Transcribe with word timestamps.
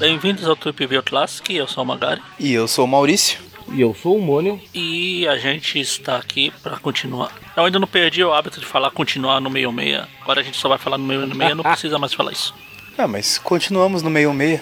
Bem-vindos 0.00 0.48
ao 0.48 0.56
Tripville 0.56 1.00
Classic, 1.00 1.54
eu 1.54 1.68
sou 1.68 1.84
o 1.84 1.86
Magari. 1.86 2.20
E 2.40 2.52
eu 2.52 2.66
sou 2.66 2.86
o 2.86 2.88
Maurício. 2.88 3.38
E 3.72 3.80
eu 3.80 3.94
sou 3.94 4.16
o 4.16 4.20
Mônio. 4.20 4.60
E 4.74 5.28
a 5.28 5.36
gente 5.38 5.78
está 5.78 6.16
aqui 6.16 6.52
para 6.60 6.76
continuar. 6.78 7.30
Eu 7.56 7.66
ainda 7.66 7.78
não 7.78 7.86
perdi 7.86 8.24
o 8.24 8.32
hábito 8.32 8.58
de 8.58 8.66
falar 8.66 8.90
continuar 8.90 9.40
no 9.40 9.48
meio 9.48 9.70
meia. 9.70 10.08
Agora 10.22 10.40
a 10.40 10.42
gente 10.42 10.56
só 10.56 10.68
vai 10.68 10.78
falar 10.78 10.98
no 10.98 11.04
meio 11.04 11.24
meia, 11.32 11.54
não 11.54 11.62
precisa 11.62 12.00
mais 12.00 12.12
falar 12.12 12.32
isso. 12.32 12.52
Ah, 12.98 13.06
mas 13.06 13.38
continuamos 13.38 14.02
no 14.02 14.10
meio 14.10 14.34
meia. 14.34 14.60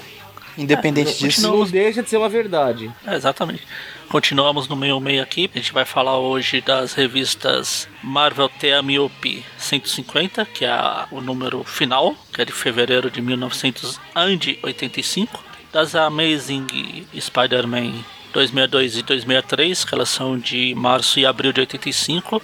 Independente 0.58 1.12
É, 1.12 1.26
disso. 1.28 1.40
Não 1.40 1.64
deixa 1.64 2.02
de 2.02 2.10
ser 2.10 2.18
uma 2.18 2.28
verdade. 2.28 2.90
É, 3.06 3.14
exatamente. 3.14 3.62
Continuamos 4.08 4.68
no 4.68 4.76
meio 4.76 5.00
meio 5.00 5.20
aqui. 5.22 5.50
A 5.52 5.58
gente 5.58 5.72
vai 5.72 5.84
falar 5.84 6.16
hoje 6.16 6.60
das 6.60 6.94
revistas 6.94 7.88
Marvel 8.02 8.48
Team 8.48 9.04
Up 9.04 9.44
150, 9.58 10.44
que 10.46 10.64
é 10.64 10.78
o 11.10 11.20
número 11.20 11.64
final, 11.64 12.14
que 12.32 12.40
é 12.40 12.44
de 12.44 12.52
fevereiro 12.52 13.10
de 13.10 13.20
1985. 13.20 15.44
Das 15.72 15.96
Amazing 15.96 17.04
Spider-Man 17.18 17.94
262 18.32 18.98
e 18.98 19.02
263, 19.02 19.84
que 19.84 19.94
elas 19.94 20.08
são 20.08 20.38
de 20.38 20.72
março 20.76 21.18
e 21.18 21.26
abril 21.26 21.52
de 21.52 21.58
85. 21.60 22.40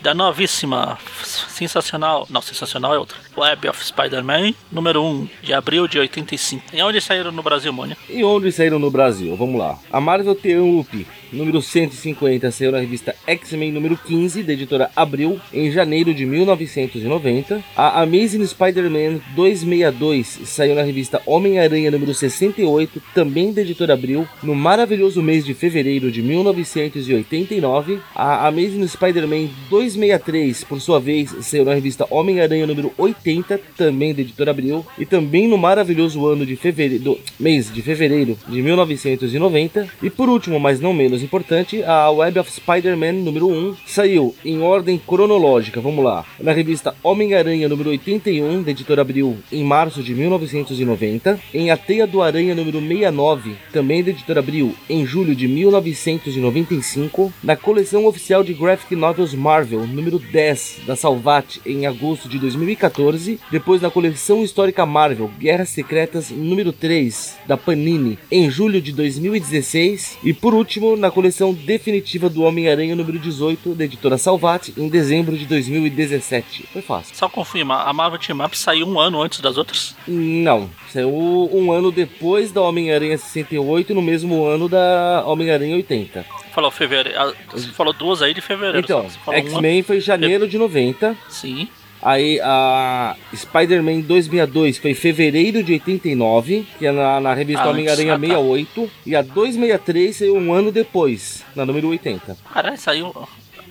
Da 0.00 0.14
novíssima, 0.14 0.96
sensacional, 1.24 2.24
não, 2.30 2.40
sensacional 2.40 2.94
é 2.94 2.98
outra, 2.98 3.18
Web 3.38 3.68
of 3.68 3.84
Spider-Man, 3.84 4.52
número 4.72 5.00
1, 5.04 5.28
de 5.44 5.54
abril 5.54 5.86
de 5.86 5.98
85. 5.98 6.64
E 6.72 6.82
onde 6.82 7.00
saíram 7.00 7.30
no 7.30 7.40
Brasil, 7.40 7.72
Mônia? 7.72 7.96
E 8.10 8.24
onde 8.24 8.50
saíram 8.50 8.80
no 8.80 8.90
Brasil? 8.90 9.36
Vamos 9.36 9.58
lá. 9.58 9.78
A 9.92 10.00
Marvel 10.00 10.34
Triumph, 10.34 10.88
número 11.32 11.62
150, 11.62 12.50
saiu 12.50 12.72
na 12.72 12.80
revista 12.80 13.14
X-Men 13.26 13.70
número 13.70 13.96
15, 13.96 14.42
da 14.42 14.52
editora 14.52 14.90
Abril, 14.96 15.40
em 15.52 15.70
janeiro 15.70 16.12
de 16.12 16.26
1990. 16.26 17.62
A 17.76 18.02
Amazing 18.02 18.44
Spider-Man 18.44 19.20
262 19.36 20.40
saiu 20.44 20.74
na 20.74 20.82
revista 20.82 21.22
Homem-Aranha 21.24 21.92
número 21.92 22.12
68, 22.12 23.00
também 23.14 23.52
da 23.52 23.60
editora 23.60 23.94
Abril, 23.94 24.26
no 24.42 24.54
maravilhoso 24.54 25.22
mês 25.22 25.44
de 25.44 25.54
fevereiro 25.54 26.10
de 26.10 26.22
1989. 26.22 28.00
A 28.16 28.48
Amazing 28.48 28.86
Spider-Man 28.88 29.48
263, 29.70 30.64
por 30.64 30.80
sua 30.80 30.98
vez, 30.98 31.34
saiu 31.42 31.64
na 31.64 31.74
revista 31.74 32.04
Homem-Aranha 32.10 32.66
número 32.66 32.92
80, 32.98 33.27
também 33.76 34.14
da 34.14 34.22
editora 34.22 34.50
Abril, 34.50 34.84
e 34.98 35.04
também 35.04 35.46
no 35.46 35.58
maravilhoso 35.58 36.26
ano 36.26 36.46
de 36.46 36.56
fevereiro, 36.56 37.04
do 37.04 37.18
mês 37.38 37.72
de 37.72 37.82
fevereiro 37.82 38.38
de 38.48 38.62
1990. 38.62 39.88
E 40.02 40.10
por 40.10 40.28
último, 40.28 40.58
mas 40.58 40.80
não 40.80 40.92
menos 40.92 41.22
importante, 41.22 41.82
a 41.82 42.10
Web 42.10 42.38
of 42.38 42.50
Spider-Man 42.50 43.12
número 43.12 43.48
1 43.48 43.76
saiu 43.86 44.34
em 44.44 44.60
ordem 44.60 44.98
cronológica, 44.98 45.80
vamos 45.80 46.04
lá, 46.04 46.24
na 46.40 46.52
revista 46.52 46.94
Homem-Aranha 47.02 47.68
número 47.68 47.90
81, 47.90 48.62
da 48.62 48.70
editora 48.70 49.02
Abril, 49.02 49.36
em 49.52 49.64
março 49.64 50.02
de 50.02 50.14
1990, 50.14 51.38
em 51.52 51.70
A 51.70 51.76
Teia 51.76 52.06
do 52.06 52.22
Aranha 52.22 52.54
número 52.54 52.80
69, 52.80 53.56
também 53.72 54.02
da 54.02 54.10
editora 54.10 54.40
Abril, 54.40 54.74
em 54.88 55.04
julho 55.04 55.34
de 55.34 55.48
1995, 55.48 57.32
na 57.42 57.56
coleção 57.56 58.06
oficial 58.06 58.42
de 58.42 58.54
Graphic 58.54 58.94
Novels 58.94 59.34
Marvel 59.34 59.86
número 59.86 60.18
10 60.18 60.80
da 60.86 60.96
Salvat 60.96 61.58
em 61.64 61.86
agosto 61.86 62.28
de 62.28 62.38
2014, 62.38 63.17
depois 63.50 63.82
na 63.82 63.90
coleção 63.90 64.42
histórica 64.44 64.86
Marvel 64.86 65.30
Guerras 65.38 65.70
Secretas 65.70 66.30
número 66.30 66.72
3 66.72 67.36
da 67.46 67.56
Panini 67.56 68.18
em 68.30 68.50
julho 68.50 68.80
de 68.80 68.92
2016 68.92 70.18
e 70.22 70.32
por 70.32 70.54
último 70.54 70.96
na 70.96 71.10
coleção 71.10 71.52
definitiva 71.52 72.28
do 72.28 72.42
Homem-Aranha 72.42 72.94
número 72.94 73.18
18 73.18 73.74
da 73.74 73.84
editora 73.84 74.18
Salvat 74.18 74.68
em 74.76 74.88
dezembro 74.88 75.36
de 75.36 75.46
2017. 75.46 76.64
Foi 76.72 76.82
fácil. 76.82 77.16
Só 77.16 77.28
confirma, 77.28 77.82
a 77.82 77.92
Marvel 77.92 78.18
Team 78.18 78.44
Up 78.44 78.56
saiu 78.56 78.86
um 78.86 78.98
ano 79.00 79.20
antes 79.22 79.40
das 79.40 79.56
outras? 79.56 79.96
Não, 80.06 80.70
saiu 80.92 81.08
um 81.10 81.72
ano 81.72 81.90
depois 81.90 82.52
da 82.52 82.60
Homem-Aranha 82.62 83.18
68 83.18 83.94
no 83.94 84.02
mesmo 84.02 84.44
ano 84.44 84.68
da 84.68 85.24
Homem-Aranha 85.26 85.76
80. 85.76 86.24
Falou 86.52 86.70
fevereiro. 86.70 87.18
ah, 87.20 87.32
Você 87.52 87.68
falou 87.68 87.92
duas 87.92 88.20
aí 88.20 88.34
de 88.34 88.40
fevereiro. 88.40 88.80
Então, 88.80 89.06
X-Men 89.32 89.82
foi 89.82 90.00
janeiro 90.00 90.48
de 90.48 90.58
90. 90.58 91.16
Sim. 91.28 91.68
Aí 92.00 92.40
a 92.40 93.16
Spider-Man 93.34 94.00
262 94.02 94.78
foi 94.78 94.94
fevereiro 94.94 95.62
de 95.62 95.72
89, 95.72 96.66
que 96.78 96.86
é 96.86 96.92
na, 96.92 97.20
na 97.20 97.34
revista 97.34 97.64
Ah, 97.64 97.70
Homem-Aranha 97.70 98.14
antes. 98.14 98.30
Ah, 98.30 98.36
tá. 98.36 98.42
68. 98.44 98.90
E 99.06 99.16
a 99.16 99.22
263 99.22 100.16
saiu 100.16 100.36
um 100.36 100.52
ano 100.52 100.70
depois, 100.70 101.44
na 101.56 101.66
número 101.66 101.88
80. 101.88 102.36
Caralho, 102.52 102.78
saiu. 102.78 103.28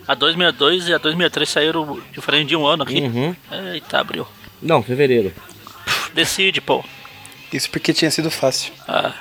A 0.07 0.13
262 0.13 0.87
e 0.89 0.93
a 0.93 0.97
263 0.97 1.49
saíram 1.49 1.99
diferente 2.11 2.49
de 2.49 2.55
um 2.55 2.65
ano 2.65 2.83
aqui. 2.83 2.99
Uhum. 3.01 3.35
Eita, 3.73 3.99
abriu. 3.99 4.27
Não, 4.61 4.81
fevereiro. 4.83 5.33
Decide, 6.13 6.59
pô. 6.61 6.83
Isso 7.51 7.69
porque 7.69 7.93
tinha 7.93 8.11
sido 8.11 8.29
fácil. 8.29 8.73
Ah, 8.87 9.13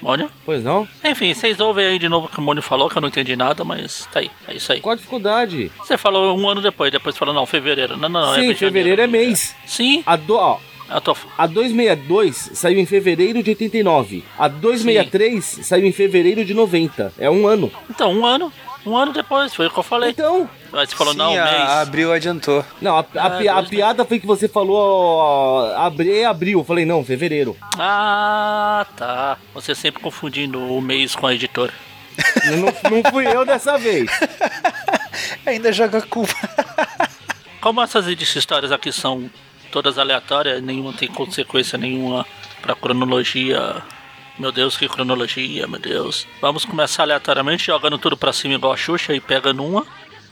Mônio? 0.00 0.30
Pois 0.44 0.62
não? 0.62 0.86
Enfim, 1.04 1.34
vocês 1.34 1.58
ouvem 1.60 1.86
aí 1.86 1.98
de 1.98 2.08
novo 2.08 2.26
o 2.26 2.28
que 2.28 2.38
o 2.38 2.42
Mônio 2.42 2.62
falou, 2.62 2.88
que 2.88 2.96
eu 2.96 3.02
não 3.02 3.08
entendi 3.08 3.34
nada, 3.36 3.64
mas 3.64 4.08
tá 4.12 4.20
aí. 4.20 4.30
É 4.46 4.54
isso 4.54 4.72
aí. 4.72 4.80
Qual 4.80 4.92
a 4.92 4.96
dificuldade? 4.96 5.70
Você 5.78 5.96
falou 5.96 6.38
um 6.38 6.48
ano 6.48 6.60
depois, 6.60 6.90
depois 6.92 7.16
falou, 7.16 7.34
não, 7.34 7.46
fevereiro. 7.46 7.96
Não, 7.96 8.08
não, 8.08 8.20
não. 8.26 8.34
Sim, 8.34 8.50
é 8.50 8.54
fevereiro 8.54 9.02
é 9.02 9.06
mês. 9.06 9.54
Sim, 9.66 10.02
A, 10.06 10.16
do, 10.16 10.36
ó, 10.36 10.58
eu 10.90 11.00
tô. 11.00 11.16
a 11.36 11.46
262 11.46 12.50
saiu 12.54 12.78
em 12.78 12.86
fevereiro 12.86 13.42
de 13.42 13.50
89. 13.50 14.24
A 14.38 14.48
263 14.48 15.44
saiu 15.62 15.86
em 15.86 15.92
fevereiro 15.92 16.44
de 16.44 16.54
90. 16.54 17.12
É 17.18 17.28
um 17.28 17.46
ano. 17.46 17.70
Então, 17.90 18.12
um 18.12 18.24
ano. 18.24 18.52
Um 18.88 18.96
ano 18.96 19.12
depois, 19.12 19.54
foi 19.54 19.66
o 19.66 19.70
que 19.70 19.78
eu 19.78 19.82
falei. 19.82 20.10
Então, 20.10 20.48
Aí 20.72 20.86
você 20.86 20.94
falou, 20.96 21.12
Sim, 21.12 21.18
não, 21.18 21.34
um 21.34 21.40
a, 21.40 21.44
mês. 21.44 21.60
a 21.62 21.80
Abril 21.82 22.12
adiantou. 22.12 22.64
não, 22.80 22.96
a, 22.96 23.00
a 23.00 23.30
pi- 23.30 23.48
a 23.48 23.54
dois- 23.56 23.68
piada 23.68 24.04
foi 24.04 24.18
que 24.18 24.26
você 24.26 24.48
falou 24.48 24.76
ó, 24.78 25.76
abri, 25.76 26.20
é 26.20 26.24
abril. 26.24 26.60
Eu 26.60 26.64
falei, 26.64 26.84
não, 26.86 27.04
fevereiro. 27.04 27.56
Ah, 27.78 28.86
tá. 28.96 29.36
Você 29.54 29.74
sempre 29.74 30.00
confundindo 30.02 30.58
o 30.58 30.80
mês 30.80 31.14
com 31.14 31.26
a 31.26 31.34
editora. 31.34 31.72
não, 32.46 32.90
não 33.02 33.10
fui 33.10 33.26
eu 33.26 33.44
dessa 33.44 33.76
vez. 33.78 34.08
Ainda 35.44 35.72
joga 35.72 35.98
a 35.98 36.02
culpa. 36.02 36.34
Como 37.60 37.82
essas 37.82 38.06
histórias 38.06 38.70
aqui 38.72 38.92
são 38.92 39.28
todas 39.72 39.98
aleatórias, 39.98 40.62
nenhuma 40.62 40.92
tem 40.92 41.08
consequência 41.08 41.76
nenhuma 41.78 42.24
pra 42.62 42.74
cronologia. 42.74 43.76
Meu 44.38 44.52
Deus, 44.52 44.76
que 44.76 44.88
cronologia, 44.88 45.66
meu 45.66 45.80
Deus. 45.80 46.24
Vamos 46.40 46.64
começar 46.64 47.02
aleatoriamente, 47.02 47.66
jogando 47.66 47.98
tudo 47.98 48.16
pra 48.16 48.32
cima 48.32 48.54
igual 48.54 48.72
a 48.72 48.76
Xuxa 48.76 49.12
e 49.12 49.20
pega 49.20 49.52
numa. 49.52 49.84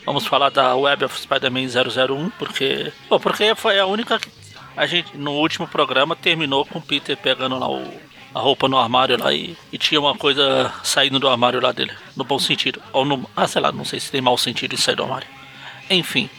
Vamos 0.04 0.24
falar 0.24 0.50
da 0.50 0.76
Web 0.76 1.06
of 1.06 1.20
Spider-Man 1.20 1.66
001, 1.66 2.30
porque. 2.38 2.92
Bom, 3.10 3.18
porque 3.18 3.52
foi 3.56 3.80
a 3.80 3.86
única 3.86 4.20
que 4.20 4.30
a 4.76 4.86
gente, 4.86 5.16
no 5.16 5.32
último 5.32 5.66
programa, 5.66 6.14
terminou 6.14 6.64
com 6.64 6.78
o 6.78 6.82
Peter 6.82 7.16
pegando 7.16 7.58
lá 7.58 7.68
o, 7.68 7.82
a 8.32 8.38
roupa 8.38 8.68
no 8.68 8.78
armário 8.78 9.18
lá 9.18 9.34
e, 9.34 9.56
e 9.72 9.76
tinha 9.76 10.00
uma 10.00 10.16
coisa 10.16 10.72
saindo 10.84 11.18
do 11.18 11.28
armário 11.28 11.60
lá 11.60 11.72
dele. 11.72 11.92
No 12.14 12.22
bom 12.22 12.38
sentido. 12.38 12.80
Ou 12.92 13.04
no. 13.04 13.28
Ah, 13.34 13.48
sei 13.48 13.60
lá, 13.60 13.72
não 13.72 13.84
sei 13.84 13.98
se 13.98 14.12
tem 14.12 14.20
mau 14.20 14.38
sentido 14.38 14.72
em 14.72 14.78
sair 14.78 14.94
do 14.94 15.02
armário. 15.02 15.26
Enfim, 15.90 16.30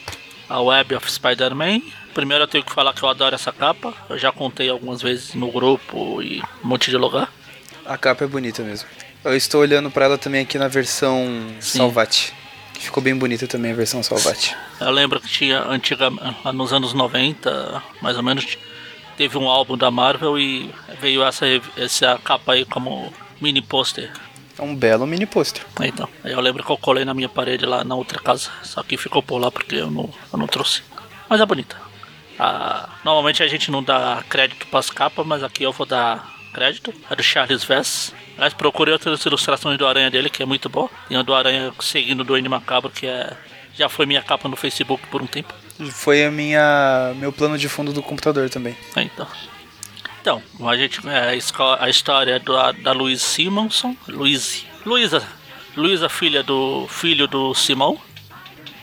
a 0.48 0.62
Web 0.62 0.96
of 0.96 1.12
Spider-Man. 1.12 1.82
Primeiro 2.14 2.46
eu 2.46 2.48
tenho 2.48 2.64
que 2.64 2.74
falar 2.74 2.94
que 2.94 3.04
eu 3.04 3.10
adoro 3.10 3.36
essa 3.36 3.52
capa. 3.52 3.94
Eu 4.10 4.18
já 4.18 4.32
contei 4.32 4.70
algumas 4.70 5.02
vezes 5.02 5.34
no 5.34 5.52
grupo 5.52 6.22
e 6.22 6.42
um 6.64 6.70
monte 6.70 6.90
de 6.90 6.96
lugar. 6.98 7.30
A 7.88 7.98
capa 7.98 8.26
é 8.26 8.28
bonita 8.28 8.62
mesmo. 8.64 8.88
Eu 9.24 9.34
estou 9.36 9.62
olhando 9.62 9.90
pra 9.90 10.06
ela 10.06 10.18
também 10.18 10.42
aqui 10.42 10.58
na 10.58 10.68
versão 10.68 11.26
Sim. 11.62 11.80
Salvat. 11.80 12.34
Que 12.74 12.84
ficou 12.84 13.02
bem 13.02 13.16
bonita 13.16 13.48
também 13.48 13.72
a 13.72 13.76
versão 13.76 14.04
Salvat. 14.04 14.54
Eu 14.82 14.92
lembro 14.92 15.22
que 15.22 15.30
tinha 15.30 15.64
antiga, 15.64 16.12
lá 16.44 16.52
nos 16.52 16.74
anos 16.74 16.94
90, 16.94 17.82
mais 18.02 18.18
ou 18.18 18.24
menos, 18.24 18.58
teve 19.16 19.38
um 19.38 19.48
álbum 19.48 19.78
da 19.78 19.90
Marvel 19.90 20.38
e 20.38 20.70
veio 21.00 21.24
essa, 21.24 21.46
essa 21.78 22.20
capa 22.22 22.54
aí 22.54 22.66
como 22.66 23.12
mini 23.40 23.62
pôster. 23.62 24.12
É 24.60 24.62
um 24.62 24.76
belo 24.76 25.08
mini 25.08 25.26
pôster. 25.26 25.66
Então, 25.82 26.10
eu 26.26 26.42
lembro 26.42 26.64
que 26.66 26.70
eu 26.70 26.78
colei 26.78 27.06
na 27.06 27.14
minha 27.14 27.30
parede 27.30 27.66
lá 27.66 27.86
na 27.86 27.96
outra 27.96 28.20
casa, 28.20 28.50
só 28.64 28.84
que 28.84 28.98
ficou 28.98 29.24
por 29.24 29.38
lá 29.38 29.50
porque 29.50 29.76
eu 29.76 29.90
não, 29.90 30.14
eu 30.34 30.38
não 30.38 30.48
trouxe. 30.48 30.84
Mas 31.30 31.40
é 31.40 31.46
bonita. 31.46 31.78
Ah, 32.38 32.90
normalmente 33.06 33.42
a 33.42 33.48
gente 33.48 33.72
não 33.72 33.82
dá 33.82 34.24
crédito 34.28 34.68
para 34.68 34.80
as 34.80 34.90
capas, 34.90 35.26
mas 35.26 35.42
aqui 35.42 35.64
eu 35.64 35.72
vou 35.72 35.86
dar 35.86 36.37
crédito. 36.48 36.94
É 37.10 37.16
do 37.16 37.24
Charles 37.24 37.64
Vess. 37.64 38.14
Aliás, 38.36 38.54
procurei 38.54 38.94
outras 38.94 39.26
ilustrações 39.26 39.78
do 39.78 39.88
Aranha 39.88 40.10
dele, 40.10 40.30
que 40.30 40.44
é 40.44 40.46
muito 40.46 40.70
boa. 40.70 40.90
Tem 41.08 41.18
a 41.18 41.22
do 41.22 41.34
Aranha 41.34 41.74
seguindo 41.80 42.20
do 42.20 42.26
Duende 42.26 42.50
Macabro, 42.50 42.90
que 42.90 43.06
é 43.08 43.36
já 43.78 43.88
foi 43.88 44.08
minha 44.08 44.24
capa 44.24 44.50
no 44.50 44.56
Facebook 44.56 45.06
por 45.08 45.22
um 45.22 45.28
tempo. 45.28 45.54
Foi 45.92 46.26
a 46.26 46.32
minha 46.32 47.14
meu 47.18 47.32
plano 47.32 47.58
de 47.58 47.70
fundo 47.70 47.94
do 47.94 48.02
computador 48.02 48.50
também. 48.50 48.76
É, 48.96 49.04
Então, 49.04 49.28
então 50.20 50.42
a 50.68 50.76
gente 50.76 51.00
é, 51.08 51.38
a, 51.80 51.90
história 51.90 52.40
do, 52.40 52.54
da 52.84 52.92
Louise 52.92 53.24
Simonson, 53.24 53.96
Louise, 54.08 54.66
Luísa, 54.86 55.26
Luísa 55.76 56.10
filha 56.10 56.42
do 56.42 56.88
filho 56.90 57.28
do 57.28 57.54
Simão, 57.54 58.00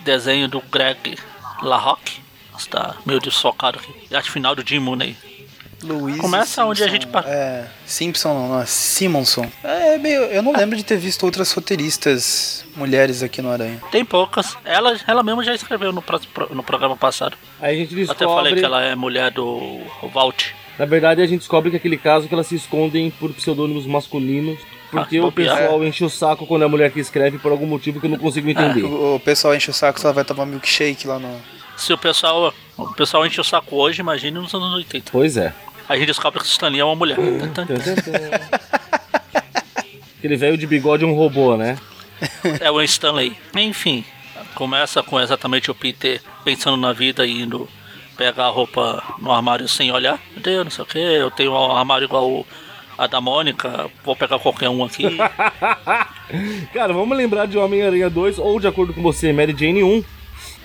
desenho 0.04 0.48
do 0.48 0.60
Greg 0.60 1.18
LaRocque, 1.60 2.20
está 2.56 2.94
meio 3.04 3.18
desfocado 3.18 3.80
aqui. 3.80 4.14
Arte 4.14 4.30
final 4.30 4.54
do 4.54 4.66
Jim 4.66 4.78
Mooney. 4.78 5.16
Louise 5.84 6.18
Começa 6.18 6.64
onde 6.64 6.82
a 6.82 6.86
Simpson. 6.86 6.92
gente 7.02 7.06
pa- 7.06 7.24
É, 7.26 7.66
Simpson 7.86 8.34
não, 8.34 8.48
não, 8.48 8.60
é 8.60 8.66
Simonson. 8.66 9.46
É 9.62 9.98
meio. 9.98 10.22
Eu 10.24 10.42
não 10.42 10.52
lembro 10.52 10.76
de 10.76 10.82
ter 10.84 10.96
visto 10.96 11.22
outras 11.24 11.52
roteiristas 11.52 12.64
mulheres 12.76 13.22
aqui 13.22 13.40
no 13.42 13.50
Aranha. 13.50 13.80
Tem 13.90 14.04
poucas. 14.04 14.56
Ela, 14.64 14.98
ela 15.06 15.22
mesma 15.22 15.44
já 15.44 15.54
escreveu 15.54 15.92
no, 15.92 16.02
no 16.50 16.62
programa 16.62 16.96
passado. 16.96 17.36
Aí 17.60 17.74
a 17.74 17.78
gente 17.78 17.94
Eu 17.98 18.10
até 18.10 18.24
falei 18.24 18.54
descobre. 18.54 18.60
que 18.60 18.64
ela 18.66 18.82
é 18.82 18.94
mulher 18.94 19.30
do 19.30 19.80
Valt. 20.12 20.46
Na 20.78 20.84
verdade, 20.86 21.22
a 21.22 21.26
gente 21.26 21.38
descobre 21.40 21.70
que 21.70 21.76
aquele 21.76 21.96
caso 21.96 22.26
que 22.26 22.34
elas 22.34 22.46
se 22.48 22.56
escondem 22.56 23.10
por 23.10 23.32
pseudônimos 23.32 23.86
masculinos. 23.86 24.58
Porque 24.90 25.18
Ah, 25.18 25.24
o 25.26 25.32
pessoal 25.32 25.84
enche 25.84 26.04
o 26.04 26.10
saco 26.10 26.46
quando 26.46 26.62
é 26.62 26.64
a 26.66 26.68
mulher 26.68 26.90
que 26.90 27.00
escreve 27.00 27.38
por 27.38 27.50
algum 27.50 27.66
motivo 27.66 28.00
que 28.00 28.06
eu 28.06 28.10
não 28.10 28.18
consigo 28.18 28.48
entender. 28.48 28.82
O, 28.84 29.16
o 29.16 29.20
pessoal 29.20 29.54
enche 29.54 29.70
o 29.70 29.74
saco 29.74 29.98
se 29.98 30.06
ela 30.06 30.12
vai 30.12 30.24
tomar 30.24 30.46
milkshake 30.46 31.06
lá 31.06 31.18
no. 31.18 31.40
Se 31.76 31.92
o 31.92 31.98
pessoal, 31.98 32.54
o 32.76 32.94
pessoal 32.94 33.26
enche 33.26 33.40
o 33.40 33.44
saco 33.44 33.74
hoje, 33.76 34.00
imagine 34.00 34.38
nos 34.38 34.54
anos 34.54 34.72
80. 34.74 35.10
Pois 35.10 35.36
é. 35.36 35.52
Aí 35.88 35.96
a 35.96 35.98
gente 35.98 36.06
descobre 36.06 36.40
que 36.40 36.46
o 36.46 36.48
Stanley 36.48 36.80
é 36.80 36.84
uma 36.84 36.94
mulher. 36.94 37.16
Aquele 40.18 40.36
velho 40.36 40.56
de 40.56 40.66
bigode 40.66 41.04
é 41.04 41.06
um 41.06 41.14
robô, 41.14 41.56
né? 41.56 41.78
É 42.60 42.70
o 42.70 42.80
Stanley. 42.82 43.36
Enfim, 43.54 44.04
começa 44.54 45.02
com 45.02 45.20
exatamente 45.20 45.70
o 45.70 45.74
Peter 45.74 46.20
pensando 46.44 46.76
na 46.76 46.92
vida 46.92 47.26
e 47.26 47.42
indo 47.42 47.68
pegar 48.16 48.46
a 48.46 48.50
roupa 48.50 49.02
no 49.18 49.30
armário 49.32 49.68
sem 49.68 49.92
olhar. 49.92 50.18
Meu 50.32 50.42
Deus, 50.42 50.64
não 50.64 50.70
sei 50.70 50.84
o 50.84 50.86
que, 50.86 50.98
eu 50.98 51.30
tenho 51.30 51.52
um 51.52 51.76
armário 51.76 52.06
igual 52.06 52.46
a 52.96 53.06
da 53.06 53.20
Mônica, 53.20 53.90
vou 54.04 54.14
pegar 54.14 54.38
qualquer 54.38 54.68
um 54.68 54.84
aqui. 54.84 55.04
Cara, 56.72 56.92
vamos 56.92 57.16
lembrar 57.16 57.46
de 57.46 57.58
Homem-Aranha 57.58 58.08
2, 58.08 58.38
ou 58.38 58.60
de 58.60 58.68
acordo 58.68 58.94
com 58.94 59.02
você, 59.02 59.32
Mary 59.32 59.54
Jane 59.56 59.82
1, 59.82 60.04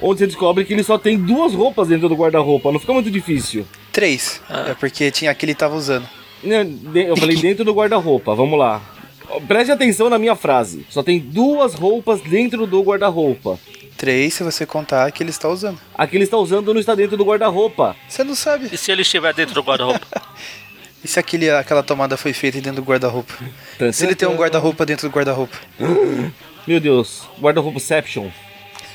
onde 0.01 0.19
você 0.19 0.27
descobre 0.27 0.63
que 0.63 0.73
ele 0.73 0.83
só 0.83 0.97
tem 0.97 1.17
duas 1.17 1.53
roupas 1.53 1.87
dentro 1.87 2.07
do 2.07 2.15
guarda-roupa. 2.15 2.71
Não 2.71 2.79
fica 2.79 2.93
muito 2.93 3.09
difícil. 3.09 3.65
Três. 3.91 4.41
Ah. 4.49 4.69
É 4.69 4.73
porque 4.73 5.11
tinha 5.11 5.31
aquele 5.31 5.53
que 5.53 5.59
tava 5.59 5.75
usando. 5.75 6.07
Eu 6.43 7.17
falei 7.17 7.35
dentro 7.35 7.65
do 7.65 7.73
guarda-roupa, 7.73 8.33
vamos 8.33 8.57
lá. 8.57 8.81
Preste 9.47 9.71
atenção 9.71 10.09
na 10.09 10.17
minha 10.17 10.35
frase. 10.35 10.85
Só 10.89 11.03
tem 11.03 11.19
duas 11.19 11.73
roupas 11.73 12.21
dentro 12.21 12.65
do 12.65 12.81
guarda-roupa. 12.81 13.59
Três 13.97 14.33
se 14.33 14.43
você 14.43 14.65
contar 14.65 15.11
que 15.11 15.21
ele 15.21 15.29
está 15.29 15.49
usando. 15.49 15.79
A 15.93 16.07
que 16.07 16.15
ele 16.15 16.23
está 16.23 16.37
usando 16.37 16.73
não 16.73 16.79
está 16.79 16.95
dentro 16.95 17.17
do 17.17 17.25
guarda-roupa. 17.25 17.95
Você 18.07 18.23
não 18.23 18.33
sabe. 18.33 18.69
E 18.71 18.77
se 18.77 18.91
ele 18.91 19.01
estiver 19.01 19.33
dentro 19.33 19.53
do 19.53 19.61
guarda-roupa? 19.61 20.05
E 21.01 21.07
se 21.07 21.17
aquele, 21.17 21.49
aquela 21.49 21.81
tomada 21.81 22.17
foi 22.17 22.33
feita 22.33 22.59
dentro 22.59 22.81
do 22.81 22.85
guarda-roupa? 22.85 23.33
Se 23.93 24.03
ele 24.05 24.15
tem 24.15 24.27
um 24.27 24.35
guarda-roupa 24.35 24.85
dentro 24.85 25.07
do 25.07 25.13
guarda-roupa. 25.15 25.57
Meu 26.67 26.77
Deus, 26.79 27.23
guarda-roupa-ception. 27.39 28.29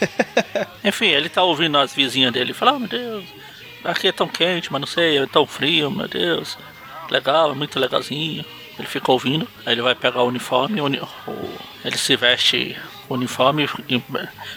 Enfim, 0.85 1.07
ele 1.07 1.31
tá 1.31 1.43
ouvindo 1.43 1.79
as 1.79 1.95
vizinhas 1.95 2.31
dele 2.31 2.51
e 2.51 2.55
fala, 2.55 2.75
oh, 2.75 2.79
meu 2.79 2.89
Deus, 2.89 3.25
aqui 3.85 4.09
é 4.09 4.13
tão 4.13 4.27
quente, 4.29 4.73
mas 4.73 4.81
não 4.81 4.87
sei, 4.89 5.19
é 5.19 5.27
tão 5.27 5.47
frio, 5.47 5.91
meu 5.91 6.09
Deus. 6.09 6.57
Legal, 7.11 7.51
é 7.53 7.55
muito 7.55 7.79
legalzinho. 7.79 8.45
Ele 8.79 8.89
fica 8.89 9.13
ouvindo, 9.13 9.47
aí 9.65 9.73
ele 9.75 9.83
vai 9.83 9.95
pegar 9.95 10.23
o 10.23 10.27
uniforme, 10.29 10.81
uni- 10.81 11.01
o- 11.29 11.59
ele 11.85 11.97
se 11.97 12.17
veste 12.17 12.77
o 13.09 13.15
uniforme, 13.15 13.69
e, 13.89 14.03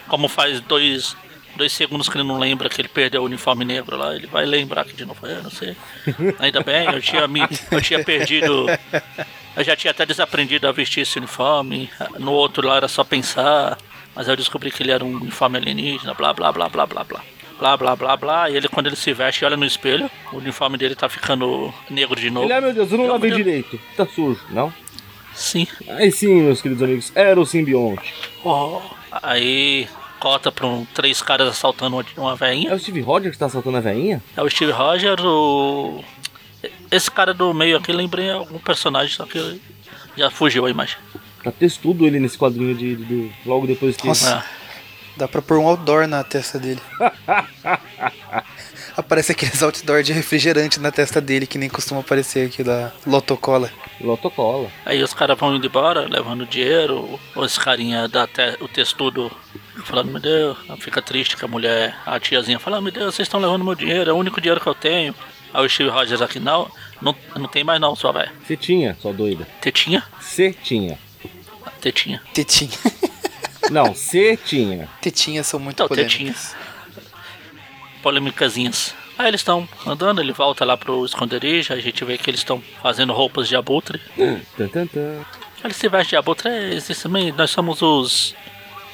como 0.07 0.27
faz 0.27 0.59
dois, 0.61 1.15
dois 1.55 1.71
segundos 1.71 2.09
que 2.09 2.17
ele 2.17 2.27
não 2.27 2.39
lembra 2.39 2.67
que 2.67 2.81
ele 2.81 2.87
perdeu 2.87 3.21
o 3.21 3.25
uniforme 3.25 3.63
negro 3.63 3.95
lá, 3.95 4.15
ele 4.15 4.25
vai 4.25 4.43
lembrar 4.45 4.85
que 4.85 4.93
de 4.93 5.05
novo, 5.05 5.25
eu 5.27 5.43
não 5.43 5.51
sei. 5.51 5.75
Ainda 6.39 6.61
bem, 6.61 6.87
eu 6.91 6.99
tinha, 6.99 7.27
me, 7.27 7.41
eu 7.69 7.79
tinha 7.81 8.03
perdido, 8.03 8.65
eu 9.55 9.63
já 9.63 9.75
tinha 9.75 9.91
até 9.91 10.03
desaprendido 10.03 10.67
a 10.67 10.71
vestir 10.71 11.01
esse 11.01 11.19
uniforme, 11.19 11.87
no 12.17 12.31
outro 12.31 12.67
lá 12.67 12.77
era 12.77 12.87
só 12.87 13.03
pensar, 13.03 13.77
mas 14.15 14.27
eu 14.27 14.35
descobri 14.35 14.71
que 14.71 14.81
ele 14.81 14.91
era 14.91 15.05
um 15.05 15.15
uniforme 15.15 15.57
alienígena, 15.59 16.15
blá 16.15 16.33
blá 16.33 16.51
blá 16.51 16.67
blá 16.69 16.87
blá 16.87 17.03
blá. 17.03 17.21
Blá 17.59 17.75
blá 17.75 17.95
blá 17.95 18.15
blá, 18.15 18.49
e 18.49 18.55
ele 18.55 18.67
quando 18.67 18.87
ele 18.87 18.95
se 18.95 19.11
veste 19.13 19.43
olha 19.43 19.57
no 19.57 19.65
espelho, 19.65 20.09
o 20.31 20.37
uniforme 20.37 20.77
dele 20.77 20.93
tá 20.95 21.09
ficando 21.09 21.73
negro 21.89 22.19
de 22.19 22.29
novo. 22.29 22.45
Ele, 22.45 22.53
ah, 22.53 22.61
meu 22.61 22.73
Deus, 22.73 22.91
eu 22.91 22.97
não 22.99 23.07
lavei 23.07 23.31
direito. 23.31 23.79
Tá 23.95 24.05
sujo, 24.05 24.39
não? 24.51 24.71
Sim. 25.33 25.67
Aí 25.89 26.11
sim, 26.11 26.41
meus 26.43 26.61
queridos 26.61 26.83
amigos, 26.83 27.11
era 27.15 27.39
o 27.39 27.45
simbionte. 27.45 28.13
Oh, 28.43 28.79
aí 29.23 29.87
corta 30.19 30.51
pra 30.51 30.65
um, 30.67 30.85
três 30.93 31.21
caras 31.21 31.47
assaltando 31.47 31.95
uma, 31.95 32.05
uma 32.17 32.33
É 32.33 32.35
veinha. 32.35 32.73
o 32.75 32.79
Steve 32.79 33.01
Rogers 33.01 33.33
que 33.33 33.39
tá 33.39 33.45
assaltando 33.47 33.77
a 33.77 33.81
veinha? 33.81 34.21
É 34.35 34.41
o 34.41 34.49
Steve 34.49 34.71
Rogers, 34.71 35.23
o. 35.23 36.03
Esse 36.91 37.09
cara 37.11 37.33
do 37.33 37.53
meio 37.53 37.77
aqui 37.77 37.91
lembrei 37.91 38.29
algum 38.31 38.57
personagem, 38.59 39.15
só 39.15 39.25
que 39.25 39.59
já 40.15 40.29
fugiu 40.31 40.65
a 40.65 40.69
imagem. 40.69 40.97
Tá 41.43 41.51
textudo 41.51 42.05
ele 42.05 42.19
nesse 42.19 42.37
quadrinho 42.37 42.73
de, 42.75 42.95
de- 42.95 43.05
de- 43.05 43.31
logo 43.45 43.67
depois 43.67 43.95
que. 43.97 44.07
Nossa. 44.07 44.37
Ah, 44.43 44.56
Dá 45.17 45.27
pra 45.27 45.41
pôr 45.41 45.57
um 45.57 45.67
outdoor 45.67 46.07
na 46.07 46.23
testa 46.23 46.59
dele. 46.59 46.79
Aparece 48.95 49.31
aqueles 49.31 49.61
outdoor 49.61 50.01
de 50.03 50.13
refrigerante 50.13 50.79
na 50.79 50.91
testa 50.91 51.19
dele, 51.21 51.45
que 51.47 51.57
nem 51.57 51.69
costuma 51.69 52.01
aparecer 52.01 52.47
aqui 52.47 52.63
da 52.63 52.91
Lotocola. 53.05 53.71
Lotocola. 53.99 54.69
aí 54.85 55.01
os 55.01 55.13
caras 55.13 55.37
vão 55.37 55.55
indo 55.55 55.65
embora, 55.65 56.07
levando 56.07 56.45
dinheiro. 56.45 57.19
Ou 57.35 57.45
esse 57.45 57.59
carinha 57.59 58.07
dá 58.07 58.23
até 58.23 58.55
o 58.59 58.67
textudo 58.67 59.31
falando, 59.85 60.11
meu 60.11 60.19
Deus, 60.19 60.57
fica 60.79 61.01
triste 61.01 61.37
que 61.37 61.45
a 61.45 61.47
mulher, 61.47 61.95
a 62.05 62.19
tiazinha 62.19 62.59
fala, 62.59 62.77
"Ah, 62.77 62.81
meu 62.81 62.91
Deus, 62.91 63.15
vocês 63.15 63.27
estão 63.27 63.39
levando 63.39 63.63
meu 63.63 63.75
dinheiro, 63.75 64.09
é 64.09 64.13
o 64.13 64.17
único 64.17 64.41
dinheiro 64.41 64.61
que 64.61 64.67
eu 64.67 64.75
tenho. 64.75 65.13
Aí 65.53 65.65
o 65.65 65.69
Steve 65.69 65.89
Rogers 65.89 66.21
aqui, 66.21 66.39
não, 66.39 66.69
não, 67.01 67.15
não 67.35 67.47
tem 67.47 67.63
mais 67.63 67.79
não, 67.79 67.95
sua 67.95 68.11
velha. 68.11 68.31
Você 68.45 68.57
tinha, 68.57 68.95
sua 69.01 69.13
doida. 69.13 69.47
Tetinha? 69.61 70.03
Você 70.19 70.51
tinha. 70.53 70.99
Tetinha. 71.81 72.21
Tetinha. 72.33 72.71
Não, 73.71 73.93
você 73.93 74.37
tinha. 74.37 74.87
Tetinhas 75.01 75.47
são 75.47 75.59
muito 75.59 75.75
Então, 75.75 75.87
polêmicas. 75.87 76.13
tetinhas. 76.17 76.55
Polêmicazinhas. 78.01 78.93
Aí 79.17 79.27
eles 79.29 79.41
estão 79.41 79.67
andando, 79.85 80.21
ele 80.21 80.31
volta 80.31 80.63
lá 80.63 80.77
pro 80.77 81.03
esconderijo, 81.03 81.73
a 81.73 81.79
gente 81.79 82.05
vê 82.05 82.17
que 82.17 82.29
eles 82.29 82.39
estão 82.39 82.61
fazendo 82.81 83.13
roupas 83.13 83.47
de 83.47 83.55
abutre. 83.55 83.99
Tan, 84.55 84.67
tan, 84.67 84.85
tan. 84.87 85.25
Eles 85.63 85.75
se 85.75 85.89
vestem 85.89 86.09
de 86.11 86.15
abutre, 86.17 86.49
é, 86.49 86.73
existe 86.75 87.03
também, 87.03 87.31
nós 87.31 87.49
somos 87.49 87.81
os... 87.81 88.35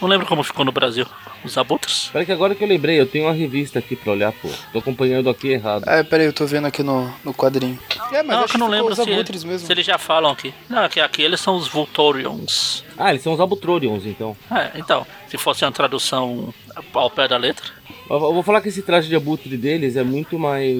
Não 0.04 0.10
lembro 0.10 0.28
como 0.28 0.44
ficou 0.44 0.66
no 0.66 0.72
Brasil. 0.74 1.06
Os 1.46 1.58
abutres? 1.58 2.10
Peraí 2.12 2.26
que 2.26 2.32
agora 2.34 2.54
que 2.54 2.62
eu 2.62 2.68
lembrei, 2.68 3.00
eu 3.00 3.06
tenho 3.06 3.24
uma 3.24 3.34
revista 3.34 3.80
aqui 3.80 3.96
pra 3.96 4.12
olhar, 4.12 4.34
pô. 4.34 4.50
Tô 4.74 4.80
acompanhando 4.80 5.30
aqui 5.30 5.48
errado. 5.48 5.86
Ah, 5.88 6.04
peraí, 6.04 6.26
eu 6.26 6.34
tô 6.34 6.46
vendo 6.46 6.68
aqui 6.68 6.84
no, 6.84 7.10
no 7.24 7.34
quadrinho. 7.34 7.80
É, 8.12 8.22
mas 8.22 8.28
não, 8.36 8.44
acho 8.44 8.48
que 8.50 8.56
eu 8.56 8.60
não 8.60 8.68
lembro 8.68 8.92
os 8.92 9.00
se, 9.00 9.10
abutres 9.10 9.46
mesmo. 9.46 9.66
se 9.66 9.72
eles 9.72 9.86
já 9.86 9.98
falam 9.98 10.30
aqui. 10.30 10.54
Não, 10.70 10.90
que 10.90 11.00
aqui 11.00 11.22
eles 11.22 11.40
são 11.40 11.56
os 11.56 11.70
Vultorions. 11.70 12.84
Ah, 12.98 13.12
eles 13.12 13.24
são 13.24 13.32
os 13.32 13.40
Abutrorions, 13.40 14.06
então. 14.06 14.36
É, 14.52 14.72
então, 14.76 15.08
se 15.30 15.38
fosse 15.38 15.64
uma 15.64 15.72
tradução 15.72 16.54
ao 16.94 17.10
pé 17.10 17.26
da 17.30 17.38
letra, 17.38 17.66
Eu 18.10 18.20
vou 18.20 18.44
falar 18.44 18.60
que 18.60 18.68
esse 18.68 18.82
traje 18.82 19.08
de 19.08 19.16
abutre 19.16 19.56
deles 19.56 19.96
é 19.96 20.04
muito 20.04 20.38
mais 20.38 20.78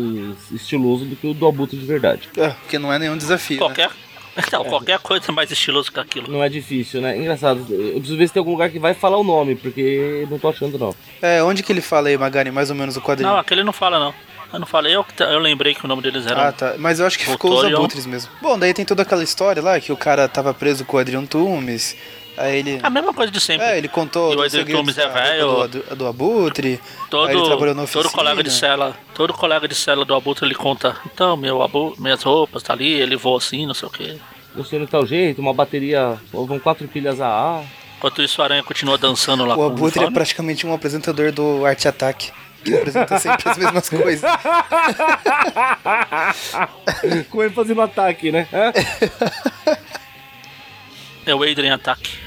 estiloso 0.52 1.06
do 1.06 1.16
que 1.16 1.28
o 1.28 1.34
do 1.34 1.48
abutre 1.48 1.78
de 1.78 1.86
verdade. 1.86 2.28
É, 2.36 2.50
porque 2.50 2.78
não 2.78 2.92
é 2.92 3.00
nenhum 3.00 3.18
desafio. 3.18 3.58
né? 3.69 3.90
Qualquer... 4.33 4.47
Então, 4.47 4.63
qualquer 4.65 5.00
coisa 5.00 5.31
mais 5.31 5.51
estiloso 5.51 5.91
que 5.91 6.00
aquilo. 6.00 6.31
Não 6.31 6.44
é 6.44 6.50
difícil, 6.50 7.01
né? 7.01 7.18
Engraçado. 7.18 7.65
Eu 7.69 7.94
preciso 7.94 8.18
ver 8.18 8.27
se 8.27 8.33
tem 8.33 8.39
algum 8.39 8.51
lugar 8.51 8.69
que 8.69 8.80
vai 8.80 8.94
falar 8.94 9.18
o 9.18 9.24
nome, 9.24 9.56
porque 9.56 10.27
não 10.30 10.39
tô 10.39 10.50
achando 10.50 10.77
não. 10.77 10.95
É, 11.21 11.44
onde 11.44 11.63
que 11.63 11.71
ele 11.71 11.81
fala 11.81 12.09
aí, 12.09 12.18
Magari, 12.18 12.51
mais 12.51 12.69
ou 12.69 12.75
menos 12.75 12.97
o 12.97 13.01
quadrinho? 13.01 13.30
Não, 13.30 13.38
aquele 13.38 13.63
não 13.63 13.73
fala 13.73 13.99
não. 13.99 14.13
Eu 14.52 14.59
não 14.59 14.68
falei, 14.68 14.95
eu, 14.95 15.04
eu 15.19 15.40
lembrei 15.40 15.73
que 15.73 15.83
o 15.83 15.87
nome 15.87 16.04
deles 16.04 16.28
era. 16.28 16.49
Ah, 16.49 16.52
tá. 16.52 16.75
Mas 16.78 16.99
eu 16.99 17.07
acho 17.07 17.18
que 17.18 17.25
ficou 17.25 17.57
os 17.57 17.66
abutres 17.66 18.06
mesmo. 18.06 18.31
Bom, 18.40 18.57
daí 18.57 18.71
tem 18.71 18.85
toda 18.85 19.02
aquela 19.02 19.23
história 19.23 19.63
lá 19.63 19.80
que 19.80 19.92
o 19.92 19.97
cara 19.97 20.28
tava 20.28 20.54
preso 20.54 20.85
com 20.85 20.97
o 20.97 20.99
Adrian 20.99 21.25
Tumes. 21.25 21.97
Aí 22.37 22.57
ele. 22.59 22.80
A 22.81 22.90
mesma 22.90 23.13
coisa 23.13 23.31
de 23.31 23.40
sempre. 23.40 23.66
É, 23.66 23.78
ele 23.78 23.87
contou 23.87 24.33
E 24.33 24.35
o 24.35 24.49
segredos 24.49 24.81
Tumes 24.81 24.97
é 24.97 25.07
velho. 25.07 25.68
do, 25.68 25.68
do, 25.68 25.95
do 25.95 26.07
Abutre. 26.07 26.80
todo, 27.09 27.30
aí 27.30 27.35
ele 27.37 27.45
trabalhou 27.45 27.75
na 27.75 27.83
oficina. 27.83 28.04
todo 28.04 28.11
colega 28.11 28.44
de 28.44 28.52
cela, 28.52 28.97
todo 29.13 29.33
colega 29.33 29.68
de 29.68 29.75
cela 29.75 30.04
do 30.04 30.16
Abutre 30.16 30.45
ele 30.45 30.56
conta, 30.56 30.97
então, 31.06 31.37
meu 31.37 31.61
abu, 31.61 31.95
minhas 31.99 32.23
roupas 32.23 32.63
tá 32.63 32.73
ali, 32.73 32.92
ele 32.92 33.16
voa 33.16 33.37
assim, 33.37 33.68
não 33.68 33.73
sei 33.75 33.87
o 33.87 33.92
que. 33.92 34.19
Funciona 34.56 34.85
de 34.85 34.92
tal 34.92 35.06
jeito, 35.06 35.40
uma 35.42 35.54
bateria. 35.54 36.18
Vão 36.31 36.59
quatro 36.59 36.87
pilhas 36.87 37.19
AA. 37.21 37.63
Enquanto 37.97 38.21
isso, 38.21 38.42
a 38.42 38.45
aranha 38.45 38.63
continua 38.63 38.97
dançando 38.97 39.45
lá 39.45 39.54
O 39.54 39.57
com 39.57 39.63
o 39.63 39.68
Abutre 39.68 40.04
é 40.04 40.11
praticamente 40.11 40.66
um 40.68 40.73
apresentador 40.73 41.31
do 41.31 41.66
Arte 41.66 41.87
Ataque. 41.87 42.31
Que 42.63 42.75
apresenta 42.75 43.18
sempre 43.19 43.49
as 43.49 43.57
mesmas 43.57 43.90
coisas. 43.90 44.21
Com 47.30 47.44
ele 47.44 47.54
fazendo 47.54 47.81
ataque, 47.81 48.31
né? 48.31 48.47
É 51.25 51.35
o 51.35 51.44
Adrian 51.44 51.75
Attack. 51.75 52.18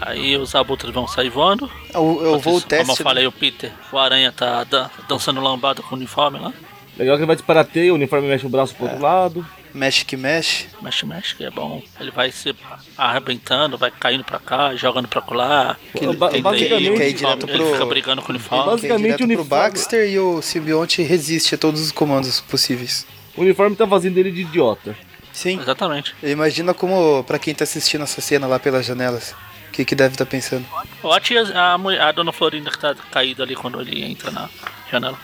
Aí 0.00 0.36
os 0.36 0.54
abutres 0.54 0.92
vão 0.92 1.06
sair 1.06 1.28
voando. 1.28 1.70
Eu, 1.94 2.20
eu 2.22 2.38
vou 2.38 2.54
o 2.54 2.58
isso, 2.58 2.66
Como 2.66 2.80
eu 2.80 2.86
teste. 2.86 2.88
né? 2.90 2.96
falei, 3.04 3.26
o 3.26 3.32
Peter, 3.32 3.72
o 3.92 3.98
aranha 3.98 4.32
tá 4.32 4.64
dan- 4.64 4.90
dançando 5.08 5.40
lambada 5.40 5.82
com 5.82 5.94
o 5.94 5.98
uniforme 5.98 6.38
lá. 6.38 6.52
Legal 6.98 7.16
que 7.16 7.20
ele 7.22 7.26
vai 7.26 7.36
disparateio, 7.36 7.92
o 7.92 7.96
uniforme 7.96 8.28
mexe 8.28 8.44
o 8.46 8.48
braço 8.48 8.74
pro 8.74 8.84
outro 8.86 9.00
lado. 9.00 9.46
Mexe 9.72 10.04
que 10.04 10.16
mexe. 10.16 10.66
Mexe, 10.82 11.06
mexe, 11.06 11.34
que 11.36 11.44
é 11.44 11.50
bom. 11.50 11.80
Ele 12.00 12.10
vai 12.10 12.32
se 12.32 12.52
arrebentando, 12.98 13.78
vai 13.78 13.90
caindo 13.90 14.24
pra 14.24 14.38
cá, 14.38 14.74
jogando 14.74 15.06
pra 15.06 15.20
colar. 15.20 15.78
Que 15.96 16.06
Ba- 16.14 16.30
ele, 16.32 16.42
basicamente- 16.42 16.72
ele 16.72 16.96
quer 16.96 17.08
ir 17.08 17.12
direto 17.14 17.48
ele 17.48 17.58
pro. 17.58 17.72
fica 17.72 17.86
brigando 17.86 18.20
com 18.22 18.28
o 18.28 18.30
ele 18.32 18.38
uniforme. 18.38 18.64
Basicamente, 18.72 19.14
o 19.14 19.16
pro 19.18 19.24
uniforme- 19.26 19.48
Baxter 19.48 20.10
e 20.10 20.18
o 20.18 20.42
simbionte 20.42 21.02
resiste 21.02 21.54
a 21.54 21.58
todos 21.58 21.80
os 21.80 21.92
comandos 21.92 22.40
possíveis. 22.40 23.06
O 23.36 23.42
uniforme 23.42 23.76
tá 23.76 23.86
fazendo 23.86 24.18
ele 24.18 24.32
de 24.32 24.40
idiota. 24.40 24.96
Sim. 25.32 25.58
Exatamente. 25.60 26.14
Imagina 26.22 26.74
como, 26.74 27.22
pra 27.24 27.38
quem 27.38 27.54
tá 27.54 27.62
assistindo 27.62 28.02
essa 28.02 28.20
cena 28.20 28.46
lá 28.48 28.58
pelas 28.58 28.84
janelas, 28.84 29.34
o 29.70 29.72
que, 29.72 29.84
que 29.84 29.94
deve 29.94 30.14
estar 30.14 30.26
pensando. 30.26 30.66
Ou 31.02 31.12
a 31.12 31.20
tia, 31.20 31.42
a, 31.58 31.78
mulher- 31.78 32.00
a 32.02 32.12
dona 32.12 32.32
Florinda 32.32 32.70
que 32.70 32.78
tá 32.78 32.94
caída 33.10 33.42
ali 33.44 33.54
quando 33.54 33.80
ele 33.80 34.02
entra 34.04 34.30
na. 34.30 34.48
janela. 34.90 35.16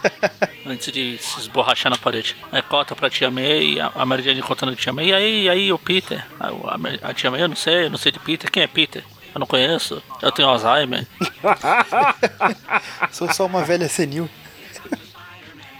Antes 0.66 0.90
de 0.92 1.18
se 1.18 1.40
esborrachar 1.40 1.90
na 1.90 1.98
parede. 1.98 2.34
Aí 2.50 2.62
corta 2.62 2.96
pra 2.96 3.10
tia 3.10 3.30
May, 3.30 3.78
a, 3.80 3.92
a 3.94 4.06
Mary 4.06 4.22
Jane 4.22 4.40
contando 4.42 4.72
a 4.72 4.76
tia 4.76 4.92
May. 4.92 5.08
E 5.10 5.14
aí, 5.14 5.42
e 5.44 5.50
aí, 5.50 5.72
o 5.72 5.78
Peter? 5.78 6.24
A, 6.40 6.78
Mary- 6.78 7.00
a 7.02 7.12
tia 7.12 7.30
May, 7.30 7.42
eu 7.42 7.48
não 7.48 7.56
sei, 7.56 7.84
eu 7.86 7.90
não 7.90 7.98
sei 7.98 8.10
de 8.10 8.18
Peter. 8.18 8.50
Quem 8.50 8.62
é 8.62 8.66
Peter? 8.66 9.04
Eu 9.34 9.38
não 9.38 9.46
conheço. 9.46 10.02
Eu 10.20 10.32
tenho 10.32 10.48
Alzheimer. 10.48 11.06
Sou 13.12 13.32
só 13.32 13.46
uma 13.46 13.62
velha 13.62 13.88
senil. 13.88 14.28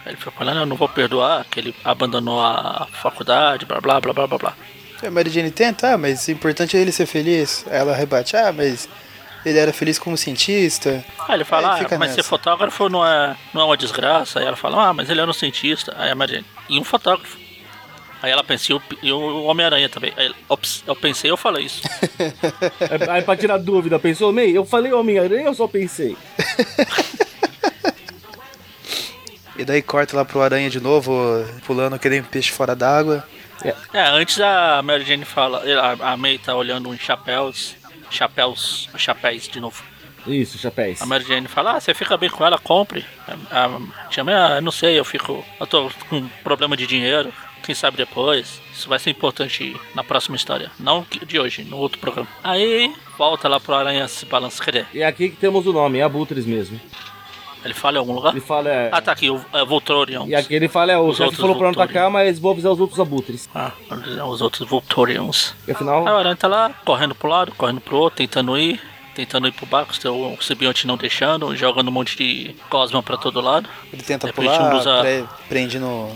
Ele 0.05 0.17
foi 0.17 0.33
falando, 0.33 0.59
eu 0.61 0.67
não 0.67 0.77
vou 0.77 0.89
perdoar, 0.89 1.45
que 1.51 1.61
ele 1.61 1.75
abandonou 1.85 2.41
a 2.45 2.89
faculdade, 2.93 3.65
blá 3.65 3.81
blá 3.81 4.01
blá 4.01 4.13
blá 4.13 4.27
blá 4.27 4.39
blá. 4.39 4.55
A 5.03 5.11
Mary 5.11 5.31
Jane 5.31 5.51
tenta, 5.51 5.95
ah, 5.95 5.99
mas 5.99 6.29
o 6.29 6.31
importante 6.31 6.77
é 6.77 6.81
ele 6.81 6.93
ser 6.93 7.07
feliz. 7.07 7.65
Aí 7.69 7.79
ela 7.79 7.95
rebate, 7.95 8.37
ah, 8.37 8.53
mas 8.53 8.89
ele 9.45 9.59
era 9.59 9.73
feliz 9.73 9.99
como 9.99 10.17
cientista. 10.17 11.05
Aí 11.29 11.35
ele 11.35 11.45
fala, 11.45 11.77
ah, 11.77 11.81
mas 11.99 12.11
ser 12.11 12.19
nessa. 12.19 12.23
fotógrafo 12.23 12.89
não 12.89 13.05
é, 13.05 13.37
não 13.53 13.63
é 13.63 13.65
uma 13.65 13.77
desgraça. 13.77 14.39
Aí 14.39 14.47
ela 14.47 14.57
fala, 14.57 14.89
ah, 14.89 14.93
mas 14.93 15.11
ele 15.11 15.21
era 15.21 15.31
um 15.31 15.35
cientista. 15.35 15.95
Aí 15.99 16.11
a 16.11 16.15
Mary 16.15 16.35
Jane, 16.35 16.47
e 16.69 16.79
um 16.79 16.85
fotógrafo. 16.85 17.37
Aí 18.23 18.31
ela 18.31 18.45
pensa, 18.45 18.73
e 19.03 19.13
o, 19.13 19.43
Homem-Aranha 19.45 19.89
também. 19.89 20.13
Aí, 20.17 20.33
ops, 20.49 20.85
eu 20.87 20.95
pensei, 20.95 21.29
eu 21.29 21.37
falei 21.37 21.65
isso. 21.65 21.83
Aí, 22.81 23.11
aí 23.11 23.23
pra 23.23 23.37
tirar 23.37 23.59
dúvida, 23.59 23.99
pensou, 23.99 24.33
May, 24.33 24.57
eu 24.57 24.65
falei 24.65 24.93
Homem-Aranha 24.93 25.49
ou 25.49 25.55
só 25.55 25.67
pensei? 25.67 26.17
E 29.55 29.65
daí 29.65 29.83
corta 29.83 30.17
lá 30.17 30.25
pro 30.25 30.41
aranha 30.41 30.71
de 30.71 30.81
novo, 30.81 31.13
pulando 31.67 31.99
que 31.99 32.09
nem 32.09 32.21
um 32.21 32.25
peixe 32.25 32.51
fora 32.51 32.75
d'água. 32.75 33.23
É, 33.93 34.01
antes 34.11 34.41
a 34.41 34.83
Mary 34.83 35.05
Jane 35.05 35.25
fala, 35.25 35.63
a, 36.01 36.17
May 36.17 36.39
tá 36.39 36.55
olhando 36.55 36.89
uns 36.89 37.01
chapéus, 37.01 37.77
chapéus, 38.11 38.89
chapéus 38.97 39.49
de 39.49 39.61
novo. 39.61 39.83
Isso, 40.27 40.59
chapéus. 40.59 41.03
A 41.03 41.07
Mary 41.07 41.25
Jane 41.25 41.49
fala, 41.49 41.77
ah, 41.77 41.81
você 41.81 41.95
fica 41.95 42.17
bem 42.17 42.31
com 42.31 42.45
ela, 42.45 42.59
compre. 42.59 43.05
A, 43.51 43.67
a 43.67 44.07
tia 44.09 44.23
May, 44.25 44.35
ah, 44.35 44.57
eu 44.57 44.63
não 44.63 44.73
sei, 44.73 44.99
eu 44.99 45.05
fico, 45.05 45.45
eu 45.59 45.67
tô 45.67 45.91
com 46.09 46.29
problema 46.45 46.77
de 46.77 46.87
dinheiro, 46.87 47.33
quem 47.63 47.75
sabe 47.75 47.97
depois. 47.97 48.61
Isso 48.73 48.89
vai 48.89 48.99
ser 48.99 49.11
importante 49.11 49.77
na 49.95 50.03
próxima 50.03 50.37
história, 50.37 50.71
não 50.79 51.07
de 51.27 51.39
hoje, 51.39 51.65
no 51.65 51.77
outro 51.77 51.99
programa. 51.99 52.29
Aí, 52.43 52.93
volta 53.19 53.49
lá 53.49 53.61
pro 53.61 53.75
Aranha 53.75 54.07
se 54.09 54.25
balança, 54.27 54.63
cadê? 54.63 54.85
E 54.93 55.03
é 55.03 55.07
aqui 55.07 55.29
que 55.29 55.37
temos 55.37 55.67
o 55.67 55.73
nome, 55.73 55.99
é 55.99 56.03
Abutres 56.03 56.47
mesmo. 56.47 56.81
Ele 57.65 57.75
fala 57.75 57.97
em 57.97 57.99
algum 58.01 58.13
lugar? 58.15 58.33
Ele 58.33 58.41
fala, 58.41 58.69
é... 58.69 58.89
Ah, 58.93 59.01
tá 59.01 59.13
aqui, 59.13 59.31
o 59.31 59.37
é. 59.37 60.29
E 60.29 60.35
aqui 60.35 60.55
ele 60.55 60.69
fala, 60.69 60.93
é, 60.93 60.97
o 60.99 61.07
Os 61.07 61.17
chefe 61.17 61.23
outros 61.25 61.41
falou 61.41 61.57
pra 61.57 61.71
atacar, 61.71 62.11
mas 62.11 62.39
vou 62.39 62.51
avisar 62.53 62.73
os 62.73 62.81
outros 62.81 62.99
abutres. 62.99 63.49
Ah, 63.55 63.71
os 64.29 64.41
outros 64.41 64.69
Voltorians. 64.69 65.55
E 65.67 65.73
afinal, 65.73 66.07
Aí 66.07 66.13
o 66.13 66.17
Aranha 66.17 66.37
tá 66.37 66.49
lá, 66.49 66.71
correndo 66.85 67.15
pro 67.15 67.29
lado, 67.29 67.53
correndo 67.57 67.81
pro 67.81 67.97
outro, 67.97 68.17
tentando 68.17 68.57
ir, 68.59 68.81
tentando 69.15 69.47
ir 69.47 69.53
pro 69.53 69.67
barco, 69.67 69.93
o 69.93 70.43
Sibionte 70.43 70.87
não 70.87 70.97
deixando, 70.97 71.55
jogando 71.55 71.89
um 71.89 71.93
monte 71.93 72.17
de 72.17 72.55
cosma 72.69 73.03
pra 73.03 73.17
todo 73.17 73.41
lado. 73.41 73.69
Ele 73.93 74.03
tenta 74.03 74.27
De 74.27 74.33
repente, 74.33 74.57
pular, 74.57 74.75
um 74.75 74.99
a- 74.99 75.01
pre- 75.01 75.25
prende 75.49 75.79
no, 75.79 76.11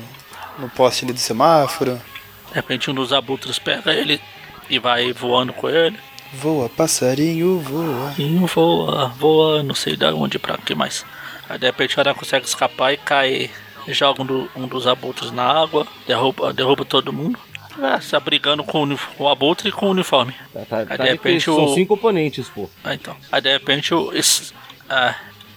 no 0.59 0.69
poste 0.71 1.05
ali 1.05 1.13
do 1.13 1.21
semáforo. 1.21 2.01
De 2.49 2.55
repente 2.55 2.91
um 2.91 2.95
dos 2.95 3.13
abutres 3.13 3.59
pega 3.59 3.93
ele 3.93 4.21
e 4.69 4.79
vai 4.79 5.13
voando 5.13 5.53
com 5.53 5.69
ele. 5.69 5.97
Voa, 6.33 6.69
passarinho, 6.69 7.61
voa. 7.61 8.13
Um 8.19 8.47
voa, 8.47 9.09
voa, 9.17 9.63
não 9.63 9.75
sei 9.75 9.97
de 9.97 10.05
onde 10.07 10.39
pra 10.39 10.59
que 10.59 10.75
mais. 10.75 11.05
Aí 11.49 11.59
de 11.59 11.67
repente 11.67 11.97
o 11.97 12.01
Aranha 12.01 12.15
consegue 12.15 12.47
escapar 12.47 12.93
e 12.93 12.97
cai, 12.97 13.51
joga 13.89 14.23
um, 14.23 14.27
do- 14.27 14.51
um 14.57 14.67
dos 14.67 14.87
abutres 14.87 15.31
na 15.31 15.45
água, 15.45 15.87
derruba, 16.07 16.53
derruba 16.53 16.85
todo 16.85 17.13
mundo. 17.13 17.39
É, 17.83 18.01
se 18.01 18.17
abrigando 18.17 18.65
com 18.65 18.85
o, 18.85 18.99
o 19.19 19.29
abutre 19.29 19.69
e 19.69 19.73
com 19.73 19.87
o 19.87 19.91
uniforme. 19.91 20.35
tá, 20.53 20.65
tá, 20.65 20.79
Aí, 20.79 20.87
tá 20.87 20.97
de 20.97 21.11
repente, 21.11 21.39
que 21.45 21.45
são 21.45 21.65
o- 21.67 21.75
cinco 21.75 21.95
oponentes, 21.95 22.49
pô. 22.49 22.71
Ah, 22.83 22.95
então. 22.95 23.15
Aí 23.31 23.41
de 23.41 23.53
repente 23.53 23.95
o. 23.95 24.13
esse- 24.15 24.53
ah, 24.89 25.15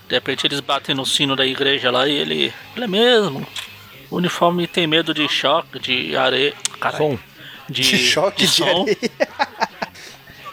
de 0.08 0.16
repente 0.16 0.46
eles 0.46 0.60
batem 0.60 0.94
no 0.94 1.06
sino 1.06 1.36
da 1.36 1.46
igreja 1.46 1.90
lá 1.90 2.08
e 2.08 2.12
ele. 2.14 2.54
Ele 2.76 2.86
é 2.86 2.88
mesmo. 2.88 3.48
O 4.12 4.18
uniforme 4.18 4.68
tem 4.68 4.86
medo 4.86 5.14
de 5.14 5.28
choque, 5.30 5.80
de 5.80 6.16
areia. 6.18 6.54
Caralho. 6.80 7.12
Som. 7.12 7.20
De, 7.70 7.82
De 7.84 7.98
choque 8.00 8.42
de 8.42 8.48
som. 8.48 8.82
areia. 8.82 8.98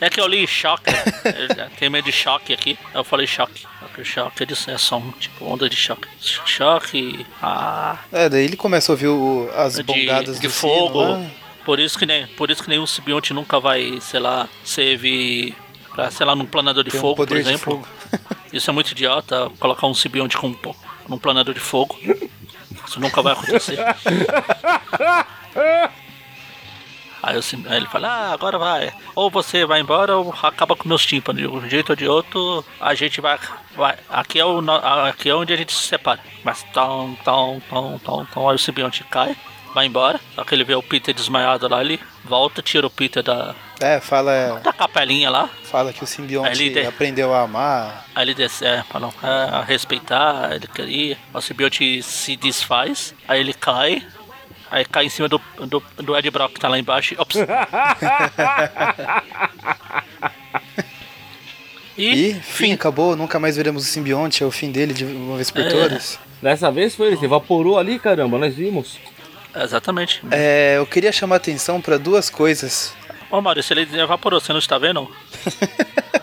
É 0.00 0.10
que 0.10 0.20
eu 0.20 0.26
li 0.28 0.46
choque. 0.46 0.90
né? 1.56 1.70
Tem 1.78 1.88
medo 1.90 2.04
de 2.04 2.12
choque 2.12 2.52
aqui. 2.52 2.78
Eu 2.94 3.02
falei 3.02 3.26
choque. 3.26 3.66
Porque 3.96 4.02
o 4.02 4.04
choque 4.04 4.44
é, 4.44 4.72
é 4.74 4.78
som, 4.78 5.10
tipo 5.18 5.46
onda 5.46 5.70
de 5.70 5.76
choque. 5.76 6.06
Choque. 6.44 7.24
Ah. 7.42 7.96
É, 8.12 8.28
daí 8.28 8.44
ele 8.44 8.56
começa 8.56 8.92
a 8.92 8.94
ouvir 8.94 9.06
o- 9.08 9.48
as 9.56 9.76
De, 9.76 9.82
bongadas 9.82 10.38
de 10.38 10.46
do 10.46 10.52
fogo. 10.52 11.00
sino 11.02 11.22
lá. 11.22 11.30
Por 11.64 11.80
isso 11.80 11.98
que 11.98 12.04
nem, 12.04 12.26
por 12.26 12.50
isso 12.50 12.62
que 12.62 12.68
nenhum 12.68 12.86
simbionte 12.86 13.32
nunca 13.32 13.58
vai, 13.58 13.98
sei 14.02 14.20
lá, 14.20 14.46
servir 14.62 15.54
pra, 15.94 16.10
sei 16.10 16.26
lá, 16.26 16.36
num 16.36 16.44
planador 16.44 16.84
de 16.84 16.90
Tem 16.90 17.00
um 17.00 17.02
fogo, 17.02 17.16
por 17.16 17.26
poder 17.26 17.42
de 17.42 17.48
exemplo. 17.48 17.82
fogo. 17.82 17.88
Isso 18.52 18.68
é 18.68 18.72
muito 18.72 18.90
idiota, 18.92 19.50
colocar 19.58 19.86
um 19.86 19.94
simbionte 19.94 20.36
com, 20.36 20.54
num 21.08 21.18
planador 21.18 21.54
de 21.54 21.60
fogo. 21.60 21.98
Isso 22.86 23.00
nunca 23.00 23.22
vai 23.22 23.32
acontecer. 23.32 23.78
Aí, 27.26 27.36
aí 27.68 27.76
ele 27.76 27.86
fala, 27.86 28.08
ah, 28.08 28.32
agora 28.32 28.58
vai. 28.58 28.92
Ou 29.14 29.28
você 29.30 29.64
vai 29.66 29.80
embora 29.80 30.16
ou 30.16 30.32
acaba 30.42 30.76
com 30.76 30.88
meus 30.88 31.04
tímpanos. 31.04 31.42
De 31.42 31.48
um 31.48 31.68
jeito 31.68 31.90
ou 31.90 31.96
de 31.96 32.06
outro, 32.08 32.64
a 32.80 32.94
gente 32.94 33.20
vai. 33.20 33.38
vai 33.74 33.96
aqui, 34.08 34.38
é 34.38 34.44
o, 34.44 34.60
aqui 35.08 35.28
é 35.28 35.34
onde 35.34 35.52
a 35.52 35.56
gente 35.56 35.72
se 35.72 35.82
separa. 35.88 36.20
Mas 36.44 36.62
tão, 36.72 37.16
tão, 37.24 37.60
tão, 37.68 37.98
tão, 37.98 38.24
tão. 38.26 38.48
Aí 38.48 38.54
o 38.54 38.58
simbionte 38.58 39.02
cai, 39.04 39.36
vai 39.74 39.86
embora. 39.86 40.20
Só 40.34 40.44
que 40.44 40.54
ele 40.54 40.62
vê 40.64 40.74
o 40.74 40.82
Peter 40.82 41.12
desmaiado 41.14 41.68
lá, 41.68 41.80
ele 41.80 41.98
volta, 42.24 42.62
tira 42.62 42.86
o 42.86 42.90
Peter 42.90 43.22
da, 43.22 43.54
É, 43.80 44.00
fala, 44.00 44.60
da 44.62 44.72
capelinha 44.72 45.28
lá. 45.30 45.48
fala 45.64 45.92
que 45.92 46.02
o 46.02 46.06
simbionte 46.06 46.70
de- 46.70 46.86
aprendeu 46.86 47.34
a 47.34 47.42
amar. 47.42 48.04
Aí 48.14 48.24
ele 48.24 48.34
desce, 48.34 48.64
é, 48.64 48.82
falam, 48.84 49.12
é, 49.22 49.26
a 49.56 49.62
respeitar, 49.62 50.52
ele 50.54 50.66
queria. 50.66 51.18
O 51.34 51.40
simbionte 51.40 52.02
se 52.02 52.36
desfaz, 52.36 53.14
aí 53.28 53.40
ele 53.40 53.52
cai, 53.52 54.04
aí 54.70 54.84
cai 54.84 55.06
em 55.06 55.08
cima 55.08 55.28
do, 55.28 55.40
do, 55.66 55.82
do 55.96 56.16
Ed 56.16 56.30
Brock 56.30 56.54
que 56.54 56.60
tá 56.60 56.68
lá 56.68 56.78
embaixo. 56.78 57.14
e- 57.14 57.18
Ops. 57.18 57.36
E, 61.98 62.34
fim, 62.42 62.72
acabou, 62.74 63.16
nunca 63.16 63.38
mais 63.40 63.56
veremos 63.56 63.82
o 63.84 63.86
simbionte, 63.86 64.42
é 64.42 64.46
o 64.46 64.50
fim 64.50 64.70
dele 64.70 64.92
de 64.92 65.04
uma 65.04 65.36
vez 65.36 65.50
por 65.50 65.62
É. 65.62 65.68
todas. 65.70 66.18
Dessa 66.42 66.70
vez 66.70 66.94
foi 66.94 67.06
ele, 67.06 67.16
se 67.16 67.24
evaporou 67.24 67.78
ali, 67.78 67.98
caramba, 67.98 68.36
nós 68.36 68.54
vimos. 68.54 68.98
Exatamente. 69.54 70.20
É, 70.30 70.74
eu 70.76 70.84
queria 70.86 71.10
chamar 71.10 71.36
atenção 71.36 71.80
para 71.80 71.96
duas 71.96 72.28
coisas. 72.28 72.92
Ô 73.30 73.40
Maurício, 73.40 73.72
ele 73.72 73.88
evaporou, 73.98 74.38
você 74.38 74.52
não 74.52 74.58
está 74.58 74.76
vendo? 74.76 75.10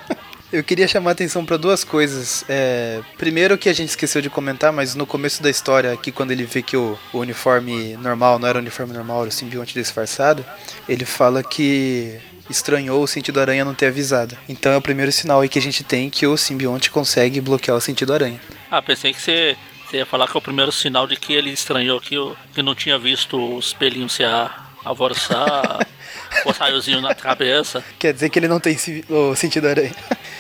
Eu 0.54 0.64
queria 0.64 0.88
chamar 0.88 1.12
atenção 1.12 1.44
para 1.44 1.58
duas 1.58 1.84
coisas. 1.84 2.46
É, 2.48 3.02
primeiro 3.18 3.58
que 3.58 3.68
a 3.68 3.74
gente 3.74 3.90
esqueceu 3.90 4.22
de 4.22 4.30
comentar, 4.30 4.72
mas 4.72 4.94
no 4.94 5.04
começo 5.06 5.42
da 5.42 5.50
história, 5.50 5.92
aqui 5.92 6.12
quando 6.12 6.30
ele 6.30 6.44
vê 6.46 6.62
que 6.62 6.78
o, 6.78 6.98
o 7.12 7.18
uniforme 7.18 7.98
normal 7.98 8.38
não 8.38 8.48
era 8.48 8.60
o 8.60 8.62
uniforme 8.62 8.94
normal, 8.94 9.22
era 9.22 9.30
o 9.30 9.32
simbionte 9.32 9.74
disfarçado, 9.74 10.46
ele 10.88 11.06
fala 11.06 11.42
que 11.44 12.20
estranhou 12.48 13.02
o 13.02 13.08
sentido 13.08 13.40
aranha 13.42 13.66
não 13.66 13.74
ter 13.74 13.88
avisado. 13.88 14.38
Então 14.48 14.72
é 14.72 14.78
o 14.78 14.82
primeiro 14.82 15.12
sinal 15.12 15.42
aí 15.42 15.50
que 15.50 15.58
a 15.58 15.62
gente 15.62 15.84
tem 15.84 16.08
que 16.08 16.28
o 16.28 16.38
simbionte 16.38 16.92
consegue 16.92 17.42
bloquear 17.42 17.76
o 17.76 17.82
sentido 17.82 18.14
aranha. 18.14 18.40
Ah, 18.70 18.80
pensei 18.82 19.12
que 19.12 19.20
você, 19.22 19.58
você 19.90 19.98
ia 19.98 20.06
falar 20.06 20.28
que 20.28 20.38
é 20.38 20.40
o 20.40 20.42
primeiro 20.42 20.72
sinal 20.72 21.08
de 21.08 21.16
que 21.16 21.34
ele 21.34 21.50
estranhou 21.50 22.00
que, 22.00 22.16
o- 22.16 22.36
que 22.54 22.62
não 22.62 22.76
tinha 22.76 23.00
visto 23.00 23.38
o 23.40 23.58
espelhinho 23.58 24.08
se 24.08 24.24
a- 24.24 24.52
alvoroçar, 24.86 25.88
o 26.46 26.52
raiozinho 26.52 27.02
na 27.02 27.16
cabeça. 27.16 27.84
Quer 27.98 28.14
dizer 28.14 28.30
que 28.30 28.38
ele 28.38 28.48
não 28.50 28.60
tem 28.60 28.78
o 29.10 29.36
sentido 29.36 29.68
aranha. 29.68 29.96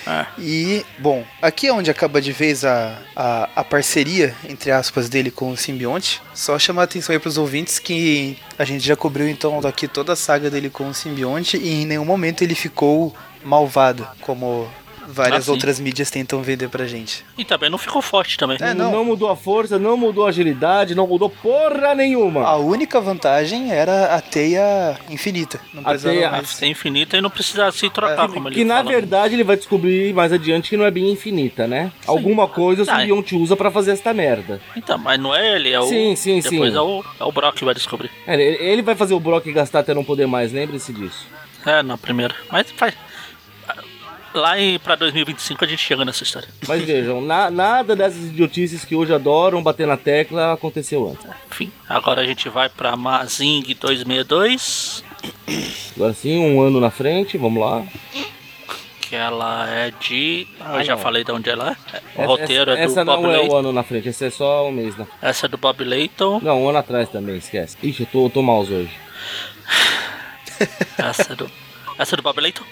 É. 0.05 0.25
E, 0.37 0.85
bom, 0.99 1.23
aqui 1.41 1.67
é 1.67 1.73
onde 1.73 1.89
acaba 1.89 2.21
de 2.21 2.31
vez 2.31 2.65
a, 2.65 2.99
a, 3.15 3.49
a 3.55 3.63
parceria, 3.63 4.35
entre 4.47 4.71
aspas, 4.71 5.09
dele 5.09 5.31
com 5.31 5.51
o 5.51 5.57
simbionte. 5.57 6.21
Só 6.33 6.57
chamar 6.59 6.81
a 6.81 6.85
atenção 6.85 7.13
aí 7.13 7.19
pros 7.19 7.37
ouvintes 7.37 7.79
que 7.79 8.37
a 8.57 8.65
gente 8.65 8.85
já 8.85 8.95
cobriu 8.95 9.27
então 9.27 9.61
daqui 9.61 9.87
toda 9.87 10.13
a 10.13 10.15
saga 10.15 10.49
dele 10.49 10.69
com 10.69 10.87
o 10.87 10.93
simbionte 10.93 11.57
e 11.57 11.81
em 11.81 11.85
nenhum 11.85 12.05
momento 12.05 12.41
ele 12.41 12.55
ficou 12.55 13.15
malvado, 13.43 14.07
como 14.21 14.69
várias 15.07 15.39
Ah, 15.39 15.45
sim. 15.45 15.51
outras 15.51 15.79
mídias 15.79 16.09
tentam 16.09 16.41
vender 16.41 16.69
pra 16.69 16.85
gente. 16.85 17.23
E 17.37 17.43
também 17.45 17.69
não 17.69 17.77
ficou 17.77 18.01
forte 18.01 18.37
também. 18.37 18.57
É, 18.61 18.73
não. 18.73 19.03
mudou 19.03 19.29
a 19.29 19.35
força, 19.35 19.77
não 19.77 19.97
mudou 19.97 20.25
a 20.25 20.29
agilidade, 20.29 20.95
não 20.95 21.05
mudou 21.07 21.29
porra 21.29 21.93
nenhuma. 21.95 22.41
A 22.43 22.55
única 22.57 22.99
vantagem 23.01 23.71
era 23.71 24.15
a 24.15 24.21
teia 24.21 24.97
infinita. 25.09 25.59
Não 25.73 25.81
A 25.81 25.89
precisava 25.89 26.15
teia- 26.15 26.27
A 26.27 26.31
mais. 26.31 26.47
ser 26.49 26.67
infinita 26.67 27.17
e 27.17 27.21
não 27.21 27.29
precisa 27.29 27.71
se 27.71 27.89
trocar, 27.89 28.27
como 28.29 28.47
ele 28.47 28.55
que 28.55 28.63
na 28.63 28.77
fala. 28.77 28.89
verdade 28.91 29.35
ele 29.35 29.43
vai 29.43 29.55
descobrir 29.57 30.13
mais 30.13 30.31
adiante 30.31 30.69
que 30.69 30.77
não 30.77 30.85
é 30.85 30.91
bem 30.91 31.11
infinita, 31.11 31.67
né? 31.67 31.91
Alguma 32.07 32.47
coisa 32.47 32.83
o 32.83 32.85
Ah, 32.89 32.97
é. 32.97 33.01
simbionte 33.01 33.35
usa 33.35 33.55
pra 33.55 33.69
fazer 33.71 33.91
esta 33.91 34.13
merda. 34.13 34.61
Então, 34.75 34.97
mas 34.97 35.19
não 35.19 35.35
é 35.35 35.55
ele, 35.55 35.71
é 35.71 35.79
o. 35.79 35.83
Sim, 35.87 36.15
sim, 36.15 36.39
Depois 36.41 36.71
sim. 36.71 36.77
É, 36.77 36.81
o, 36.81 37.03
é 37.19 37.23
o 37.23 37.31
Brock 37.31 37.55
que 37.57 37.65
vai 37.65 37.73
descobrir. 37.73 38.09
É, 38.25 38.35
ele 38.41 38.81
vai 38.81 38.95
fazer 38.95 39.13
o 39.13 39.19
Brock 39.19 39.45
gastar 39.51 39.79
até 39.79 39.93
não 39.93 40.03
poder 40.03 40.27
mais, 40.27 40.51
lembre-se 40.51 40.91
disso. 40.93 41.27
É, 41.65 41.81
na 41.81 41.97
primeira. 41.97 42.35
Mas 42.51 42.69
faz. 42.71 42.93
Lá 44.33 44.59
em, 44.59 44.79
pra 44.79 44.95
2025 44.95 45.63
a 45.63 45.67
gente 45.67 45.79
chega 45.83 46.03
nessa 46.03 46.23
história. 46.23 46.47
Mas 46.67 46.83
vejam, 46.83 47.21
na- 47.21 47.51
nada 47.51 47.95
dessas 47.95 48.23
idiotices 48.25 48.83
que 48.83 48.95
hoje 48.95 49.13
adoram 49.13 49.61
bater 49.61 49.85
na 49.85 49.95
tecla 49.97 50.53
aconteceu 50.53 51.07
antes. 51.09 51.25
Enfim, 51.51 51.71
agora 51.87 52.21
a 52.21 52.25
gente 52.25 52.49
vai 52.49 52.67
pra 52.67 52.95
Mazing 52.95 53.61
262. 53.79 55.03
Agora 55.95 56.13
sim, 56.13 56.39
um 56.39 56.61
ano 56.61 56.79
na 56.79 56.89
frente, 56.89 57.37
vamos 57.37 57.61
lá. 57.61 57.83
que 59.01 59.15
ela 59.15 59.69
é 59.69 59.91
de. 59.91 60.47
Ah, 60.59 60.77
Ah, 60.77 60.83
já 60.83 60.97
falei 60.97 61.23
de 61.23 61.31
onde 61.31 61.47
ela 61.47 61.69
é. 61.71 61.97
O 62.15 62.21
Essa- 62.21 62.25
roteiro 62.25 62.71
essa, 62.71 62.81
é 62.81 62.85
do 62.87 62.91
essa 62.91 63.05
Bob 63.05 63.21
não 63.23 63.31
é 63.31 63.41
o 63.43 63.55
ano 63.55 63.71
na 63.71 63.83
frente, 63.83 64.09
esse 64.09 64.25
é 64.25 64.29
só 64.31 64.67
um 64.67 64.71
mês 64.71 64.97
na 64.97 65.05
Essa 65.21 65.45
é 65.45 65.49
do 65.49 65.57
Bob 65.59 65.83
Layton. 65.83 66.39
Não, 66.41 66.63
um 66.63 66.69
ano 66.69 66.79
atrás 66.79 67.07
também, 67.09 67.37
esquece. 67.37 67.77
Ixi, 67.83 68.01
eu 68.01 68.07
tô, 68.11 68.25
eu 68.25 68.29
tô 68.31 68.41
mouse 68.41 68.73
hoje. 68.73 68.91
Essa 70.97 71.33
é 71.33 71.35
do. 71.35 71.51
Essa 71.99 72.15
é 72.15 72.17
do 72.17 72.23
Bob 72.23 72.41
Layton. 72.41 72.63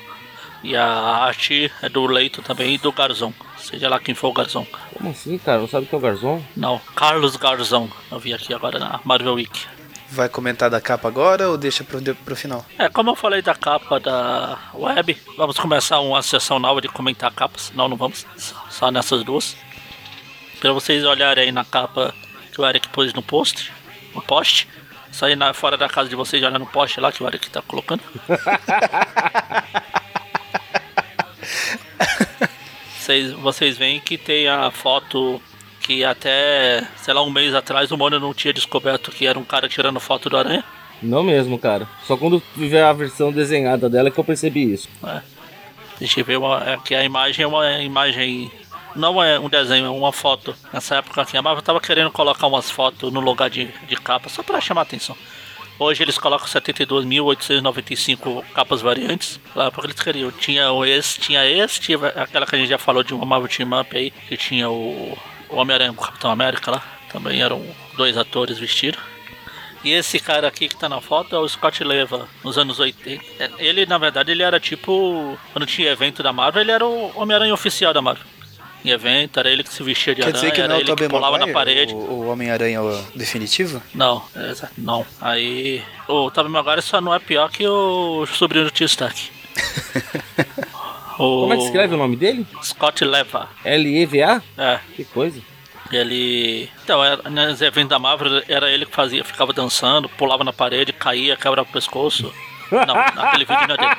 E 0.64 0.76
a 0.76 0.86
arte 0.86 1.72
é 1.82 1.90
do 1.90 2.06
Leito 2.06 2.42
também 2.42 2.76
e 2.76 2.78
do 2.78 2.92
Garzon. 2.92 3.34
Seja 3.58 3.90
lá 3.90 4.00
quem 4.00 4.14
for 4.14 4.28
o 4.30 4.34
Garzon. 4.34 4.66
Como 4.94 5.10
assim, 5.10 5.38
cara? 5.38 5.60
Não 5.60 5.68
sabe 5.68 5.86
o 5.86 5.90
que 5.90 5.96
é 5.96 5.98
o 5.98 6.02
Garzon? 6.02 6.42
Não, 6.56 6.80
Carlos 6.96 7.36
Garzon. 7.36 7.90
Eu 8.12 8.20
vi 8.20 8.34
aqui 8.34 8.54
agora 8.54 8.78
na 8.78 9.00
Marvel 9.04 9.34
Week. 9.34 9.66
Vai 10.10 10.28
comentar 10.28 10.70
da 10.70 10.82
capa 10.82 11.08
agora 11.08 11.50
ou 11.50 11.58
deixa 11.58 11.84
pro, 11.84 12.02
pro 12.16 12.36
final? 12.36 12.66
É, 12.78 12.90
como 12.90 13.10
eu 13.10 13.16
falei 13.16 13.42
da 13.42 13.56
capa 13.56 14.00
da 14.00 14.60
web, 14.74 15.18
vamos 15.38 15.58
começar 15.58 16.00
uma 16.02 16.22
sessão 16.22 16.60
nova 16.60 16.82
de 16.82 16.90
comentar 16.90 17.32
capas. 17.32 17.72
Não, 17.74 17.88
não 17.88 17.96
vamos. 17.96 18.26
Só 18.70 18.92
nessas 18.92 19.24
duas. 19.24 19.56
Pra 20.60 20.74
vocês 20.74 21.04
olharem 21.06 21.46
aí 21.46 21.52
na 21.52 21.64
capa 21.66 22.14
que 22.52 22.62
o 22.62 22.68
Eric 22.68 22.90
pôs 22.90 23.14
no 23.14 23.24
post. 23.24 23.72
No 24.14 24.22
post. 24.22 24.68
Sair 25.12 25.36
na, 25.36 25.54
fora 25.54 25.78
da 25.78 25.90
casa 25.90 26.10
de 26.10 26.16
vocês 26.16 26.44
e 26.44 26.46
olhar 26.46 26.60
no 26.60 26.68
poste 26.68 27.00
lá 27.00 27.12
que 27.12 27.24
o 27.24 27.28
Eric 27.28 27.50
tá 27.50 27.62
colocando. 27.62 28.02
vocês, 33.00 33.32
vocês 33.34 33.78
veem 33.78 34.00
que 34.00 34.18
tem 34.18 34.48
a 34.48 34.70
foto 34.72 35.42
que 35.82 36.04
até, 36.04 36.88
sei 36.98 37.14
lá, 37.14 37.24
um 37.24 37.30
mês 37.30 37.54
atrás 37.54 37.92
o 37.92 37.98
Mônio 37.98 38.20
não 38.20 38.34
tinha 38.34 38.54
descoberto 38.54 39.12
que 39.12 39.26
era 39.26 39.38
um 39.38 39.44
cara 39.44 39.68
tirando 39.68 40.00
foto 40.00 40.30
do 40.30 40.38
aranha. 40.38 40.64
Não 41.02 41.24
mesmo, 41.24 41.58
cara. 41.58 41.88
Só 42.06 42.16
quando 42.16 42.42
tiver 42.54 42.84
a 42.84 42.94
versão 42.94 43.32
desenhada 43.32 43.90
dela 43.90 44.12
que 44.12 44.20
eu 44.20 44.24
percebi 44.24 44.72
isso. 44.72 44.88
É. 45.04 45.22
Eu 46.00 46.26
ver 46.26 46.38
uma, 46.38 46.64
é 46.64 46.78
que 46.78 46.96
a 46.96 47.04
imagem 47.04 47.44
é 47.44 47.48
uma 47.48 47.80
imagem. 47.80 48.52
Não 48.96 49.24
é 49.24 49.40
um 49.40 49.50
desenho, 49.50 49.86
é 49.86 49.90
uma 49.90 50.12
foto. 50.12 50.56
Nessa 50.74 50.96
época 50.96 51.22
aqui, 51.22 51.38
a 51.38 51.42
Marvel 51.42 51.62
tava 51.62 51.80
querendo 51.80 52.12
colocar 52.12 52.48
umas 52.48 52.70
fotos 52.70 53.12
no 53.12 53.20
lugar 53.20 53.50
de, 53.50 53.70
de 53.88 53.96
capa, 53.96 54.28
só 54.30 54.44
pra 54.44 54.60
chamar 54.60 54.82
atenção. 54.82 55.16
Hoje 55.84 56.04
eles 56.04 56.16
colocam 56.16 56.46
72.895 56.46 58.44
capas 58.54 58.82
variantes. 58.82 59.40
Lá 59.56 59.72
porque 59.72 59.88
eles 59.88 60.00
queriam. 60.00 60.30
Tinha 60.30 60.68
esse, 60.86 61.20
tinha 61.20 61.44
esse, 61.44 61.96
aquela 62.16 62.46
que 62.46 62.56
a 62.56 62.60
gente 62.60 62.70
já 62.70 62.78
falou 62.78 63.02
de 63.02 63.16
uma 63.16 63.26
Marvel 63.26 63.50
Team 63.50 63.80
Up 63.80 63.98
aí, 63.98 64.12
que 64.12 64.38
tinha 64.38 64.70
o, 64.70 65.18
o 65.50 65.56
Homem-Aranha 65.56 65.92
com 65.92 66.04
o 66.04 66.06
Capitão 66.06 66.30
América 66.30 66.70
lá. 66.70 66.84
Também 67.12 67.42
eram 67.42 67.66
dois 67.98 68.16
atores 68.16 68.60
vestidos. 68.60 69.02
E 69.84 69.92
esse 69.92 70.20
cara 70.20 70.48
aqui 70.48 70.70
que 70.70 70.76
tá 70.76 70.88
na 70.88 71.02
foto 71.02 71.36
é 71.36 71.40
o 71.40 71.50
Scott 71.50 71.84
Leva, 71.84 72.30
nos 72.44 72.60
anos 72.60 72.80
80. 72.80 73.26
É, 73.40 73.50
Ele, 73.58 73.84
na 73.88 73.98
verdade, 73.98 74.32
ele 74.32 74.44
era 74.44 74.60
tipo. 74.60 75.36
Quando 75.52 75.66
tinha 75.66 75.90
evento 75.90 76.22
da 76.22 76.32
Marvel, 76.32 76.62
ele 76.62 76.72
era 76.72 76.86
o 76.86 77.12
Homem-Aranha 77.20 77.56
oficial 77.56 77.92
da 77.92 78.04
Marvel. 78.04 78.28
Em 78.84 78.90
evento, 78.90 79.40
era 79.40 79.50
ele 79.50 79.64
que 79.64 79.72
se 79.74 79.84
vestia 79.84 80.16
de 80.16 80.22
Quer 80.22 80.28
aranha, 80.30 80.42
dizer 80.42 80.52
que 80.54 80.58
não 80.60 80.66
era 80.66 80.74
é 80.76 80.78
ele 80.82 80.96
que 80.96 81.08
pulava 81.10 81.38
na 81.38 81.46
Maguire, 81.46 81.54
parede. 81.54 81.94
o, 81.94 81.98
o 81.98 82.28
Homem-Aranha 82.32 82.82
o 82.82 83.04
definitivo? 83.16 83.82
Não, 83.94 84.24
é, 84.36 84.50
exa- 84.52 84.72
não. 84.78 85.06
Aí. 85.22 85.84
O 86.08 86.32
Tobey 86.32 86.52
Maguire 86.52 86.82
só 86.82 87.00
não 87.00 87.14
é 87.14 87.20
pior 87.20 87.50
que 87.52 87.66
o 87.68 88.26
sobrinho 88.26 88.66
do 88.66 88.72
Tio 88.72 88.86
Stark. 88.88 89.30
o 91.20 91.42
Como 91.46 91.54
é 91.54 91.58
que 91.58 91.64
escreve 91.64 91.94
o 91.94 91.98
nome 91.98 92.16
dele? 92.16 92.46
Scott 92.64 93.06
Leva. 93.06 93.50
L-E-V-A? 93.64 94.42
É, 94.58 94.80
Que 94.96 95.04
coisa. 95.06 95.40
ele. 95.92 96.70
Então, 96.84 97.04
era, 97.04 97.30
nos 97.30 97.62
eventos 97.62 97.90
da 97.90 98.00
Marvel 98.00 98.42
era 98.48 98.72
ele 98.72 98.86
que 98.88 98.96
fazia, 98.96 99.24
ficava 99.24 99.54
dançando, 99.54 100.10
pulava 100.10 100.44
na 100.44 100.52
parede, 100.54 100.92
caía, 100.92 101.36
quebrava 101.38 101.70
o 101.70 101.72
pescoço. 101.72 102.34
Não, 102.72 102.96
naquele 103.16 103.46
vídeo 103.46 103.68
não 103.68 103.76
é 103.76 103.78
dele. 103.78 103.96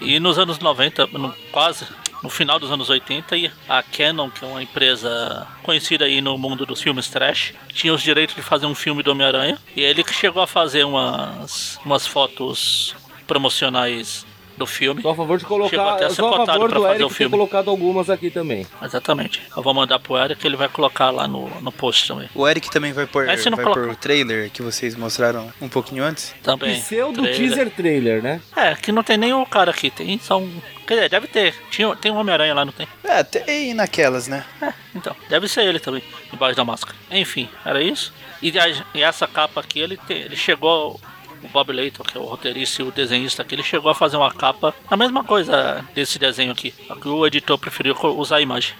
E 0.00 0.20
nos 0.20 0.38
anos 0.38 0.58
90, 0.58 1.06
no- 1.08 1.34
quase 1.50 1.86
no 2.22 2.30
final 2.30 2.58
dos 2.58 2.70
anos 2.70 2.88
80, 2.90 3.36
e 3.36 3.50
a 3.68 3.82
Canon, 3.82 4.30
que 4.30 4.44
é 4.44 4.48
uma 4.48 4.62
empresa 4.62 5.46
conhecida 5.62 6.04
aí 6.04 6.20
no 6.20 6.36
mundo 6.38 6.66
dos 6.66 6.80
filmes 6.80 7.08
trash, 7.08 7.54
tinha 7.68 7.92
os 7.92 8.02
direitos 8.02 8.34
de 8.34 8.42
fazer 8.42 8.66
um 8.66 8.74
filme 8.74 9.02
do 9.02 9.10
Homem-Aranha. 9.10 9.58
E 9.74 9.82
ele 9.82 10.02
que 10.02 10.14
chegou 10.14 10.42
a 10.42 10.46
fazer 10.46 10.84
umas, 10.84 11.78
umas 11.84 12.06
fotos 12.06 12.94
promocionais 13.26 14.24
do 14.56 14.66
filme. 14.66 15.02
Só 15.02 15.10
a 15.10 15.14
favor 15.14 15.36
de 15.38 15.44
Chegou 15.44 15.58
colocar. 15.58 15.94
até 15.94 16.04
a 16.06 16.08
ser 16.10 16.16
Só 16.16 16.42
a 16.42 16.46
favor 16.46 16.72
do 16.72 16.86
Eric 16.86 17.04
o 17.04 17.08
filme. 17.10 17.30
colocado 17.30 17.70
algumas 17.70 18.08
aqui 18.10 18.30
também. 18.30 18.66
Exatamente. 18.82 19.42
Eu 19.56 19.62
vou 19.62 19.74
mandar 19.74 19.98
pro 19.98 20.16
Eric 20.16 20.40
que 20.40 20.46
ele 20.46 20.56
vai 20.56 20.68
colocar 20.68 21.10
lá 21.10 21.26
no, 21.28 21.48
no 21.60 21.70
post 21.72 22.08
também. 22.08 22.28
O 22.34 22.46
Eric 22.48 22.70
também 22.70 22.92
vai 22.92 23.06
pôr, 23.06 23.28
Aí 23.28 23.36
você 23.36 23.50
não 23.50 23.56
vai 23.56 23.64
coloca- 23.64 23.82
pôr 23.82 23.92
o 23.92 23.96
trailer 23.96 24.50
que 24.50 24.62
vocês 24.62 24.94
mostraram 24.96 25.52
um 25.60 25.68
pouquinho 25.68 26.02
antes? 26.04 26.34
Também. 26.42 26.80
Pseudo 26.80 27.22
Trailer. 27.22 27.36
teaser 27.36 27.70
trailer, 27.70 28.22
né? 28.22 28.40
É, 28.56 28.74
que 28.74 28.90
não 28.92 29.02
tem 29.02 29.16
nem 29.16 29.32
o 29.34 29.44
cara 29.44 29.70
aqui, 29.70 29.90
tem 29.90 30.18
só 30.18 30.38
um. 30.38 30.50
Quer 30.86 30.94
dizer, 30.94 31.08
deve 31.10 31.26
ter. 31.26 31.54
Tinha, 31.70 31.94
tem 31.96 32.12
um 32.12 32.16
Homem-Aranha 32.16 32.54
lá, 32.54 32.64
não 32.64 32.72
tem? 32.72 32.86
É, 33.02 33.22
tem 33.24 33.74
naquelas, 33.74 34.28
né? 34.28 34.44
É, 34.62 34.72
então, 34.94 35.14
deve 35.28 35.48
ser 35.48 35.64
ele 35.64 35.80
também, 35.80 36.02
embaixo 36.32 36.56
da 36.56 36.64
máscara. 36.64 36.96
Enfim, 37.10 37.48
era 37.64 37.82
isso. 37.82 38.14
E, 38.40 38.56
a- 38.58 38.68
e 38.94 39.02
essa 39.02 39.26
capa 39.26 39.60
aqui, 39.60 39.80
ele, 39.80 39.96
tem, 39.96 40.18
ele 40.22 40.36
chegou. 40.36 41.00
O 41.46 41.48
Bob 41.48 41.72
Layton, 41.72 42.02
que 42.02 42.18
é 42.18 42.20
o 42.20 42.24
roteirista 42.24 42.82
e 42.82 42.84
o 42.84 42.90
desenhista 42.90 43.42
aqui, 43.42 43.54
ele 43.54 43.62
chegou 43.62 43.90
a 43.90 43.94
fazer 43.94 44.16
uma 44.16 44.32
capa, 44.32 44.74
a 44.90 44.96
mesma 44.96 45.22
coisa 45.22 45.84
desse 45.94 46.18
desenho 46.18 46.50
aqui. 46.50 46.74
Só 46.88 46.96
que 46.96 47.06
o 47.06 47.24
editor 47.24 47.56
preferiu 47.56 47.94
usar 48.16 48.36
a 48.36 48.40
imagem. 48.40 48.74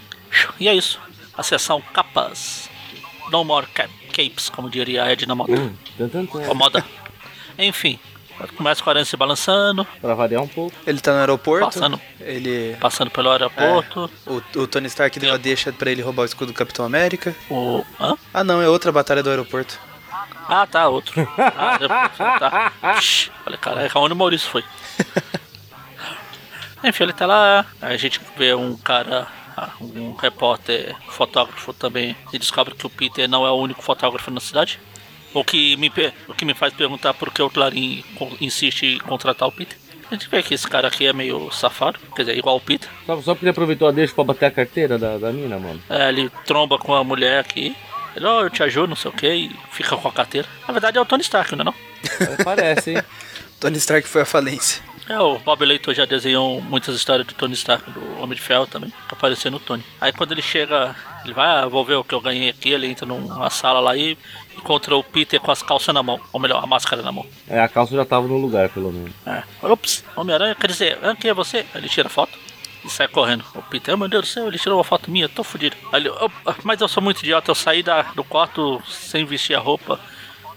E 0.59 0.69
é 0.69 0.75
isso. 0.75 1.01
A 1.37 1.43
seção 1.43 1.81
capas. 1.81 2.69
No 3.31 3.45
more 3.45 3.67
cap 3.67 3.91
capes, 4.13 4.49
como 4.49 4.71
diria 4.71 5.05
a 5.05 5.13
Edna 5.13 5.35
Moda. 5.35 5.53
Hum, 5.53 5.75
moda. 6.55 6.85
Enfim, 7.59 7.99
começa 8.57 8.83
com 8.83 8.89
a 8.89 8.93
aranha 8.93 9.05
se 9.05 9.17
balançando, 9.17 9.87
Pra 10.01 10.15
variar 10.15 10.43
um 10.43 10.49
pouco. 10.49 10.75
Ele 10.87 11.01
tá 11.01 11.13
no 11.13 11.21
aeroporto. 11.21 11.67
Passando. 11.67 12.01
Ele. 12.21 12.77
passando 12.81 13.11
pelo 13.11 13.31
aeroporto. 13.31 14.11
O, 14.27 14.61
o 14.61 14.67
Tony 14.67 14.87
Stark 14.87 15.19
deu 15.21 15.35
a 15.35 15.37
deixa 15.37 15.73
pra 15.73 15.91
ele 15.91 16.03
roubar 16.03 16.23
o 16.23 16.27
escudo 16.27 16.53
do 16.53 16.57
Capitão 16.57 16.85
América. 16.85 17.35
O. 17.51 17.85
Hã? 18.01 18.17
Ah 18.33 18.45
não, 18.45 18.61
é 18.63 18.69
outra 18.69 18.91
batalha 18.91 19.23
do 19.23 19.31
aeroporto. 19.31 19.79
Ah, 20.49 20.67
tá, 20.67 20.89
outro. 20.89 21.29
Ah, 21.37 22.39
tá. 22.39 22.73
Falei, 23.45 23.59
caralho, 23.59 23.91
aonde 23.95 24.13
o 24.13 24.17
Maurício 24.17 24.49
foi? 24.49 24.65
Enfim, 26.85 27.05
ele 27.05 27.13
tá 27.13 27.27
lá, 27.27 27.67
a 27.81 27.97
gente 27.97 28.21
vê 28.37 28.55
um 28.55 28.77
cara, 28.77 29.27
ah, 29.57 29.71
um 29.81 30.15
repórter, 30.15 30.95
fotógrafo 31.09 31.73
também, 31.73 32.15
e 32.33 32.39
descobre 32.39 32.75
que 32.75 32.87
o 32.87 32.91
Peter 32.91 33.29
não 33.29 33.47
é 33.47 33.51
o 33.51 33.57
único 33.57 33.83
fotógrafo 33.83 34.31
na 34.31 34.41
cidade. 34.41 34.79
O 35.35 35.45
que 35.45 35.77
me, 35.77 35.93
o 36.29 36.35
que 36.35 36.45
me 36.45 36.55
faz 36.55 36.73
perguntar 36.73 37.13
por 37.15 37.33
que 37.33 37.43
o 37.43 37.51
Clarim 37.51 38.05
insiste 38.41 38.87
em 38.87 38.99
contratar 38.99 39.49
o 39.49 39.53
Peter. 39.53 39.77
A 40.11 40.15
gente 40.15 40.29
vê 40.29 40.43
que 40.43 40.55
esse 40.55 40.69
cara 40.69 40.87
aqui 40.87 41.07
é 41.07 41.13
meio 41.13 41.51
safado, 41.51 41.99
quer 42.15 42.23
dizer, 42.23 42.39
igual 42.39 42.57
o 42.57 42.61
Peter. 42.61 42.89
Só, 43.05 43.21
só 43.21 43.35
porque 43.35 43.45
ele 43.45 43.51
aproveitou 43.51 43.89
a 43.89 43.93
deixa 43.93 44.15
pra 44.15 44.23
bater 44.23 44.47
a 44.47 44.51
carteira 44.51 44.97
da, 44.97 45.19
da 45.19 45.33
mina, 45.33 45.59
mano. 45.59 45.83
É, 45.91 46.09
ele 46.09 46.31
tromba 46.47 46.79
com 46.79 46.95
a 46.95 47.03
mulher 47.03 47.41
aqui. 47.41 47.77
Ele, 48.17 48.25
ó, 48.25 48.43
eu 48.43 48.51
te 48.51 48.63
ajudo, 48.63 48.89
não 48.89 48.97
sei 48.97 49.11
o 49.11 49.15
que, 49.15 49.29
e 49.29 49.57
fica 49.71 49.95
com 49.95 50.09
a 50.09 50.13
carteira. 50.13 50.49
Na 50.67 50.73
verdade 50.73 50.97
é 50.97 51.01
o 51.01 51.05
Tony 51.05 51.23
Stark, 51.23 51.55
não 51.55 51.61
é 51.61 51.65
não? 51.65 51.75
É, 52.21 52.43
Parece, 52.43 52.93
hein? 52.93 53.03
Tony 53.61 53.77
Stark 53.77 54.09
foi 54.09 54.23
à 54.23 54.25
falência. 54.25 54.83
É, 55.09 55.21
o 55.21 55.39
Bob 55.39 55.65
Leitor 55.65 55.95
já 55.95 56.05
desenhou 56.05 56.61
muitas 56.63 56.97
histórias 56.97 57.27
do 57.27 57.35
Tony 57.35 57.55
Stark, 57.55 57.89
do 57.91 58.21
Homem 58.21 58.35
de 58.35 58.43
Ferro 58.43 58.67
também, 58.67 58.91
que 58.91 59.15
apareceu 59.15 59.51
no 59.51 59.61
Tony. 59.61 59.85
Aí 60.01 60.13
quando 60.13 60.33
ele 60.33 60.43
chega, 60.43 60.97
ele 61.25 61.35
vai, 61.35 61.47
ah, 61.47 61.67
vou 61.67 61.85
ver 61.85 61.95
o 61.95 62.03
que 62.03 62.15
eu 62.15 62.21
ganhei 62.21 62.49
aqui, 62.49 62.71
ele 62.71 62.87
entra 62.87 63.07
numa 63.07 63.51
sala 63.51 63.79
lá 63.79 63.97
e 63.97 64.19
encontra 64.57 64.97
o 64.97 65.05
Peter 65.05 65.39
com 65.39 65.51
as 65.51 65.63
calças 65.63 65.95
na 65.95 66.03
mão, 66.03 66.19
ou 66.33 66.41
melhor, 66.41 66.65
a 66.65 66.67
máscara 66.67 67.03
na 67.03 67.13
mão. 67.13 67.27
É, 67.47 67.61
a 67.61 67.69
calça 67.69 67.95
já 67.95 68.05
tava 68.05 68.27
no 68.27 68.39
lugar, 68.39 68.69
pelo 68.71 68.91
menos. 68.91 69.13
É. 69.27 69.43
Ops, 69.63 70.03
Homem-Aranha, 70.17 70.55
quer 70.55 70.69
dizer, 70.69 70.99
ah, 71.03 71.15
quem 71.15 71.31
é 71.31 71.35
você? 71.35 71.59
Aí 71.59 71.83
ele 71.83 71.89
tira 71.89 72.09
a 72.09 72.11
foto 72.11 72.46
e 72.87 72.91
sai 72.91 73.09
correndo. 73.09 73.45
O 73.55 73.61
Peter, 73.63 73.97
meu 73.99 74.09
Deus 74.09 74.23
do 74.23 74.29
céu, 74.29 74.49
ele 74.49 74.59
tirou 74.59 74.79
uma 74.79 74.85
foto 74.85 75.11
minha, 75.11 75.29
tô 75.29 75.43
fudido. 75.45 75.77
Ele, 75.93 76.09
"Opa, 76.09 76.57
mas 76.63 76.81
eu 76.81 76.89
sou 76.89 77.03
muito 77.03 77.19
idiota, 77.21 77.51
eu 77.51 77.55
saí 77.55 77.83
da, 77.83 78.03
do 78.03 78.23
quarto 78.25 78.81
sem 78.89 79.25
vestir 79.25 79.55
a 79.55 79.59
roupa. 79.61 79.99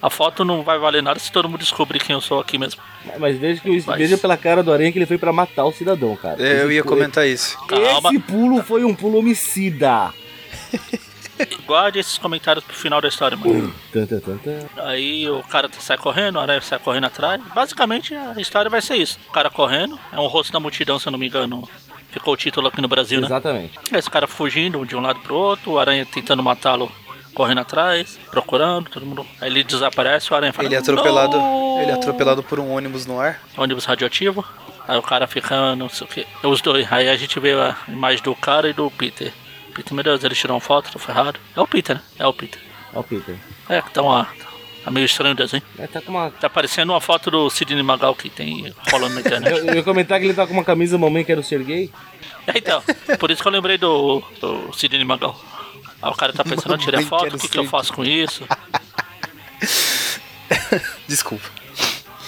A 0.02 0.10
foto 0.10 0.46
não 0.46 0.63
vai 0.63 0.80
valer 0.80 1.04
nada 1.04 1.20
se 1.20 1.30
todo 1.30 1.50
mundo 1.50 1.60
descobrir 1.60 2.00
quem 2.00 2.13
eu 2.13 2.22
sou 2.22 2.39
aqui 2.39 2.58
mesmo. 2.58 2.82
Mas- 3.18 3.38
veja, 3.38 3.60
que, 3.60 3.70
Mas- 3.86 3.98
veja 3.98 4.18
pela 4.18 4.38
cara 4.38 4.63
do 4.63 4.72
Aranha 4.72 4.92
que 4.94 4.98
ele 4.98 5.06
foi 5.06 5.18
pra 5.18 5.34
matar 5.34 5.65
o 5.65 5.74
cidadão, 5.74 6.15
cara. 6.15 6.42
É, 6.42 6.62
Eu 6.63 6.72
ia 6.72 6.84
comentar 6.84 7.28
isso. 7.28 7.58
Calma. 7.68 8.10
Esse 8.10 8.20
pulo 8.20 8.63
foi 8.63 8.86
um 8.86 8.96
pulo 8.96 9.20
homicida. 9.20 10.13
Guarde 11.65 12.00
esses 12.00 12.18
comentários 12.18 12.63
pro 12.65 12.76
final 12.76 13.00
da 13.00 13.08
história, 13.08 13.38
mano. 13.38 13.74
Aí 14.78 15.30
o 15.30 15.42
cara 15.44 15.70
sai 15.80 15.98
correndo, 15.98 16.38
a 16.38 16.42
aranha 16.42 16.60
sai 16.62 16.80
correndo 16.80 17.06
atrás. 17.06 17.42
Basicamente 17.56 18.13
a 18.13 18.34
história 18.39 18.70
vai 18.70 18.82
ser 18.82 18.96
isso. 18.96 19.18
O 19.30 19.32
cara 19.32 19.50
correndo, 19.50 19.98
é 20.12 20.20
um 20.20 20.28
rosto 20.28 20.52
da 20.52 20.60
multidão, 20.60 21.00
se 21.00 21.08
eu 21.08 21.12
não 21.12 21.20
me 21.20 21.28
engano. 21.28 21.68
Ficou 22.12 22.34
o 22.34 22.38
título 22.38 22.67
aqui 22.67 22.82
no 22.82 22.88
Brasil, 22.88 23.19
né? 23.22 23.28
Exatamente. 23.28 23.80
Esse 23.93 24.10
cara 24.10 24.28
fugindo 24.28 24.84
de 24.86 24.95
um 24.95 25.00
lado 25.02 25.19
pro 25.19 25.36
outro, 25.36 25.72
o 25.74 25.80
aranha 25.80 26.06
tentando 26.06 26.41
matá-lo, 26.41 26.91
correndo 27.36 27.60
atrás, 27.60 28.19
procurando, 28.32 28.89
todo 28.89 29.06
mundo. 29.06 29.26
Aí 29.39 29.50
ele 29.50 29.63
desaparece, 29.63 30.32
o 30.32 30.36
aranha 30.36 30.52
fala. 30.52 30.67
Ele 30.67 30.76
é 30.76 30.80
atropelado. 30.80 31.38
"Não!" 31.38 31.82
Ele 31.82 31.91
é 31.91 31.93
atropelado 31.93 32.41
por 32.43 32.60
um 32.60 32.72
ônibus 32.72 33.06
no 33.06 33.19
ar. 33.19 33.39
ônibus 33.56 33.86
radioativo. 33.86 34.43
Aí 34.88 34.98
o 34.98 35.04
cara 35.04 35.28
fica, 35.28 35.76
não 35.76 35.88
sei 35.88 36.08
o 36.08 36.10
que. 36.10 36.28
Os 36.43 36.62
dois. 36.62 36.91
Aí 36.91 37.08
a 37.08 37.15
gente 37.15 37.39
vê 37.39 37.54
a 37.54 37.76
imagem 37.88 38.24
do 38.24 38.36
cara 38.36 38.67
e 38.69 38.74
do 38.74 38.89
Peter. 38.89 39.32
Peter, 39.76 39.93
meu 39.93 40.04
Deus, 40.04 40.24
ele 40.24 40.34
tirou 40.34 40.56
uma 40.56 40.62
foto, 40.62 40.91
tô 40.91 40.98
ferrado. 40.98 41.39
É 41.56 41.62
o 41.62 41.67
Peter, 41.67 41.95
né? 41.95 42.02
É 42.17 42.26
o 42.26 42.34
Peter. 42.34 42.60
Ó 42.93 43.02
o 43.02 43.04
Peter. 43.04 43.36
É, 43.69 43.82
que 43.84 43.88
estão 43.89 44.08
lá. 44.08 44.28
Tá 44.84 44.92
meio 44.92 45.06
estranho 45.06 45.34
o 45.34 45.38
desenho. 45.38 45.63
Ele 45.78 45.88
tá 45.88 46.02
com 46.02 46.12
uma. 46.12 46.32
Tá 46.32 46.50
parecendo 46.50 46.94
uma 46.94 47.02
foto 47.02 47.30
do 47.30 47.50
Sidney 47.50 47.84
Magal 47.84 48.15
que 48.15 48.30
tem 48.30 48.74
rolando 48.92 49.15
na 49.15 49.22
internet. 49.22 49.52
Eu, 49.60 49.65
eu 49.65 49.76
ia 49.76 49.84
comentar 49.84 50.20
que 50.20 50.26
ele 50.26 50.34
tá 50.34 50.48
com 50.48 50.54
uma 50.54 50.63
camisa 50.63 50.98
mamãe 50.98 51.24
quero 51.24 51.44
ser 51.44 51.63
gay. 51.63 51.89
É, 52.48 52.58
então, 52.58 52.82
por 53.20 53.30
isso 53.30 53.42
que 53.42 53.48
eu 53.48 53.52
lembrei 53.52 53.78
do, 53.78 54.24
do 54.39 54.74
Sidney 54.74 55.04
Magal. 55.04 55.39
Aí 56.02 56.10
o 56.10 56.15
cara 56.15 56.32
tá 56.32 56.44
pensando, 56.44 56.74
eu 56.74 56.78
tirei 56.78 57.04
foto, 57.04 57.36
o 57.36 57.39
que, 57.39 57.48
que 57.48 57.60
eu 57.60 57.65
faço 57.65 57.94
com 57.94 58.06
isso? 58.06 58.44
Desculpa. 61.08 61.60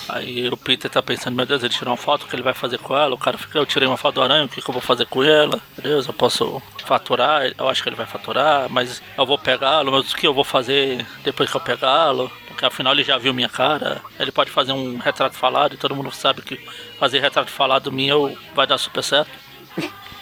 Aí 0.09 0.49
o 0.49 0.57
Peter 0.57 0.91
tá 0.91 1.01
pensando, 1.01 1.35
meu 1.35 1.45
Deus, 1.45 1.63
ele 1.63 1.73
tirou 1.73 1.91
uma 1.91 1.97
foto, 1.97 2.23
o 2.23 2.27
que 2.27 2.35
ele 2.35 2.43
vai 2.43 2.53
fazer 2.53 2.77
com 2.79 2.97
ela? 2.97 3.15
O 3.15 3.17
cara 3.17 3.37
fica, 3.37 3.57
eu 3.57 3.65
tirei 3.65 3.87
uma 3.87 3.95
foto 3.95 4.15
do 4.15 4.21
aranha, 4.21 4.43
o 4.43 4.49
que, 4.49 4.61
que 4.61 4.69
eu 4.69 4.73
vou 4.73 4.81
fazer 4.81 5.05
com 5.05 5.23
ela? 5.23 5.61
Meu 5.77 5.83
Deus, 5.83 6.05
eu 6.05 6.13
posso 6.13 6.61
faturar, 6.85 7.43
eu 7.57 7.69
acho 7.69 7.81
que 7.81 7.87
ele 7.87 7.95
vai 7.95 8.05
faturar, 8.05 8.69
mas 8.69 9.01
eu 9.17 9.25
vou 9.25 9.37
pegá-lo, 9.37 9.89
mas 9.91 10.11
o 10.11 10.15
que 10.15 10.27
eu 10.27 10.33
vou 10.33 10.43
fazer 10.43 11.05
depois 11.23 11.49
que 11.49 11.55
eu 11.55 11.61
pegá-lo? 11.61 12.29
Porque 12.61 12.65
afinal 12.75 12.93
ele 12.93 13.03
já 13.03 13.17
viu 13.17 13.33
minha 13.33 13.49
cara, 13.49 14.01
ele 14.19 14.31
pode 14.31 14.51
fazer 14.51 14.71
um 14.71 14.97
retrato 14.99 15.35
falado 15.35 15.73
e 15.73 15.77
todo 15.77 15.95
mundo 15.95 16.11
sabe 16.11 16.43
que 16.43 16.57
fazer 16.99 17.19
retrato 17.19 17.49
falado 17.49 17.91
meu 17.91 18.37
vai 18.53 18.67
dar 18.67 18.77
super 18.77 19.01
certo. 19.03 19.31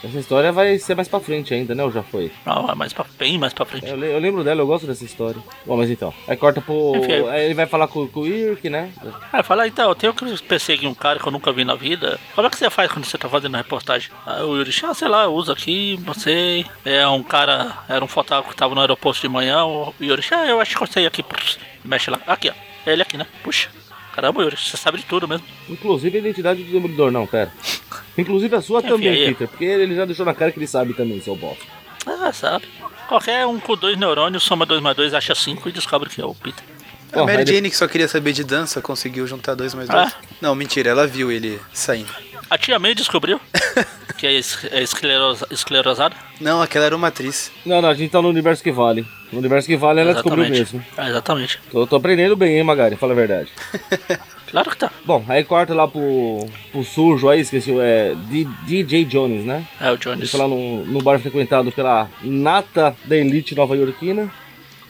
Essa 0.02 0.17
história 0.17 0.49
vai 0.54 0.80
ser 0.80 0.95
mais 0.95 1.10
pra 1.10 1.19
frente 1.19 1.54
ainda, 1.54 1.75
né? 1.75 1.84
Ou 1.84 1.91
já 1.91 2.02
foi? 2.02 2.32
Não, 2.45 2.69
é 2.69 2.73
mais 2.75 2.93
pra, 2.93 3.04
bem 3.17 3.38
mais 3.38 3.52
pra 3.52 3.65
frente. 3.65 3.89
Eu, 3.89 3.97
le- 3.97 4.08
eu 4.13 4.17
lembro 4.19 4.45
dela, 4.45 4.62
eu 4.62 4.65
gosto 4.65 4.88
dessa 4.88 5.04
história. 5.04 5.41
Bom, 5.65 5.75
mas 5.75 5.89
então. 5.89 6.13
Aí 6.25 6.38
corta 6.38 6.62
pro. 6.62 6.93
Enfim, 6.95 7.28
aí- 7.28 7.43
ele 7.43 7.54
vai 7.54 7.65
falar 7.65 7.89
com, 7.89 8.08
com 8.08 8.21
o 8.21 8.25
Irk, 8.25 8.69
né? 8.69 8.93
Ah, 9.34 9.43
fala, 9.43 9.67
então, 9.67 9.89
eu 9.89 9.95
tenho 9.95 10.13
que 10.13 10.41
perseguir 10.43 10.88
um 10.88 10.93
cara 10.93 11.19
que 11.19 11.28
eu 11.28 11.32
nunca 11.34 11.52
vi 11.52 11.65
na 11.65 11.75
vida. 11.75 12.17
Como 12.34 12.47
é 12.47 12.49
que 12.49 12.56
você 12.56 12.69
faz 12.69 12.89
quando 12.89 13.04
você 13.04 13.17
tá 13.17 13.28
fazendo 13.28 13.56
a 13.56 13.58
reportagem? 13.58 14.10
Aí 14.25 14.41
o 14.41 14.56
Yuri, 14.56 14.71
ah, 14.84 14.93
sei 14.93 15.10
lá, 15.10 15.23
eu 15.25 15.34
uso 15.34 15.52
aqui, 15.52 15.99
não 16.06 16.13
sei. 16.13 16.65
É 16.86 17.06
um 17.06 17.21
cara, 17.21 17.80
era 17.89 18.02
um 18.06 18.08
fotógrafo 18.08 18.52
que 18.52 18.56
tava 18.56 18.73
no 18.73 18.80
aeroporto 18.80 19.19
de 19.19 19.28
manhã. 19.28 19.65
O 19.65 19.93
Yuri, 19.99 20.23
ah, 20.32 20.45
eu 20.45 20.62
acho 20.62 20.78
que 20.78 20.82
eu 20.84 20.88
sei 20.88 21.06
aqui. 21.08 21.25
Mexe 21.84 22.10
lá. 22.12 22.20
Aqui, 22.28 22.50
ó. 22.50 22.54
É 22.86 22.94
ele 22.94 23.02
aqui, 23.02 23.18
né? 23.18 23.26
Puxa. 23.44 23.70
Caramba, 24.13 24.42
Yuri, 24.44 24.58
você 24.58 24.76
sabe 24.76 24.98
de 24.98 25.06
tudo 25.06 25.28
mesmo. 25.28 25.46
Inclusive 25.70 26.18
a 26.18 26.22
identidade 26.22 26.63
do 26.63 26.72
Demolidor, 26.72 27.12
não, 27.12 27.26
pera. 27.26 27.52
Inclusive 28.18 28.56
a 28.56 28.62
sua 28.62 28.80
Enfim, 28.80 28.89
também, 28.89 29.10
aí- 29.10 29.28
Peter. 29.30 29.48
Porque 29.48 29.63
ele 29.65 29.96
já 29.96 30.04
deixou 30.06 30.26
na 30.26 30.34
cara 30.34 30.52
que 30.52 30.60
ele 30.60 30.68
sabe 30.68 30.94
também, 30.94 31.22
seu 31.22 31.36
bosta. 31.36 31.63
Ah, 32.06 32.32
sabe. 32.34 32.65
Qualquer 33.08 33.46
um 33.46 33.60
com 33.60 33.76
dois 33.76 33.98
neurônios, 33.98 34.44
soma 34.44 34.65
dois 34.65 34.82
mais 34.82 34.96
dois, 34.96 35.13
acha 35.13 35.34
cinco 35.36 35.70
e 35.70 35.72
descobre 35.72 36.10
que 36.10 36.20
é 36.22 36.26
o 36.26 36.36
Peter. 36.36 36.63
A 37.13 37.24
Mary 37.24 37.46
Jane, 37.46 37.70
que 37.70 37.76
só 37.76 37.88
queria 37.88 38.08
saber 38.08 38.34
de 38.34 38.44
dança, 38.44 38.82
conseguiu 38.82 39.26
juntar 39.26 39.56
dois 39.56 39.74
mais 39.74 39.89
dois. 39.89 40.12
Ah. 40.13 40.15
Não, 40.42 40.54
mentira, 40.54 40.89
ela 40.92 41.08
viu 41.08 41.32
ele 41.32 41.60
saindo. 41.74 42.13
A 42.50 42.58
tia 42.58 42.78
May 42.78 42.94
descobriu 42.94 43.39
que 44.19 44.27
é, 44.27 44.34
es 44.34 44.65
é 44.71 44.82
esclerosa- 44.84 45.47
esclerosada. 45.49 46.15
Não, 46.41 46.62
aquela 46.62 46.86
era 46.86 46.95
uma 46.95 47.08
atriz. 47.08 47.51
Não, 47.65 47.82
não, 47.82 47.89
a 47.89 47.93
gente 47.93 48.12
tá 48.12 48.21
no 48.21 48.27
universo 48.29 48.62
que 48.62 48.71
vale. 48.71 49.05
No 49.32 49.39
universo 49.39 49.67
que 49.67 49.77
vale 49.77 50.01
ela 50.01 50.13
descobriu 50.13 50.49
mesmo. 50.49 50.84
Ah, 50.97 51.08
exatamente. 51.10 51.60
Tô, 51.71 51.88
tô 51.88 51.95
aprendendo 51.95 52.36
bem, 52.36 52.58
hein, 52.58 52.63
Magari? 52.63 52.95
Fala 52.95 53.13
a 53.13 53.15
verdade. 53.15 53.49
Claro 54.49 54.71
que 54.71 54.77
tá. 54.77 54.91
Bom, 55.05 55.23
aí 55.29 55.43
corta 55.43 55.75
lá 55.75 55.88
pro, 55.88 56.43
pro 56.71 56.84
sujo 56.84 57.29
aí, 57.29 57.41
esqueci, 57.41 57.71
é 57.79 58.15
D- 58.15 58.47
DJ 58.65 59.05
Jones, 59.05 59.45
né? 59.45 59.63
É 59.79 59.89
o 59.91 59.93
Ele 59.93 59.97
Jones. 59.99 60.32
foi 60.32 60.39
lá 60.39 60.47
no, 60.47 60.84
no 60.86 61.03
bar 61.03 61.19
frequentado 61.19 61.71
pela 61.71 62.10
nata 62.23 62.95
da 63.05 63.15
elite 63.15 63.53
nova-iorquina. 63.53 64.27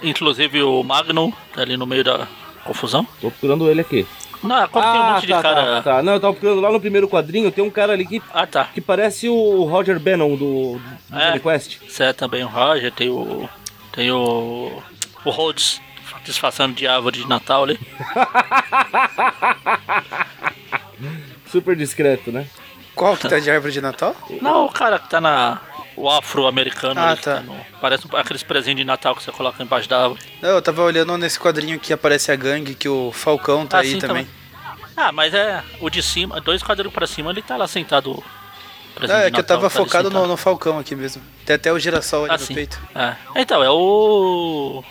Inclusive 0.02 0.64
o 0.64 0.82
Magnum, 0.82 1.34
tá 1.54 1.62
ali 1.62 1.76
no 1.76 1.86
meio 1.86 2.06
da 2.06 2.26
confusão. 2.64 3.06
Tô 3.20 3.30
procurando 3.32 3.70
ele 3.70 3.82
aqui. 3.82 4.08
Não, 4.42 4.68
como 4.70 4.92
tem 4.92 5.02
um 5.02 5.14
monte 5.14 5.28
tá, 5.28 5.38
de 5.38 5.44
cara. 5.44 5.66
tá, 5.66 5.82
tá. 5.82 6.04
Não, 6.04 6.14
eu 6.14 6.20
tava 6.20 6.34
procurando 6.34 6.62
lá 6.62 6.72
no 6.72 6.80
primeiro 6.80 7.10
quadrinho, 7.10 7.52
tem 7.52 7.64
um 7.64 7.70
cara 7.70 7.92
ali 7.94 8.06
que, 8.06 8.22
Ah, 8.34 8.48
tá. 8.48 8.66
que 8.74 8.80
parece 8.80 9.28
o 9.28 9.64
Roger 9.66 10.00
Bannon 10.00 10.36
do, 10.36 10.80
do 11.10 11.20
É. 11.20 11.28
Johnny 11.32 11.40
Quest. 11.42 11.78
Você 11.88 12.04
é 12.06 12.14
também 12.14 12.44
o 12.44 12.48
Roger, 12.48 12.92
tem 12.92 13.10
o. 13.10 13.50
Tem 13.92 14.12
o. 14.12 14.82
O 15.26 15.30
Rhodes 15.30 15.82
disfarçando 16.24 16.74
de 16.76 16.88
árvore 16.88 17.18
de 17.20 17.28
Natal 17.28 17.64
ali. 17.64 17.80
Super 21.52 21.76
discreto, 21.76 22.32
né? 22.32 22.46
Qual 22.96 23.16
que 23.18 23.28
tá 23.28 23.40
de 23.40 23.50
árvore 23.50 23.74
de 23.74 23.82
Natal? 23.82 24.16
Não, 24.42 24.66
o 24.66 24.72
cara 24.72 25.00
que 25.00 25.10
tá 25.10 25.20
na. 25.22 25.60
O 26.00 26.10
afro-americano 26.10 26.98
Ah, 27.00 27.16
tá. 27.18 27.42
no- 27.42 27.60
Parece 27.82 28.08
um- 28.08 28.16
aqueles 28.16 28.42
presentes 28.42 28.78
de 28.78 28.86
Natal 28.86 29.14
que 29.16 29.22
você 29.22 29.32
coloca 29.34 29.62
embaixo 29.62 29.90
da 29.90 30.02
árvore. 30.04 30.22
Não, 30.42 30.50
eu 30.52 30.62
tava 30.62 30.82
olhando 30.82 31.18
nesse 31.18 31.38
quadrinho 31.38 31.78
que 31.78 31.92
aparece 31.92 32.32
a 32.32 32.36
gangue, 32.38 32.74
que 32.74 32.88
o 32.88 33.12
Falcão 33.12 33.68
tá 33.68 33.78
Ah, 33.78 33.82
aí 33.82 33.92
sim, 33.92 34.00
também. 34.00 34.26
Ah, 34.96 35.12
mas 35.12 35.34
é. 35.34 35.62
O 35.82 35.90
de 35.90 36.02
cima, 36.02 36.40
dois 36.40 36.64
quadrinhos 36.64 36.94
pra 36.94 37.06
cima, 37.06 37.32
ele 37.32 37.42
tá 37.42 37.58
lá 37.58 37.68
sentado. 37.68 38.24
Não, 39.02 39.16
é 39.16 39.30
que 39.32 39.40
eu 39.40 39.44
tava 39.44 39.64
tá 39.64 39.70
focado 39.70 40.10
no, 40.10 40.26
no 40.26 40.36
Falcão 40.38 40.80
aqui 40.80 40.96
mesmo. 40.96 41.22
Tem 41.46 41.56
até 41.58 41.72
o 41.72 41.78
girassol 41.80 42.24
ali 42.26 42.34
Ah, 42.34 42.38
no 42.38 42.46
sim. 42.46 42.54
peito. 42.54 42.80
É. 42.96 43.16
Então, 43.36 43.62
é 43.64 43.70
o. 43.70 44.84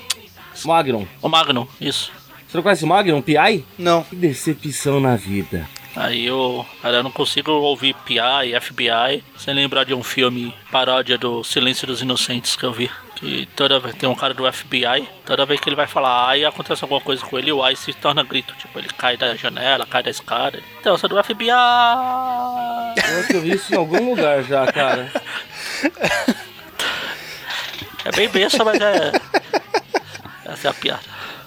Magnum. 0.65 1.07
O 1.23 1.29
Magnum, 1.29 1.67
isso. 1.81 2.11
Você 2.47 2.57
não 2.57 2.63
conhece 2.63 2.85
o 2.85 2.87
Magnum, 2.87 3.21
PI? 3.23 3.65
Não. 3.79 4.03
Que 4.05 4.17
decepção 4.17 4.99
na 5.01 5.17
vida. 5.17 5.69
Aí 5.99 6.27
eu, 6.27 6.65
cara, 6.81 6.99
eu 6.99 7.03
não 7.03 7.11
consigo 7.11 7.51
ouvir 7.51 7.93
PI, 7.93 8.55
FBI, 8.61 9.25
sem 9.37 9.53
lembrar 9.53 9.83
de 9.83 9.93
um 9.93 10.03
filme 10.05 10.55
paródia 10.71 11.19
do 11.19 11.43
Silêncio 11.43 11.89
dos 11.89 12.01
Inocentes 12.01 12.55
que 12.55 12.63
eu 12.63 12.73
vi. 12.73 12.89
Que 13.17 13.49
toda 13.57 13.81
vez 13.81 13.97
tem 13.97 14.09
um 14.09 14.15
cara 14.15 14.33
do 14.33 14.51
FBI, 14.51 15.09
toda 15.27 15.45
vez 15.45 15.59
que 15.59 15.69
ele 15.69 15.75
vai 15.75 15.89
falar 15.89 16.29
ai, 16.29 16.45
acontece 16.45 16.85
alguma 16.85 17.01
coisa 17.01 17.27
com 17.27 17.37
ele, 17.37 17.51
o 17.51 17.65
ai 17.65 17.75
se 17.75 17.93
torna 17.93 18.23
grito. 18.23 18.55
Tipo, 18.55 18.79
ele 18.79 18.87
cai 18.97 19.17
da 19.17 19.35
janela, 19.35 19.85
cai 19.87 20.05
da 20.05 20.11
escada. 20.11 20.63
Então, 20.79 20.93
eu 20.93 20.99
sou 20.99 21.09
do 21.09 21.21
FBI! 21.21 21.49
Eu 21.49 23.19
acho 23.19 23.27
que 23.27 23.37
eu 23.37 23.41
vi 23.41 23.55
isso 23.55 23.75
em 23.75 23.77
algum 23.77 24.11
lugar 24.11 24.45
já, 24.45 24.71
cara. 24.71 25.11
É 28.05 28.13
bem 28.13 28.29
besta, 28.29 28.65
mas 28.65 28.81
é. 28.81 29.13
Essa 30.45 30.69
é 30.69 30.71
a 30.71 30.75
piada. 30.75 31.03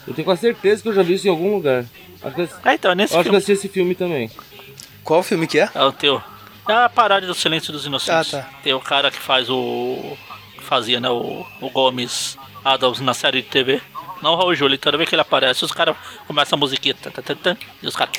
Eu 0.06 0.14
tenho 0.14 0.26
quase 0.26 0.42
certeza 0.42 0.84
que 0.84 0.90
eu 0.90 0.94
já 0.94 1.04
vi 1.04 1.14
isso 1.14 1.26
em 1.26 1.30
algum 1.32 1.56
lugar. 1.56 1.86
Acho 2.24 2.36
que 2.36 2.42
eu, 2.42 2.50
É, 2.66 2.74
então, 2.74 2.92
é 2.92 2.96
nesse 2.96 3.14
eu 3.14 3.20
acho 3.20 3.30
que 3.30 3.36
eu 3.36 3.40
filme. 3.42 3.54
assisti 3.54 3.54
esse 3.54 3.70
filme 3.70 3.96
também. 3.96 4.30
Qual 5.04 5.24
filme 5.24 5.48
que 5.48 5.60
é? 5.60 5.70
É 5.74 5.84
o 5.84 5.92
teu. 5.92 6.22
É 6.70 6.74
a 6.74 6.90
paródia 6.90 7.28
do 7.28 7.34
Silêncio 7.34 7.74
dos 7.74 7.86
Inocentes. 7.86 8.34
Ah, 8.34 8.42
tá. 8.44 8.50
Tem 8.64 8.74
o 8.74 8.80
cara 8.80 9.10
que 9.10 9.18
faz 9.20 9.50
o. 9.50 10.18
que 10.56 10.64
fazia, 10.64 11.00
né? 11.00 11.10
O, 11.10 11.46
o 11.60 11.70
Gomes 11.70 12.38
Adams 12.64 13.00
na 13.00 13.14
série 13.14 13.42
de 13.42 13.48
TV. 13.50 13.82
Não 14.22 14.34
o 14.34 14.36
Raul 14.36 14.54
Júlio, 14.54 14.78
toda 14.78 14.98
vez 14.98 15.10
que 15.10 15.16
ele 15.16 15.22
aparece, 15.24 15.66
os 15.66 15.72
caras 15.72 15.96
começam 16.28 16.56
a 16.56 16.60
musiquinha. 16.60 16.96
E 17.82 17.88
os 17.88 17.96
caras. 17.96 18.14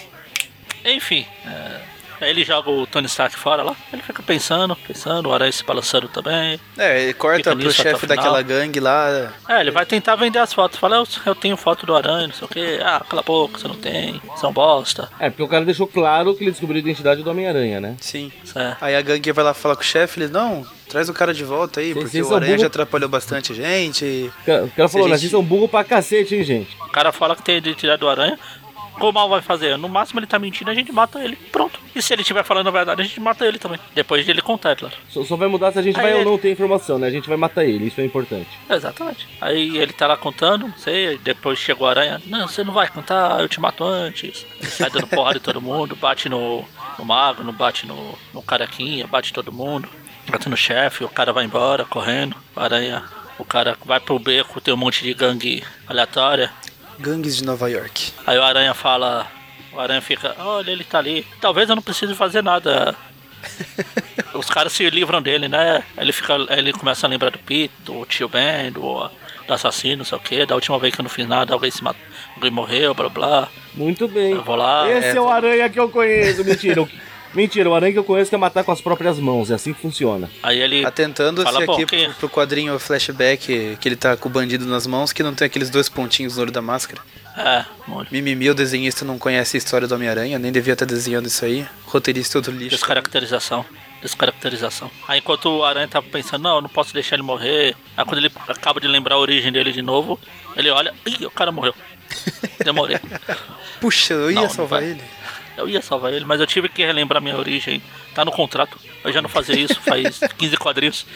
Enfim. 0.85 1.25
É... 1.47 1.91
Aí 2.22 2.30
ele 2.30 2.44
joga 2.44 2.70
o 2.70 2.87
Tony 2.87 3.06
Stark 3.06 3.37
fora 3.37 3.62
lá. 3.62 3.74
Ele 3.92 4.02
fica 4.02 4.22
pensando, 4.22 4.74
pensando, 4.76 5.28
o 5.28 5.32
Aranha 5.32 5.52
se 5.52 5.64
balançando 5.64 6.08
também. 6.08 6.58
É, 6.78 7.02
ele 7.02 7.14
corta 7.14 7.54
pro 7.56 7.72
chefe 7.72 8.06
daquela 8.06 8.40
gangue 8.42 8.80
lá. 8.80 9.32
É, 9.48 9.61
ele 9.61 9.70
vai 9.70 9.85
tentar 9.85 10.16
vender 10.16 10.38
as 10.38 10.52
fotos. 10.52 10.78
Fala, 10.78 10.96
eu, 10.96 11.06
eu 11.26 11.35
tenho 11.35 11.56
foto 11.56 11.85
do 11.87 11.94
Aranha, 11.96 12.28
não 12.28 12.35
sei 12.35 12.44
o 12.44 12.48
que. 12.48 12.80
Ah, 12.82 13.02
cala 13.08 13.20
a 13.20 13.24
boca, 13.24 13.58
você 13.58 13.68
não 13.68 13.74
tem. 13.76 14.20
São 14.37 14.52
bosta. 14.52 15.08
É, 15.18 15.28
porque 15.30 15.42
o 15.42 15.48
cara 15.48 15.64
deixou 15.64 15.87
claro 15.87 16.35
que 16.35 16.44
ele 16.44 16.50
descobriu 16.50 16.76
a 16.76 16.80
identidade 16.80 17.22
do 17.22 17.30
Homem-Aranha, 17.30 17.80
né? 17.80 17.96
Sim. 18.00 18.32
É. 18.54 18.76
Aí 18.80 18.96
a 18.96 19.02
gangue 19.02 19.32
vai 19.32 19.44
lá 19.44 19.54
falar 19.54 19.74
com 19.76 19.82
o 19.82 19.85
chefe, 19.85 20.20
ele, 20.20 20.32
não, 20.32 20.64
traz 20.88 21.08
o 21.08 21.14
cara 21.14 21.32
de 21.35 21.42
volta 21.44 21.80
aí, 21.80 21.92
Vocês 21.92 22.04
porque 22.04 22.22
são 22.22 22.32
o 22.32 22.35
Aranha 22.37 22.52
burro. 22.52 22.61
já 22.61 22.66
atrapalhou 22.66 23.08
bastante 23.08 23.54
gente. 23.54 24.30
O 24.42 24.44
cara, 24.46 24.64
o 24.64 24.70
cara 24.70 24.88
falou, 24.88 25.08
gente- 25.08 25.18
Vocês 25.20 25.30
são 25.30 25.42
burro 25.42 25.68
pra 25.68 25.82
cacete, 25.85 26.35
hein, 26.35 26.44
gente? 26.44 26.76
O 26.80 26.88
cara 26.90 27.11
fala 27.12 27.35
que 27.35 27.42
tem 27.42 27.54
a 27.56 27.58
identidade 27.58 28.00
do 28.00 28.08
aranha. 28.08 28.38
Qual 28.98 29.12
mal 29.12 29.28
vai 29.28 29.40
fazer? 29.40 29.76
No 29.78 29.88
máximo 29.88 30.20
ele 30.20 30.26
tá 30.26 30.38
mentindo, 30.38 30.70
a 30.70 30.74
gente 30.74 30.92
mata 30.92 31.18
ele. 31.22 31.35
Pronto. 31.50 31.81
E 31.94 32.00
se 32.02 32.12
ele 32.12 32.22
estiver 32.22 32.44
falando 32.44 32.68
a 32.68 32.70
verdade, 32.70 33.00
a 33.00 33.05
gente 33.05 33.18
mata 33.20 33.44
ele 33.46 33.59
também. 33.59 33.78
Depois 33.94 34.24
de 34.24 34.31
ele 34.31 34.42
contar, 34.42 34.70
é 34.70 34.76
claro. 34.76 34.94
Só, 35.09 35.24
só 35.24 35.37
vai 35.37 35.48
mudar 35.48 35.72
se 35.72 35.78
a 35.78 35.83
gente 35.83 35.96
Aí 35.98 36.02
vai 36.02 36.12
ou 36.14 36.20
ele- 36.20 36.31
não 36.31 36.38
ter 36.38 36.52
informação, 36.52 36.98
né? 36.98 37.07
A 37.07 37.11
gente 37.11 37.28
vai 37.28 37.37
matar 37.37 37.64
ele, 37.64 37.87
isso 37.87 38.00
é 38.00 38.05
importante. 38.05 38.48
Exatamente. 38.68 39.26
Aí 39.40 39.76
ele 39.78 39.92
tá 39.92 40.07
lá 40.07 40.16
contando, 40.16 40.68
não 40.68 40.76
sei, 40.76 41.18
depois 41.18 41.59
chegou 41.59 41.87
a 41.87 41.90
aranha. 41.90 42.22
Não, 42.26 42.46
você 42.48 42.62
não 42.62 42.72
vai 42.72 42.88
contar, 42.88 43.40
eu 43.40 43.48
te 43.48 43.61
mato 43.61 43.85
antes. 43.85 44.46
Sai 44.62 44.90
dando 44.90 45.07
porrada 45.07 45.38
em 45.38 45.42
todo 45.42 45.61
mundo, 45.61 45.96
bate 45.96 46.28
no, 46.28 46.64
no 46.98 47.05
mago, 47.05 47.42
não 47.42 47.52
bate 47.52 47.87
no, 47.87 48.16
no 48.33 48.42
carequinha, 48.42 49.07
bate 49.07 49.31
em 49.31 49.35
todo 49.35 49.52
mundo. 49.52 49.88
Bate 50.28 50.48
no 50.48 50.57
chefe, 50.57 51.02
o 51.05 51.09
cara 51.09 51.33
vai 51.33 51.44
embora 51.44 51.85
correndo. 51.85 52.37
A 52.55 52.64
aranha, 52.64 53.02
o 53.38 53.44
cara 53.44 53.76
vai 53.85 53.98
pro 53.98 54.18
beco, 54.18 54.61
tem 54.61 54.72
um 54.72 54.76
monte 54.76 55.02
de 55.02 55.12
gangue 55.14 55.64
aleatória. 55.87 56.50
Gangues 57.03 57.37
de 57.37 57.45
Nova 57.45 57.69
York. 57.69 58.12
Aí 58.25 58.38
o 58.38 58.43
Aranha 58.43 58.73
fala. 58.73 59.27
O 59.73 59.81
Aranha 59.81 60.01
fica, 60.01 60.37
olha, 60.38 60.71
ele 60.71 60.85
tá 60.85 60.99
ali. 60.99 61.27
Talvez 61.41 61.69
eu 61.69 61.75
não 61.75 61.83
precise 61.83 62.15
fazer 62.15 62.43
nada. 62.43 62.95
Os 64.35 64.49
caras 64.49 64.73
se 64.73 64.88
livram 64.88 65.21
dele, 65.21 65.49
né? 65.49 65.83
Ele 65.99 66.12
fica. 66.12 66.35
Ele 66.51 66.73
começa 66.73 67.07
a 67.07 67.11
lembrar 67.11 67.31
do 67.31 67.38
Pete, 67.38 67.73
do 67.85 68.07
tio 68.07 68.29
Ben, 68.29 68.71
do, 68.71 69.11
do 69.47 69.53
assassino, 69.53 69.99
não 69.99 70.05
sei 70.05 70.17
o 70.17 70.21
que. 70.21 70.47
Da 70.47 70.55
última 70.55 70.79
vez 70.79 70.95
que 70.95 71.01
eu 71.01 71.03
não 71.03 71.11
fiz 71.11 71.27
nada, 71.27 71.53
alguém 71.53 71.71
se 71.71 71.83
matou. 71.83 72.01
Alguém 72.37 72.51
morreu, 72.51 72.95
blá 72.95 73.09
blá. 73.09 73.49
Muito 73.75 74.07
bem. 74.07 74.33
Eu 74.33 74.45
vou 74.45 74.55
lá. 74.55 74.88
Esse 74.88 75.17
é, 75.17 75.21
o 75.21 75.29
aranha 75.29 75.69
que 75.69 75.81
eu 75.81 75.88
conheço. 75.88 76.45
Mentira. 76.45 76.88
Mentira, 77.35 77.68
o 77.71 77.75
aranha 77.75 77.92
que 77.92 77.99
eu 77.99 78.05
conheço 78.05 78.31
quer 78.31 78.37
matar 78.37 78.62
com 78.64 78.73
as 78.73 78.81
próprias 78.81 79.18
mãos. 79.18 79.51
É 79.51 79.55
assim 79.55 79.73
que 79.73 79.81
funciona. 79.81 80.31
Aí 80.42 80.61
ele. 80.61 80.85
Atentando-se 80.85 81.45
Fala, 81.51 81.64
pô, 81.64 81.73
aqui 81.75 81.87
pro, 81.87 82.14
pro 82.14 82.29
quadrinho 82.29 82.79
flashback 82.79 83.77
que 83.81 83.88
ele 83.88 83.97
tá 83.97 84.16
com 84.16 84.29
o 84.29 84.33
bandido 84.33 84.66
nas 84.66 84.87
mãos, 84.87 85.12
que 85.12 85.23
não 85.23 85.35
tem 85.35 85.47
aqueles 85.47 85.71
dois 85.71 85.88
pontinhos 85.88 86.37
no 86.37 86.42
olho 86.42 86.53
da 86.53 86.61
máscara. 86.62 87.01
É, 87.37 87.64
molho. 87.88 88.09
Mimimi, 88.11 88.51
o 88.51 88.55
desenhista, 88.55 89.05
não 89.07 89.18
conhece 89.18 89.57
a 89.57 89.59
história 89.59 89.88
do 89.88 89.95
Homem-Aranha, 89.95 90.38
nem 90.38 90.53
devia 90.53 90.75
estar 90.75 90.85
desenhando 90.85 91.27
isso 91.27 91.42
aí. 91.45 91.66
Roteirista 91.87 92.37
é 92.37 92.38
outro 92.38 92.53
lixo. 92.53 92.71
Descaracterização. 92.77 93.64
descaracterização. 94.03 94.90
Aí 95.09 95.18
enquanto 95.21 95.47
o 95.47 95.64
Aranha 95.64 95.88
tava 95.88 96.07
pensando, 96.07 96.42
não, 96.42 96.57
eu 96.57 96.61
não 96.62 96.68
posso 96.68 96.92
deixar 96.92 97.16
ele 97.16 97.23
morrer. 97.23 97.75
Aí 97.97 98.05
quando 98.05 98.18
ele 98.18 98.31
acaba 98.49 98.79
de 98.81 98.87
lembrar 98.87 99.14
a 99.14 99.18
origem 99.18 99.51
dele 99.51 99.73
de 99.73 99.81
novo, 99.81 100.21
ele 100.55 100.68
olha, 100.68 100.92
ih, 101.07 101.25
o 101.25 101.31
cara 101.31 101.51
morreu. 101.51 101.75
Demorei. 102.62 102.99
Puxa, 103.81 104.12
eu 104.12 104.31
ia 104.31 104.35
Não, 104.35 104.42
não 104.42 104.51
salvar 104.51 104.81
vai. 104.83 104.90
ele. 104.90 105.03
Eu 105.57 105.69
ia 105.69 105.83
salvar 105.83 106.12
ele, 106.12 106.25
mas 106.25 106.41
eu 106.41 106.47
tive 106.47 106.69
que 106.69 106.85
relembrar 106.85 107.23
minha 107.23 107.37
origem. 107.37 107.83
Tá 108.15 108.25
no 108.25 108.33
contrato. 108.33 108.79
Eu 109.05 109.12
já 109.12 109.21
não 109.23 109.29
fazia 109.29 109.57
isso 109.59 109.81
faz 109.81 110.21
15 110.38 110.57
quadrinhos. 110.57 111.07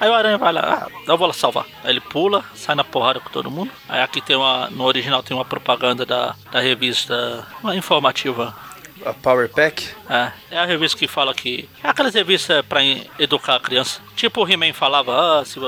Aí 0.00 0.08
o 0.10 0.14
Aranha 0.14 0.36
vai 0.36 0.52
lá, 0.52 0.86
ah, 0.86 1.00
eu 1.06 1.16
vou 1.16 1.26
lá 1.26 1.32
salvar. 1.32 1.66
Aí 1.82 1.90
ele 1.90 2.00
pula, 2.00 2.44
sai 2.54 2.74
na 2.74 2.84
porrada 2.84 3.20
com 3.20 3.30
todo 3.30 3.50
mundo. 3.50 3.70
Aí 3.88 4.02
aqui 4.02 4.20
tem 4.20 4.36
uma. 4.36 4.68
No 4.70 4.84
original 4.84 5.22
tem 5.22 5.36
uma 5.36 5.44
propaganda 5.44 6.04
da, 6.04 6.34
da 6.50 6.60
revista. 6.60 7.46
Uma 7.62 7.76
informativa. 7.76 8.54
A 9.04 9.12
Power 9.12 9.48
Pack. 9.48 9.88
É, 10.08 10.32
é 10.50 10.58
a 10.58 10.64
revista 10.64 10.98
que 10.98 11.06
fala 11.06 11.32
que. 11.34 11.68
É 11.82 11.88
aquelas 11.88 12.14
revistas 12.14 12.64
pra 12.66 12.80
educar 13.18 13.56
a 13.56 13.60
criança. 13.60 14.00
Tipo 14.16 14.42
o 14.42 14.50
He-Man 14.50 14.72
falava, 14.72 15.40
ah, 15.40 15.44
se 15.44 15.58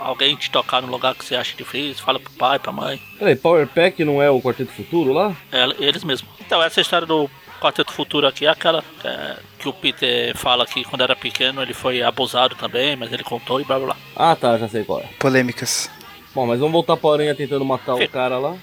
alguém 0.00 0.36
te 0.36 0.50
tocar 0.50 0.82
no 0.82 0.88
lugar 0.88 1.14
que 1.14 1.24
você 1.24 1.34
acha 1.36 1.56
difícil, 1.56 2.04
fala 2.04 2.18
pro 2.18 2.32
pai, 2.32 2.58
pra 2.58 2.72
mãe. 2.72 3.00
Peraí, 3.18 3.36
Power 3.36 3.66
Pack 3.66 4.04
não 4.04 4.20
é 4.20 4.30
o 4.30 4.40
Quarteto 4.40 4.72
Futuro 4.72 5.12
lá? 5.12 5.34
É, 5.52 5.64
eles 5.78 6.04
mesmos. 6.04 6.30
Então, 6.50 6.60
essa 6.60 6.80
história 6.80 7.06
do 7.06 7.30
Quarteto 7.60 7.92
Futuro 7.92 8.26
aqui 8.26 8.44
é 8.44 8.48
aquela 8.48 8.82
é, 9.04 9.36
que 9.56 9.68
o 9.68 9.72
Peter 9.72 10.36
fala 10.36 10.66
que 10.66 10.82
quando 10.82 11.02
era 11.02 11.14
pequeno 11.14 11.62
ele 11.62 11.72
foi 11.72 12.02
abusado 12.02 12.56
também, 12.56 12.96
mas 12.96 13.12
ele 13.12 13.22
contou 13.22 13.60
e 13.60 13.64
blá 13.64 13.78
blá 13.78 13.86
blá. 13.94 13.96
Ah, 14.16 14.34
tá, 14.34 14.58
já 14.58 14.66
sei 14.66 14.82
qual 14.82 14.98
é. 14.98 15.04
Polêmicas. 15.16 15.88
Bom, 16.34 16.48
mas 16.48 16.58
vamos 16.58 16.72
voltar 16.72 16.96
pro 16.96 17.12
Aranha 17.12 17.36
tentando 17.36 17.64
matar 17.64 17.94
o 17.94 18.08
cara 18.08 18.36
lá. 18.40 18.56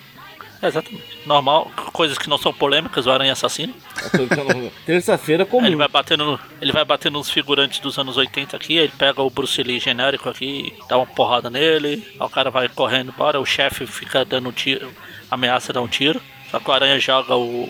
É, 0.61 0.67
exatamente. 0.67 1.05
Normal, 1.25 1.71
coisas 1.93 2.17
que 2.17 2.27
não 2.27 2.37
são 2.37 2.51
polêmicas, 2.53 3.05
o 3.05 3.11
Aranha 3.11 3.31
assassino. 3.31 3.73
Então, 4.13 4.69
Terça-feira 4.85 5.43
Aí 5.43 5.49
comum. 5.49 5.65
ele 5.65 5.77
vai 5.77 5.87
batendo 5.87 6.25
no- 6.25 6.39
ele 6.61 6.73
vai 6.73 6.83
batendo 6.83 7.13
nos 7.13 7.29
figurantes 7.29 7.79
dos 7.79 7.97
anos 7.97 8.17
80 8.17 8.57
aqui, 8.57 8.75
ele 8.75 8.91
pega 8.97 9.21
o 9.21 9.29
Bruce 9.29 9.63
Lee 9.63 9.79
genérico 9.79 10.27
aqui, 10.27 10.73
dá 10.89 10.97
uma 10.97 11.05
porrada 11.07 11.49
nele, 11.49 12.05
aí 12.19 12.25
o 12.25 12.29
cara 12.29 12.51
vai 12.51 12.67
correndo 12.67 13.13
embora, 13.15 13.39
o 13.39 13.45
chefe 13.45 13.87
fica 13.87 14.25
dando 14.25 14.49
um 14.49 14.51
tiro, 14.51 14.91
ameaça 15.31 15.71
dar 15.71 15.81
um 15.81 15.87
tiro, 15.87 16.21
só 16.51 16.59
que 16.59 16.69
o 16.69 16.73
Aranha 16.73 16.99
joga 16.99 17.35
o. 17.35 17.69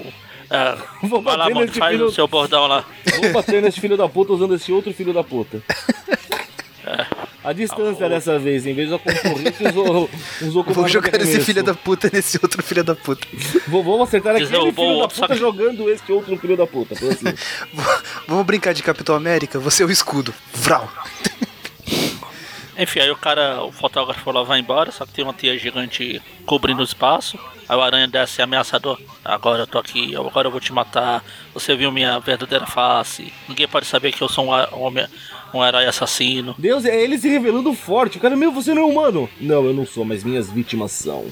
É, 0.49 0.77
Vou 1.07 1.21
vai 1.21 1.35
lá, 1.37 1.49
mano, 1.49 1.71
faz 1.73 1.91
filho- 1.93 2.05
o 2.07 2.11
seu 2.11 2.27
bordão 2.27 2.67
lá. 2.67 2.85
Vou 3.21 3.31
bater 3.31 3.61
nesse 3.61 3.79
filho 3.79 3.97
da 3.97 4.07
puta 4.07 4.33
usando 4.33 4.55
esse 4.55 4.71
outro 4.71 4.93
filho 4.93 5.13
da 5.13 5.23
puta. 5.23 5.61
A 7.43 7.53
distância 7.53 8.09
dessa 8.09 8.37
vez, 8.37 8.65
em 8.65 8.73
vez 8.73 8.89
da 8.89 8.99
concorrente, 8.99 9.63
usou, 9.63 10.09
usou 10.41 10.63
como 10.65 10.75
Vou 10.75 10.87
jogar 10.89 11.15
esse 11.21 11.39
filho 11.39 11.63
da 11.63 11.73
puta 11.73 12.09
nesse 12.11 12.37
outro 12.43 12.61
filho 12.61 12.83
da 12.83 12.93
puta. 12.93 13.25
Vou, 13.67 13.81
vamos 13.83 14.01
acertar 14.01 14.35
aquele 14.35 14.49
Derrubou 14.49 14.85
filho 14.85 14.97
o 14.97 15.01
da 15.01 15.07
puta 15.07 15.35
jogando 15.35 15.89
esse 15.89 16.11
outro 16.11 16.37
filho 16.37 16.57
da 16.57 16.67
puta. 16.67 16.93
Assim. 16.93 17.33
Vamos 18.27 18.45
brincar 18.45 18.73
de 18.73 18.83
Capitão 18.83 19.15
América? 19.15 19.59
Você 19.59 19.81
é 19.81 19.85
o 19.85 19.89
escudo. 19.91 20.33
Vral. 20.53 20.91
Enfim, 22.77 22.99
aí 22.99 23.09
o 23.09 23.15
cara, 23.15 23.63
o 23.63 23.71
fotógrafo 23.71 24.29
lá 24.31 24.43
vai 24.43 24.59
embora, 24.59 24.91
só 24.91 25.05
que 25.05 25.11
tem 25.13 25.23
uma 25.23 25.33
tia 25.33 25.57
gigante 25.57 26.21
cobrindo 26.45 26.81
o 26.81 26.83
espaço. 26.85 27.39
Aí 27.67 27.75
o 27.75 27.81
aranha 27.81 28.07
desce 28.07 28.41
ameaçador. 28.41 28.99
Agora 29.25 29.63
eu 29.63 29.67
tô 29.67 29.77
aqui, 29.79 30.15
agora 30.15 30.47
eu 30.47 30.51
vou 30.51 30.59
te 30.61 30.71
matar. 30.71 31.23
Você 31.53 31.75
viu 31.75 31.91
minha 31.91 32.19
verdadeira 32.19 32.65
face. 32.67 33.33
Ninguém 33.49 33.67
pode 33.67 33.85
saber 33.87 34.11
que 34.11 34.21
eu 34.21 34.29
sou 34.29 34.45
um, 34.45 34.79
homem- 34.79 35.07
um 35.53 35.65
herói 35.65 35.85
assassino. 35.85 36.55
Deus, 36.57 36.85
é 36.85 36.95
ele 36.95 37.17
se 37.17 37.27
revelando 37.27 37.73
forte. 37.73 38.17
O 38.17 38.21
cara, 38.21 38.35
meu, 38.37 38.51
você 38.51 38.73
não 38.73 38.83
é 38.83 38.85
humano. 38.85 39.29
Não, 39.41 39.65
eu 39.65 39.73
não 39.73 39.85
sou, 39.85 40.05
mas 40.05 40.23
minhas 40.23 40.49
vítimas 40.49 40.91
são. 40.91 41.25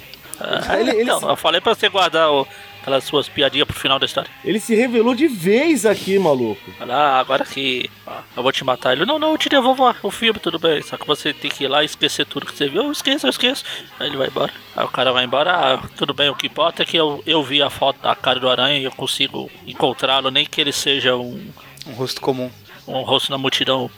Ele- 0.78 0.92
ele- 0.92 1.04
então, 1.04 1.30
eu 1.30 1.36
falei 1.38 1.62
pra 1.62 1.74
você 1.74 1.88
guardar 1.88 2.30
o, 2.30 2.46
aquelas 2.86 3.04
suas 3.04 3.28
piadinhas 3.28 3.68
pro 3.68 3.80
final 3.80 3.98
da 3.98 4.06
história. 4.06 4.30
Ele 4.44 4.60
se 4.60 4.76
revelou 4.76 5.16
de 5.16 5.28
vez 5.28 5.88
aqui, 5.88 6.20
maluco. 6.20 6.72
Fala, 6.78 6.94
ah, 6.94 7.20
agora 7.20 7.44
que 7.44 7.90
ah, 8.06 8.22
eu 8.38 8.44
vou 8.44 8.52
te 8.52 8.64
matar. 8.64 8.94
Ele, 8.94 9.06
não, 9.06 9.18
não, 9.18 9.32
eu 9.32 9.38
te 9.40 9.50
devolvo 9.50 9.84
o 10.04 10.12
filme, 10.12 10.40
tudo 10.40 10.60
bem. 10.60 10.84
Só 10.84 10.96
que 10.96 11.08
você 11.08 11.34
tem 11.34 11.50
que 11.50 11.64
ir 11.64 11.68
lá 11.68 11.82
e 11.82 11.88
esquecer 11.88 12.28
tudo 12.28 12.46
que 12.46 12.56
você 12.56 12.70
viu. 12.70 12.84
Eu 12.84 12.92
esqueço, 12.92 13.26
eu 13.26 13.32
esqueço. 13.32 13.66
Aí 14.00 14.08
ele 14.08 14.18
vai 14.18 14.28
embora. 14.28 14.54
Aí 14.76 14.86
o 14.86 14.90
cara 14.90 15.12
vai 15.12 15.26
embora, 15.26 15.52
ah, 15.52 15.90
tudo 15.98 16.14
bem, 16.14 16.30
o 16.30 16.36
que 16.36 16.46
importa 16.46 16.84
é 16.84 16.86
que 16.86 16.96
eu, 16.96 17.24
eu 17.26 17.42
vi 17.42 17.60
a 17.62 17.72
foto 17.72 18.00
da 18.02 18.16
cara 18.16 18.40
do 18.40 18.48
aranha 18.48 18.78
e 18.78 18.84
eu 18.84 18.92
consigo 18.92 19.50
encontrá-lo, 19.66 20.30
nem 20.30 20.46
que 20.46 20.62
ele 20.62 20.72
seja 20.72 21.16
um, 21.16 21.44
Um 21.88 21.94
rosto 21.94 22.22
comum. 22.22 22.52
um 22.88 23.02
rosto 23.02 23.32
na 23.32 23.38
multidão. 23.38 23.90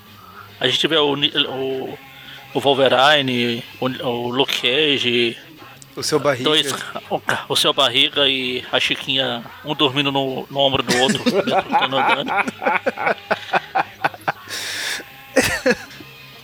A 0.60 0.68
gente 0.68 0.88
vê 0.88 0.96
o, 0.96 1.14
o, 1.14 1.98
o 2.54 2.60
Wolverine, 2.60 3.64
o, 3.82 3.86
o 3.86 4.30
Luke 4.30 4.62
Cage, 4.62 5.38
O 5.98 6.04
seu 6.04 6.20
barriga. 6.20 6.44
dois, 6.44 6.72
o, 7.10 7.20
o 7.50 7.56
seu 7.56 7.74
barriga 7.74 8.30
e 8.30 8.64
a 8.72 8.80
Chiquinha, 8.80 9.44
um 9.66 9.74
dormindo 9.74 10.12
no, 10.12 10.46
no 10.50 10.60
ombro 10.60 10.84
do 10.84 10.96
outro, 10.98 11.24
andando. 11.84 12.32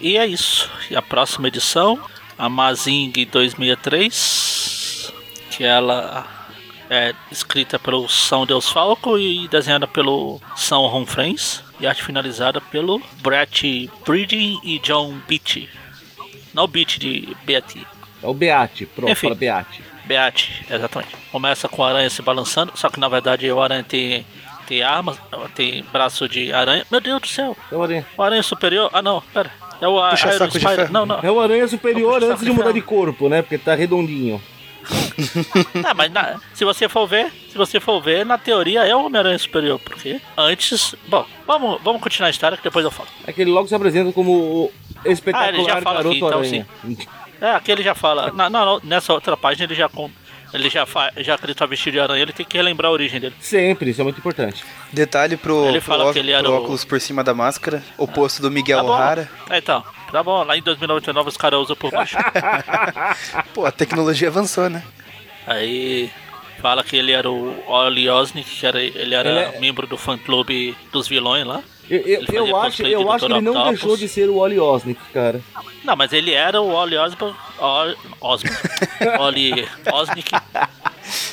E 0.01 0.17
é 0.17 0.25
isso. 0.27 0.69
E 0.91 0.97
a 0.97 1.01
próxima 1.01 1.47
edição, 1.47 1.97
a 2.37 2.49
Mazing 2.49 3.09
263, 3.11 5.13
que 5.49 5.63
ela 5.63 6.27
é 6.89 7.15
escrita 7.31 7.79
pelo 7.79 8.09
São 8.09 8.45
Deus 8.45 8.69
Falco 8.69 9.17
e 9.17 9.47
desenhada 9.47 9.87
pelo 9.87 10.41
São 10.57 10.85
Ronfrens 10.87 11.63
e 11.79 11.87
arte 11.87 12.03
finalizada 12.03 12.59
pelo 12.59 13.01
Brett 13.21 13.89
Breeding 14.05 14.59
e 14.61 14.77
John 14.79 15.21
Beatty. 15.25 15.69
Não 16.53 16.67
Beatty 16.67 16.99
de 16.99 17.37
Beatty, 17.45 17.87
É 18.23 18.27
o 18.27 18.33
Beate, 18.33 18.85
pronto, 18.85 19.11
Enfim. 19.11 19.27
fala 19.27 19.35
Beate. 19.35 19.83
Beat, 20.05 20.49
exatamente. 20.69 21.15
Começa 21.31 21.67
com 21.69 21.83
a 21.83 21.89
aranha 21.89 22.09
se 22.09 22.21
balançando, 22.21 22.71
só 22.75 22.89
que 22.89 22.99
na 22.99 23.07
verdade 23.07 23.49
o 23.51 23.61
aranha 23.61 23.83
tem, 23.83 24.25
tem 24.67 24.81
armas, 24.83 25.17
tem 25.55 25.83
braço 25.93 26.27
de 26.27 26.51
aranha. 26.53 26.85
Meu 26.91 26.99
Deus 26.99 27.21
do 27.21 27.27
céu, 27.27 27.55
É 27.71 27.75
o 27.75 27.81
Aranha. 27.83 28.05
o 28.17 28.21
aranha 28.23 28.43
superior? 28.43 28.89
Ah 28.93 29.01
não, 29.01 29.21
pera. 29.33 29.51
É 29.81 29.87
o 29.87 30.09
Puxa 30.09 30.27
Iron 30.29 30.37
saco 30.37 30.51
de 30.53 30.59
Spider. 30.59 30.75
ferro. 30.77 30.93
Não, 30.93 31.05
não. 31.05 31.19
É 31.21 31.29
o 31.31 31.39
Aranha 31.39 31.67
superior 31.67 32.23
antes 32.23 32.39
de 32.39 32.45
de 32.45 32.51
mudar 32.51 32.71
de 32.71 32.81
corpo, 32.81 33.27
né? 33.29 33.41
Porque 33.41 33.57
tá 33.57 33.75
redondinho. 33.75 34.41
Ah, 35.85 35.93
mas 35.93 36.11
na- 36.11 36.39
se 36.53 36.65
você 36.65 36.89
for 36.89 37.07
ver, 37.07 37.31
se 37.49 37.57
você 37.57 37.79
for 37.79 38.01
ver, 38.01 38.25
na 38.25 38.37
teoria 38.37 38.85
é 38.85 38.95
o 38.95 39.05
Homem-Aranha 39.05 39.37
superior, 39.39 39.79
porque 39.79 40.19
antes. 40.37 40.95
Bom, 41.07 41.25
vamos, 41.47 41.81
vamos 41.81 42.01
continuar 42.01 42.27
a 42.27 42.31
história 42.31 42.57
que 42.57 42.63
depois 42.63 42.83
eu 42.83 42.91
falo. 42.91 43.07
É 43.25 43.31
que 43.31 43.41
ele 43.41 43.51
logo 43.51 43.67
se 43.67 43.75
apresenta 43.75 44.11
como 44.11 44.31
o 44.31 44.71
espetacular 45.05 45.53
Ah, 45.53 45.57
ele 45.57 45.63
já 45.65 45.81
fala 45.81 45.97
garoto 45.97 46.09
aqui, 46.09 46.17
então, 46.17 46.39
aranha. 46.39 46.67
É, 47.43 47.51
aqui 47.51 47.71
ele 47.71 47.83
já 47.83 47.93
fala. 47.93 48.31
Na, 48.31 48.49
na- 48.49 48.79
nessa 48.83 49.11
outra 49.13 49.35
página 49.35 49.65
ele 49.65 49.75
já 49.75 49.89
conta. 49.89 50.13
Ele 50.53 50.69
já 50.69 50.85
fa, 50.85 51.11
já 51.17 51.35
que 51.35 51.45
ele 51.47 51.53
tá 51.55 51.65
vestido 51.65 51.93
de 51.93 51.99
aranha, 51.99 52.21
ele 52.21 52.31
tem 52.31 52.45
que 52.45 52.55
relembrar 52.55 52.89
a 52.89 52.93
origem 52.93 53.19
dele. 53.19 53.35
Sempre, 53.39 53.89
isso 53.89 53.99
é 54.01 54.03
muito 54.03 54.19
importante. 54.19 54.63
Detalhe 54.91 55.35
pro, 55.35 55.65
Ele 55.65 55.79
pro, 55.79 55.81
fala 55.81 56.05
ó- 56.05 56.13
que 56.13 56.19
ele 56.19 56.31
era 56.31 56.43
pro 56.43 56.51
o- 56.51 56.55
óculos 56.57 56.85
por 56.85 57.01
cima 57.01 57.23
da 57.23 57.33
máscara. 57.33 57.83
Oposto 57.97 58.39
do 58.41 58.51
Miguel 58.51 58.77
Tá. 58.77 58.83
O'Hara. 58.91 59.29
É, 59.49 59.57
então, 59.57 59.83
tá 60.11 60.21
bom, 60.23 60.43
lá 60.43 60.55
em 60.55 60.61
2099 60.61 61.29
os 61.29 61.37
caras 61.37 61.59
usam 61.59 61.75
por 61.75 61.91
baixo. 61.91 62.15
Pô, 63.53 63.65
a 63.65 63.71
tecnologia 63.71 64.27
avançou, 64.27 64.69
né? 64.69 64.83
Aí 65.47 66.11
fala 66.61 66.83
que 66.83 66.95
ele 66.95 67.11
era 67.11 67.29
o 67.29 67.55
Oli 67.67 68.07
Osnick, 68.09 68.47
que 68.49 68.65
era, 68.65 68.81
ele 68.81 69.15
era 69.15 69.29
Ele 69.29 69.39
é- 69.39 69.59
membro 69.59 69.87
do 69.87 69.97
fã 69.97 70.17
clube 70.17 70.77
dos 70.91 71.07
vilões 71.07 71.45
lá. 71.45 71.61
Eu, 71.89 71.99
eu, 71.99 72.21
eu 72.47 72.55
acho, 72.55 72.81
eu 72.83 73.11
acho 73.11 73.25
que 73.27 73.33
ele 73.33 73.41
não 73.41 73.51
Octopus. 73.51 73.69
deixou 73.79 73.97
de 73.97 74.07
ser 74.07 74.29
o 74.29 74.37
Wally 74.37 74.59
Osnick, 74.59 75.01
cara. 75.13 75.41
Não, 75.83 75.95
mas 75.95 76.13
ele 76.13 76.31
era 76.31 76.61
o 76.61 76.69
Oli 76.71 76.95
Osborn, 76.97 77.35
Oli, 77.59 77.95
Osborn, 78.21 78.57
Oli 79.19 79.67
Osnick, 79.91 80.31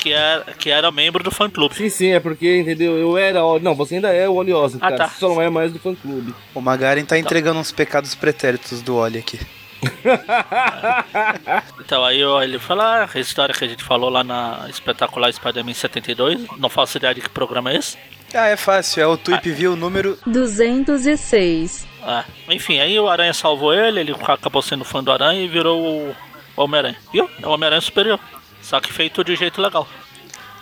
que 0.01 0.11
era, 0.11 0.43
que 0.59 0.69
era 0.69 0.91
membro 0.91 1.23
do 1.23 1.31
fã 1.31 1.49
clube. 1.49 1.73
Sim, 1.73 1.89
sim, 1.89 2.11
é 2.11 2.19
porque, 2.19 2.57
entendeu? 2.59 2.97
Eu 2.97 3.17
era. 3.17 3.39
Não, 3.61 3.73
você 3.73 3.95
ainda 3.95 4.09
é 4.13 4.27
o 4.27 4.35
Wally 4.35 4.53
Osnick, 4.53 4.85
Ah, 4.85 4.89
cara. 4.89 4.97
tá. 5.03 5.07
Você 5.09 5.19
só 5.19 5.29
não 5.29 5.41
é 5.41 5.49
mais 5.49 5.71
do 5.71 5.79
fã 5.79 5.95
clube. 5.95 6.35
O 6.53 6.59
Magaren 6.61 7.05
tá 7.05 7.17
entregando 7.17 7.59
uns 7.59 7.71
pecados 7.71 8.13
pretéritos 8.13 8.81
do 8.81 8.97
Oli 8.97 9.19
aqui. 9.19 9.39
Então 11.79 12.03
aí 12.05 12.23
ó, 12.23 12.41
ele 12.41 12.59
fala 12.59 13.03
ah, 13.03 13.09
a 13.13 13.19
história 13.19 13.53
que 13.53 13.63
a 13.63 13.67
gente 13.67 13.83
falou 13.83 14.09
lá 14.09 14.23
na 14.23 14.67
espetacular 14.69 15.31
Spider-Man 15.33 15.73
72. 15.73 16.45
Não 16.57 16.69
faço 16.69 16.97
ideia 16.97 17.13
de 17.15 17.21
que 17.21 17.29
programa 17.29 17.71
é 17.71 17.77
esse. 17.77 17.97
Ah, 18.33 18.47
é 18.47 18.55
fácil. 18.55 19.01
É 19.03 19.07
o 19.07 19.17
Tweep 19.17 19.51
View 19.51 19.75
número 19.75 20.17
206. 20.25 21.85
Ah, 22.03 22.23
enfim, 22.49 22.79
aí 22.79 22.99
o 22.99 23.07
Aranha 23.09 23.33
salvou 23.33 23.73
ele, 23.73 23.99
ele 23.99 24.15
acabou 24.27 24.61
sendo 24.61 24.83
fã 24.83 25.03
do 25.03 25.11
Aranha 25.11 25.41
e 25.43 25.47
virou 25.47 25.79
o 25.81 26.15
Homem-Aranha. 26.55 26.97
Viu? 27.13 27.29
É 27.41 27.45
o 27.45 27.51
Homem-Aranha 27.51 27.81
superior. 27.81 28.19
Só 28.61 28.79
que 28.79 28.91
feito 28.91 29.23
de 29.23 29.35
jeito 29.35 29.61
legal. 29.61 29.87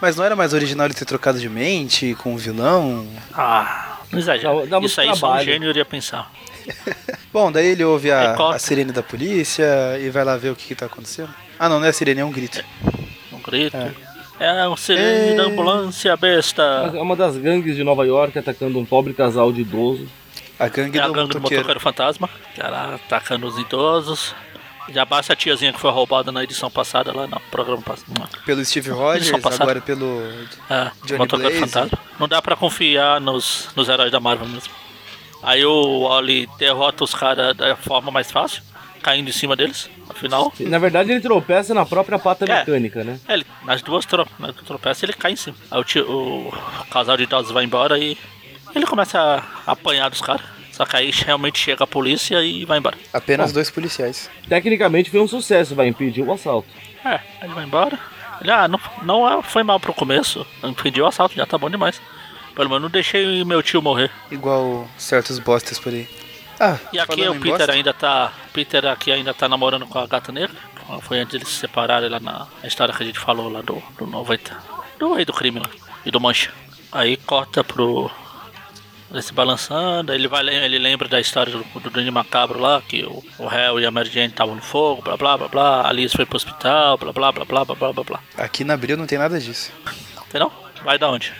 Mas 0.02 0.16
não 0.16 0.24
era 0.24 0.36
mais 0.36 0.54
original 0.54 0.86
ele 0.88 0.94
ter 0.94 1.06
trocado 1.06 1.40
de 1.40 1.50
mente 1.50 2.16
com 2.16 2.34
o 2.34 2.38
vilão? 2.38 3.08
Ah, 3.34 4.00
não 4.12 4.20
exagera. 4.20 4.54
Dá- 4.62 4.66
dá 4.66 4.80
muito 4.80 4.92
Isso 4.92 5.02
aí 5.02 5.08
só 5.08 5.14
um 5.14 5.20
trabalho. 5.20 5.46
gênio 5.46 5.70
iria 5.70 5.86
pensar. 5.86 6.32
Bom, 7.34 7.52
daí 7.52 7.68
ele 7.68 7.84
ouve 7.84 8.12
a, 8.12 8.36
É, 8.38 8.56
a 8.56 8.60
sirene 8.60 8.92
da 8.92 9.04
polícia 9.04 9.66
e 10.02 10.10
vai 10.10 10.24
lá 10.24 10.38
ver 10.38 10.52
o 10.52 10.56
que, 10.56 10.68
que 10.68 10.76
tá 10.76 10.86
acontecendo. 10.86 11.30
Ah, 11.58 11.68
não, 11.70 11.80
não 11.80 11.86
é 11.86 11.90
a 11.90 11.94
sirene, 11.94 12.22
é 12.22 12.26
um 12.26 12.32
grito. 12.32 12.64
Um 13.34 13.40
grito. 13.42 13.76
É, 13.76 13.92
um 14.70 14.76
sirene 14.78 15.30
Ei. 15.32 15.36
da 15.36 15.44
ambulância, 15.44 16.16
besta. 16.18 16.92
É 16.94 17.02
uma 17.02 17.16
das 17.16 17.38
gangues 17.38 17.76
de 17.76 17.84
Nova 17.84 18.06
York 18.06 18.38
atacando 18.38 18.80
um 18.80 18.86
pobre 18.86 19.14
casal 19.14 19.52
de 19.52 19.62
idoso. 19.62 20.08
A 20.58 20.68
gangue 20.68 20.98
É 20.98 21.02
a 21.02 21.08
do 21.08 21.14
gangue 21.14 21.30
do 21.30 21.36
motoqueiro. 21.40 21.64
motoqueiro 21.64 21.80
fantasma. 21.80 22.30
Que 22.56 22.62
era 22.62 22.96
atacando 22.96 23.48
os 23.48 23.58
idosos. 23.58 24.34
Já 24.92 25.06
basta 25.06 25.34
a 25.34 25.36
tiazinha 25.36 25.72
que 25.72 25.80
foi 25.80 25.92
roubada 25.92 26.32
na 26.32 26.44
edição 26.44 26.70
passada 26.72 27.16
lá 27.16 27.28
no 27.28 27.40
programa 27.52 27.82
passado. 27.82 28.28
Pelo 28.46 28.66
Steve 28.66 28.90
Rogers, 28.90 29.32
agora 29.46 29.80
pelo. 29.82 30.20
É, 30.70 30.92
Johnny 31.06 31.20
motoqueiro 31.20 31.56
Blaze. 31.58 31.72
fantasma. 31.74 32.00
Não 32.20 32.28
dá 32.28 32.42
pra 32.42 32.56
confiar 32.56 33.22
nos, 33.22 33.70
nos 33.76 33.88
heróis 33.88 34.12
da 34.12 34.20
Marvel 34.20 34.48
mesmo. 34.48 34.74
Aí 35.44 35.64
o 35.64 36.08
Wally 36.08 36.50
derrota 36.58 37.04
os 37.04 37.14
caras 37.14 37.56
da 37.56 37.76
forma 37.76 38.10
mais 38.12 38.32
fácil, 38.32 38.62
caindo 39.02 39.30
em 39.30 39.32
cima 39.34 39.56
deles, 39.56 39.90
afinal. 40.10 40.52
Na 40.60 40.78
verdade, 40.80 41.12
ele 41.12 41.22
tropeça 41.22 41.74
na 41.74 41.86
própria 41.86 42.20
pata 42.20 42.46
É. 42.46 42.60
mecânica, 42.60 43.04
né? 43.04 43.20
É, 43.28 43.34
ele, 43.34 43.46
nas 43.64 43.82
duas 43.82 44.06
tro 44.06 44.28
nas 44.38 44.54
duas 44.54 44.66
tropeças 44.68 45.04
ele 45.04 45.14
cai 45.14 45.32
em 45.34 45.36
cima. 45.36 45.56
Aí 45.72 45.80
o, 45.80 45.84
tio- 45.84 46.10
o 46.10 46.54
casal 46.92 47.16
de 47.18 47.24
idosos 47.24 47.52
vai 47.52 47.64
embora 47.64 47.98
e 47.98 48.18
ele 48.76 48.86
começa 48.86 49.20
a 49.66 49.72
apanhar 49.72 50.10
dos 50.10 50.22
caras. 50.22 50.42
Só 50.72 50.86
que 50.86 50.96
aí 50.96 51.12
realmente 51.12 51.60
chega 51.60 51.84
a 51.84 51.88
polícia 51.88 52.42
e 52.42 52.64
vai 52.64 52.78
embora. 52.78 52.98
Apenas 53.12 53.52
dois 53.52 53.70
policiais. 53.70 54.30
Tecnicamente 54.48 55.10
foi 55.10 55.20
um 55.20 55.28
sucesso, 55.28 55.76
vai 55.76 55.88
impedir 55.88 56.22
o 56.22 56.32
assalto. 56.32 56.68
É, 57.04 57.20
ele 57.44 57.54
vai 57.54 57.66
embora. 57.66 58.00
Ele, 58.42 58.50
ah, 58.52 58.68
não, 58.68 58.80
não 59.04 59.30
é- 59.40 59.42
foi 59.44 59.62
mal 59.64 59.80
pro 59.80 59.94
começo. 59.94 60.46
Impediu 60.64 61.04
o 61.04 61.08
assalto, 61.08 61.36
já 61.36 61.46
tá 61.46 61.58
bom 61.58 61.70
demais. 61.70 62.02
Pelo 62.56 62.70
menos 62.70 62.84
não 62.84 62.90
deixei 62.90 63.44
meu 63.44 63.62
tio 63.62 63.82
morrer. 63.82 64.10
Igual 64.32 64.88
certos 64.98 65.38
bostas 65.40 65.78
por 65.80 65.94
aí. 65.94 66.08
Ah, 66.60 66.78
e 66.92 67.00
aqui 67.00 67.28
o 67.28 67.36
Peter 67.36 67.58
gosta? 67.58 67.72
ainda 67.72 67.94
tá. 67.94 68.34
Peter 68.52 68.86
aqui 68.88 69.12
ainda 69.12 69.34
tá 69.34 69.48
namorando 69.48 69.88
com 69.88 69.98
a 69.98 70.06
gata 70.06 70.32
negra. 70.32 70.56
Foi 71.02 71.20
antes 71.20 71.34
deles 71.34 71.48
se 71.48 71.56
separarem 71.56 72.10
lá 72.10 72.20
na 72.20 72.48
história 72.64 72.94
que 72.94 73.04
a 73.04 73.06
gente 73.06 73.20
falou 73.20 73.50
lá 73.50 73.62
do, 73.62 73.82
do 73.98 74.08
90. 74.08 74.58
Do 74.98 75.14
rei 75.14 75.24
do 75.24 75.32
crime 75.32 75.60
lá. 75.60 75.70
E 76.06 76.12
do 76.12 76.20
mancha. 76.20 76.52
Aí 76.92 77.16
corta 77.16 77.64
pro. 77.64 78.10
Ele 79.12 79.22
se 79.22 79.34
balançando, 79.34 80.14
ele, 80.14 80.28
vai, 80.28 80.48
ele 80.48 80.78
lembra 80.78 81.08
da 81.08 81.20
história 81.20 81.52
do, 81.52 81.80
do 81.80 81.90
Danny 81.90 82.12
Macabro 82.12 82.60
lá, 82.60 82.80
que 82.80 83.04
o, 83.04 83.24
o 83.40 83.48
réu 83.48 83.80
e 83.80 83.86
a 83.86 83.90
Mary 83.90 84.08
Jane 84.08 84.28
estavam 84.28 84.54
no 84.54 84.62
fogo, 84.62 85.02
blá 85.02 85.18
blá 85.18 85.36
blá 85.36 85.48
blá, 85.48 85.82
a 85.82 85.90
Alice 85.90 86.16
foi 86.16 86.28
pro 86.28 86.36
hospital, 86.36 86.96
blá 86.96 87.12
blá 87.12 87.32
blá 87.32 87.44
blá 87.44 87.66
blá 87.66 87.76
blá 87.76 88.04
blá. 88.04 88.20
Aqui 88.38 88.64
na 88.64 88.76
Abril 88.76 88.98
não 88.98 89.08
tem 89.08 89.18
nada 89.18 89.40
disso. 89.40 89.72
Tem 90.30 90.40
não? 90.40 90.52
Vai 90.84 91.00
da 91.00 91.10
onde? 91.10 91.34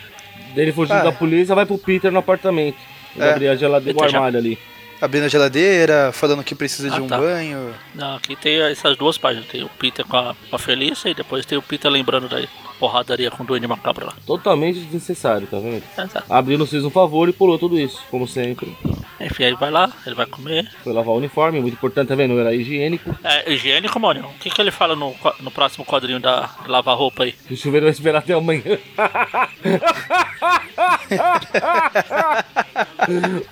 Ele 0.56 0.72
fugindo 0.72 0.96
ah. 0.96 1.04
da 1.04 1.12
polícia, 1.12 1.54
vai 1.54 1.64
pro 1.64 1.78
Peter 1.78 2.10
no 2.10 2.18
apartamento. 2.18 2.78
É. 3.16 3.36
Ele 3.36 3.46
é. 3.46 3.50
a 3.50 3.56
geladeira 3.56 3.96
do 3.96 4.04
armário 4.04 4.32
já... 4.32 4.38
ali. 4.38 4.58
Abrindo 5.00 5.24
a 5.24 5.28
geladeira, 5.28 6.10
falando 6.12 6.44
que 6.44 6.54
precisa 6.54 6.90
de 6.90 6.96
Ah, 6.98 7.02
um 7.02 7.06
tá. 7.08 7.16
banho. 7.18 7.74
Não, 7.94 8.16
aqui 8.16 8.36
tem 8.36 8.60
essas 8.60 8.96
duas 8.96 9.16
páginas. 9.16 9.46
Tem 9.48 9.62
o 9.64 9.68
Peter 9.68 10.04
com 10.04 10.16
a, 10.16 10.34
com 10.48 10.56
a 10.56 10.58
Felícia 10.58 11.08
e 11.08 11.14
depois 11.14 11.46
tem 11.46 11.56
o 11.56 11.62
Peter 11.62 11.90
lembrando 11.90 12.28
da 12.28 12.40
porradaria 12.80 13.30
com 13.30 13.42
o 13.42 13.46
Duende 13.46 13.66
Macabro 13.66 14.06
lá. 14.06 14.14
Totalmente 14.26 14.80
desnecessário, 14.80 15.46
tá 15.46 15.58
vendo? 15.58 15.82
Exato. 15.92 16.32
Abriu, 16.32 16.58
um 16.58 16.90
favor 16.90 17.28
e 17.28 17.32
pulou 17.32 17.58
tudo 17.58 17.78
isso, 17.78 18.02
como 18.10 18.26
sempre. 18.26 18.74
Enfim, 19.20 19.44
aí 19.44 19.54
vai 19.54 19.70
lá, 19.70 19.92
ele 20.06 20.14
vai 20.14 20.24
comer. 20.24 20.66
Foi 20.82 20.94
lavar 20.94 21.14
o 21.14 21.18
uniforme, 21.18 21.60
muito 21.60 21.74
importante, 21.74 22.08
tá 22.08 22.14
vendo? 22.14 22.40
Era 22.40 22.54
higiênico. 22.54 23.14
É, 23.22 23.52
higiênico, 23.52 24.00
mano. 24.00 24.28
O 24.28 24.38
que, 24.38 24.48
que 24.48 24.62
ele 24.62 24.70
fala 24.70 24.96
no, 24.96 25.14
no 25.40 25.50
próximo 25.50 25.84
quadrinho 25.84 26.18
da 26.18 26.48
lavar 26.66 26.96
roupa 26.96 27.24
aí? 27.24 27.34
O 27.50 27.56
chuveiro 27.56 27.84
vai 27.84 27.92
esperar 27.92 28.20
até 28.20 28.32
amanhã. 28.32 28.62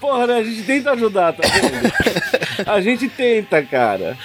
Porra, 0.00 0.26
né? 0.26 0.38
A 0.38 0.42
gente 0.42 0.62
tenta 0.62 0.92
ajudar, 0.92 1.34
tá 1.34 1.46
vendo? 1.46 1.92
A 2.66 2.80
gente 2.80 3.10
tenta, 3.10 3.62
cara. 3.62 4.16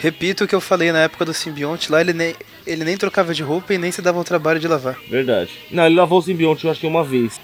Repito 0.00 0.44
o 0.44 0.46
que 0.46 0.54
eu 0.54 0.60
falei 0.60 0.92
na 0.92 1.00
época 1.00 1.24
do 1.24 1.34
simbionte, 1.34 1.90
lá 1.90 2.00
ele 2.00 2.12
nem, 2.12 2.32
ele 2.70 2.84
nem 2.84 2.96
trocava 2.96 3.32
de 3.34 3.42
roupa 3.42 3.72
e 3.74 3.78
nem 3.78 3.90
se 3.90 4.00
dava 4.02 4.18
o 4.20 4.24
trabalho 4.24 4.60
de 4.60 4.68
lavar. 4.68 4.96
Verdade. 5.08 5.50
Não, 5.70 5.86
ele 5.86 5.94
lavou 5.94 6.18
o 6.18 6.22
simbionte, 6.22 6.64
eu 6.64 6.70
acho 6.70 6.80
que 6.80 6.86
uma 6.86 7.02
vez. 7.04 7.40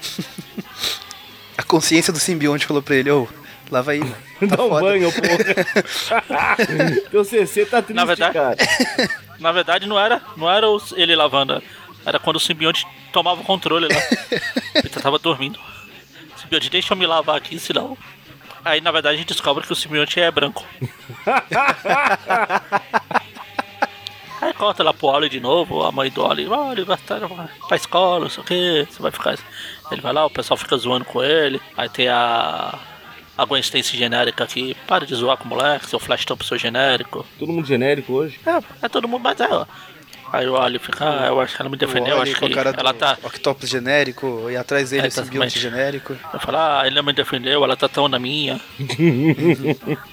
A 1.57 1.63
consciência 1.63 2.11
do 2.13 2.19
simbionte 2.19 2.65
falou 2.65 2.81
pra 2.81 2.95
ele, 2.95 3.09
ô, 3.11 3.27
lava 3.71 3.91
aí, 3.91 3.99
mano. 3.99 4.15
Tá 4.49 4.57
Dá 4.57 4.63
um 4.65 4.69
foda. 4.69 4.81
banho, 4.81 5.09
porra. 5.13 6.99
Teu 7.09 7.23
CC 7.23 7.65
tá 7.65 7.81
triste, 7.81 7.95
Na 7.95 8.03
verdade- 8.05 8.33
cara. 8.33 8.57
Na 9.39 9.51
verdade, 9.51 9.87
não 9.87 9.97
era, 9.99 10.21
não 10.37 10.49
era 10.51 10.65
ele 10.95 11.15
lavando, 11.15 11.61
era 12.05 12.19
quando 12.19 12.35
o 12.37 12.39
simbionte 12.39 12.85
tomava 13.11 13.41
o 13.41 13.43
controle 13.43 13.87
lá. 13.87 14.01
Ele 14.75 14.89
tava 14.89 15.17
dormindo. 15.19 15.57
O 16.35 16.39
simbionte, 16.41 16.69
deixa 16.69 16.93
eu 16.93 16.97
me 16.97 17.05
lavar 17.05 17.35
aqui, 17.37 17.57
senão. 17.59 17.97
Aí, 18.63 18.81
na 18.81 18.91
verdade, 18.91 19.15
a 19.15 19.17
gente 19.19 19.27
descobre 19.29 19.65
que 19.65 19.71
o 19.71 19.75
simbionte 19.75 20.19
é 20.19 20.29
branco. 20.31 20.65
Aí 24.45 24.53
corta 24.53 24.83
lá 24.83 24.93
pro 24.93 25.07
Oli 25.07 25.27
de 25.27 25.39
novo, 25.39 25.81
a 25.81 25.91
mãe 25.91 26.11
do 26.11 26.23
Oli, 26.23 26.47
Oli, 26.47 26.83
vai 26.83 26.95
estar 26.97 27.19
pra 27.67 27.75
escola, 27.75 28.25
não 28.25 28.29
sei 28.29 28.43
o 28.43 28.45
que, 28.45 28.87
você 28.87 29.01
vai 29.01 29.11
ficar. 29.11 29.39
Ele 29.91 30.01
vai 30.01 30.13
lá, 30.13 30.23
o 30.23 30.29
pessoal 30.29 30.55
fica 30.55 30.77
zoando 30.77 31.03
com 31.03 31.23
ele. 31.23 31.59
Aí 31.75 31.89
tem 31.89 32.07
a. 32.07 32.77
A 33.37 33.43
Gwen 33.43 33.59
Stacy 33.59 33.97
genérica 33.97 34.45
aqui, 34.45 34.77
para 34.87 35.05
de 35.05 35.13
zoar 35.13 35.35
com 35.35 35.43
o 35.43 35.47
moleque, 35.47 35.89
seu 35.89 35.99
flash 35.99 36.23
tampo 36.23 36.45
seu 36.45 36.57
genérico. 36.57 37.25
Todo 37.37 37.51
mundo 37.51 37.67
genérico 37.67 38.13
hoje. 38.13 38.39
É, 38.45 38.85
é 38.85 38.87
todo 38.87 39.09
mundo, 39.09 39.23
mas 39.23 39.37
é, 39.41 39.47
ó. 39.51 39.65
Aí 40.33 40.47
o 40.47 40.53
Oli 40.53 40.79
fica, 40.79 41.05
ah, 41.23 41.27
eu 41.27 41.39
acho 41.39 41.55
que 41.55 41.61
ela 41.61 41.69
me 41.69 41.77
defendeu, 41.77 42.17
eu 42.17 42.21
acho 42.21 42.35
que 42.35 42.57
ela 42.59 42.93
tá. 42.93 43.17
Octopus 43.23 43.69
genérico 43.69 44.47
e 44.49 44.57
atrás 44.57 44.89
dele 44.89 45.03
É, 45.05 45.07
o 45.07 45.11
simbionte 45.11 45.57
exatamente. 45.57 45.59
genérico. 45.59 46.15
Eu 46.33 46.39
falo, 46.39 46.57
ah, 46.57 46.81
ele 46.85 46.95
não 46.95 47.03
me 47.03 47.13
defendeu, 47.13 47.63
ela 47.63 47.77
tá 47.77 47.87
tão 47.87 48.07
na 48.09 48.19
minha. 48.19 48.59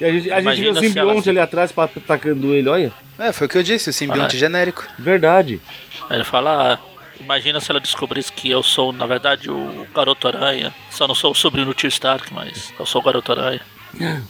E 0.01 0.05
a 0.05 0.12
gente, 0.12 0.31
a 0.33 0.40
gente 0.42 0.61
vê 0.61 0.68
o 0.70 0.75
simbionte 0.77 0.98
ela- 1.29 1.31
ali 1.31 1.38
atrás 1.40 1.72
atacando 1.77 2.55
ele, 2.55 2.68
olha. 2.68 2.92
É, 3.18 3.33
foi 3.33 3.46
o 3.46 3.51
que 3.51 3.59
eu 3.59 3.62
disse, 3.62 3.90
o 3.90 3.92
simbionte 3.92 4.37
Ah, 4.37 4.38
genérico. 4.38 4.87
Verdade. 4.98 5.61
Aí 6.09 6.16
ele 6.18 6.25
fala, 6.25 6.75
ah, 6.75 6.79
imagina 7.20 7.61
se 7.61 7.70
ela 7.70 7.81
descobrisse 7.81 8.33
que 8.33 8.51
eu 8.51 8.62
sou, 8.62 8.92
na 8.92 9.07
verdade, 9.07 9.51
o 9.51 9.87
Garoto 9.94 10.29
Aranha. 10.29 10.72
Só 10.90 11.09
não 11.09 11.14
sou 11.14 11.33
o 11.33 11.35
sobrinho 11.35 11.66
do 11.66 11.75
tio 11.75 11.88
Stark, 11.88 12.33
mas 12.33 12.72
eu 12.79 12.87
sou 12.87 13.01
o 13.01 13.05
Garoto 13.05 13.33
Aranha. 13.33 13.61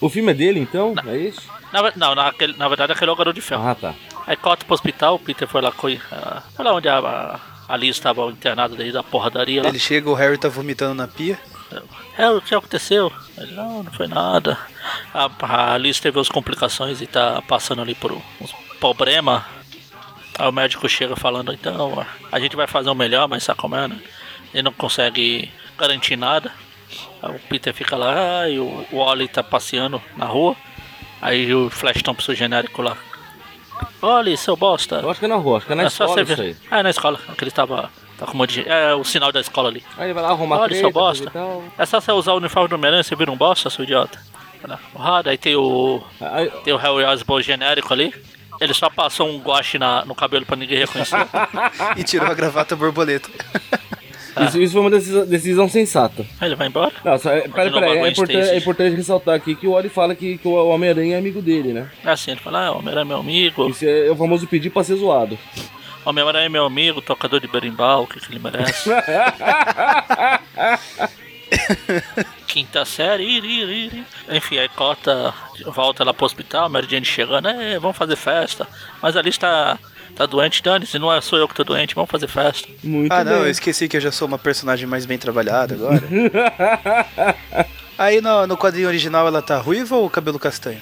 O 0.01 0.09
filme 0.09 0.33
é 0.33 0.35
dele, 0.35 0.61
então? 0.61 0.95
É 1.07 1.17
isso? 1.17 1.43
Na, 1.73 1.93
não, 1.97 2.15
naquele, 2.15 2.57
na 2.57 2.69
verdade 2.69 2.93
aquele 2.93 3.11
é 3.11 3.15
o 3.15 3.17
Garoto 3.17 3.35
de 3.35 3.41
Ferro. 3.41 3.67
Ah, 3.67 3.75
tá. 3.75 3.95
Aí 4.27 4.37
corta 4.37 4.65
pro 4.65 4.75
hospital, 4.75 5.15
o 5.17 5.19
Peter 5.19 5.49
foi 5.49 5.61
lá, 5.61 5.73
ah, 6.13 6.43
foi 6.55 6.65
lá 6.65 6.75
onde 6.75 6.89
a, 6.89 6.99
a, 6.99 7.41
a 7.69 7.77
Liz 7.77 7.97
estava 7.97 8.25
internada 8.27 8.77
desde 8.77 8.97
a 8.99 9.03
porradaria 9.03 9.63
lá. 9.63 9.69
Ele 9.69 9.79
chega, 9.79 10.09
o 10.09 10.15
Harry 10.15 10.39
tá 10.39 10.49
vomitando 10.49 10.95
na 10.95 11.09
pia. 11.09 11.39
É, 12.19 12.29
o 12.31 12.41
que 12.43 12.55
aconteceu? 12.55 13.11
Ele, 13.39 13.53
não, 13.53 13.83
não 13.83 13.93
foi 13.93 14.07
nada. 14.07 14.59
A, 15.15 15.73
a 15.73 15.79
Liz 15.79 15.99
teve 15.99 16.21
as 16.21 16.29
complicações 16.29 17.01
e 17.01 17.07
tá 17.07 17.43
passando 17.43 17.81
ali 17.81 17.95
por 17.95 18.13
uns 18.13 18.53
problemas. 18.79 19.43
Aí 20.39 20.49
o 20.49 20.53
médico 20.53 20.89
chega 20.89 21.17
falando, 21.17 21.53
então, 21.53 22.07
a 22.31 22.41
gente 22.41 22.57
vai 22.57 22.67
fazer 22.67 22.91
o 22.91 22.95
melhor, 22.95 23.29
mas 23.29 23.43
sabe 23.43 23.59
como 23.59 23.77
é, 23.77 23.89
né? 23.89 23.99
Ele 24.53 24.63
não 24.63 24.73
consegue 24.73 25.51
garantir 25.79 26.17
nada. 26.17 26.53
Aí 27.23 27.31
o 27.35 27.41
Peter 27.41 27.73
fica 27.73 27.97
lá 27.97 28.49
e 28.49 28.59
o, 28.59 28.87
o 28.93 28.97
Oli 28.99 29.29
tá 29.29 29.43
passeando 29.43 30.03
na 30.17 30.27
rua. 30.27 30.57
Aí 31.23 31.55
o 31.55 31.71
Flash 31.71 32.03
Thompson 32.03 32.35
genérico 32.35 32.83
lá. 32.83 32.97
Oli, 34.03 34.37
seu 34.37 34.57
bosta. 34.57 34.97
Eu 34.97 35.11
acho 35.11 35.21
que 35.21 35.27
é 35.27 35.29
na 35.29 35.37
rua, 35.37 35.59
acho 35.59 35.67
que 35.67 35.73
é 35.73 35.77
na 35.77 35.85
é 35.85 35.89
só 35.89 36.05
escola 36.05 36.25
você 36.27 36.33
isso 36.33 36.43
ver. 36.43 36.49
aí. 36.49 36.57
Ah, 36.71 36.79
é 36.81 36.83
na 36.83 36.91
escola. 36.91 37.19
Que 37.39 37.45
ele 37.45 37.51
tava. 37.51 37.91
Tá 38.19 38.27
com 38.27 38.33
um 38.35 38.37
monte 38.39 38.63
de. 38.63 38.69
É 38.69 38.95
o 38.95 39.03
sinal 39.05 39.33
da 39.33 39.41
escola 39.41 39.69
ali. 39.69 39.83
Aí 39.97 40.07
ele 40.07 40.15
vai 40.15 40.23
lá 40.23 40.31
arrumar 40.31 40.57
Olha, 40.59 40.69
treta, 40.69 40.81
seu 40.83 40.91
bosta. 40.93 41.33
É 41.79 41.87
só 41.87 42.01
você 42.01 42.13
usar 42.13 42.33
o 42.33 42.37
uniforme 42.37 42.69
do 42.69 42.75
Homem-Aranha, 42.75 43.03
você 43.03 43.15
vira 43.17 43.31
um 43.31 43.37
bosta, 43.37 43.71
seu 43.71 43.85
idiota. 43.85 44.19
Olha, 44.65 44.79
Porrada, 44.93 45.31
aí 45.31 45.39
tem 45.39 45.57
o. 45.57 46.03
Aí- 46.21 46.51
Tem 46.65 46.73
o 46.73 46.77
Harry 46.77 47.05
Osborn 47.05 47.43
genérico 47.43 47.93
ali. 47.93 48.15
Ele 48.61 48.75
só 48.75 48.89
passou 48.91 49.29
um 49.29 49.39
guache 49.41 49.77
na, 49.79 50.05
no 50.05 50.15
cabelo 50.15 50.47
pra 50.47 50.55
ninguém 50.57 50.79
reconhecer. 50.79 51.17
E 51.97 52.05
tirou 52.05 52.29
a 52.29 52.35
gravata 52.35 52.77
borboleta. 52.77 53.29
Isso, 54.41 54.61
isso 54.61 54.73
foi 54.73 54.81
uma 54.81 54.91
decisão, 54.91 55.27
decisão 55.27 55.69
sensata. 55.69 56.25
aí 56.41 56.49
ele 56.49 56.57
vai 56.57 56.69
embora. 56.69 56.93
Não, 57.05 57.19
só, 57.19 57.31
é, 57.31 57.43
pera, 57.49 57.65
de 57.69 57.71
novo 57.73 57.87
pera, 57.87 58.01
a 58.01 58.47
é, 58.47 58.55
é 58.55 58.57
importante 58.57 58.97
ressaltar 58.97 59.35
aqui 59.35 59.55
que 59.55 59.67
o 59.67 59.73
Oli 59.73 59.89
fala 59.89 60.15
que, 60.15 60.39
que 60.39 60.49
o 60.49 60.53
Homem-Aranha 60.69 61.17
é 61.17 61.19
amigo 61.19 61.43
dele, 61.43 61.73
né? 61.73 61.91
É 62.05 62.11
assim, 62.11 62.31
ele 62.31 62.41
fala, 62.41 62.67
ah, 62.67 62.73
o 62.73 62.79
Homem-Aranha 62.79 63.05
é 63.05 63.09
meu 63.09 63.19
amigo. 63.19 63.69
Isso 63.69 63.85
é 63.87 64.11
o 64.11 64.17
famoso 64.17 64.47
pedir 64.47 64.71
pra 64.71 64.83
ser 64.83 64.97
zoado. 64.97 65.39
O 66.05 66.09
Homem-Aranha 66.09 66.47
é 66.47 66.49
meu 66.49 66.65
amigo, 66.65 67.03
tocador 67.03 67.41
de 67.41 67.47
berimbau, 67.47 68.05
o 68.05 68.07
que, 68.07 68.19
que 68.19 68.33
ele 68.33 68.41
merece. 68.41 68.91
Quinta 72.47 72.85
série, 72.85 73.25
iri, 73.25 73.61
iri, 73.61 73.87
iri. 73.87 74.05
enfim, 74.31 74.59
aí 74.59 74.69
corta, 74.71 75.33
volta 75.67 76.05
lá 76.05 76.13
pro 76.13 76.27
hospital, 76.27 76.69
Mary 76.69 76.87
Jane 76.89 77.05
chegando, 77.05 77.49
é, 77.49 77.79
vamos 77.79 77.97
fazer 77.97 78.17
festa. 78.17 78.67
Mas 79.01 79.17
ali 79.17 79.29
está 79.29 79.79
tá 80.15 80.27
doente, 80.27 80.63
dane-se, 80.63 80.99
não 80.99 81.13
é 81.13 81.21
sou 81.21 81.39
eu 81.39 81.49
que 81.49 81.55
tô 81.55 81.65
doente, 81.65 81.95
vamos 81.95 82.11
fazer 82.11 82.29
festa. 82.29 82.69
Muito 82.83 83.11
Ah, 83.13 83.25
não, 83.25 83.33
eu 83.33 83.43
bem. 83.43 83.51
esqueci 83.51 83.89
que 83.89 83.97
eu 83.97 84.01
já 84.01 84.13
sou 84.13 84.29
uma 84.29 84.39
personagem 84.39 84.87
mais 84.87 85.07
bem 85.07 85.19
trabalhada 85.19 85.75
agora. 85.75 86.03
Aí 87.99 88.21
no, 88.21 88.47
no 88.47 88.57
quadrinho 88.57 88.89
original 88.89 89.27
ela 89.27 89.43
tá 89.43 89.59
ruiva 89.59 89.97
ou 89.97 90.09
cabelo 90.11 90.39
castanho? 90.39 90.81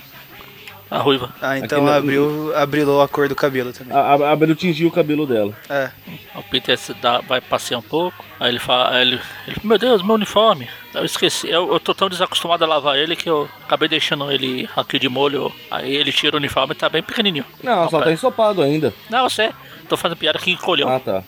A 0.91 0.99
ruiva. 0.99 1.33
Ah, 1.41 1.57
então 1.57 1.79
Aqui 1.79 1.87
no- 1.87 1.93
abriu, 1.97 2.53
abrilou 2.57 3.01
a 3.01 3.07
cor 3.09 3.29
do 3.29 3.35
cabelo 3.37 3.73
também. 3.73 3.97
A, 3.97 4.01
a, 4.01 4.33
a 4.33 4.37
Belu 4.37 4.55
tingiu 4.57 4.89
o 4.89 4.91
cabelo 4.91 5.25
dela. 5.27 5.55
É. 5.69 5.91
O 6.35 6.43
Peter 6.43 6.77
dá- 7.01 7.21
vai 7.21 7.41
passear 7.41 7.79
um 7.79 7.83
pouco, 7.83 8.25
aí 8.41 8.49
ele 8.51 8.59
fala, 8.59 8.91
aí 8.97 9.03
ele, 9.03 9.21
ele, 9.47 9.57
meu 9.63 9.79
Deus, 9.79 10.03
meu 10.03 10.15
uniforme. 10.17 10.69
Eu 10.93 11.05
esqueci, 11.05 11.49
eu, 11.49 11.73
eu 11.73 11.79
tô 11.79 11.95
tão 11.95 12.09
desacostumado 12.09 12.65
a 12.65 12.67
lavar 12.67 12.99
ele 12.99 13.15
que 13.15 13.31
eu 13.31 13.49
acabei 13.65 13.89
deixando 13.89 14.33
ele 14.33 14.69
aqui 14.77 14.99
de 14.99 15.09
molho. 15.09 15.53
Aí 15.71 15.95
ele 15.95 16.11
tira 16.11 16.35
o 16.35 16.39
uniforme 16.39 16.73
e 16.73 16.77
tá 16.77 16.89
bem 16.89 17.03
pequenininho. 17.05 17.45
Não, 17.63 17.89
só 17.89 18.01
tá 18.01 18.11
ensopado 18.13 18.61
ainda. 18.61 18.93
Não, 19.09 19.31
sei, 19.31 19.51
tô 19.89 19.97
fazendo 19.97 20.19
piada 20.19 20.41
que 20.41 20.51
encolheu. 20.51 20.89
Ah, 20.89 20.99
tá. 20.99 21.23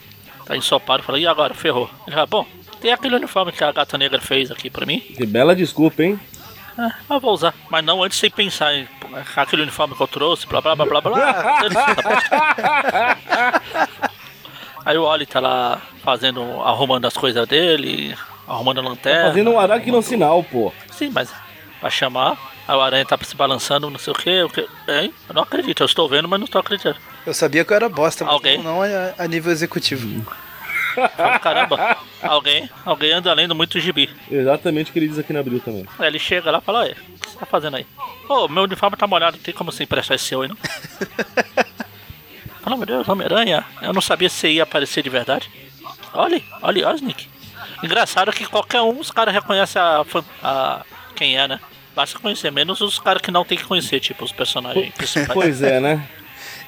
Tá 0.44 0.56
ensopado, 0.56 1.04
falei, 1.04 1.22
e 1.22 1.26
agora? 1.28 1.54
Ferrou. 1.54 1.88
Ele 2.04 2.14
fala, 2.16 2.26
bom, 2.26 2.44
tem 2.80 2.92
aquele 2.92 3.14
uniforme 3.14 3.52
que 3.52 3.62
a 3.62 3.70
gata 3.70 3.96
negra 3.96 4.20
fez 4.20 4.50
aqui 4.50 4.68
pra 4.68 4.84
mim. 4.84 4.98
Que 4.98 5.24
bela 5.24 5.54
desculpa, 5.54 6.02
hein? 6.02 6.18
Ah, 6.76 6.92
eu 7.08 7.20
vou 7.20 7.32
usar. 7.32 7.54
Mas 7.70 7.84
não 7.84 8.02
antes 8.02 8.18
sem 8.18 8.28
pensar 8.30 8.74
em 8.74 8.88
aquele 9.36 9.62
uniforme 9.62 9.94
que 9.94 10.02
eu 10.02 10.08
trouxe, 10.08 10.46
blá 10.46 10.60
blá 10.60 10.76
blá 10.76 10.86
blá 10.86 11.00
blá. 11.00 11.60
Aí 14.84 14.98
o 14.98 15.04
Oli 15.04 15.26
tá 15.26 15.38
lá 15.40 15.80
fazendo, 16.02 16.42
arrumando 16.62 17.06
as 17.06 17.16
coisas 17.16 17.46
dele, 17.46 18.16
arrumando 18.48 18.80
a 18.80 18.82
lanterna. 18.82 19.28
Fazendo 19.28 19.50
um 19.50 19.60
aracno 19.60 20.02
sinal, 20.02 20.42
pô. 20.42 20.72
Sim, 20.90 21.10
mas 21.10 21.32
Pra 21.82 21.90
chamar. 21.90 22.38
Aí 22.68 22.76
o 22.76 22.80
aranha 22.80 23.04
tá 23.04 23.18
se 23.20 23.34
balançando, 23.34 23.90
não 23.90 23.98
sei 23.98 24.12
o 24.12 24.16
que. 24.16 24.42
O 24.44 24.48
que 24.48 24.60
hein? 24.86 25.12
Eu 25.28 25.34
não 25.34 25.42
acredito, 25.42 25.82
eu 25.82 25.86
estou 25.86 26.08
vendo, 26.08 26.28
mas 26.28 26.38
não 26.38 26.44
estou 26.44 26.60
acreditando. 26.60 26.96
Eu 27.26 27.34
sabia 27.34 27.64
que 27.64 27.72
eu 27.72 27.74
era 27.74 27.88
bosta, 27.88 28.24
mas 28.24 28.32
Alguém? 28.32 28.62
não 28.62 28.80
a, 28.80 28.86
a 29.18 29.26
nível 29.26 29.50
executivo. 29.50 30.24
Fala, 31.16 31.38
Caramba, 31.38 31.96
alguém, 32.22 32.68
alguém 32.84 33.12
anda 33.12 33.32
lendo 33.32 33.54
muito 33.54 33.78
gibi. 33.80 34.10
Exatamente 34.30 34.90
o 34.90 34.92
que 34.92 34.98
ele 34.98 35.08
diz 35.08 35.18
aqui 35.18 35.32
na 35.32 35.40
Abril 35.40 35.60
também. 35.60 35.86
Aí 35.98 36.06
ele 36.06 36.18
chega 36.18 36.50
lá 36.50 36.58
e 36.58 36.60
fala, 36.60 36.80
"Oi, 36.80 36.90
o 36.92 36.94
que 37.18 37.30
você 37.30 37.38
tá 37.38 37.46
fazendo 37.46 37.76
aí? 37.76 37.86
Ô, 38.28 38.48
meu 38.48 38.64
uniforme 38.64 38.96
tá 38.96 39.06
molhado, 39.06 39.38
tem 39.38 39.54
como 39.54 39.70
você 39.72 39.82
emprestar 39.84 40.14
esse 40.14 40.24
seu 40.26 40.42
aí, 40.42 40.48
não? 40.48 40.56
Fala, 42.62 42.76
meu 42.76 42.86
Deus, 42.86 43.08
Homem-Aranha, 43.08 43.64
eu 43.82 43.92
não 43.92 44.00
sabia 44.00 44.28
se 44.28 44.36
você 44.36 44.50
ia 44.52 44.62
aparecer 44.62 45.02
de 45.02 45.10
verdade. 45.10 45.50
Olha, 46.14 46.40
olha, 46.62 46.88
Osnick. 46.88 47.28
Engraçado 47.82 48.32
que 48.32 48.46
qualquer 48.46 48.80
um, 48.82 49.00
os 49.00 49.10
caras 49.10 49.34
reconhecem 49.34 49.80
a, 49.82 50.04
a- 50.42 50.84
quem 51.16 51.36
é, 51.36 51.48
né? 51.48 51.58
Basta 51.94 52.18
conhecer, 52.18 52.50
menos 52.52 52.80
os 52.80 52.98
caras 52.98 53.20
que 53.20 53.30
não 53.30 53.44
tem 53.44 53.58
que 53.58 53.64
conhecer, 53.64 53.98
tipo, 54.00 54.24
os 54.24 54.32
personagens 54.32 54.94
principais. 54.94 55.32
Pois 55.34 55.60
é, 55.62 55.80
né? 55.80 56.06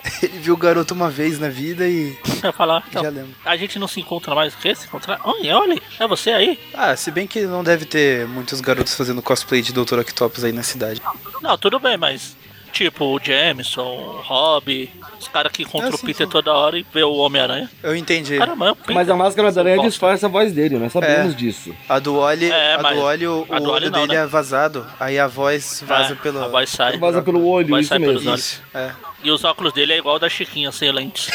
Ele 0.23 0.39
viu 0.39 0.55
o 0.55 0.57
garoto 0.57 0.93
uma 0.95 1.09
vez 1.11 1.39
na 1.39 1.49
vida 1.49 1.87
e 1.89 2.17
Eu 2.43 2.49
ia 2.49 2.53
falar, 2.53 2.85
então, 2.89 3.03
já 3.03 3.09
lembro. 3.11 3.35
a 3.45 3.57
gente 3.57 3.79
não 3.79 3.89
se 3.89 4.01
encontra 4.01 4.35
mais, 4.35 4.55
o 4.55 4.59
quê? 4.59 4.75
Se 4.75 4.87
encontrar? 4.87 5.21
Olha, 5.25 5.57
olha, 5.59 5.81
é 5.99 6.07
você 6.07 6.31
aí? 6.31 6.59
Ah, 6.75 6.95
se 6.95 7.11
bem 7.11 7.27
que 7.27 7.43
não 7.43 7.65
deve 7.65 7.85
ter 7.87 8.27
muitos 8.29 8.61
garotos 8.61 8.95
fazendo 8.95 9.23
cosplay 9.23 9.63
de 9.63 9.73
Dr. 9.73 9.99
Octopus 10.01 10.45
aí 10.45 10.53
na 10.53 10.63
cidade. 10.63 11.01
Não, 11.41 11.57
tudo 11.57 11.79
bem, 11.81 11.97
mas 11.97 12.37
tipo 12.73 13.05
o 13.05 13.21
Jameson, 13.23 13.83
o 13.83 14.21
Rob, 14.21 14.91
os 15.21 15.29
caras 15.29 15.53
que 15.53 15.63
encontram 15.63 15.93
Ah, 15.93 15.95
o 15.95 15.99
Peter 15.99 16.27
sim. 16.27 16.31
toda 16.33 16.53
hora 16.53 16.77
e 16.77 16.85
vê 16.93 17.05
o 17.05 17.13
Homem-Aranha. 17.15 17.71
Eu 17.83 17.95
entendi. 17.95 18.37
Caramba, 18.37 18.67
é 18.67 18.71
o 18.73 18.77
Peter. 18.77 18.95
Mas 18.97 19.09
a 19.09 19.15
máscara 19.15 19.53
da 19.53 19.61
aranha 19.61 19.79
disfarça 19.81 20.27
a 20.27 20.29
voz 20.29 20.53
dele, 20.53 20.77
nós 20.77 20.93
sabemos 20.93 21.35
É. 21.35 21.37
disso. 21.37 21.73
A 21.89 22.01
do 22.01 22.17
Oli, 22.17 22.51
É, 22.51 22.75
a 22.75 22.83
do 22.93 22.99
Oli, 23.01 23.27
o, 23.29 23.47
a 23.49 23.59
do 23.61 23.71
olho 23.71 23.91
não, 23.93 24.01
dele 24.07 24.19
né? 24.19 24.25
é 24.25 24.27
vazado. 24.27 24.85
Aí 24.99 25.19
a 25.21 25.29
voz 25.29 25.85
vaza 25.87 26.15
É, 26.15 26.17
pelo. 26.17 26.43
A 26.43 26.49
voz 26.49 26.69
sai. 26.69 26.99
Vaza 26.99 27.23
pelo 27.23 27.47
olho, 27.47 27.69
Vai 27.69 27.81
isso 27.83 27.89
sair 27.91 28.01
pelos 28.01 28.15
mesmo. 28.17 28.31
olhos. 28.33 28.45
Isso, 28.45 28.63
é. 28.75 28.91
E 29.25 29.31
os 29.31 29.43
óculos 29.43 29.73
dele 29.73 29.95
é 29.95 29.99
igual 29.99 30.19
da 30.19 30.29
Chiquinha, 30.29 30.71
sem 30.71 30.93
lentes. 30.93 31.31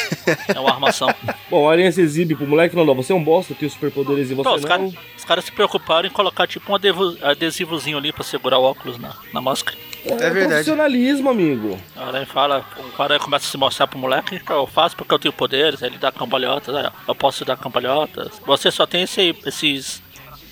É 0.54 0.60
uma 0.60 0.70
armação. 0.70 1.12
Bom, 1.50 1.68
a 1.68 1.72
aranha 1.72 1.90
se 1.90 2.00
exibe 2.00 2.36
pro 2.36 2.46
moleque 2.46 2.72
falando, 2.72 2.90
ó, 2.90 2.94
você 2.94 3.12
é 3.12 3.16
um 3.16 3.22
bosta, 3.24 3.52
tem 3.52 3.68
superpoderes 3.68 4.30
e 4.30 4.34
você 4.34 4.48
Pô, 4.48 4.54
os 4.54 4.62
não. 4.62 4.68
caras 4.68 4.94
os 5.18 5.24
caras 5.24 5.44
se 5.44 5.50
preocuparam 5.52 6.06
em 6.06 6.10
colocar 6.12 6.46
tipo 6.46 6.70
um 6.70 6.76
adevo- 6.76 7.16
adesivozinho 7.20 7.98
ali 7.98 8.12
pra 8.12 8.22
segurar 8.22 8.58
o 8.58 8.62
óculos 8.62 8.96
na, 8.96 9.12
na 9.32 9.40
máscara. 9.40 9.76
É, 10.04 10.08
verdade. 10.30 10.46
profissionalismo, 10.48 11.28
amigo. 11.30 11.78
A 11.96 12.06
aranha 12.06 12.26
fala, 12.26 12.64
o 12.96 13.02
aranha 13.02 13.18
começa 13.20 13.46
a 13.46 13.50
se 13.50 13.56
mostrar 13.58 13.86
pro 13.88 13.98
moleque, 13.98 14.36
"Então, 14.36 14.56
eu 14.56 14.66
faço 14.68 14.96
porque 14.96 15.12
eu 15.12 15.18
tenho 15.18 15.32
poderes, 15.32 15.82
ele 15.82 15.98
dá 15.98 16.12
cambalhotas, 16.12 16.72
ó, 16.74 16.92
eu 17.08 17.14
posso 17.14 17.44
dar 17.44 17.56
cambalhotas. 17.56 18.40
Você 18.46 18.70
só 18.70 18.86
tem 18.86 19.02
esse- 19.02 19.34
esses 19.44 20.00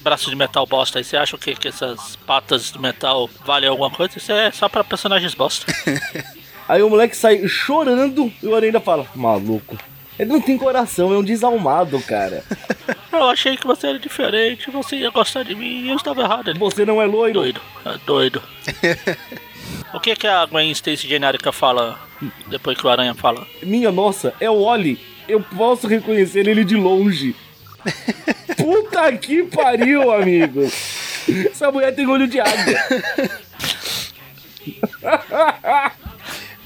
braços 0.00 0.28
de 0.28 0.34
metal 0.36 0.66
bosta 0.66 0.98
aí, 0.98 1.04
você 1.04 1.16
acha 1.16 1.38
que, 1.38 1.54
que 1.54 1.68
essas 1.68 2.16
patas 2.26 2.72
de 2.72 2.80
metal 2.80 3.30
valem 3.44 3.68
alguma 3.70 3.90
coisa? 3.90 4.18
Isso 4.18 4.32
é 4.32 4.50
só 4.50 4.68
pra 4.68 4.82
personagens 4.82 5.34
bosta. 5.34 5.64
Aí 6.68 6.82
o 6.82 6.90
moleque 6.90 7.16
sai 7.16 7.48
chorando 7.48 8.30
e 8.42 8.46
o 8.46 8.54
aranha 8.54 8.68
ainda 8.68 8.80
fala, 8.80 9.06
maluco. 9.14 9.76
Ele 10.18 10.30
não 10.32 10.40
tem 10.40 10.58
coração, 10.58 11.14
é 11.14 11.16
um 11.18 11.22
desalmado, 11.22 12.00
cara. 12.02 12.44
eu 13.12 13.30
achei 13.30 13.56
que 13.56 13.66
você 13.66 13.86
era 13.86 13.98
diferente, 13.98 14.70
você 14.70 14.96
ia 14.96 15.10
gostar 15.10 15.44
de 15.44 15.54
mim 15.54 15.84
e 15.84 15.88
eu 15.90 15.96
estava 15.96 16.22
errado. 16.22 16.50
Ele, 16.50 16.58
Você 16.58 16.84
não 16.84 17.00
é 17.00 17.06
loiro. 17.06 17.34
doido, 17.34 17.60
é 17.86 17.94
doido. 18.04 18.42
o 19.94 20.00
que 20.00 20.16
que 20.16 20.26
a 20.26 20.44
Gwen 20.44 20.70
Stacy 20.72 21.06
genérica 21.08 21.52
fala 21.52 21.98
depois 22.48 22.76
que 22.76 22.86
o 22.86 22.90
aranha 22.90 23.14
fala? 23.14 23.46
Minha 23.62 23.92
nossa, 23.92 24.34
é 24.40 24.50
o 24.50 24.58
Oli. 24.58 24.98
Eu 25.28 25.40
posso 25.40 25.86
reconhecer 25.86 26.48
ele 26.48 26.64
de 26.64 26.74
longe. 26.74 27.36
Puta 28.58 29.12
que 29.16 29.44
pariu, 29.44 30.10
amigo. 30.10 30.62
Essa 31.48 31.70
mulher 31.70 31.94
tem 31.94 32.06
olho 32.06 32.26
de 32.26 32.40
água. 32.40 32.74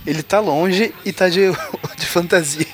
Ele 0.06 0.22
tá 0.22 0.40
longe 0.40 0.92
e 1.04 1.12
tá 1.12 1.28
de, 1.28 1.50
de 1.98 2.06
fantasia. 2.06 2.66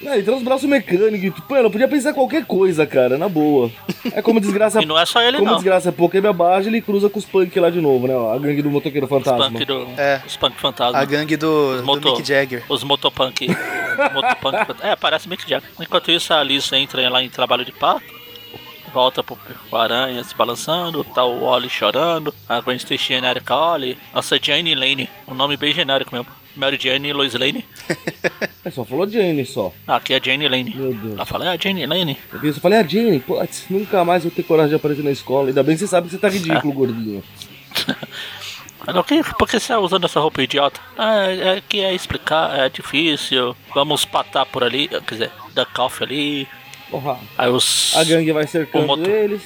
Não, 0.00 0.14
ele 0.14 0.22
tem 0.22 0.32
uns 0.32 0.42
braços 0.44 0.68
mecânicos. 0.68 1.34
Tipo, 1.34 1.52
Mano, 1.52 1.66
eu 1.66 1.70
podia 1.70 1.88
pensar 1.88 2.14
qualquer 2.14 2.44
coisa, 2.44 2.86
cara, 2.86 3.18
na 3.18 3.28
boa. 3.28 3.72
É 4.12 4.22
como 4.22 4.38
desgraça. 4.40 4.80
E 4.82 4.86
não 4.86 4.96
é 4.96 5.04
só 5.04 5.20
ele 5.20 5.38
como 5.38 5.48
não. 5.50 5.56
desgraça 5.56 5.90
pouco, 5.90 6.16
ele 6.16 6.28
abaixa 6.28 6.68
ele 6.68 6.80
cruza 6.80 7.08
com 7.10 7.18
os 7.18 7.24
punk 7.24 7.58
lá 7.58 7.70
de 7.70 7.80
novo, 7.80 8.06
né? 8.06 8.14
ó, 8.14 8.32
A 8.32 8.38
gangue 8.38 8.62
do 8.62 8.70
motoqueiro 8.70 9.08
fantasma. 9.08 9.50
Punk 9.50 9.64
do, 9.64 9.88
É. 9.98 10.22
Os 10.24 10.36
punk 10.36 10.56
fantasma. 10.60 10.96
A 10.98 11.04
gangue 11.04 11.36
do, 11.36 11.78
do 11.78 11.84
motor- 11.84 12.12
Mick 12.16 12.28
Jagger. 12.28 12.62
Os 12.68 12.84
motopunk. 12.84 13.48
motopunk 14.14 14.76
é, 14.80 14.94
parece 14.94 15.28
Mick 15.28 15.42
Jagger. 15.48 15.68
Enquanto 15.80 16.10
isso, 16.12 16.32
a 16.32 16.38
Alice 16.38 16.72
entra 16.76 17.08
lá 17.10 17.20
em 17.20 17.28
trabalho 17.28 17.64
de 17.64 17.72
parto. 17.72 18.14
Volta 18.94 19.22
pro, 19.24 19.36
pro 19.68 19.78
aranha 19.78 20.22
se 20.22 20.34
balançando. 20.36 21.02
Tá 21.02 21.24
o 21.24 21.42
Oli 21.42 21.68
chorando. 21.68 22.32
A 22.48 22.60
Gwen 22.60 22.76
Stacy 22.78 23.08
genérica 23.14 23.56
Oli. 23.56 23.98
Nossa, 24.14 24.38
Jane 24.40 24.74
Lane. 24.74 25.10
Um 25.26 25.34
nome 25.34 25.56
bem 25.56 25.72
genérico 25.72 26.14
mesmo. 26.14 26.30
Mary 26.56 26.78
Jane 26.80 27.08
e 27.08 27.12
Lois 27.12 27.34
Lane. 27.34 27.64
É 28.64 28.70
só 28.70 28.84
falou 28.84 29.08
Jane 29.08 29.46
só. 29.46 29.72
Ah, 29.86 29.94
aqui 29.96 30.12
é 30.12 30.20
Jane 30.20 30.48
Lane. 30.48 30.74
Meu 30.74 30.92
Deus. 30.92 31.12
Ela 31.14 31.24
fala, 31.24 31.44
é 31.44 31.48
a 31.50 31.56
Jane 31.56 31.86
Lane. 31.86 32.18
Eu 32.42 32.52
só 32.52 32.60
falei, 32.60 32.80
a 32.80 32.82
Jane, 32.82 33.20
putz, 33.20 33.66
nunca 33.70 34.04
mais 34.04 34.24
vou 34.24 34.32
ter 34.32 34.42
coragem 34.42 34.70
de 34.70 34.74
aparecer 34.74 35.04
na 35.04 35.12
escola. 35.12 35.46
Ainda 35.48 35.62
bem 35.62 35.76
que 35.76 35.80
você 35.82 35.86
sabe 35.86 36.08
que 36.08 36.14
você 36.14 36.18
tá 36.20 36.26
É. 36.26 36.30
ridículo, 36.32 36.72
gordinho. 36.74 37.22
Ela, 38.86 39.00
"Ok, 39.00 39.22
por 39.38 39.48
que 39.48 39.58
você 39.60 39.68
tá 39.68 39.78
usando 39.78 40.04
essa 40.04 40.18
roupa 40.18 40.42
idiota? 40.42 40.80
Ah, 40.98 41.26
é 41.28 41.62
que 41.68 41.80
é 41.80 41.94
explicar, 41.94 42.58
é 42.58 42.68
difícil. 42.68 43.56
Vamos 43.74 44.04
patar 44.04 44.44
por 44.46 44.64
ali. 44.64 44.88
Quer 44.88 45.00
dizer, 45.14 45.30
duck 45.54 45.80
off 45.80 46.02
ali. 46.02 46.48
Porra. 46.90 47.18
Aí 47.38 47.48
os, 47.48 47.94
A 47.96 48.02
gangue 48.04 48.32
vai 48.32 48.46
cercando 48.48 48.84
O 48.84 48.86
moto- 48.88 49.08
eles. 49.08 49.42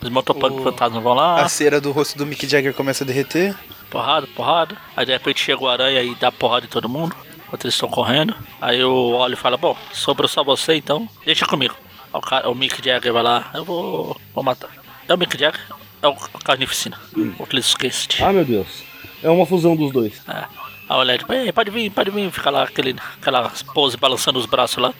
Os 0.00 0.08
motopunk 0.08 0.60
O- 0.60 0.62
fantasmas 0.62 1.02
vão 1.02 1.14
lá. 1.14 1.40
A 1.42 1.48
cera 1.48 1.80
do 1.80 1.90
rosto 1.92 2.16
do 2.18 2.26
Mick 2.26 2.46
Jagger 2.48 2.74
começa 2.74 3.04
a 3.04 3.06
derreter. 3.06 3.54
Porrada, 3.90 4.26
porrada. 4.28 4.76
Aí 4.96 5.04
de 5.06 5.12
repente 5.12 5.42
chega 5.42 5.62
o 5.62 5.68
aranha 5.68 6.02
e 6.02 6.14
dá 6.14 6.30
porrada 6.30 6.66
em 6.66 6.68
todo 6.68 6.88
mundo. 6.88 7.14
Enquanto 7.46 7.64
eles 7.64 7.74
estão 7.74 7.88
correndo. 7.88 8.34
Aí 8.60 8.82
o 8.84 9.12
Oli 9.14 9.34
fala, 9.36 9.56
bom, 9.56 9.76
sobrou 9.92 10.28
só 10.28 10.44
você 10.44 10.74
então. 10.74 11.08
Deixa 11.24 11.46
comigo. 11.46 11.74
O, 12.12 12.20
cara, 12.20 12.48
o 12.50 12.54
Mick 12.54 12.84
Jagger 12.84 13.12
vai 13.12 13.22
lá, 13.22 13.50
eu 13.54 13.64
vou, 13.64 14.16
vou 14.34 14.44
matar. 14.44 14.70
É 15.08 15.14
o 15.14 15.18
Mick 15.18 15.38
Jagger? 15.38 15.60
É 16.02 16.06
o 16.08 16.14
Carnificina. 16.14 16.98
O 17.38 17.46
Clint 17.46 17.64
Eastwood. 17.82 18.22
Ah, 18.22 18.32
meu 18.32 18.44
Deus. 18.44 18.84
É 19.22 19.28
uma 19.30 19.44
fusão 19.46 19.74
dos 19.74 19.92
dois. 19.92 20.22
É. 20.28 20.44
Aí 20.88 20.96
o 20.98 21.02
Led, 21.02 21.24
"Ei, 21.28 21.52
pode 21.52 21.70
vir, 21.70 21.90
pode 21.90 22.10
vir. 22.10 22.30
Fica 22.30 22.50
lá 22.50 22.62
aquele, 22.62 22.94
aquela 23.20 23.50
pose 23.74 23.96
balançando 23.96 24.38
os 24.38 24.46
braços 24.46 24.78
lá. 24.78 24.94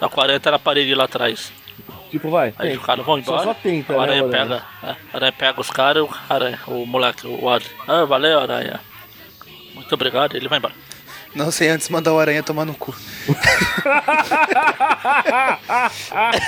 A 0.00 0.08
40 0.08 0.40
tá 0.40 0.50
na 0.52 0.58
parede 0.58 0.94
lá 0.94 1.04
atrás. 1.04 1.52
Tipo, 2.14 2.30
vai. 2.30 2.54
Aí 2.58 2.68
tem. 2.70 2.78
os 2.78 2.84
caras 2.86 3.04
vão 3.04 3.16
Só- 3.16 3.20
embora. 3.32 3.42
Só 3.42 3.54
tenta, 3.54 3.92
o 3.92 3.96
né, 3.96 4.02
aranha 4.04 4.22
Aranha? 4.24 4.44
pega. 4.46 4.64
É, 4.82 4.92
o 5.12 5.16
aranha 5.16 5.32
pega 5.32 5.60
os 5.60 5.68
caras 5.70 6.02
e 6.04 6.06
o 6.06 6.10
aranha, 6.30 6.60
o 6.68 6.86
moleque, 6.86 7.26
o 7.26 7.44
Wally. 7.44 7.66
Ah, 7.88 8.04
valeu, 8.04 8.38
aranha. 8.38 8.78
Muito 9.74 9.92
obrigado, 9.92 10.36
ele 10.36 10.48
vai 10.48 10.58
embora. 10.58 10.74
Não 11.34 11.50
sei 11.50 11.68
antes 11.70 11.88
mandar 11.88 12.12
o 12.12 12.20
aranha 12.20 12.40
tomar 12.44 12.64
no 12.64 12.74
cu. 12.74 12.94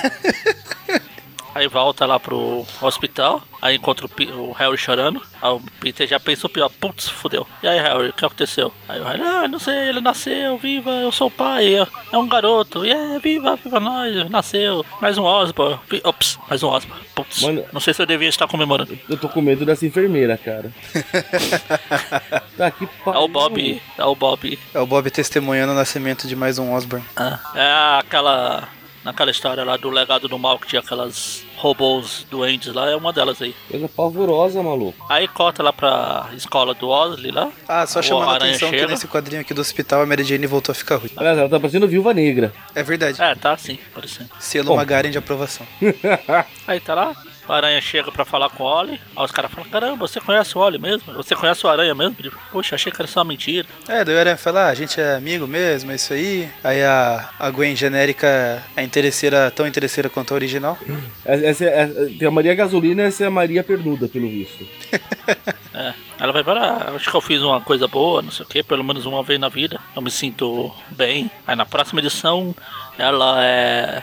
Aí 1.56 1.68
volta 1.68 2.04
lá 2.04 2.20
pro 2.20 2.66
hospital, 2.82 3.42
aí 3.62 3.76
encontra 3.76 4.04
o, 4.04 4.08
Pi- 4.10 4.30
o 4.30 4.52
Harry 4.52 4.76
chorando. 4.76 5.22
Aí 5.40 5.50
o 5.50 5.60
Peter 5.80 6.06
já 6.06 6.20
pensa 6.20 6.46
o 6.46 6.50
pior, 6.50 6.68
putz, 6.68 7.08
fudeu. 7.08 7.46
E 7.62 7.66
aí, 7.68 7.78
Harry, 7.80 8.10
o 8.10 8.12
que 8.12 8.26
aconteceu? 8.26 8.70
Aí 8.86 9.00
o 9.00 9.04
Harry, 9.04 9.22
ah, 9.22 9.48
não 9.48 9.58
sei, 9.58 9.74
ele 9.88 10.02
nasceu, 10.02 10.58
viva, 10.58 10.90
eu 10.90 11.10
sou 11.10 11.28
o 11.28 11.30
pai, 11.30 11.74
é 11.76 11.86
é 12.12 12.18
um 12.18 12.28
garoto, 12.28 12.84
e 12.84 12.90
é, 12.92 13.18
viva, 13.18 13.56
viva 13.56 13.80
nós, 13.80 14.28
nasceu. 14.28 14.84
Mais 15.00 15.16
um 15.16 15.24
Osborn, 15.24 15.78
Vi- 15.88 16.02
ops, 16.04 16.38
mais 16.46 16.62
um 16.62 16.68
Osborn. 16.68 17.02
Putz, 17.14 17.40
Mano- 17.40 17.64
não 17.72 17.80
sei 17.80 17.94
se 17.94 18.02
eu 18.02 18.06
devia 18.06 18.28
estar 18.28 18.46
comemorando. 18.46 18.98
Eu 19.08 19.16
tô 19.16 19.26
com 19.26 19.40
medo 19.40 19.64
dessa 19.64 19.86
enfermeira, 19.86 20.36
cara. 20.36 20.70
tá 22.58 22.70
que 22.70 22.84
É 23.06 23.18
o 23.18 23.28
Bob, 23.28 23.82
é 23.96 24.04
o 24.04 24.14
Bob. 24.14 24.58
É 24.74 24.78
o 24.80 24.86
Bob 24.86 25.10
testemunhando 25.10 25.72
o 25.72 25.76
nascimento 25.76 26.28
de 26.28 26.36
mais 26.36 26.58
um 26.58 26.74
Osborn. 26.74 27.02
Ah, 27.16 27.38
é 27.54 28.00
aquela. 28.00 28.68
Naquela 29.06 29.30
história 29.30 29.62
lá 29.62 29.76
do 29.76 29.88
legado 29.88 30.26
do 30.26 30.36
mal 30.36 30.58
que 30.58 30.66
tinha 30.66 30.80
aquelas 30.80 31.44
robôs 31.58 32.26
doentes 32.28 32.74
lá, 32.74 32.90
é 32.90 32.96
uma 32.96 33.12
delas 33.12 33.40
aí. 33.40 33.54
Coisa 33.70 33.88
pavorosa, 33.88 34.60
maluco. 34.60 35.06
Aí 35.08 35.28
corta 35.28 35.62
lá 35.62 35.72
pra 35.72 36.30
escola 36.34 36.74
do 36.74 36.88
Osley 36.88 37.30
lá. 37.30 37.52
Ah, 37.68 37.86
só 37.86 38.02
chamando 38.02 38.32
a 38.32 38.36
atenção 38.36 38.68
que 38.68 38.84
nesse 38.84 39.06
quadrinho 39.06 39.42
aqui 39.42 39.54
do 39.54 39.60
hospital 39.60 40.02
a 40.02 40.06
Mary 40.06 40.24
Jane 40.24 40.48
voltou 40.48 40.72
a 40.72 40.74
ficar 40.74 40.96
ruim. 40.96 41.10
Aliás, 41.16 41.38
ela 41.38 41.48
tá 41.48 41.60
parecendo 41.60 41.86
viúva 41.86 42.12
negra. 42.12 42.52
É 42.74 42.82
verdade. 42.82 43.22
É, 43.22 43.32
tá 43.36 43.52
assim, 43.52 43.78
parecendo. 43.94 44.28
Selo 44.40 44.70
Bom. 44.70 44.76
Magaren 44.76 45.12
de 45.12 45.18
aprovação. 45.18 45.64
Aí 46.66 46.80
tá 46.80 46.92
lá, 46.92 47.14
o 47.48 47.52
Aranha 47.52 47.80
chega 47.80 48.10
pra 48.10 48.24
falar 48.24 48.50
com 48.50 48.64
o 48.64 48.66
Oli. 48.66 49.00
Aí 49.16 49.24
os 49.24 49.30
caras 49.30 49.50
falam: 49.50 49.68
Caramba, 49.70 50.06
você 50.06 50.20
conhece 50.20 50.56
o 50.56 50.60
Oli 50.60 50.78
mesmo? 50.78 51.12
Você 51.14 51.34
conhece 51.34 51.66
o 51.66 51.68
Aranha 51.70 51.94
mesmo? 51.94 52.14
Tipo, 52.14 52.36
Poxa, 52.50 52.74
achei 52.74 52.90
que 52.92 53.00
era 53.00 53.08
só 53.08 53.20
uma 53.20 53.26
mentira. 53.26 53.66
É, 53.88 54.04
daí 54.04 54.14
o 54.14 54.18
Aranha 54.18 54.36
fala, 54.36 54.62
ah, 54.62 54.68
a 54.68 54.74
gente 54.74 55.00
é 55.00 55.14
amigo 55.16 55.46
mesmo, 55.46 55.90
é 55.92 55.94
isso 55.94 56.12
aí. 56.12 56.48
Aí 56.64 56.82
a, 56.82 57.30
a 57.38 57.50
Gwen 57.50 57.74
genérica 57.76 58.62
é 58.76 58.82
interesseira, 58.82 59.50
tão 59.50 59.66
interesseira 59.66 60.08
quanto 60.08 60.32
a 60.32 60.34
original. 60.34 60.78
Essa 61.24 61.64
é, 61.64 61.82
é- 61.82 61.86
tem 62.18 62.26
a 62.28 62.30
Maria 62.30 62.54
Gasolina 62.54 63.02
essa 63.02 63.24
é 63.24 63.26
a 63.26 63.30
Maria 63.30 63.62
Pernuda, 63.62 64.08
pelo 64.08 64.28
visto. 64.28 64.66
É. 65.78 65.92
Ela 66.18 66.32
vai 66.32 66.42
falar: 66.42 66.62
ah, 66.88 66.92
Acho 66.96 67.10
que 67.10 67.14
eu 67.16 67.20
fiz 67.20 67.42
uma 67.42 67.60
coisa 67.60 67.86
boa, 67.86 68.22
não 68.22 68.30
sei 68.30 68.46
o 68.46 68.48
que, 68.48 68.62
pelo 68.62 68.82
menos 68.82 69.04
uma 69.04 69.22
vez 69.22 69.38
na 69.38 69.50
vida. 69.50 69.78
Eu 69.94 70.00
me 70.00 70.10
sinto 70.10 70.72
bem. 70.90 71.30
Aí 71.46 71.54
na 71.54 71.66
próxima 71.66 72.00
edição, 72.00 72.54
ela 72.98 73.44
é. 73.44 74.02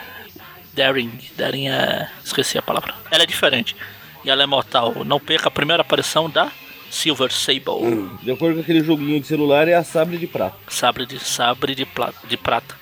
Daring. 0.73 1.19
Daring 1.37 1.67
é. 1.69 2.09
Esqueci 2.23 2.57
a 2.57 2.61
palavra. 2.61 2.93
Ela 3.11 3.23
é 3.23 3.25
diferente. 3.25 3.75
E 4.23 4.29
ela 4.29 4.43
é 4.43 4.45
mortal. 4.45 4.93
Não 5.05 5.19
perca 5.19 5.47
a 5.47 5.51
primeira 5.51 5.81
aparição 5.81 6.29
da 6.29 6.51
Silver 6.89 7.31
Sable. 7.31 8.09
De 8.21 8.31
acordo 8.31 8.55
com 8.55 8.61
aquele 8.61 8.83
joguinho 8.83 9.19
de 9.19 9.27
celular, 9.27 9.67
é 9.67 9.73
a 9.73 9.83
sabre 9.83 10.17
de 10.17 10.27
prata. 10.27 10.55
Sabre 10.67 11.05
de 11.05 11.19
sabre 11.19 11.75
de, 11.75 11.85
pla- 11.85 12.13
de 12.27 12.37
prata. 12.37 12.75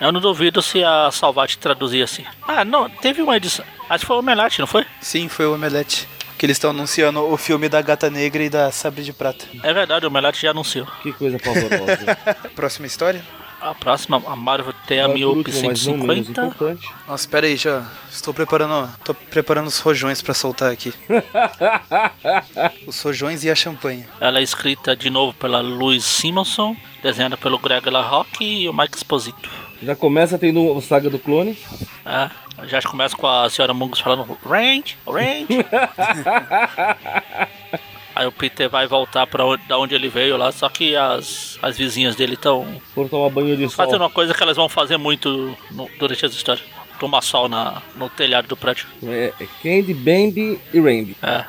Eu 0.00 0.12
não 0.12 0.20
duvido 0.20 0.62
se 0.62 0.82
a 0.84 1.10
Salvat 1.10 1.56
traduzia 1.56 2.04
assim. 2.04 2.24
Ah, 2.46 2.64
não, 2.64 2.88
teve 2.88 3.20
uma 3.20 3.36
edição. 3.36 3.64
Acho 3.90 4.00
que 4.02 4.06
foi 4.06 4.16
o 4.16 4.20
Omelete, 4.20 4.60
não 4.60 4.66
foi? 4.66 4.86
Sim, 5.00 5.28
foi 5.28 5.46
o 5.46 5.54
Omelete. 5.54 6.08
Que 6.38 6.46
eles 6.46 6.56
estão 6.56 6.70
anunciando 6.70 7.20
o 7.20 7.36
filme 7.36 7.68
da 7.68 7.82
Gata 7.82 8.08
Negra 8.08 8.44
e 8.44 8.48
da 8.48 8.70
Sabre 8.70 9.02
de 9.02 9.12
Prata. 9.12 9.44
É 9.60 9.72
verdade, 9.74 10.06
o 10.06 10.08
Omelete 10.08 10.40
já 10.42 10.52
anunciou. 10.52 10.86
Que 11.02 11.12
coisa 11.12 11.36
pavorosa. 11.40 12.16
Próxima 12.54 12.86
história? 12.86 13.24
A 13.60 13.74
próxima, 13.74 14.22
a 14.26 14.36
Marvel 14.36 14.72
tem 14.86 15.00
a 15.00 15.04
Agora, 15.04 15.18
por 15.18 15.18
Miope 15.18 15.50
último, 15.50 15.68
mas 15.68 15.86
não 15.86 15.96
menos 15.96 16.26
150. 16.26 16.46
importante. 16.46 16.88
Nossa, 17.06 17.28
pera 17.28 17.46
aí, 17.46 17.56
já 17.56 17.84
estou 18.10 18.32
preparando, 18.32 18.88
tô 19.04 19.12
preparando 19.14 19.66
os 19.66 19.78
rojões 19.80 20.22
pra 20.22 20.32
soltar 20.32 20.70
aqui. 20.70 20.92
os 22.86 23.00
rojões 23.02 23.44
e 23.44 23.50
a 23.50 23.54
champanhe. 23.54 24.06
Ela 24.20 24.38
é 24.38 24.42
escrita 24.42 24.94
de 24.94 25.10
novo 25.10 25.32
pela 25.34 25.60
Louise 25.60 26.06
Simonson, 26.06 26.76
desenhada 27.02 27.36
pelo 27.36 27.58
Greg 27.58 27.88
LaRocque 27.90 28.44
e 28.62 28.68
o 28.68 28.72
Mike 28.72 28.96
Exposito. 28.96 29.50
Já 29.82 29.96
começa 29.96 30.38
tendo 30.38 30.60
o 30.76 30.80
Saga 30.80 31.10
do 31.10 31.18
Clone. 31.18 31.58
É, 32.06 32.30
já 32.66 32.80
começa 32.82 33.16
com 33.16 33.26
a 33.26 33.50
senhora 33.50 33.74
Mungus 33.74 34.00
falando 34.00 34.38
Range, 34.44 34.96
Range. 35.06 35.46
Aí 38.18 38.26
o 38.26 38.32
Peter 38.32 38.68
vai 38.68 38.84
voltar 38.88 39.28
pra 39.28 39.44
onde, 39.46 39.62
da 39.68 39.78
onde 39.78 39.94
ele 39.94 40.08
veio 40.08 40.36
lá, 40.36 40.50
só 40.50 40.68
que 40.68 40.96
as, 40.96 41.56
as 41.62 41.78
vizinhas 41.78 42.16
dele 42.16 42.34
estão 42.34 42.66
Foram 42.92 43.08
tomar 43.08 43.30
banho 43.30 43.56
de 43.56 43.62
sol. 43.68 43.70
fazendo 43.86 44.00
uma 44.02 44.10
coisa 44.10 44.34
que 44.34 44.42
elas 44.42 44.56
vão 44.56 44.68
fazer 44.68 44.96
muito 44.96 45.56
no- 45.70 45.88
durante 46.00 46.26
as 46.26 46.32
histórias. 46.32 46.64
Tomar 46.98 47.22
sol 47.22 47.48
na, 47.48 47.80
no 47.94 48.08
telhado 48.10 48.48
do 48.48 48.56
prédio. 48.56 48.86
É, 49.04 49.32
é 49.40 49.46
Candy, 49.62 49.94
Bambi 49.94 50.58
e 50.74 50.80
Rambi. 50.80 51.16
É. 51.22 51.44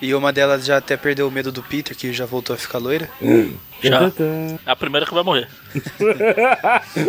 E 0.00 0.14
uma 0.14 0.32
delas 0.32 0.64
já 0.64 0.76
até 0.76 0.96
perdeu 0.96 1.26
o 1.26 1.30
medo 1.30 1.50
do 1.50 1.60
Peter, 1.60 1.96
que 1.96 2.12
já 2.12 2.24
voltou 2.24 2.54
a 2.54 2.58
ficar 2.58 2.78
loira. 2.78 3.10
Já. 3.82 3.98
Tã, 3.98 4.10
tã. 4.10 4.58
É 4.64 4.70
a 4.70 4.76
primeira 4.76 5.04
que 5.04 5.12
vai 5.14 5.24
morrer. 5.24 5.48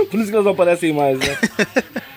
Por 0.10 0.20
isso 0.20 0.30
que 0.30 0.34
elas 0.34 0.46
não 0.46 0.54
aparecem 0.54 0.92
mais, 0.92 1.20
né? 1.20 1.38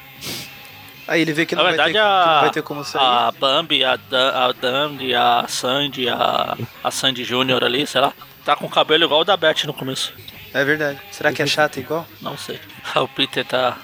Aí 1.09 1.21
ele 1.21 1.33
vê 1.33 1.47
que 1.47 1.55
Na 1.55 1.63
não, 1.63 1.71
vai, 1.71 1.77
ter, 1.77 1.85
verdade, 1.85 1.93
que 1.93 1.99
não 1.99 2.35
a, 2.37 2.41
vai 2.41 2.51
ter 2.51 2.63
como 2.63 2.85
sair. 2.85 3.03
a 3.03 3.33
Bambi, 3.33 3.85
a, 3.85 3.97
Dan, 3.97 4.31
a 4.31 4.53
Dandy, 4.53 5.15
a 5.15 5.45
Sandy, 5.49 6.09
a, 6.09 6.57
a 6.83 6.91
Sandy 6.91 7.23
Júnior 7.25 7.63
ali, 7.63 7.87
sei 7.87 8.01
lá, 8.01 8.13
tá 8.45 8.57
com 8.57 8.67
o 8.67 8.71
cabelo 8.71 9.05
igual 9.05 9.21
o 9.21 9.25
da 9.25 9.37
Beth 9.37 9.65
no 9.67 9.73
começo. 9.75 10.13
É 10.53 10.65
verdade. 10.65 10.99
Será 11.13 11.33
que 11.33 11.43
é 11.43 11.47
chata 11.47 11.79
igual? 11.79 12.07
Não 12.21 12.37
sei. 12.37 12.59
O 12.97 13.09
Peter 13.09 13.45
tá. 13.45 13.77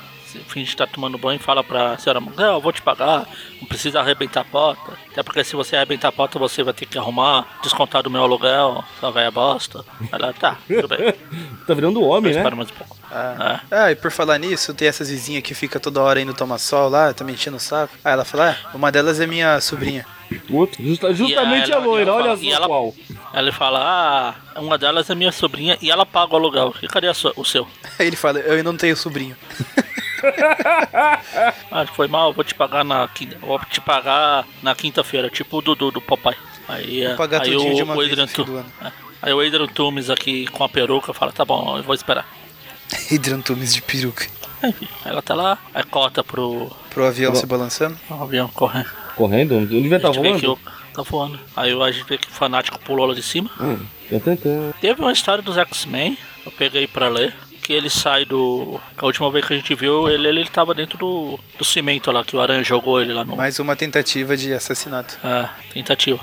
Finge 0.48 0.74
tá 0.74 0.86
tomando 0.86 1.18
banho 1.18 1.36
e 1.36 1.42
fala 1.42 1.62
pra 1.62 1.98
senhora 1.98 2.18
Não, 2.18 2.54
eu 2.54 2.60
vou 2.60 2.72
te 2.72 2.80
pagar, 2.80 3.28
não 3.60 3.68
precisa 3.68 4.00
arrebentar 4.00 4.40
a 4.40 4.44
porta. 4.44 4.92
Até 5.10 5.22
porque 5.22 5.44
se 5.44 5.54
você 5.54 5.76
arrebentar 5.76 6.08
a 6.08 6.12
porta, 6.12 6.38
você 6.38 6.62
vai 6.62 6.72
ter 6.72 6.86
que 6.86 6.96
arrumar, 6.96 7.58
descontar 7.62 8.02
do 8.02 8.08
meu 8.08 8.22
aluguel, 8.22 8.82
sua 8.98 9.10
velha 9.10 9.30
bosta. 9.30 9.84
Ela, 10.10 10.32
tá, 10.32 10.56
tudo 10.66 10.88
bem. 10.88 11.12
Tá 11.66 11.74
virando 11.74 12.02
homem, 12.02 12.32
né? 12.32 12.38
Espera 12.38 12.56
mais 12.56 12.70
um 12.70 12.74
pouco. 12.74 12.96
Ah. 13.14 13.60
Ah, 13.70 13.90
e 13.92 13.94
por 13.94 14.10
falar 14.10 14.38
nisso, 14.38 14.72
tem 14.72 14.88
essas 14.88 15.10
vizinhas 15.10 15.42
que 15.42 15.52
fica 15.54 15.78
toda 15.78 16.00
hora 16.00 16.20
indo 16.20 16.32
tomar 16.32 16.58
sol 16.58 16.88
lá, 16.88 17.12
tá 17.12 17.22
me 17.24 17.32
enchendo 17.32 17.58
o 17.58 17.60
saco. 17.60 17.94
Aí 18.02 18.12
ela 18.12 18.24
fala, 18.24 18.56
ah, 18.64 18.70
uma 18.74 18.90
delas 18.90 19.20
é 19.20 19.26
minha 19.26 19.60
sobrinha. 19.60 20.06
Outro. 20.50 20.82
Justa- 20.82 21.12
justamente 21.12 21.70
ela- 21.70 21.82
a 21.82 21.84
loira, 21.84 22.10
e 22.10 22.12
olha 22.14 22.24
fala- 22.24 22.36
só 22.38 22.42
e 22.42 22.52
ela- 22.52 22.66
qual. 22.66 22.94
Ela 23.34 23.52
fala, 23.52 23.80
ah, 24.54 24.60
uma 24.60 24.78
delas 24.78 25.10
é 25.10 25.14
minha 25.14 25.30
sobrinha 25.32 25.76
e 25.82 25.90
ela 25.90 26.06
paga 26.06 26.32
o 26.32 26.36
aluguel. 26.36 26.74
E 26.82 26.88
cadê 26.88 27.06
a 27.08 27.12
sua- 27.14 27.34
o 27.36 27.44
seu? 27.44 27.68
Aí 27.98 28.06
ele 28.08 28.16
fala, 28.16 28.38
eu 28.38 28.52
ainda 28.52 28.64
não 28.64 28.76
tenho 28.78 28.96
sobrinho. 28.96 29.36
Ah, 31.70 31.84
foi 31.94 32.06
mal, 32.08 32.28
eu 32.30 32.32
vou 32.32 32.44
te 32.44 32.54
pagar 32.54 32.84
na 32.84 33.06
quinta. 33.08 33.36
Vou 33.40 33.58
te 33.58 33.80
pagar 33.80 34.46
na 34.62 34.74
quinta-feira, 34.74 35.28
tipo 35.28 35.58
o 35.58 35.60
Dudu 35.62 35.90
do 35.90 36.00
papai. 36.00 36.36
Aí, 36.68 37.02
é, 37.04 37.14
pagar 37.14 37.42
aí 37.42 37.56
o, 37.56 37.74
de 37.74 37.82
uma 37.82 37.96
o 37.96 38.00
Adrian 38.00 38.26
Tu- 38.26 38.64
é. 38.84 38.92
Aí 39.20 39.32
o 39.32 39.40
Adrian 39.40 39.66
Tumes 39.66 40.10
aqui 40.10 40.46
com 40.48 40.64
a 40.64 40.68
peruca 40.68 41.12
fala, 41.12 41.32
tá 41.32 41.44
bom, 41.44 41.76
eu 41.76 41.82
vou 41.82 41.94
esperar. 41.94 42.26
Hidrantumes 43.10 43.74
de 43.74 43.82
peruca. 43.82 44.26
Enfim, 44.64 44.88
ela 45.04 45.20
tá 45.22 45.34
lá, 45.34 45.58
aí 45.74 45.82
corta 45.84 46.22
pro, 46.22 46.70
Pro 46.90 47.06
avião 47.06 47.32
Pro- 47.32 47.40
se 47.40 47.46
balançando. 47.46 47.96
pro 48.06 48.22
avião 48.22 48.48
correndo. 48.48 48.90
Correndo? 49.16 49.54
Ele 49.56 49.66
gente 49.88 49.88
vê 49.88 49.98
que 50.00 50.46
voando? 50.46 50.52
o, 50.52 50.58
tá 50.94 51.02
voando. 51.02 51.40
Aí 51.56 51.72
a 51.72 51.90
gente 51.90 52.06
vê 52.08 52.16
que 52.18 52.28
o 52.28 52.30
fanático 52.30 52.78
pulou 52.80 53.06
lá 53.06 53.14
de 53.14 53.22
cima. 53.22 53.50
Hum. 53.60 53.78
Teve 54.80 55.00
uma 55.00 55.12
história 55.12 55.42
dos 55.42 55.56
X-Men, 55.56 56.16
eu 56.44 56.52
peguei 56.52 56.86
pra 56.86 57.08
ler, 57.08 57.34
que 57.62 57.72
ele 57.72 57.88
sai 57.90 58.24
do. 58.24 58.80
A 58.96 59.06
última 59.06 59.30
vez 59.30 59.44
que 59.46 59.52
a 59.54 59.56
gente 59.56 59.74
viu 59.74 60.08
ele, 60.08 60.28
ele 60.28 60.44
tava 60.48 60.74
dentro 60.74 60.98
do, 60.98 61.38
do 61.58 61.64
cimento 61.64 62.10
lá, 62.10 62.24
que 62.24 62.36
o 62.36 62.40
Aranha 62.40 62.62
jogou 62.62 63.00
ele 63.00 63.12
lá 63.12 63.24
no. 63.24 63.36
Mais 63.36 63.58
uma 63.58 63.74
tentativa 63.76 64.36
de 64.36 64.52
assassinato. 64.52 65.18
É, 65.24 65.48
tentativa. 65.72 66.20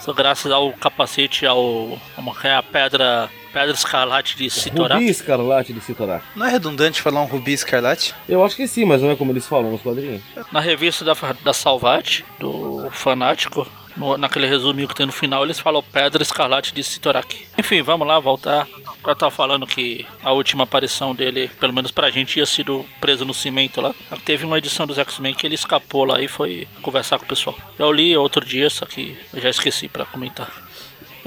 Só 0.00 0.12
graças 0.12 0.50
ao 0.52 0.72
capacete, 0.72 1.44
ao. 1.46 1.98
Como 2.14 2.34
que 2.34 2.46
é 2.46 2.54
a 2.54 2.62
pedra. 2.62 3.28
Pedra 3.56 3.74
escarlate 3.74 4.36
de 4.36 4.50
Sitorak. 4.50 5.00
Rubi 5.00 5.10
Escarlate 5.10 5.72
de 5.72 5.80
Sitorak. 5.80 6.22
Não 6.36 6.44
é 6.44 6.50
redundante 6.50 7.00
falar 7.00 7.22
um 7.22 7.24
rubi 7.24 7.54
escarlate? 7.54 8.14
Eu 8.28 8.44
acho 8.44 8.54
que 8.54 8.68
sim, 8.68 8.84
mas 8.84 9.00
não 9.00 9.10
é 9.10 9.16
como 9.16 9.32
eles 9.32 9.46
falam 9.46 9.70
nos 9.70 9.80
quadrinhos. 9.80 10.20
Na 10.52 10.60
revista 10.60 11.06
da, 11.06 11.14
da 11.42 11.54
Salvat, 11.54 12.22
do 12.38 12.90
Fanático, 12.90 13.66
no- 13.96 14.18
naquele 14.18 14.46
resuminho 14.46 14.86
que 14.86 14.94
tem 14.94 15.06
no 15.06 15.12
final, 15.12 15.42
eles 15.42 15.58
falam 15.58 15.82
Pedra 15.82 16.22
Escarlate 16.22 16.74
de 16.74 16.84
Sitorak. 16.84 17.46
Enfim, 17.56 17.80
vamos 17.80 18.06
lá, 18.06 18.20
voltar. 18.20 18.66
Eu 19.06 19.16
tava 19.16 19.30
falando 19.30 19.66
que 19.66 20.04
a 20.22 20.32
última 20.32 20.64
aparição 20.64 21.14
dele, 21.14 21.48
pelo 21.58 21.72
menos 21.72 21.90
pra 21.90 22.10
gente, 22.10 22.34
tinha 22.34 22.44
sido 22.44 22.84
preso 23.00 23.24
no 23.24 23.32
cimento 23.32 23.80
lá. 23.80 23.94
Teve 24.26 24.44
uma 24.44 24.58
edição 24.58 24.86
dos 24.86 24.98
X-Men 24.98 25.32
que 25.32 25.46
ele 25.46 25.54
escapou 25.54 26.04
lá 26.04 26.20
e 26.20 26.28
foi 26.28 26.68
conversar 26.82 27.18
com 27.18 27.24
o 27.24 27.28
pessoal. 27.28 27.56
Eu 27.78 27.90
li 27.90 28.14
outro 28.18 28.44
dia, 28.44 28.68
só 28.68 28.84
que 28.84 29.16
eu 29.32 29.40
já 29.40 29.48
esqueci 29.48 29.88
pra 29.88 30.04
comentar. 30.04 30.65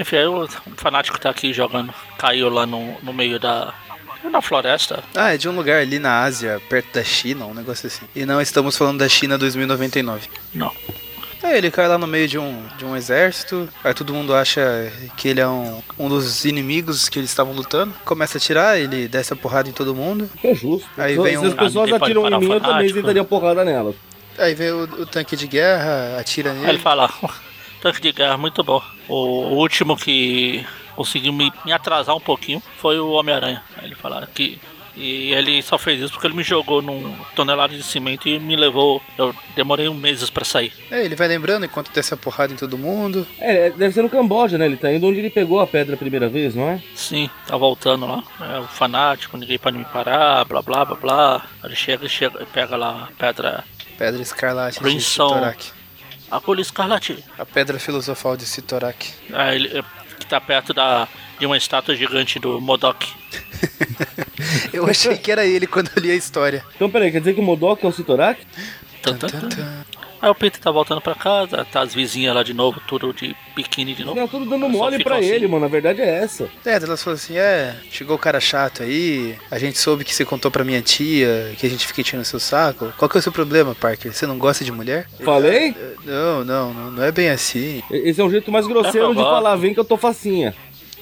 Enfim, 0.00 0.16
aí 0.16 0.26
o 0.26 0.48
Fanático 0.76 1.20
tá 1.20 1.30
aqui 1.30 1.52
jogando. 1.52 1.92
Caiu 2.18 2.48
lá 2.48 2.66
no, 2.66 2.96
no 3.02 3.12
meio 3.12 3.38
da. 3.38 3.72
Na 4.30 4.42
floresta. 4.42 5.02
Ah, 5.14 5.32
é 5.34 5.38
de 5.38 5.48
um 5.48 5.56
lugar 5.56 5.80
ali 5.80 5.98
na 5.98 6.22
Ásia, 6.22 6.60
perto 6.68 6.94
da 6.94 7.02
China, 7.04 7.46
um 7.46 7.54
negócio 7.54 7.86
assim. 7.86 8.04
E 8.14 8.24
não 8.26 8.40
estamos 8.40 8.76
falando 8.76 8.98
da 8.98 9.08
China 9.08 9.38
2099. 9.38 10.28
Não. 10.54 10.70
Aí 11.42 11.56
ele 11.56 11.70
cai 11.70 11.88
lá 11.88 11.96
no 11.96 12.06
meio 12.06 12.28
de 12.28 12.38
um, 12.38 12.62
de 12.76 12.84
um 12.84 12.94
exército, 12.94 13.66
aí 13.82 13.94
todo 13.94 14.12
mundo 14.12 14.34
acha 14.34 14.92
que 15.16 15.26
ele 15.26 15.40
é 15.40 15.48
um, 15.48 15.82
um 15.98 16.06
dos 16.06 16.44
inimigos 16.44 17.08
que 17.08 17.18
eles 17.18 17.30
estavam 17.30 17.54
lutando. 17.54 17.94
Começa 18.04 18.36
a 18.36 18.38
atirar, 18.38 18.78
ele 18.78 19.08
desce 19.08 19.32
a 19.32 19.36
porrada 19.36 19.66
em 19.70 19.72
todo 19.72 19.94
mundo. 19.94 20.28
É 20.44 20.54
justo. 20.54 20.86
Aí 20.98 21.16
Se- 21.16 21.22
vem 21.22 21.38
Se 21.38 21.44
um- 21.44 21.48
as 21.48 21.54
pessoas 21.54 21.90
Ah, 21.92 21.96
atiram 21.96 22.28
em 22.28 22.38
mim, 22.40 22.52
eu 22.52 22.60
também 22.60 22.92
sentaria 22.92 23.24
porrada 23.24 23.64
nelas. 23.64 23.94
Aí 24.38 24.54
vem 24.54 24.70
o, 24.70 24.82
o 24.82 25.06
tanque 25.06 25.34
de 25.34 25.46
guerra, 25.46 26.18
atira 26.20 26.50
Aí 26.50 26.58
ele 26.58 26.66
nele. 26.66 26.78
fala, 26.78 27.10
tanque 27.80 28.00
de 28.00 28.12
guerra, 28.12 28.36
muito 28.36 28.62
bom. 28.62 28.82
O, 29.08 29.54
último 29.54 29.96
que 29.96 30.64
conseguiu 30.94 31.32
me, 31.32 31.52
me 31.64 31.72
atrasar 31.72 32.14
um 32.14 32.20
pouquinho 32.20 32.62
foi 32.76 32.98
o 32.98 33.10
Homem-Aranha. 33.12 33.62
Ele 33.82 33.94
fala 33.94 34.26
que. 34.26 34.58
E 34.96 35.32
ele 35.32 35.62
só 35.62 35.78
fez 35.78 36.00
isso 36.00 36.12
porque 36.12 36.26
ele 36.26 36.34
me 36.34 36.42
jogou 36.42 36.82
num 36.82 37.16
tonelada 37.34 37.74
de 37.74 37.82
cimento 37.82 38.28
e 38.28 38.38
me 38.38 38.54
levou. 38.56 39.00
Eu 39.16 39.34
demorei 39.54 39.88
um 39.88 39.94
meses 39.94 40.28
pra 40.28 40.44
sair. 40.44 40.72
É, 40.90 41.02
ele 41.04 41.14
vai 41.14 41.28
lembrando 41.28 41.64
enquanto 41.64 41.92
desce 41.92 42.12
a 42.12 42.16
porrada 42.16 42.52
em 42.52 42.56
todo 42.56 42.76
mundo. 42.76 43.26
É, 43.38 43.70
deve 43.70 43.94
ser 43.94 44.02
no 44.02 44.10
Camboja, 44.10 44.58
né? 44.58 44.66
Ele 44.66 44.76
tá 44.76 44.92
indo 44.92 45.06
onde 45.06 45.20
ele 45.20 45.30
pegou 45.30 45.60
a 45.60 45.66
pedra 45.66 45.94
a 45.94 45.98
primeira 45.98 46.28
vez, 46.28 46.54
não 46.54 46.68
é? 46.68 46.82
Sim, 46.94 47.30
tá 47.46 47.56
voltando 47.56 48.04
lá. 48.04 48.22
É 48.40 48.58
o 48.58 48.64
fanático, 48.64 49.38
ninguém 49.38 49.58
pode 49.58 49.78
me 49.78 49.84
parar, 49.86 50.44
blá 50.44 50.60
blá 50.60 50.84
blá 50.84 50.96
blá. 50.96 51.46
Ele 51.64 51.76
chega 51.76 52.04
e 52.04 52.08
chega, 52.08 52.44
pega 52.52 52.76
lá 52.76 53.08
a 53.08 53.12
pedra. 53.16 53.64
Pedra 53.96 54.20
escarlate 54.20 54.78
de 54.78 54.84
Crimson. 54.84 55.28
Sitorak. 55.28 55.79
A 56.30 56.40
Polícia 56.40 56.70
Escarlate. 56.70 57.24
A 57.38 57.44
pedra 57.44 57.78
filosofal 57.78 58.36
de 58.36 58.46
Sitorak. 58.46 59.12
Aí 59.32 59.56
ele 59.56 59.78
é, 59.78 59.84
que 60.18 60.26
tá 60.26 60.40
perto 60.40 60.72
da, 60.72 61.08
de 61.38 61.46
uma 61.46 61.56
estátua 61.56 61.96
gigante 61.96 62.38
do 62.38 62.60
Modok. 62.60 63.12
Eu 64.72 64.86
achei 64.86 65.16
que 65.18 65.30
era 65.30 65.44
ele 65.44 65.66
quando 65.66 65.90
eu 65.94 66.02
li 66.02 66.10
a 66.10 66.14
história. 66.14 66.64
Então, 66.74 66.90
peraí, 66.90 67.12
quer 67.12 67.18
dizer 67.18 67.34
que 67.34 67.40
o 67.40 67.42
Modok 67.42 67.84
é 67.84 67.88
o 67.88 67.92
Sitorak? 67.92 68.40
Tan, 69.02 69.16
tan. 69.16 69.28
tan. 69.28 69.84
Aí 70.22 70.28
o 70.28 70.34
Peter 70.34 70.60
tá 70.60 70.70
voltando 70.70 71.00
pra 71.00 71.14
casa, 71.14 71.64
tá 71.72 71.80
as 71.80 71.94
vizinhas 71.94 72.34
lá 72.34 72.42
de 72.42 72.52
novo, 72.52 72.80
tudo 72.86 73.12
de 73.12 73.34
biquíni 73.56 73.94
de 73.94 74.04
novo. 74.04 74.20
Não, 74.20 74.28
tudo 74.28 74.44
dando 74.44 74.68
mole 74.68 75.02
pra 75.02 75.16
assim. 75.16 75.28
ele, 75.28 75.46
mano. 75.46 75.64
A 75.64 75.68
verdade 75.68 76.02
é 76.02 76.22
essa. 76.22 76.48
É, 76.64 76.74
elas 76.74 77.02
falaram 77.02 77.22
assim, 77.22 77.38
é, 77.38 77.74
chegou 77.90 78.16
o 78.16 78.18
cara 78.18 78.38
chato 78.38 78.82
aí, 78.82 79.34
a 79.50 79.58
gente 79.58 79.78
soube 79.78 80.04
que 80.04 80.14
você 80.14 80.24
contou 80.24 80.50
pra 80.50 80.62
minha 80.64 80.82
tia, 80.82 81.54
que 81.56 81.66
a 81.66 81.70
gente 81.70 81.86
fica 81.86 82.02
tirando 82.02 82.24
seu 82.24 82.38
saco. 82.40 82.92
Qual 82.98 83.08
que 83.08 83.16
é 83.16 83.20
o 83.20 83.22
seu 83.22 83.32
problema, 83.32 83.74
Parker? 83.74 84.12
Você 84.12 84.26
não 84.26 84.38
gosta 84.38 84.64
de 84.64 84.70
mulher? 84.72 85.06
Falei? 85.24 85.70
"É, 85.70 85.94
Não, 86.04 86.44
não, 86.44 86.74
não, 86.74 86.90
não 86.90 87.02
é 87.02 87.10
bem 87.10 87.30
assim. 87.30 87.82
Esse 87.90 88.20
é 88.20 88.24
um 88.24 88.30
jeito 88.30 88.52
mais 88.52 88.66
grosseiro 88.66 89.06
É, 89.12 89.14
de 89.14 89.22
falar, 89.22 89.56
vem 89.56 89.72
que 89.72 89.80
eu 89.80 89.84
tô 89.84 89.96
facinha. 89.96 90.54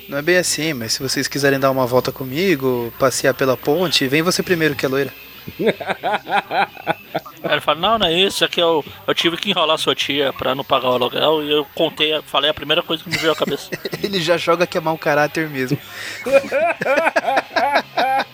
Não 0.09 0.19
é 0.19 0.23
bem 0.23 0.37
assim, 0.39 0.73
mas 0.73 0.93
se 0.95 1.03
vocês 1.03 1.29
quiserem 1.29 1.59
dar 1.61 1.71
uma 1.71 1.87
volta 1.87 2.11
comigo, 2.11 2.91
passear 2.99 3.35
pela 3.35 3.57
ponte, 3.57 4.07
vem 4.09 4.23
você 4.23 4.43
primeiro 4.43 4.75
que 4.75 4.87
é 4.87 4.89
loira. 4.89 5.12
Ele 5.59 7.61
fala, 7.61 7.79
não, 7.79 7.99
não 7.99 8.07
é 8.07 8.13
isso, 8.13 8.45
é 8.45 8.49
que 8.49 8.61
eu, 8.61 8.85
eu 9.07 9.15
tive 9.15 9.37
que 9.37 9.51
enrolar 9.51 9.79
sua 9.79 9.95
tia 9.95 10.33
pra 10.33 10.55
não 10.55 10.65
pagar 10.65 10.91
o 10.91 10.95
aluguel 10.95 11.45
e 11.45 11.51
eu 11.51 11.65
contei, 11.75 12.21
falei 12.27 12.51
a 12.51 12.55
primeira 12.55 12.83
coisa 12.83 13.03
que 13.03 13.11
me 13.11 13.17
veio 13.17 13.33
à 13.33 13.37
cabeça. 13.37 13.71
Ele 14.03 14.21
já 14.21 14.37
joga 14.37 14.67
que 14.67 14.77
é 14.77 14.81
mau 14.81 14.99
caráter 14.99 15.49
mesmo. 15.49 15.79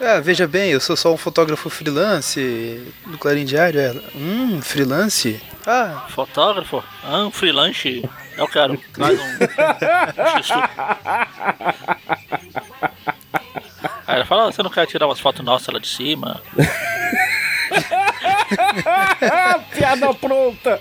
Ah, 0.00 0.20
veja 0.20 0.46
bem, 0.46 0.70
eu 0.70 0.80
sou 0.80 0.96
só 0.96 1.14
um 1.14 1.16
fotógrafo 1.16 1.70
freelance 1.70 2.82
do 3.06 3.16
Clarim 3.16 3.44
Diário. 3.46 3.80
Ela, 3.80 4.02
hum, 4.14 4.60
freelance? 4.60 5.40
Ah, 5.66 6.04
Fotógrafo? 6.10 6.84
Ah, 7.02 7.24
um 7.24 7.30
freelance. 7.30 8.06
Eu 8.36 8.46
quero. 8.46 8.76
Traz 8.92 9.18
um. 9.18 9.38
um. 14.06 14.10
Aí 14.10 14.16
ele 14.18 14.24
fala, 14.24 14.48
"Ah, 14.48 14.52
você 14.52 14.62
não 14.62 14.70
quer 14.70 14.86
tirar 14.86 15.06
umas 15.06 15.20
fotos 15.20 15.44
nossas 15.44 15.72
lá 15.72 15.80
de 15.80 15.88
cima? 15.88 16.40
Piada 19.74 20.14
pronta! 20.14 20.80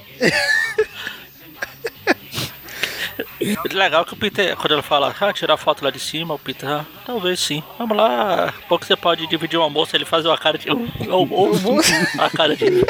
Legal 3.72 4.06
que 4.06 4.14
o 4.14 4.18
Peter, 4.18 4.56
quando 4.56 4.74
ele 4.74 4.82
fala, 4.82 5.14
ah, 5.20 5.34
tirar 5.34 5.58
foto 5.58 5.84
lá 5.84 5.92
de 5.92 6.00
cima, 6.00 6.34
o 6.34 6.40
Peter, 6.40 6.68
ah, 6.68 6.84
talvez 7.06 7.40
sim. 7.40 7.62
Vamos 7.78 7.96
lá, 7.96 8.52
pouco 8.68 8.84
você 8.86 8.96
pode 8.96 9.28
dividir 9.28 9.60
o 9.60 9.62
almoço, 9.62 9.96
ele 9.96 10.06
faz 10.06 10.26
uma 10.26 10.38
cara 10.38 10.58
de. 10.58 10.70
O 10.72 10.90
almoço? 11.12 11.68
A 12.20 12.30
cara 12.30 12.56
de. 12.56 12.66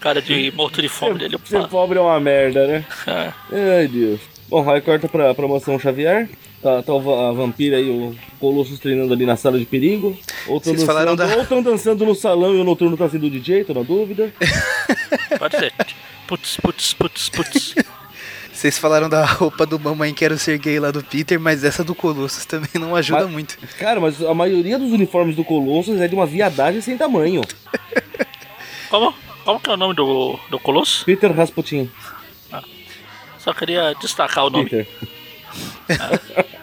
cara 0.00 0.22
de 0.22 0.50
morto 0.52 0.80
de 0.80 0.88
fome 0.88 1.18
dele. 1.18 1.38
Ser 1.44 1.68
pobre 1.68 1.98
é 1.98 2.00
uma 2.00 2.18
merda, 2.20 2.66
né? 2.66 2.84
É. 3.06 3.32
Ai, 3.78 3.88
Deus. 3.88 4.20
Bom, 4.52 4.70
aí 4.70 4.82
corta 4.82 5.08
pra 5.08 5.34
promoção 5.34 5.78
Xavier. 5.78 6.28
Tá, 6.62 6.82
tá 6.82 6.92
a 6.92 7.32
vampira 7.32 7.80
e 7.80 7.88
o 7.88 8.14
Colossus 8.38 8.78
treinando 8.78 9.14
ali 9.14 9.24
na 9.24 9.34
sala 9.34 9.58
de 9.58 9.64
perigo. 9.64 10.14
Ou 10.46 10.60
tão 10.60 10.74
Vocês 10.74 10.86
dançando, 10.86 11.16
da- 11.16 11.60
dançando 11.70 12.04
no 12.04 12.14
salão 12.14 12.54
e 12.54 12.60
o 12.60 12.64
noturno 12.64 12.94
tá 12.94 13.08
sendo 13.08 13.30
DJ, 13.30 13.64
tô 13.64 13.72
na 13.72 13.82
dúvida. 13.82 14.30
Pode 15.38 15.56
ser. 15.58 15.72
Putz, 16.26 16.58
putz, 16.58 16.92
putz, 16.92 17.28
putz. 17.30 17.74
Vocês 18.52 18.76
falaram 18.78 19.08
da 19.08 19.24
roupa 19.24 19.64
do 19.64 19.80
Mamãe 19.80 20.12
Quero 20.12 20.36
Ser 20.38 20.58
Gay 20.58 20.78
lá 20.78 20.90
do 20.90 21.02
Peter, 21.02 21.40
mas 21.40 21.64
essa 21.64 21.82
do 21.82 21.94
Colossus 21.94 22.44
também 22.44 22.68
não 22.74 22.94
ajuda 22.94 23.22
Mas- 23.24 23.32
muito. 23.32 23.58
Cara, 23.78 23.98
mas 24.00 24.22
a 24.22 24.34
maioria 24.34 24.78
dos 24.78 24.92
uniformes 24.92 25.34
do 25.34 25.42
Colossus 25.44 25.98
é 25.98 26.06
de 26.06 26.14
uma 26.14 26.26
viadagem 26.26 26.82
sem 26.82 26.98
tamanho. 26.98 27.40
Como? 28.90 29.14
Como 29.46 29.58
que 29.58 29.70
é 29.70 29.72
o 29.72 29.76
nome 29.78 29.94
do, 29.94 30.38
do 30.50 30.58
Colosso? 30.58 31.06
Peter 31.06 31.32
Rasputin. 31.32 31.90
Só 33.42 33.52
queria 33.52 33.94
destacar 34.00 34.46
o 34.46 34.50
nome. 34.50 34.64
Peter. 34.70 34.86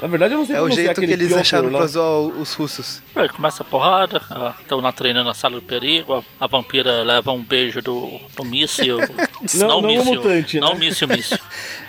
Na 0.00 0.08
verdade, 0.08 0.34
eu 0.34 0.38
não 0.40 0.46
sei 0.46 0.56
É 0.56 0.60
o 0.60 0.68
jeito 0.70 1.00
que 1.00 1.06
eles 1.06 1.32
acharam 1.32 1.70
lá. 1.70 1.78
pra 1.78 1.86
zoar 1.86 2.18
os 2.20 2.52
russos. 2.54 3.00
Aí 3.14 3.26
começa 3.28 3.62
a 3.62 3.66
porrada, 3.66 4.20
estão 4.60 4.80
lá 4.80 4.92
treinando 4.92 5.28
na 5.28 5.34
sala 5.34 5.54
do 5.54 5.62
perigo, 5.62 6.22
a, 6.40 6.44
a 6.44 6.46
vampira 6.46 7.02
leva 7.02 7.32
um 7.32 7.42
beijo 7.42 7.80
do, 7.80 8.20
do 8.36 8.44
míssil. 8.44 8.98
Não- 9.54 9.68
não 9.68 9.78
o 9.78 9.82
míssil, 9.86 10.14
mutante, 10.14 10.60
Não 10.60 10.68
né? 10.70 10.74
o 10.74 10.78
míssil, 10.78 11.08
míssil. 11.08 11.38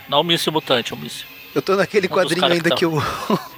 Não 0.07 0.22
o 0.22 0.24
míssil 0.24 0.53
mutante, 0.53 0.93
o 0.93 0.97
míssil. 0.97 1.26
Eu 1.53 1.61
tô 1.61 1.76
naquele 1.76 2.07
Um 2.07 2.09
quadrinho 2.11 2.45
ainda 2.45 2.70
que 2.70 2.78
que, 2.78 2.86
o, 2.86 3.01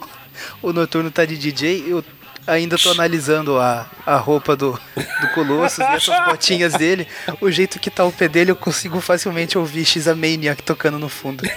o 0.63 0.73
Noturno 0.73 1.11
tá 1.11 1.23
de 1.25 1.37
DJ, 1.37 1.83
eu 1.87 2.03
ainda 2.47 2.77
tô 2.77 2.89
analisando 2.91 3.59
a, 3.59 3.85
a 4.05 4.15
roupa 4.17 4.55
do, 4.55 4.71
do 4.95 5.27
Colossus 5.35 5.79
e 5.79 5.83
essas 5.83 6.25
botinhas 6.25 6.73
dele. 6.73 7.07
O 7.41 7.51
jeito 7.51 7.79
que 7.79 7.89
tá 7.91 8.03
o 8.05 8.11
pé 8.11 8.27
dele, 8.27 8.51
eu 8.51 8.55
consigo 8.55 8.99
facilmente 9.01 9.57
ouvir 9.57 9.85
X-A-Maniac 9.85 10.63
tocando 10.63 10.97
no 10.97 11.09
fundo. 11.09 11.43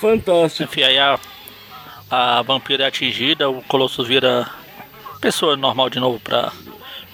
Fantástico. 0.00 0.64
Enfim, 0.64 0.82
aí 0.82 0.98
a, 0.98 1.18
a 2.10 2.42
vampira 2.42 2.84
é 2.84 2.86
atingida, 2.88 3.48
o 3.48 3.62
Colosso 3.62 4.04
vira 4.04 4.48
pessoa 5.20 5.56
normal 5.56 5.88
de 5.88 6.00
novo 6.00 6.18
pra, 6.18 6.52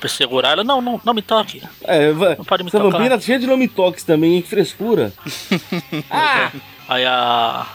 pra 0.01 0.09
segurar 0.09 0.51
ela. 0.53 0.65
Não, 0.65 0.81
não, 0.81 1.01
não 1.05 1.15
me 1.15 1.23
toque. 1.23 1.63
É, 1.85 2.13
Não 2.13 2.45
pode 2.45 2.63
me 2.65 2.69
essa 2.69 2.79
tocar. 2.79 2.97
vampira 2.99 3.17
é 3.17 3.21
cheia 3.21 3.39
de 3.39 3.47
nome 3.47 3.69
toques 3.69 4.05
também, 4.05 4.37
hein? 4.37 4.43
Que 4.43 4.49
frescura. 4.49 5.13
ah! 6.11 6.51
Aí 6.89 7.05
a. 7.05 7.67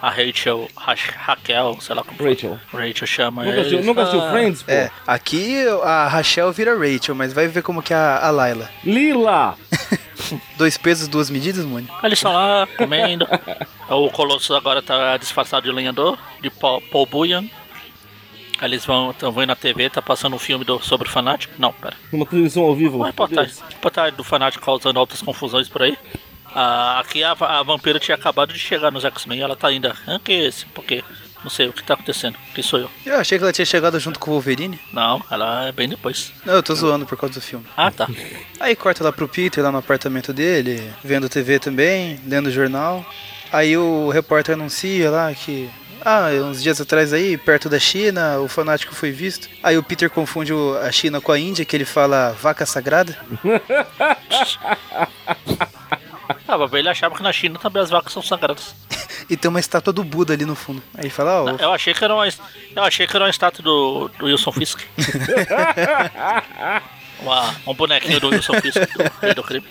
A 0.00 0.10
Rachel, 0.10 0.68
Ra 0.76 0.96
Raquel, 1.16 1.76
sei 1.80 1.94
lá 1.94 2.02
como 2.02 2.28
Rachel. 2.28 2.58
Rachel 2.72 3.06
chama 3.06 3.44
Nunca 3.44 3.56
assistiu, 3.58 3.78
eles. 3.78 3.86
nunca 3.86 4.02
assistiu 4.02 4.20
Ah, 4.26 4.30
Friends, 4.32 4.62
pô? 4.64 4.72
É, 4.72 4.90
aqui 5.06 5.64
a 5.84 6.08
Rachel 6.08 6.50
vira 6.50 6.76
Rachel, 6.76 7.14
mas 7.14 7.32
vai 7.32 7.46
ver 7.46 7.62
como 7.62 7.80
que 7.80 7.94
é 7.94 7.96
a, 7.96 8.18
a 8.26 8.30
Layla. 8.32 8.68
Lila! 8.84 9.56
Dois 10.58 10.76
pesos, 10.76 11.06
duas 11.06 11.30
medidas? 11.30 11.64
Aí 11.64 11.86
Eles 12.02 12.18
estão 12.18 12.32
lá 12.32 12.66
comendo. 12.76 13.28
o 13.88 14.10
Colosso 14.10 14.54
agora 14.56 14.82
tá 14.82 15.16
disfarçado 15.18 15.68
de 15.68 15.72
lenhador, 15.72 16.18
de 16.40 16.50
Paul. 16.50 16.82
Aí 18.58 18.68
eles 18.68 18.84
vão, 18.84 19.12
estão 19.12 19.30
vendo 19.30 19.46
na 19.48 19.56
TV, 19.56 19.88
tá 19.88 20.02
passando 20.02 20.34
um 20.34 20.38
filme 20.38 20.64
do, 20.64 20.80
sobre 20.82 21.06
o 21.08 21.10
fanático. 21.12 21.54
Não, 21.58 21.72
pera. 21.72 21.94
Uma 22.12 22.26
transmissão 22.26 22.64
ao 22.64 22.74
vivo. 22.74 22.96
Uma 22.96 23.06
reportagem, 23.06 23.54
reportagem 23.70 24.16
do 24.16 24.24
fanático 24.24 24.64
causando 24.64 24.98
altas 24.98 25.22
confusões 25.22 25.68
por 25.68 25.82
aí. 25.82 25.96
Ah, 26.54 27.00
aqui 27.00 27.24
a, 27.24 27.32
a 27.32 27.62
vampira 27.62 27.98
tinha 27.98 28.14
acabado 28.14 28.52
de 28.52 28.58
chegar 28.58 28.90
nos 28.90 29.04
X-Men 29.04 29.38
e 29.38 29.42
ela 29.42 29.56
tá 29.56 29.68
ainda. 29.68 29.94
Ah, 30.06 30.20
que 30.22 30.32
é 30.32 30.46
esse? 30.46 30.66
Por 30.66 30.84
quê? 30.84 31.02
Não 31.42 31.50
sei 31.50 31.68
o 31.68 31.72
que 31.72 31.82
tá 31.82 31.94
acontecendo. 31.94 32.36
Quem 32.54 32.62
sou 32.62 32.78
eu? 32.78 32.90
Eu 33.04 33.18
achei 33.18 33.36
que 33.36 33.42
ela 33.42 33.52
tinha 33.52 33.66
chegado 33.66 33.98
junto 33.98 34.18
com 34.18 34.30
o 34.30 34.34
Wolverine. 34.34 34.78
Não, 34.92 35.22
ela 35.30 35.68
é 35.68 35.72
bem 35.72 35.88
depois. 35.88 36.32
Não, 36.44 36.54
eu 36.54 36.62
tô 36.62 36.74
zoando 36.74 37.04
por 37.04 37.18
causa 37.18 37.34
do 37.34 37.40
filme. 37.40 37.66
Ah, 37.76 37.90
tá. 37.90 38.08
Aí 38.60 38.76
corta 38.76 39.02
lá 39.02 39.12
pro 39.12 39.28
Peter, 39.28 39.62
lá 39.62 39.72
no 39.72 39.78
apartamento 39.78 40.32
dele, 40.32 40.92
vendo 41.02 41.28
TV 41.28 41.58
também, 41.58 42.20
lendo 42.26 42.50
jornal. 42.50 43.04
Aí 43.52 43.76
o 43.76 44.08
repórter 44.08 44.54
anuncia 44.54 45.10
lá 45.10 45.34
que. 45.34 45.68
Ah, 46.04 46.30
uns 46.44 46.60
dias 46.60 46.80
atrás 46.80 47.12
aí, 47.12 47.38
perto 47.38 47.68
da 47.68 47.78
China, 47.78 48.40
o 48.40 48.48
fanático 48.48 48.92
foi 48.92 49.12
visto. 49.12 49.48
Aí 49.62 49.78
o 49.78 49.84
Peter 49.84 50.10
confunde 50.10 50.52
a 50.82 50.90
China 50.90 51.20
com 51.20 51.30
a 51.30 51.38
Índia, 51.38 51.64
que 51.64 51.76
ele 51.76 51.84
fala 51.84 52.32
vaca 52.32 52.66
sagrada. 52.66 53.16
Ah, 56.48 56.58
mas 56.58 56.72
ele 56.72 56.88
achava 56.88 57.14
que 57.14 57.22
na 57.22 57.32
China 57.32 57.58
também 57.58 57.82
as 57.82 57.90
vacas 57.90 58.12
são 58.12 58.22
sagradas. 58.22 58.74
E 59.30 59.36
tem 59.36 59.48
uma 59.48 59.60
estátua 59.60 59.92
do 59.92 60.02
Buda 60.04 60.32
ali 60.32 60.44
no 60.44 60.54
fundo. 60.54 60.82
Aí 60.94 61.08
fala, 61.10 61.44
ó, 61.44 61.48
Eu 61.58 61.72
achei 61.72 61.94
que 61.94 62.04
era 62.04 62.14
uma, 62.14 62.26
eu 62.26 62.82
achei 62.82 63.06
que 63.06 63.16
era 63.16 63.24
uma 63.24 63.30
estátua 63.30 63.62
do, 63.62 64.08
do 64.18 64.26
Wilson 64.26 64.52
Fisk. 64.52 64.80
Uma- 67.20 67.54
um 67.66 67.74
bonequinho 67.74 68.18
do 68.18 68.28
Wilson 68.30 68.60
Fisk, 68.60 68.78
do 68.80 69.34
do 69.34 69.42
Crime. 69.44 69.64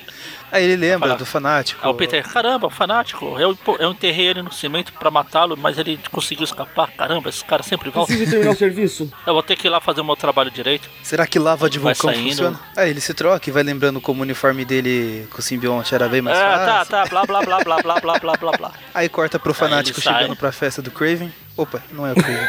Aí 0.51 0.63
ele 0.63 0.75
lembra 0.75 1.07
falar. 1.09 1.17
do 1.19 1.25
fanático. 1.25 1.79
Aí 1.85 1.89
o 1.91 1.93
Peter, 1.93 2.23
caramba, 2.27 2.69
fanático, 2.69 3.39
eu, 3.39 3.57
eu 3.79 3.91
enterrei 3.91 4.27
ele 4.27 4.41
no 4.41 4.51
cimento 4.51 4.91
pra 4.93 5.09
matá-lo, 5.09 5.55
mas 5.57 5.77
ele 5.77 5.99
conseguiu 6.11 6.43
escapar. 6.43 6.91
Caramba, 6.91 7.29
esse 7.29 7.43
cara 7.45 7.63
sempre 7.63 7.89
volta. 7.89 8.07
Preciso 8.11 8.31
terminar 8.31 8.51
o 8.51 8.55
serviço. 8.57 9.11
Eu 9.25 9.33
vou 9.33 9.41
ter 9.43 9.55
que 9.55 9.67
ir 9.67 9.69
lá 9.69 9.79
fazer 9.79 10.01
o 10.01 10.05
meu 10.05 10.15
trabalho 10.15 10.51
direito. 10.51 10.89
Será 11.03 11.25
que 11.25 11.39
lava 11.39 11.69
de 11.69 11.79
Vai 11.79 11.93
vulcão 11.93 12.11
saindo. 12.13 12.29
funciona? 12.29 12.59
Aí 12.75 12.89
ele 12.89 12.99
se 13.01 13.13
troca 13.13 13.49
e 13.49 13.51
vai 13.53 13.63
lembrando 13.63 14.01
como 14.01 14.19
o 14.19 14.23
uniforme 14.23 14.65
dele 14.65 15.27
com 15.31 15.39
o 15.39 15.41
simbionte 15.41 15.95
era 15.95 16.07
bem 16.09 16.21
mais 16.21 16.37
é, 16.37 16.41
fácil. 16.41 16.65
tá, 16.65 16.85
tá, 16.85 17.05
blá, 17.05 17.25
blá, 17.25 17.41
blá, 17.41 17.59
blá, 17.63 17.81
blá, 17.81 17.99
blá, 17.99 18.19
blá, 18.19 18.33
blá, 18.37 18.51
blá. 18.51 18.71
Aí 18.93 19.07
corta 19.09 19.39
pro 19.39 19.53
fanático 19.53 20.01
sai. 20.01 20.13
chegando 20.21 20.35
pra 20.35 20.51
festa 20.51 20.81
do 20.81 20.91
Craven. 20.91 21.31
Opa, 21.61 21.83
não 21.91 22.07
é 22.07 22.13
o 22.13 22.15
Craven. 22.15 22.47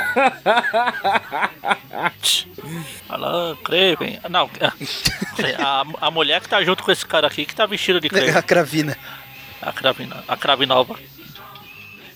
Ah, 4.24 4.28
Não, 4.28 4.50
a, 5.58 5.84
a 6.06 6.10
mulher 6.10 6.40
que 6.40 6.48
tá 6.48 6.62
junto 6.62 6.82
com 6.82 6.90
esse 6.90 7.04
cara 7.04 7.26
aqui, 7.26 7.44
que 7.44 7.54
tá 7.54 7.66
vestida 7.66 8.00
de 8.00 8.08
Craven. 8.08 8.34
a 8.36 8.42
Cravina. 8.42 8.96
A 9.60 9.72
Cravina, 9.72 10.24
a 10.26 10.36
Cravinova. 10.36 10.98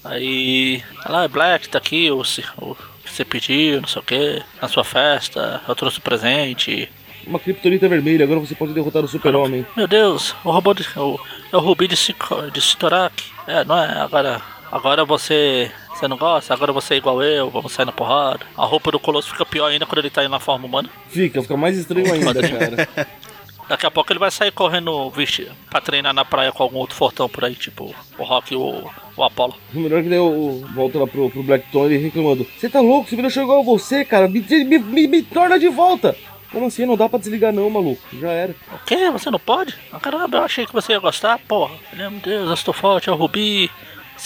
Aí, 0.04 0.82
ela 1.04 1.24
é 1.24 1.28
Black, 1.28 1.68
tá 1.68 1.78
aqui, 1.78 2.10
o, 2.10 2.22
que 2.22 3.12
você 3.12 3.24
pediu, 3.24 3.80
não 3.80 3.88
sei 3.88 4.00
o 4.00 4.04
que, 4.04 4.42
na 4.62 4.68
sua 4.68 4.84
festa, 4.84 5.60
eu 5.66 5.74
trouxe 5.74 5.98
o 5.98 6.02
presente. 6.02 6.88
Uma 7.26 7.40
criptonita 7.40 7.88
vermelha, 7.88 8.24
agora 8.24 8.38
você 8.40 8.54
pode 8.54 8.72
derrotar 8.72 9.04
o 9.04 9.08
super-homem. 9.08 9.66
Meu 9.76 9.88
Deus, 9.88 10.34
o 10.44 10.50
robô 10.50 10.72
de, 10.72 10.86
o, 10.96 11.18
é 11.52 11.56
o 11.56 11.60
Rubi 11.60 11.88
de, 11.88 11.96
Sico- 11.96 12.50
de 12.52 12.60
Sitorak. 12.60 13.24
É, 13.48 13.64
não 13.64 13.76
é? 13.76 13.98
Agora, 14.00 14.40
agora 14.76 15.04
você, 15.04 15.70
você 15.88 16.06
não 16.06 16.16
gosta? 16.16 16.52
Agora 16.52 16.72
você 16.72 16.94
é 16.94 16.96
igual 16.98 17.22
eu, 17.22 17.50
vamos 17.50 17.72
sair 17.72 17.86
na 17.86 17.92
porrada. 17.92 18.46
A 18.56 18.64
roupa 18.64 18.92
do 18.92 19.00
Colosso 19.00 19.30
fica 19.30 19.44
pior 19.44 19.66
ainda 19.66 19.86
quando 19.86 19.98
ele 19.98 20.10
tá 20.10 20.22
indo 20.22 20.30
na 20.30 20.40
forma 20.40 20.66
humana. 20.66 20.90
Fica, 21.08 21.42
fica 21.42 21.56
mais 21.56 21.76
estranho 21.76 22.12
ainda, 22.12 22.34
cara. 22.34 22.88
Daqui 23.68 23.84
a 23.84 23.90
pouco 23.90 24.12
ele 24.12 24.20
vai 24.20 24.30
sair 24.30 24.52
correndo 24.52 25.10
vestido 25.10 25.50
pra 25.68 25.80
treinar 25.80 26.14
na 26.14 26.24
praia 26.24 26.52
com 26.52 26.62
algum 26.62 26.78
outro 26.78 26.94
fortão 26.94 27.28
por 27.28 27.44
aí, 27.44 27.54
tipo 27.54 27.92
o 28.16 28.22
Rock 28.22 28.54
e 28.54 28.56
o, 28.56 28.88
Apollo. 29.20 29.56
O 29.74 29.80
melhor 29.80 30.04
que 30.04 30.08
daí 30.08 30.18
eu 30.18 30.64
volto 30.72 31.00
lá 31.00 31.06
pro, 31.06 31.28
pro 31.28 31.42
Blackton 31.42 31.86
ele 31.86 31.98
reclamando. 31.98 32.46
Você 32.56 32.68
tá 32.68 32.80
louco? 32.80 33.08
Você 33.08 33.16
virou 33.16 33.30
chegou 33.30 33.58
a 33.58 33.64
você, 33.64 34.04
cara. 34.04 34.28
Me, 34.28 34.40
me, 34.40 34.78
me, 34.78 35.06
me 35.08 35.22
torna 35.22 35.58
de 35.58 35.68
volta. 35.68 36.16
Como 36.52 36.66
assim? 36.66 36.86
Não 36.86 36.96
dá 36.96 37.08
pra 37.08 37.18
desligar 37.18 37.52
não, 37.52 37.68
maluco. 37.68 38.00
Já 38.20 38.30
era. 38.30 38.54
O 38.72 38.78
quê? 38.86 39.10
Você 39.10 39.30
não 39.32 39.38
pode? 39.38 39.74
Ah, 39.92 39.98
caramba, 39.98 40.38
eu 40.38 40.44
achei 40.44 40.64
que 40.64 40.72
você 40.72 40.92
ia 40.92 41.00
gostar, 41.00 41.38
porra. 41.40 41.74
Meu 41.92 42.10
Deus, 42.12 42.46
eu 42.46 42.54
estou 42.54 42.72
forte, 42.72 43.08
é 43.08 43.12
o 43.12 43.16
Rubi. 43.16 43.68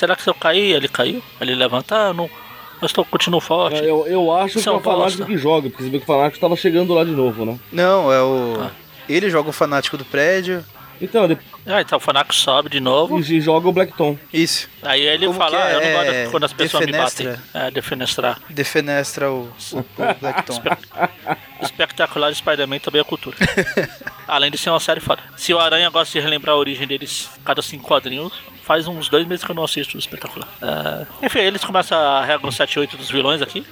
Será 0.00 0.16
que 0.16 0.22
se 0.22 0.30
eu 0.30 0.34
cair, 0.34 0.76
ele 0.76 0.88
caiu? 0.88 1.22
Ele 1.38 1.54
levantar, 1.54 2.14
não. 2.14 2.24
Eu 2.80 2.86
estou, 2.86 3.04
continuo 3.04 3.38
forte. 3.38 3.76
É, 3.84 3.90
Eu, 3.90 4.06
eu 4.06 4.32
acho 4.32 4.56
Isso 4.58 4.62
que 4.64 4.68
é 4.70 4.72
é 4.72 4.74
o 4.74 4.80
Fanático 4.80 5.26
que 5.26 5.36
joga, 5.36 5.68
porque 5.68 5.82
você 5.82 5.90
vê 5.90 5.98
que 5.98 6.04
o 6.04 6.06
Fanático 6.06 6.40
tava 6.40 6.56
chegando 6.56 6.94
lá 6.94 7.04
de 7.04 7.10
novo, 7.10 7.44
né? 7.44 7.60
Não, 7.70 8.10
é 8.10 8.22
o. 8.22 8.56
Ah. 8.58 8.70
Ele 9.06 9.28
joga 9.28 9.50
o 9.50 9.52
fanático 9.52 9.98
do 9.98 10.04
prédio. 10.06 10.64
Então, 11.00 11.24
Ah, 11.66 11.80
então 11.80 11.96
o 11.96 12.00
Fanaco 12.00 12.34
sobe 12.34 12.68
de 12.68 12.78
novo. 12.80 13.18
e 13.20 13.40
joga 13.40 13.68
o 13.68 13.72
Blackton. 13.72 14.18
Isso. 14.32 14.68
Aí 14.82 15.00
ele 15.00 15.26
Como 15.26 15.38
fala, 15.38 15.64
ah, 15.64 15.72
eu 15.72 15.80
não 15.80 15.86
é? 15.86 15.92
gosto 16.24 16.30
quando 16.30 16.44
as 16.44 16.52
pessoas 16.52 16.84
me 16.86 16.92
Defenestra? 16.92 17.30
batem. 17.52 17.66
É, 17.66 17.70
defenestrar. 17.70 18.40
Defenestra 18.50 19.30
o, 19.30 19.50
o, 19.72 19.78
o 19.78 19.84
Blackton. 20.20 20.60
Espetacular 21.62 22.34
Spider-Man 22.34 22.78
também 22.78 23.00
é 23.00 23.04
cultura. 23.04 23.36
Além 24.26 24.50
de 24.50 24.58
ser 24.58 24.70
uma 24.70 24.80
série 24.80 25.00
foda. 25.00 25.22
Se 25.36 25.52
o 25.52 25.58
Aranha 25.58 25.88
gosta 25.90 26.18
de 26.18 26.24
relembrar 26.24 26.54
a 26.54 26.58
origem 26.58 26.86
deles 26.86 27.28
cada 27.44 27.60
cinco 27.62 27.86
quadrinhos, 27.86 28.32
faz 28.62 28.86
uns 28.86 29.08
dois 29.08 29.26
meses 29.26 29.44
que 29.44 29.50
eu 29.50 29.54
não 29.56 29.64
assisto 29.64 29.96
o 29.96 30.00
espetacular. 30.00 30.48
É, 30.62 31.26
Enfim, 31.26 31.40
eles 31.40 31.64
começam 31.64 31.98
a 31.98 32.24
regra 32.24 32.50
7 32.50 32.74
e 32.74 32.78
8 32.80 32.96
dos 32.96 33.10
vilões 33.10 33.42
aqui. 33.42 33.64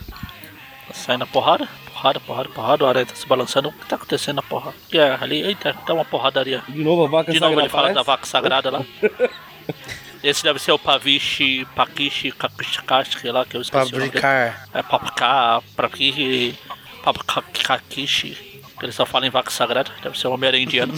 Sai 0.93 1.17
na 1.17 1.27
porrada. 1.27 1.69
Porrada, 1.93 2.21
porrada, 2.21 2.49
porrada. 2.49 2.85
O 2.85 2.87
aranha 2.87 3.07
tá 3.07 3.15
se 3.15 3.27
balançando. 3.27 3.69
O 3.69 3.73
que 3.73 3.87
tá 3.87 3.97
acontecendo 3.97 4.37
na 4.37 4.43
porrada? 4.43 4.77
É 4.93 5.19
ali? 5.21 5.43
Eita, 5.43 5.75
tá 5.75 5.95
uma 5.95 6.05
porradaria. 6.05 6.63
De 6.69 6.83
novo 6.83 7.05
a 7.05 7.09
vaca 7.09 7.33
De 7.33 7.41
novo 7.41 7.61
ele 7.61 7.69
fala 7.69 7.93
da 7.93 8.03
vaca 8.03 8.27
sagrada 8.27 8.71
lá. 8.71 8.85
Esse 10.23 10.43
deve 10.43 10.59
ser 10.59 10.73
o 10.73 10.79
Pavishi, 10.79 11.65
Pakishi, 11.77 12.33
Kakishikashi 12.33 13.31
lá, 13.31 13.45
que 13.45 13.57
eu 13.57 13.61
esqueci. 13.61 13.91
Fabricar. 13.91 14.69
É 14.75 14.83
Papaka, 14.83 15.63
Prakishi, 15.77 16.59
Papakakishi. 17.05 18.48
Ele 18.83 18.93
só 18.93 19.05
fala 19.05 19.27
em 19.27 19.31
vaca 19.31 19.51
sagrada, 19.51 19.91
deve 20.03 20.19
ser 20.19 20.29
um 20.29 20.33
Homem-Aranha 20.33 20.65
indiano. 20.65 20.95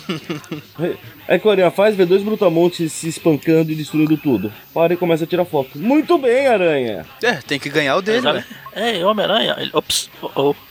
Aí 1.26 1.38
que 1.40 1.46
o 1.46 1.50
Aranha 1.50 1.70
faz, 1.70 1.96
vê 1.96 2.04
dois 2.04 2.22
brutamontes 2.22 2.92
se 2.92 3.08
espancando 3.08 3.72
e 3.72 3.74
destruindo 3.74 4.16
tudo. 4.16 4.52
Para 4.74 4.94
e 4.94 4.96
começa 4.96 5.24
a 5.24 5.26
tirar 5.26 5.44
foto. 5.44 5.78
Muito 5.78 6.18
bem, 6.18 6.46
Aranha! 6.46 7.06
É, 7.22 7.34
tem 7.36 7.58
que 7.58 7.70
ganhar 7.70 7.96
o 7.96 8.02
dele, 8.02 8.32
né? 8.32 8.44
É, 8.72 9.04
Homem-Aranha. 9.04 9.56
Ops, 9.72 10.10
oh, 10.22 10.30
oh. 10.34 10.69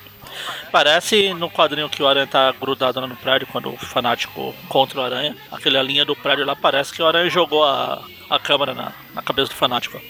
Parece 0.71 1.33
no 1.33 1.49
quadrinho 1.49 1.89
que 1.89 2.01
o 2.03 2.07
Aranha 2.07 2.27
tá 2.27 2.51
grudado 2.51 2.99
lá 2.99 3.07
no 3.07 3.15
prédio 3.15 3.47
quando 3.51 3.73
o 3.73 3.77
fanático 3.77 4.53
contra 4.67 4.99
o 4.99 5.03
Aranha. 5.03 5.35
Aquela 5.51 5.81
linha 5.81 6.05
do 6.05 6.15
prédio 6.15 6.45
lá 6.45 6.55
parece 6.55 6.93
que 6.93 7.01
o 7.01 7.07
Aranha 7.07 7.29
jogou 7.29 7.63
a, 7.63 8.03
a 8.29 8.37
câmera 8.39 8.73
na, 8.73 8.91
na 9.15 9.21
cabeça 9.21 9.49
do 9.49 9.55
fanático. 9.55 9.99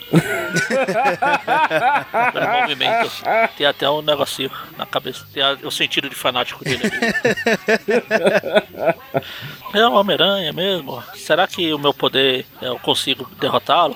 Pelo 2.33 2.49
movimento. 2.61 3.11
Tem 3.57 3.65
até 3.67 3.89
um 3.89 4.01
negocinho 4.01 4.51
na 4.77 4.85
cabeça. 4.85 5.25
Tem 5.33 5.41
a- 5.43 5.57
o 5.63 5.71
sentido 5.71 6.09
de 6.09 6.15
fanático 6.15 6.63
dele 6.63 6.81
ali. 6.83 6.99
É 9.73 9.87
um 9.87 9.93
Homem-Aranha 9.93 10.51
mesmo. 10.51 11.03
Será 11.15 11.47
que 11.47 11.71
o 11.73 11.77
meu 11.77 11.93
poder 11.93 12.43
eu 12.61 12.79
consigo 12.79 13.29
derrotá-lo? 13.39 13.95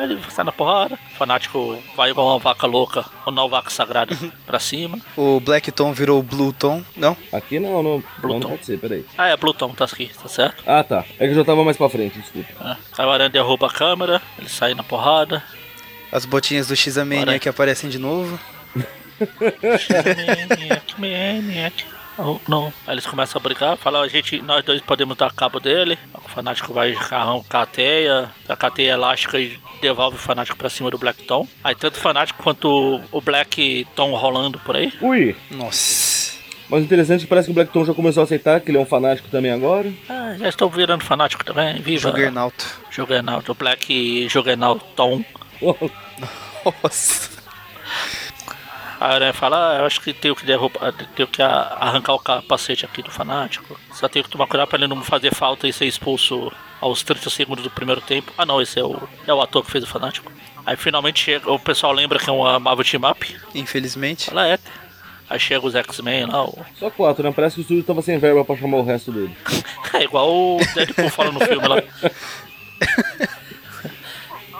Aí 0.00 0.10
ele 0.10 0.18
sai 0.30 0.46
na 0.46 0.52
porrada. 0.52 0.94
O 1.12 1.16
fanático 1.18 1.78
vai 1.94 2.08
igual 2.08 2.28
uma 2.28 2.38
vaca 2.38 2.66
louca, 2.66 3.04
ou 3.26 3.30
não 3.32 3.50
vaca 3.50 3.68
sagrada, 3.68 4.16
pra 4.46 4.58
cima. 4.58 4.98
O 5.14 5.38
Black 5.40 5.70
Tom 5.70 5.92
virou 5.92 6.18
o 6.18 6.22
Blue 6.22 6.54
Tom. 6.54 6.82
Não? 6.96 7.14
Aqui 7.30 7.60
não, 7.60 7.82
não, 7.82 7.82
não, 7.82 8.04
Bluton. 8.18 8.48
pode 8.48 8.64
ser, 8.64 8.78
peraí. 8.78 9.04
Ah, 9.18 9.28
é 9.28 9.36
Pluton, 9.36 9.74
tá 9.74 9.84
aqui, 9.84 10.10
tá 10.20 10.26
certo? 10.26 10.62
Ah, 10.66 10.82
tá. 10.82 11.04
É 11.18 11.26
que 11.26 11.32
eu 11.32 11.34
já 11.34 11.44
tava 11.44 11.62
mais 11.62 11.76
pra 11.76 11.90
frente, 11.90 12.18
desculpa. 12.18 12.48
É. 12.64 12.76
Aí 13.02 13.06
o 13.06 13.10
Aranha 13.10 13.28
derruba 13.28 13.66
a 13.66 13.70
câmera, 13.70 14.22
ele 14.38 14.48
sai 14.48 14.72
na 14.72 14.82
porrada. 14.82 15.42
As 16.10 16.24
botinhas 16.24 16.68
do 16.68 16.74
X-Mania 16.74 17.26
Bora. 17.26 17.38
que 17.38 17.48
aparecem 17.50 17.90
de 17.90 17.98
novo. 17.98 18.40
Maniac, 20.98 21.84
Oh, 22.22 22.38
não. 22.48 22.72
Aí 22.86 22.94
eles 22.94 23.06
começam 23.06 23.40
a 23.40 23.42
brigar, 23.42 23.76
falam, 23.76 24.02
a 24.02 24.08
gente, 24.08 24.40
nós 24.42 24.64
dois 24.64 24.80
podemos 24.80 25.16
dar 25.16 25.32
cabo 25.32 25.58
dele. 25.58 25.98
O 26.14 26.28
fanático 26.28 26.72
vai 26.72 26.94
arrancar 26.94 27.62
a 27.62 27.66
teia, 27.66 28.30
a 28.48 28.70
teia 28.70 28.92
elástica 28.92 29.38
e 29.38 29.58
devolve 29.80 30.16
o 30.16 30.20
fanático 30.20 30.56
pra 30.56 30.68
cima 30.68 30.90
do 30.90 30.98
Black 30.98 31.22
Tom. 31.24 31.46
Aí 31.64 31.74
tanto 31.74 31.96
o 31.96 32.00
fanático 32.00 32.42
quanto 32.42 33.00
o 33.10 33.20
Black 33.20 33.86
Tom 33.94 34.14
rolando 34.14 34.58
por 34.60 34.76
aí. 34.76 34.92
Ui! 35.00 35.34
Nossa. 35.50 36.38
Mas 36.68 36.84
interessante 36.84 37.22
que 37.22 37.26
parece 37.26 37.46
que 37.46 37.50
o 37.50 37.54
Blackton 37.54 37.84
já 37.84 37.92
começou 37.92 38.20
a 38.20 38.24
aceitar 38.24 38.60
que 38.60 38.70
ele 38.70 38.78
é 38.78 38.80
um 38.80 38.86
fanático 38.86 39.28
também 39.28 39.50
agora. 39.50 39.92
Ah, 40.08 40.36
já 40.38 40.48
estou 40.48 40.70
virando 40.70 41.02
fanático 41.02 41.44
também. 41.44 41.82
Viva! 41.82 42.10
Juggernaut. 42.10 42.54
Juggernaut, 42.90 43.50
o 43.50 43.54
Black 43.54 44.28
Juggernaut 44.28 44.80
Tom. 44.94 45.24
Nossa. 46.82 47.30
A 49.00 49.14
Aranha 49.14 49.32
fala, 49.32 49.70
ah, 49.76 49.78
eu 49.78 49.86
acho 49.86 49.98
que 50.00 50.12
tenho 50.12 50.36
que 50.36 50.44
derrubar, 50.44 50.92
tenho 51.16 51.26
que 51.26 51.40
arrancar 51.40 52.12
o 52.12 52.18
capacete 52.18 52.84
aqui 52.84 53.02
do 53.02 53.10
fanático. 53.10 53.80
Só 53.94 54.06
tenho 54.08 54.22
que 54.24 54.30
tomar 54.30 54.46
cuidado 54.46 54.68
pra 54.68 54.76
ele 54.78 54.86
não 54.86 55.02
fazer 55.02 55.34
falta 55.34 55.66
e 55.66 55.72
ser 55.72 55.86
expulso 55.86 56.52
aos 56.82 57.02
30 57.02 57.30
segundos 57.30 57.64
do 57.64 57.70
primeiro 57.70 58.02
tempo. 58.02 58.30
Ah 58.36 58.44
não, 58.44 58.60
esse 58.60 58.78
é 58.78 58.84
o, 58.84 59.00
é 59.26 59.32
o 59.32 59.40
ator 59.40 59.64
que 59.64 59.70
fez 59.70 59.84
o 59.84 59.86
fanático. 59.86 60.30
Aí 60.66 60.76
finalmente 60.76 61.24
chega, 61.24 61.50
o 61.50 61.58
pessoal 61.58 61.92
lembra 61.92 62.18
que 62.18 62.28
é 62.28 62.32
uma 62.32 62.60
Marvel 62.60 62.84
Team 62.84 63.10
Up. 63.10 63.36
Infelizmente. 63.54 64.28
Ela 64.30 64.46
é. 64.46 64.58
Aí 65.30 65.40
chega 65.40 65.66
os 65.66 65.74
X-Men 65.74 66.26
lá, 66.26 66.44
o- 66.44 66.58
Só 66.78 66.90
quatro, 66.90 67.22
né? 67.22 67.32
Parece 67.34 67.54
que 67.54 67.60
o 67.60 67.62
estúdio 67.62 67.84
tava 67.84 68.02
sem 68.02 68.18
verba 68.18 68.44
pra 68.44 68.54
chamar 68.56 68.76
o 68.78 68.84
resto 68.84 69.10
dele. 69.10 69.34
é 69.94 70.02
igual 70.04 70.28
o 70.30 70.58
Deadpool 70.74 71.08
fala 71.08 71.32
no 71.32 71.40
filme 71.40 71.66
lá. 71.66 71.76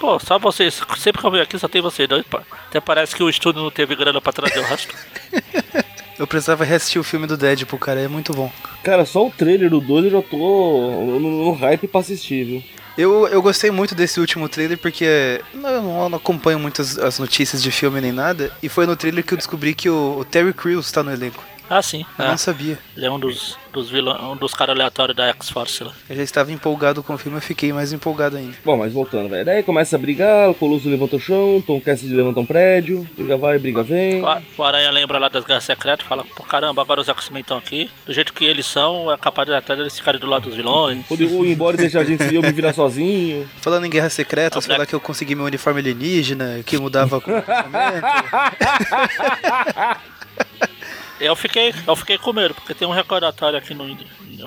Pô, 0.01 0.18
só 0.18 0.38
vocês, 0.38 0.80
sempre 0.96 1.20
que 1.20 1.26
eu 1.26 1.30
venho 1.30 1.42
aqui 1.42 1.59
só 1.59 1.68
tem 1.68 1.82
vocês 1.82 2.09
dois. 2.09 2.24
Até 2.68 2.80
parece 2.80 3.14
que 3.14 3.22
o 3.22 3.28
estúdio 3.28 3.62
não 3.62 3.70
teve 3.70 3.94
grana 3.94 4.18
pra 4.18 4.32
trazer 4.32 4.59
o 4.59 4.64
resto. 4.64 4.96
Eu 6.18 6.26
precisava 6.26 6.64
reassistir 6.64 7.01
o 7.01 7.05
filme 7.05 7.26
do 7.26 7.34
Deadpool, 7.34 7.78
cara. 7.78 7.98
É 7.98 8.07
muito 8.07 8.34
bom. 8.34 8.53
Cara, 8.84 9.07
só 9.07 9.26
o 9.26 9.30
trailer 9.30 9.70
do 9.70 9.80
2 9.80 10.05
eu 10.05 10.11
já 10.11 10.22
tô 10.22 10.36
no, 10.36 11.18
no 11.18 11.53
hype 11.53 11.88
pra 11.88 12.01
assistir, 12.01 12.44
viu? 12.44 12.62
Eu, 12.98 13.26
eu 13.28 13.40
gostei 13.40 13.70
muito 13.70 13.94
desse 13.94 14.20
último 14.20 14.46
trailer 14.46 14.76
porque 14.76 15.40
eu 15.55 15.59
não, 15.59 16.03
eu 16.03 16.09
não 16.11 16.18
acompanho 16.18 16.59
muito 16.59 16.82
as, 16.82 16.98
as 16.98 17.18
notícias 17.18 17.62
de 17.62 17.70
filme 17.70 18.03
nem 18.03 18.12
nada. 18.12 18.53
E 18.62 18.68
foi 18.68 18.84
no 18.84 18.96
trailer 18.96 19.24
que 19.24 19.32
eu 19.32 19.38
descobri 19.38 19.72
que 19.74 19.88
o, 19.88 20.18
o 20.18 20.24
Terry 20.26 20.53
Crews 20.53 20.92
tá 20.92 21.03
no 21.03 21.11
elenco. 21.11 21.42
Ah, 21.71 21.81
sim. 21.83 22.05
Eu 22.18 22.25
é. 22.25 22.29
não 22.31 22.37
sabia. 22.37 22.77
Ele 22.97 23.07
é 23.07 23.11
um 23.11 23.18
dos, 23.18 23.57
dos 23.73 23.89
vilões, 23.89 24.21
um 24.21 24.35
dos 24.37 24.53
caras 24.53 24.75
aleatórios 24.75 25.16
da 25.16 25.29
X-Force 25.29 25.85
lá. 25.85 25.93
Eu 26.09 26.16
já 26.16 26.23
estava 26.25 26.51
empolgado 26.51 27.01
com 27.01 27.14
o 27.14 27.18
filme, 27.18 27.39
eu 27.39 27.43
fiquei 27.43 27.73
mais 27.73 27.93
empolgado 27.93 28.37
ainda. 28.37 28.57
Bom, 28.64 28.77
mas 28.77 28.93
voltando, 28.93 29.29
velho. 29.29 29.45
Daí 29.45 29.62
começa 29.62 29.95
a 29.95 29.99
brigar, 29.99 30.51
o 30.51 30.55
Colosso 30.55 30.89
levanta 30.89 31.14
o 31.14 31.21
chão, 31.21 31.62
Tom 31.64 31.81
Cassidy 31.81 32.12
levanta 32.12 32.41
um 32.41 32.45
prédio, 32.47 33.09
briga 33.16 33.37
vai, 33.37 33.57
briga 33.59 33.85
vem. 33.85 34.21
O 34.21 34.27
O 34.59 34.64
Aranha 34.64 34.91
lembra 34.91 35.18
lá 35.18 35.29
das 35.29 35.45
Guerras 35.45 35.62
Secretas, 35.64 36.05
fala, 36.07 36.25
pô, 36.25 36.43
caramba, 36.43 36.83
agora 36.83 37.01
os 37.01 37.09
X-Men 37.09 37.43
estão 37.43 37.57
aqui. 37.59 37.89
Do 38.05 38.12
jeito 38.12 38.33
que 38.33 38.45
eles 38.45 38.66
são, 38.66 39.11
é 39.12 39.16
capaz 39.16 39.47
de 39.49 39.55
até 39.55 39.73
eles 39.75 39.97
ficarem 39.97 40.18
do 40.21 40.27
lado 40.27 40.49
dos 40.49 40.57
vilões. 40.57 41.07
Quando 41.07 41.21
eu 41.23 41.45
ir 41.47 41.53
embora 41.53 41.77
e 41.77 41.79
deixar 41.79 42.01
a 42.01 42.05
gente 42.05 42.35
eu 42.35 42.43
me 42.43 42.51
virar 42.51 42.73
sozinho. 42.73 43.49
Falando 43.61 43.87
em 43.87 43.91
Guerras 43.91 44.12
Secretas, 44.12 44.64
O 44.64 44.66
Black- 44.66 44.77
falar 44.77 44.87
que 44.87 44.95
eu 44.95 45.01
consegui 45.01 45.37
meu 45.37 45.45
uniforme 45.45 45.79
alienígena, 45.81 46.62
que 46.66 46.77
mudava 46.79 47.18
o 47.18 47.21
comportamento. 47.23 48.05
Eu 51.21 51.37
fiquei, 51.37 51.75
eu 51.87 51.95
fiquei 51.97 52.16
com 52.18 52.33
medo, 52.33 52.55
porque 52.55 52.75
tem 52.75 52.89
um 52.89 52.93
recordatório 52.93 53.59
aqui 53.59 53.75
no 53.75 53.85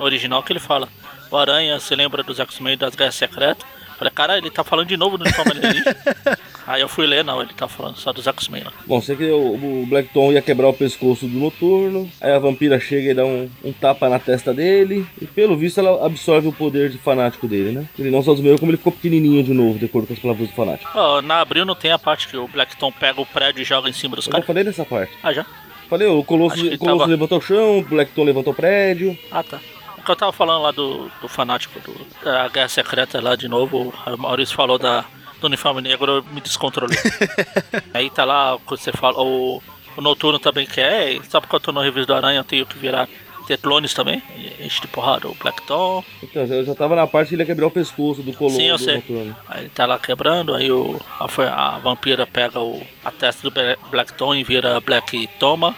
original 0.02 0.42
que 0.42 0.52
ele 0.52 0.60
fala: 0.60 0.88
O 1.30 1.36
Aranha 1.36 1.78
se 1.78 1.94
lembra 1.94 2.22
dos 2.22 2.40
X-Men 2.40 2.76
das 2.76 2.94
Guerras 2.94 3.14
Secretas. 3.14 3.64
Falei, 3.96 4.12
cara, 4.12 4.36
ele 4.36 4.50
tá 4.50 4.64
falando 4.64 4.88
de 4.88 4.96
novo 4.96 5.16
do 5.16 5.22
uniforme 5.22 5.52
alienígena. 5.52 5.96
Aí 6.66 6.80
eu 6.80 6.88
fui 6.88 7.06
ler, 7.06 7.22
não, 7.22 7.40
ele 7.40 7.52
tá 7.54 7.68
falando 7.68 7.96
só 7.96 8.12
dos 8.12 8.26
X-Men 8.26 8.64
lá. 8.64 8.72
Bom, 8.86 9.00
sei 9.00 9.14
que 9.14 9.30
o, 9.30 9.82
o 9.82 9.86
Black 9.86 10.08
Tom 10.12 10.32
ia 10.32 10.42
quebrar 10.42 10.66
o 10.66 10.72
pescoço 10.74 11.28
do 11.28 11.38
noturno. 11.38 12.10
Aí 12.20 12.32
a 12.32 12.38
vampira 12.40 12.80
chega 12.80 13.10
e 13.12 13.14
dá 13.14 13.24
um, 13.24 13.48
um 13.62 13.72
tapa 13.72 14.08
na 14.08 14.18
testa 14.18 14.52
dele. 14.52 15.06
E 15.22 15.26
pelo 15.26 15.56
visto 15.56 15.78
ela 15.78 16.04
absorve 16.04 16.48
o 16.48 16.52
poder 16.52 16.90
de 16.90 16.98
fanático 16.98 17.46
dele, 17.46 17.70
né? 17.70 17.86
Ele 17.96 18.10
não 18.10 18.20
só 18.20 18.32
desmaiou, 18.32 18.58
como 18.58 18.72
ele 18.72 18.78
ficou 18.78 18.92
pequenininho 18.92 19.44
de 19.44 19.52
novo, 19.54 19.78
de 19.78 19.84
acordo 19.84 20.08
com 20.08 20.14
as 20.14 20.18
palavras 20.18 20.48
do 20.48 20.54
fanático. 20.54 20.90
Ó, 20.92 21.22
na 21.22 21.40
abril 21.40 21.64
não 21.64 21.76
tem 21.76 21.92
a 21.92 21.98
parte 21.98 22.26
que 22.26 22.36
o 22.36 22.48
Blackton 22.48 22.90
pega 22.90 23.20
o 23.20 23.26
prédio 23.26 23.62
e 23.62 23.64
joga 23.64 23.88
em 23.88 23.92
cima 23.92 24.16
dos 24.16 24.26
Eu 24.26 24.30
já 24.30 24.32
caras. 24.32 24.46
falei 24.46 24.64
dessa 24.64 24.84
parte. 24.84 25.12
Ah, 25.22 25.32
já? 25.32 25.46
Falei, 25.94 26.08
o 26.08 26.24
Colosso, 26.24 26.56
o 26.56 26.76
Colosso 26.78 26.98
tava- 26.98 27.06
levantou 27.06 27.38
o 27.38 27.40
chão, 27.40 27.78
o 27.78 27.82
Black 27.82 28.10
Tom 28.14 28.24
levantou 28.24 28.52
o 28.52 28.56
prédio. 28.56 29.16
Ah, 29.30 29.44
tá. 29.44 29.60
O 29.96 30.02
que 30.02 30.10
eu 30.10 30.16
tava 30.16 30.32
falando 30.32 30.60
lá 30.62 30.72
do, 30.72 31.08
do 31.22 31.28
fanático 31.28 31.78
do, 31.78 31.94
da 32.24 32.48
Guerra 32.48 32.68
Secreta 32.68 33.20
lá 33.22 33.36
de 33.36 33.46
novo, 33.46 33.94
o 34.04 34.16
Maurício 34.18 34.56
falou 34.56 34.76
da, 34.76 35.04
do 35.40 35.46
uniforme 35.46 35.80
negro, 35.80 36.16
eu 36.16 36.24
me 36.32 36.40
descontrolei. 36.40 36.98
Aí 37.94 38.10
tá 38.10 38.24
lá, 38.24 38.58
você 38.66 38.90
fala, 38.90 39.22
o, 39.22 39.62
o 39.96 40.00
Noturno 40.00 40.40
também 40.40 40.66
quer, 40.66 41.20
só 41.30 41.40
porque 41.40 41.54
eu 41.54 41.60
tô 41.60 41.70
no 41.70 41.80
review 41.80 42.04
do 42.04 42.12
Aranha 42.12 42.40
eu 42.40 42.44
tenho 42.44 42.66
que 42.66 42.76
virar, 42.76 43.08
ter 43.46 43.58
clones 43.58 43.92
também, 43.94 44.22
enche 44.60 44.80
de 44.80 44.86
porrada, 44.88 45.28
o 45.28 45.34
Black 45.34 45.62
Tom, 45.66 46.02
Então, 46.22 46.44
eu 46.44 46.64
já 46.64 46.74
tava 46.74 46.96
na 46.96 47.06
parte 47.06 47.28
que 47.28 47.34
ele 47.34 47.42
ia 47.42 47.46
quebrar 47.46 47.66
o 47.66 47.70
pescoço 47.70 48.22
do 48.22 48.32
Colosso 48.32 48.56
Sim, 48.56 48.66
eu 48.68 48.78
sei. 48.78 48.96
noturno. 48.96 49.36
Aí 49.48 49.60
ele 49.62 49.68
tá 49.70 49.86
lá 49.86 49.98
quebrando, 49.98 50.54
aí 50.54 50.70
o, 50.72 51.00
a, 51.20 51.74
a 51.74 51.78
vampira 51.78 52.26
pega 52.26 52.58
o, 52.60 52.82
a 53.04 53.10
testa 53.10 53.42
do 53.42 53.50
Bla- 53.50 53.76
Black 53.90 54.12
Tom 54.14 54.34
e 54.34 54.42
vira 54.44 54.80
Black 54.80 55.26
Toma. 55.38 55.74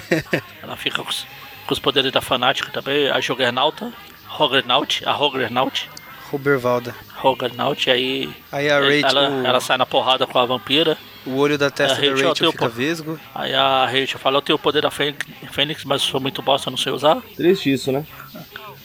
Ela 0.62 0.76
fica 0.76 1.02
com 1.02 1.08
os, 1.10 1.26
com 1.66 1.72
os 1.74 1.78
poderes 1.78 2.12
da 2.12 2.20
fanática 2.20 2.70
também, 2.70 3.08
a 3.10 3.20
Juggernaut, 3.20 3.84
Roggernaut, 4.26 5.02
a 5.06 5.12
Roggernaut, 5.12 5.88
Robervalda. 6.30 6.94
Roggernaut, 7.16 7.90
aí 7.90 8.30
Aí 8.50 8.70
a 8.70 8.78
Rachel, 8.80 9.04
ela, 9.08 9.46
ela 9.48 9.60
sai 9.60 9.76
na 9.76 9.84
porrada 9.86 10.26
com 10.26 10.38
a 10.38 10.46
vampira. 10.46 10.96
O 11.26 11.36
olho 11.36 11.56
da 11.56 11.70
testa 11.70 11.96
a 11.96 12.00
da 12.00 12.10
Rachel 12.10 12.28
Rachel 12.28 12.52
fica 12.52 12.68
vesgo. 12.68 13.20
Aí 13.34 13.54
a 13.54 13.86
Rachel 13.86 14.18
fala, 14.18 14.38
eu 14.38 14.42
tenho 14.42 14.56
o 14.56 14.58
poder 14.58 14.82
da 14.82 14.90
Fênix, 14.90 15.84
mas 15.84 16.02
sou 16.02 16.20
muito 16.20 16.42
bosta, 16.42 16.70
não 16.70 16.78
sei 16.78 16.92
usar. 16.92 17.20
Triste 17.36 17.72
isso, 17.72 17.92
né? 17.92 18.04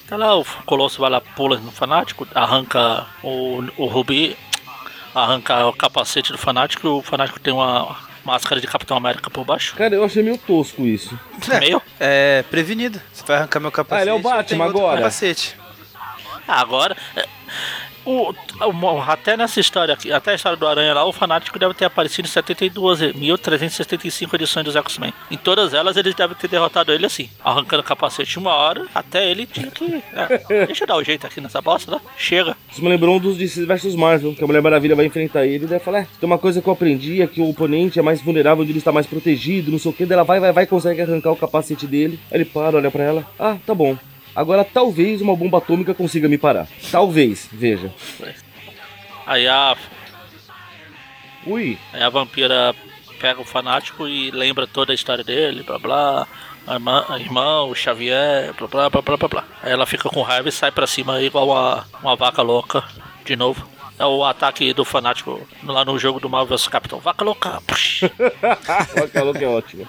Tá 0.08 0.16
lá, 0.16 0.38
o 0.38 0.46
Colosso 0.66 1.02
vai 1.02 1.10
lá, 1.10 1.20
pula 1.20 1.58
no 1.58 1.72
fanático, 1.72 2.28
arranca 2.34 3.06
o, 3.22 3.64
o 3.78 3.86
Rubi, 3.88 4.38
arranca 5.14 5.66
o 5.68 5.74
capacete 5.74 6.32
do 6.32 6.38
fanático 6.38 6.88
e 6.88 6.90
o 6.90 7.02
fanático 7.02 7.40
tem 7.40 7.54
uma 7.54 7.98
máscara 8.24 8.60
de 8.62 8.68
Capitão 8.68 8.96
América 8.96 9.30
por 9.30 9.44
baixo. 9.44 9.76
Cara, 9.76 9.96
eu 9.96 10.04
achei 10.04 10.22
meio 10.22 10.38
tosco 10.38 10.86
isso. 10.86 11.18
Meio. 11.60 11.82
É, 12.00 12.44
prevenido. 12.50 13.02
Você 13.14 13.24
vai 13.26 13.38
arrancar 13.38 13.60
meu 13.60 13.72
capacete. 13.72 14.00
Ah, 14.00 14.04
ele 14.04 14.10
é 14.12 14.14
o 14.14 14.20
Batman 14.22 14.66
agora. 14.66 14.98
Capacete. 14.98 15.56
Ah, 16.48 16.62
agora. 16.62 16.96
é, 17.16 17.28
O, 18.08 18.32
o- 18.32 19.02
até 19.06 19.36
nessa 19.36 19.60
história 19.60 19.94
aqui, 19.94 20.12
até 20.14 20.32
a 20.32 20.36
história 20.36 20.58
do 20.58 20.66
Aranha 20.66 20.94
lá, 20.94 21.06
o 21.06 21.12
Fanático 21.12 21.60
deve 21.60 21.74
ter 21.74 21.86
aparecido 21.86 22.28
em 22.28 22.32
72.375 22.32 24.34
edições 24.34 24.66
dos 24.66 24.76
X-Men. 24.76 25.14
Em 25.30 25.38
todas 25.38 25.74
elas, 25.74 25.98
eles 25.98 26.16
devem 26.16 26.36
ter 26.38 26.48
derrotado 26.48 26.92
ele 26.94 27.06
assim, 27.06 27.30
arrancando 27.44 27.82
o 27.82 27.86
capacete 27.86 28.40
uma 28.40 28.54
hora, 28.54 28.86
até 28.96 29.30
ele 29.30 29.46
tinha 29.46 29.68
que. 29.70 30.02
é, 30.14 30.66
deixa 30.66 30.84
eu 30.84 30.88
dar 30.88 30.96
o 30.96 31.04
jeito 31.04 31.28
aqui 31.28 31.42
nessa 31.42 31.62
bosta, 31.62 31.92
né? 31.92 32.00
Chega. 32.18 32.56
Isso 32.72 32.82
me 32.82 32.88
lembrou 32.90 33.18
um 33.18 33.20
dos 33.20 33.38
DC 33.38 33.66
vs 33.66 33.96
Marvel, 33.96 34.34
que 34.34 34.44
a 34.44 34.48
Mulher 34.48 34.62
Maravilha 34.62 34.96
vai 34.96 35.06
enfrentar 35.06 35.46
ele 35.46 35.66
e 35.66 35.68
daí 35.68 35.80
fala, 35.80 36.00
é, 36.00 36.08
tem 36.20 36.28
uma 36.28 36.38
coisa 36.38 36.62
que 36.62 36.68
eu 36.70 36.74
aprendi 36.74 37.22
é 37.22 37.28
que 37.28 37.42
o 37.42 37.50
oponente 37.50 38.00
é 38.00 38.02
mais 38.02 38.22
vulnerável, 38.22 38.64
ele 38.64 38.78
está 38.78 38.92
mais 38.92 39.06
protegido, 39.06 39.72
não 39.72 39.80
sei 39.80 39.92
o 39.92 39.94
que, 39.94 40.12
ela 40.12 40.24
vai, 40.24 40.40
vai, 40.40 40.54
vai, 40.54 40.66
consegue 40.66 41.02
arrancar 41.02 41.32
o 41.32 41.36
capacete 41.36 41.86
dele, 41.86 42.18
aí 42.32 42.38
ele 42.38 42.46
para, 42.46 42.78
olha 42.78 42.90
pra 42.90 43.04
ela, 43.04 43.26
ah, 43.38 43.58
tá 43.66 43.76
bom. 43.76 43.98
Agora 44.38 44.64
talvez 44.64 45.20
uma 45.20 45.36
bomba 45.36 45.58
atômica 45.58 45.96
consiga 45.96 46.30
me 46.30 46.38
parar. 46.38 46.68
Talvez, 46.92 47.50
veja. 47.52 47.92
Aí 49.26 49.48
a, 49.48 49.76
Ui, 51.48 51.76
aí 51.92 52.04
a 52.04 52.10
vampira 52.10 52.76
pega 53.20 53.42
o 53.42 53.46
fanático 53.46 54.08
e 54.08 54.30
lembra 54.30 54.68
toda 54.68 54.92
a 54.92 54.96
história 54.96 55.24
dele, 55.24 55.64
blá 55.64 55.80
blá. 55.80 56.28
A 56.68 56.74
irmã, 56.76 57.06
a 57.10 57.18
irmã, 57.18 57.62
o 57.64 57.74
Xavier, 57.74 58.54
blá 58.54 58.68
blá 58.68 58.90
blá 58.92 59.02
blá 59.02 59.18
blá 59.18 59.28
blá. 59.28 59.44
Aí 59.64 59.72
ela 59.72 59.88
fica 59.88 60.08
com 60.08 60.22
raiva 60.22 60.50
e 60.50 60.52
sai 60.52 60.72
pra 60.72 60.86
cima 60.86 61.20
igual 61.20 61.48
uma, 61.48 61.88
uma 62.00 62.16
vaca 62.16 62.44
louca, 62.44 62.84
de 63.26 63.36
novo. 63.36 63.68
É 63.98 64.06
o 64.06 64.24
ataque 64.24 64.72
do 64.72 64.86
fanático 64.86 65.42
lá 65.64 65.84
no 65.84 65.98
jogo 65.98 66.20
do 66.20 66.30
Marvel 66.30 66.56
vs 66.56 66.68
Capitão. 66.68 67.00
Vaca 67.00 67.26
louca! 67.26 67.60
Aquela 69.02 69.34
que 69.34 69.44
é 69.44 69.48
ótima. 69.48 69.88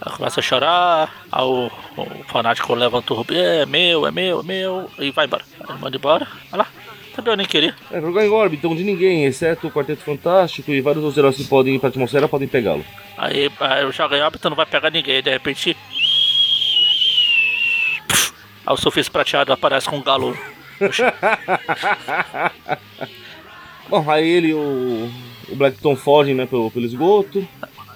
Ela 0.00 0.16
começa 0.16 0.38
a 0.38 0.42
chorar, 0.42 1.12
aí 1.30 1.42
o, 1.42 1.70
o 1.96 2.24
fanático 2.28 2.72
levanta 2.74 3.12
o 3.12 3.16
rubi, 3.16 3.36
é 3.36 3.66
meu, 3.66 4.06
é 4.06 4.12
meu, 4.12 4.40
é 4.40 4.42
meu, 4.44 4.90
e 4.98 5.10
vai 5.10 5.26
embora. 5.26 5.44
Ele 5.68 5.78
manda 5.78 5.96
embora, 5.96 6.26
olha 6.52 6.62
lá, 6.62 6.68
também 7.14 7.32
eu 7.32 7.36
nem 7.36 7.46
queria. 7.46 7.74
É, 7.90 8.00
jogar 8.00 8.24
em 8.24 8.30
órbita 8.30 8.68
onde 8.68 8.84
ninguém, 8.84 9.24
exceto 9.24 9.66
o 9.66 9.72
Quarteto 9.72 10.02
Fantástico 10.02 10.70
e 10.70 10.80
vários 10.80 11.02
outros 11.02 11.18
heróis 11.18 11.36
que 11.36 11.44
podem 11.44 11.74
ir 11.74 11.80
pra 11.80 11.88
atmosfera, 11.88 12.28
podem 12.28 12.46
pegá-lo. 12.46 12.84
Aí, 13.16 13.50
aí 13.58 13.90
joga 13.90 14.16
em 14.16 14.22
órbita 14.22 14.48
não 14.48 14.56
vai 14.56 14.66
pegar 14.66 14.90
ninguém, 14.90 15.20
de 15.20 15.30
repente. 15.30 15.76
Aí 18.64 18.72
o 18.72 18.76
surfista 18.76 19.10
prateado 19.10 19.52
aparece 19.52 19.88
com 19.88 19.96
um 19.96 20.02
galo. 20.02 20.38
Bom, 23.88 24.08
aí 24.08 24.28
ele 24.28 24.48
e 24.48 24.54
o, 24.54 25.10
o 25.48 25.56
Blackton 25.56 25.96
fogem, 25.96 26.36
né, 26.36 26.46
pelo, 26.46 26.70
pelo 26.70 26.86
esgoto. 26.86 27.44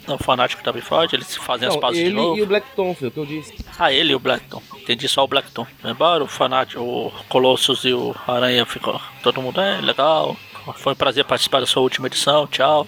O 0.07 0.18
fanático 0.18 0.62
também 0.64 0.82
fode, 0.82 1.14
eles 1.14 1.36
fazem 1.36 1.68
as 1.68 1.74
Não, 1.74 1.80
pazes 1.80 1.98
de 2.00 2.07
ele 2.07 2.14
novo. 2.14 2.36
e 2.36 2.42
o 2.42 2.46
Blackton, 2.46 2.94
foi 2.94 3.09
o 3.09 3.11
que 3.11 3.18
eu 3.20 3.26
disse. 3.26 3.55
Ah, 3.78 3.92
ele 3.92 4.12
e 4.12 4.14
o 4.14 4.18
Blackton. 4.18 4.62
Entendi 4.76 5.09
só 5.09 5.22
o 5.22 5.28
Blackton. 5.28 5.66
Embora 5.84 6.24
o 6.24 6.26
fanático, 6.26 6.82
o 6.82 7.12
Colossus 7.28 7.84
e 7.84 7.92
o 7.92 8.14
Aranha 8.26 8.66
ficou. 8.66 9.00
Todo 9.22 9.40
mundo 9.40 9.61
é 9.61 9.80
legal. 9.80 10.36
Foi 10.76 10.92
um 10.92 10.96
prazer 10.96 11.24
participar 11.24 11.61
da 11.61 11.66
sua 11.66 11.82
última 11.82 12.09
edição. 12.09 12.46
Tchau. 12.46 12.86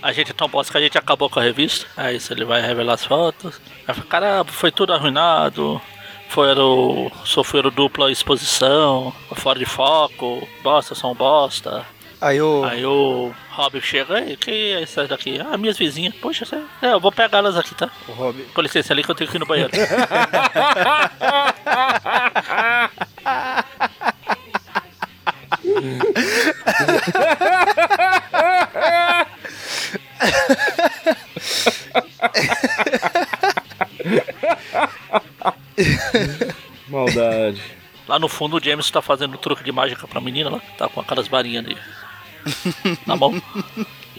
A 0.00 0.12
gente 0.12 0.30
é 0.30 0.34
tão 0.34 0.48
bosta 0.48 0.70
que 0.72 0.78
a 0.78 0.80
gente 0.80 0.96
acabou 0.96 1.28
com 1.28 1.40
a 1.40 1.42
revista. 1.42 1.86
É 1.96 2.14
isso, 2.14 2.32
ele 2.32 2.44
vai 2.44 2.62
revelar 2.62 2.94
as 2.94 3.04
fotos. 3.04 3.60
Caramba, 4.08 4.50
foi 4.52 4.70
tudo 4.70 4.92
arruinado. 4.92 5.80
Foi 6.28 6.54
o. 6.54 7.10
Sofreram 7.24 7.70
dupla 7.70 8.10
exposição. 8.12 9.12
Fora 9.34 9.58
de 9.58 9.64
foco. 9.66 10.46
Bosta, 10.62 10.94
são 10.94 11.14
bosta. 11.14 11.84
Aí 12.20 12.42
o. 12.42 12.64
Aí 12.64 12.84
o 12.84 13.32
Rob 13.50 13.80
chega, 13.80 14.20
Ei, 14.20 14.36
que 14.36 14.50
é 14.50 14.82
isso 14.82 15.06
daqui? 15.06 15.40
Ah, 15.40 15.56
minhas 15.56 15.78
vizinhas. 15.78 16.14
Poxa, 16.16 16.44
é, 16.82 16.92
eu 16.92 17.00
vou 17.00 17.12
pegar 17.12 17.38
elas 17.38 17.56
aqui, 17.56 17.74
tá? 17.74 17.88
O 18.08 18.12
Rob. 18.12 18.42
Com 18.54 18.60
licença 18.60 18.92
ali 18.92 19.04
que 19.04 19.10
eu 19.10 19.14
tenho 19.14 19.30
que 19.30 19.36
ir 19.36 19.40
no 19.40 19.46
banheiro. 19.46 19.70
Maldade. 36.88 37.62
Lá 38.06 38.18
no 38.18 38.28
fundo 38.28 38.56
o 38.56 38.64
James 38.64 38.90
tá 38.90 39.02
fazendo 39.02 39.36
truque 39.38 39.62
de 39.62 39.70
mágica 39.70 40.08
pra 40.08 40.20
menina 40.20 40.50
lá. 40.50 40.60
Tá 40.76 40.88
com 40.88 41.00
aquelas 41.00 41.28
varinhas 41.28 41.64
ali. 41.64 41.76
Na 43.06 43.16
mão. 43.16 43.40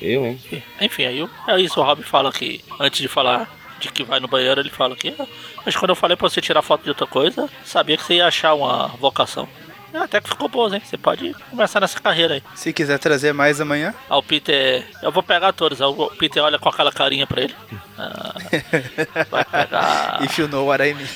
Eu, 0.01 0.25
hein? 0.25 0.39
Enfim, 0.81 1.05
aí 1.05 1.27
é 1.47 1.59
isso, 1.61 1.79
o 1.79 1.83
Rob 1.83 2.03
fala 2.03 2.31
que 2.31 2.63
antes 2.79 3.01
de 3.01 3.07
falar 3.07 3.49
de 3.79 3.89
que 3.91 4.03
vai 4.03 4.19
no 4.19 4.27
banheiro, 4.27 4.59
ele 4.61 4.69
fala 4.69 4.95
que. 4.95 5.13
"Ah, 5.19 5.25
Mas 5.65 5.75
quando 5.75 5.89
eu 5.91 5.95
falei 5.95 6.15
pra 6.17 6.29
você 6.29 6.41
tirar 6.41 6.61
foto 6.61 6.83
de 6.83 6.89
outra 6.89 7.07
coisa, 7.07 7.49
sabia 7.65 7.97
que 7.97 8.03
você 8.03 8.15
ia 8.15 8.27
achar 8.27 8.53
uma 8.53 8.87
vocação. 8.99 9.47
Ah, 9.93 10.03
até 10.03 10.21
que 10.21 10.29
ficou 10.29 10.47
boa, 10.47 10.73
hein? 10.75 10.81
Você 10.85 10.97
pode 10.97 11.33
começar 11.49 11.79
nessa 11.79 11.99
carreira 11.99 12.35
aí. 12.35 12.43
Se 12.55 12.71
quiser 12.71 12.99
trazer 12.99 13.33
mais 13.33 13.59
amanhã. 13.59 13.93
Aí 14.09 14.17
o 14.17 14.21
Peter. 14.21 14.85
Eu 15.01 15.11
vou 15.11 15.23
pegar 15.23 15.51
todos. 15.51 15.81
Aí 15.81 15.87
o 15.87 16.07
Peter 16.11 16.43
olha 16.43 16.59
com 16.59 16.69
aquela 16.69 16.91
carinha 16.91 17.25
pra 17.25 17.41
ele. 17.41 17.55
Ah, 17.97 18.35
vai 19.31 19.43
pegar 19.45 20.19
If 20.23 20.37
you 20.37 20.47
know 20.47 20.67
what 20.67 20.83
I 20.87 20.93
mean. 20.93 21.07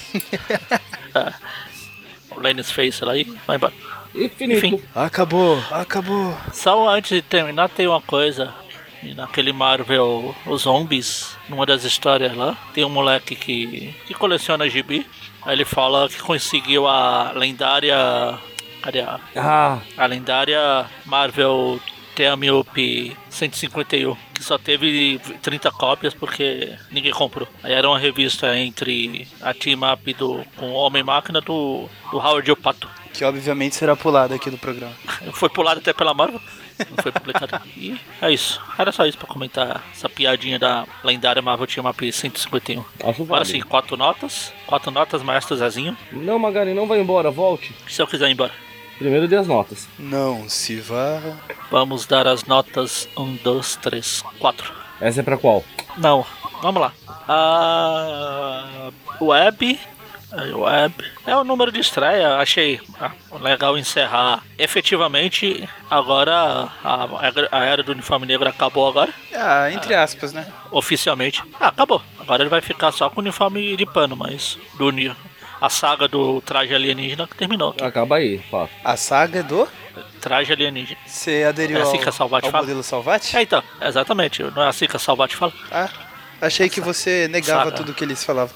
o 2.32 2.39
Lenny's 2.39 2.72
Face 2.72 3.03
lá 3.05 3.16
e 3.16 3.24
vai 3.45 3.57
embora. 3.57 3.74
Infinito. 4.16 4.66
Enfim. 4.66 4.82
Acabou, 4.95 5.61
acabou. 5.72 6.36
Só 6.51 6.88
antes 6.89 7.11
de 7.11 7.22
terminar, 7.22 7.70
tem 7.70 7.88
uma 7.88 8.01
coisa. 8.01 8.53
E 9.01 9.14
Naquele 9.14 9.51
Marvel, 9.51 10.34
os 10.45 10.61
zombies, 10.61 11.36
numa 11.49 11.66
das 11.66 11.84
histórias 11.84 12.36
lá, 12.36 12.55
tem 12.74 12.86
um 12.86 12.89
moleque 12.89 13.36
que, 13.36 13.93
que 14.05 14.14
coleciona 14.14 14.70
gibi. 14.70 15.05
Aí 15.45 15.55
ele 15.55 15.66
fala 15.66 16.07
que 16.07 16.22
conseguiu 16.22 16.88
a 16.88 17.32
lendária. 17.36 17.97
Cadê 18.82 19.01
a? 19.01 19.20
Ah, 19.36 19.80
A 19.97 20.05
lendária 20.05 20.86
Marvel 21.05 21.80
Teamiup 22.16 23.18
151, 23.30 24.16
que 24.34 24.43
só 24.43 24.57
teve 24.57 25.20
30 25.41 25.72
cópias 25.72 26.14
porque 26.14 26.74
ninguém 26.91 27.11
comprou. 27.11 27.47
Aí 27.61 27.74
era 27.74 27.89
uma 27.89 27.99
revista 27.99 28.57
entre 28.57 29.28
a 29.41 29.53
Team 29.53 29.80
Up 29.91 30.14
do, 30.14 30.45
com 30.55 30.68
o 30.72 30.74
Homem-Máquina 30.76 31.41
do, 31.41 31.89
do 32.11 32.18
Howard 32.18 32.47
e 32.49 32.53
o 32.53 32.55
Pato. 32.55 32.89
Que 33.14 33.24
obviamente 33.24 33.76
será 33.76 33.95
pulado 33.95 34.34
aqui 34.34 34.49
do 34.49 34.57
programa. 34.57 34.93
Foi 35.34 35.49
pulado 35.49 35.80
até 35.80 35.93
pela 35.93 36.14
Marvel. 36.14 36.41
Não 36.89 37.03
foi 37.03 37.11
publicado. 37.11 37.61
E 37.78 37.95
é 38.20 38.32
isso. 38.32 38.59
Era 38.78 38.91
só 38.91 39.05
isso 39.05 39.18
pra 39.18 39.28
comentar 39.28 39.84
essa 39.91 40.09
piadinha 40.09 40.57
da 40.57 40.88
lendária 41.03 41.41
Marvel 41.41 41.68
Team 41.68 41.88
Up 41.88 42.11
151. 42.11 42.84
acho 43.03 43.22
Agora 43.22 43.45
sim, 43.45 43.61
quatro 43.61 43.95
notas. 43.95 44.51
Quatro 44.66 44.89
notas, 44.89 45.22
maestro 45.22 45.55
Zezinho. 45.55 45.95
Não, 46.11 46.39
Magari, 46.39 46.74
não 46.74 46.88
vai 46.88 46.99
embora, 46.99 47.30
volte. 47.30 47.76
Se 47.88 48.01
eu 48.01 48.07
quiser 48.07 48.28
ir 48.28 48.32
embora. 48.32 48.51
Primeiro 48.97 49.28
dê 49.28 49.36
as 49.36 49.47
notas. 49.47 49.88
Não 49.99 50.47
se 50.49 50.78
vá. 50.78 51.20
Vamos 51.70 52.05
dar 52.05 52.28
as 52.28 52.45
notas 52.45 53.07
1, 53.18 53.36
2, 53.43 53.76
3, 53.78 54.24
4. 54.39 54.74
Essa 55.01 55.20
é 55.20 55.24
pra 55.24 55.38
qual? 55.38 55.64
Não, 55.97 56.26
vamos 56.61 56.82
lá. 56.82 56.93
A 57.28 58.91
web. 59.22 59.80
Web. 60.36 60.93
É 61.27 61.36
o 61.36 61.43
número 61.43 61.71
de 61.71 61.79
estreia. 61.79 62.38
Achei 62.38 62.79
ah, 62.99 63.11
legal 63.39 63.77
encerrar. 63.77 64.43
Efetivamente, 64.57 65.67
agora 65.89 66.69
a, 66.84 67.07
a 67.51 67.63
era 67.65 67.84
do 67.84 67.91
uniforme 67.91 68.25
negro 68.25 68.47
acabou 68.49 68.88
agora. 68.88 69.13
Ah, 69.36 69.71
entre 69.71 69.93
aspas, 69.93 70.34
né? 70.34 70.45
Oficialmente. 70.71 71.43
Ah, 71.59 71.67
acabou. 71.67 72.01
Agora 72.19 72.41
ele 72.43 72.49
vai 72.49 72.61
ficar 72.61 72.91
só 72.91 73.09
com 73.09 73.17
o 73.19 73.23
uniforme 73.23 73.75
de 73.75 73.86
pano, 73.86 74.15
mas 74.15 74.57
do 74.77 74.88
uni- 74.88 75.15
a 75.61 75.69
saga 75.69 76.07
do 76.07 76.41
traje 76.41 76.73
alienígena 76.75 77.25
que 77.27 77.36
terminou. 77.36 77.75
Acaba 77.81 78.17
aí, 78.17 78.39
fato. 78.51 78.71
A 78.84 78.97
saga 78.97 79.41
do. 79.43 79.67
Traje 80.19 80.51
alienígena. 80.51 80.99
Você 81.05 81.43
aderiu 81.47 81.77
É 81.77 81.81
assim 81.81 81.97
ao, 81.97 82.03
que 82.03 82.09
a 82.09 82.11
Salvati 82.11 82.45
ao 82.47 82.51
fala? 82.51 82.63
modelo 82.63 82.81
Salvati? 82.84 83.38
É, 83.38 83.41
então, 83.41 83.63
exatamente. 83.81 84.41
Não 84.43 84.63
é 84.63 84.67
assim 84.67 84.88
que 84.88 84.95
a 84.95 84.99
Salvat 84.99 85.36
fala? 85.36 85.53
Ah, 85.71 85.89
achei 86.41 86.69
que 86.69 86.81
você 86.81 87.27
negava 87.29 87.65
Saga. 87.65 87.75
tudo 87.75 87.93
que 87.93 88.03
eles 88.03 88.23
falavam. 88.23 88.55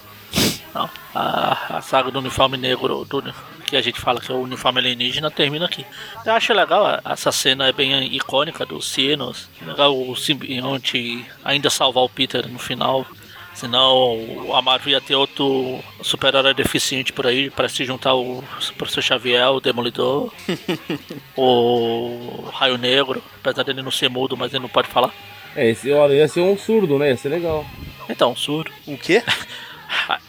Não. 0.78 0.90
A, 1.16 1.78
a 1.78 1.82
saga 1.82 2.12
do 2.12 2.20
uniforme 2.20 2.56
negro, 2.56 3.04
do, 3.04 3.34
que 3.66 3.76
a 3.76 3.82
gente 3.82 4.00
fala 4.00 4.22
que 4.22 4.32
é 4.32 4.36
o 4.36 4.42
uniforme 4.42 4.80
alienígena, 4.80 5.32
termina 5.32 5.66
aqui. 5.66 5.84
Eu 6.24 6.34
acho 6.34 6.54
legal, 6.54 7.02
essa 7.04 7.32
cena 7.32 7.68
é 7.68 7.74
bem 7.74 8.16
icônica 8.16 8.64
dos 8.64 8.88
sinos. 8.88 9.50
Legal 9.66 10.00
o 10.00 10.16
simbionte 10.16 11.26
ainda 11.44 11.70
salvar 11.72 12.04
o 12.04 12.10
Peter 12.10 12.48
no 12.48 12.60
final. 12.60 13.08
Senão 13.56 14.54
a 14.54 14.62
Marvel 14.62 14.92
ia 14.92 15.02
ter 15.02 15.16
outro 15.16 15.80
super-herói 16.04 16.54
deficiente 16.54 17.12
por 17.12 17.26
aí 17.26 17.50
para 17.50 17.68
se 17.68 17.84
juntar 17.84 18.14
o 18.14 18.44
Professor 18.78 19.02
Xavier, 19.02 19.50
o 19.50 19.60
Demolidor, 19.60 20.32
o 21.36 22.52
Raio 22.54 22.78
Negro, 22.78 23.24
apesar 23.40 23.64
dele 23.64 23.82
não 23.82 23.90
ser 23.90 24.12
mudo, 24.12 24.38
mas 24.38 24.54
ele 24.54 24.62
não 24.62 24.70
pode 24.70 24.88
falar. 24.90 25.12
É, 25.56 25.72
esse, 25.72 25.92
olha, 25.92 26.14
ia 26.14 26.28
ser 26.28 26.42
um 26.42 26.56
surdo, 26.56 27.00
né? 27.00 27.10
Ia 27.10 27.18
ser 27.18 27.30
legal. 27.30 27.66
Então, 28.08 28.36
surdo. 28.36 28.72
O 28.86 28.96
quê? 28.96 29.24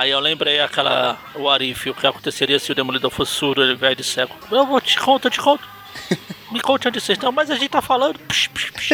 Aí 0.00 0.12
eu 0.12 0.18
lembrei 0.18 0.58
aquela. 0.60 1.18
O 1.34 1.46
Arif, 1.46 1.90
o 1.90 1.94
que 1.94 2.06
aconteceria 2.06 2.58
se 2.58 2.72
o 2.72 2.74
Demolidor 2.74 3.10
fosse 3.10 3.32
surdo 3.32 3.60
ao 3.62 3.68
invés 3.68 3.94
de 3.94 4.02
cego. 4.02 4.34
Eu 4.50 4.64
vou 4.64 4.80
te 4.80 4.98
conto, 4.98 5.26
eu 5.26 5.30
te 5.30 5.38
conto. 5.38 5.62
Me 6.50 6.58
conte 6.58 6.88
onde 6.88 6.98
vocês 6.98 7.18
estão, 7.18 7.30
mas 7.30 7.50
a 7.50 7.54
gente 7.54 7.68
tá 7.68 7.82
falando. 7.82 8.18
Psh, 8.20 8.48
psh, 8.48 8.70
psh. 8.70 8.92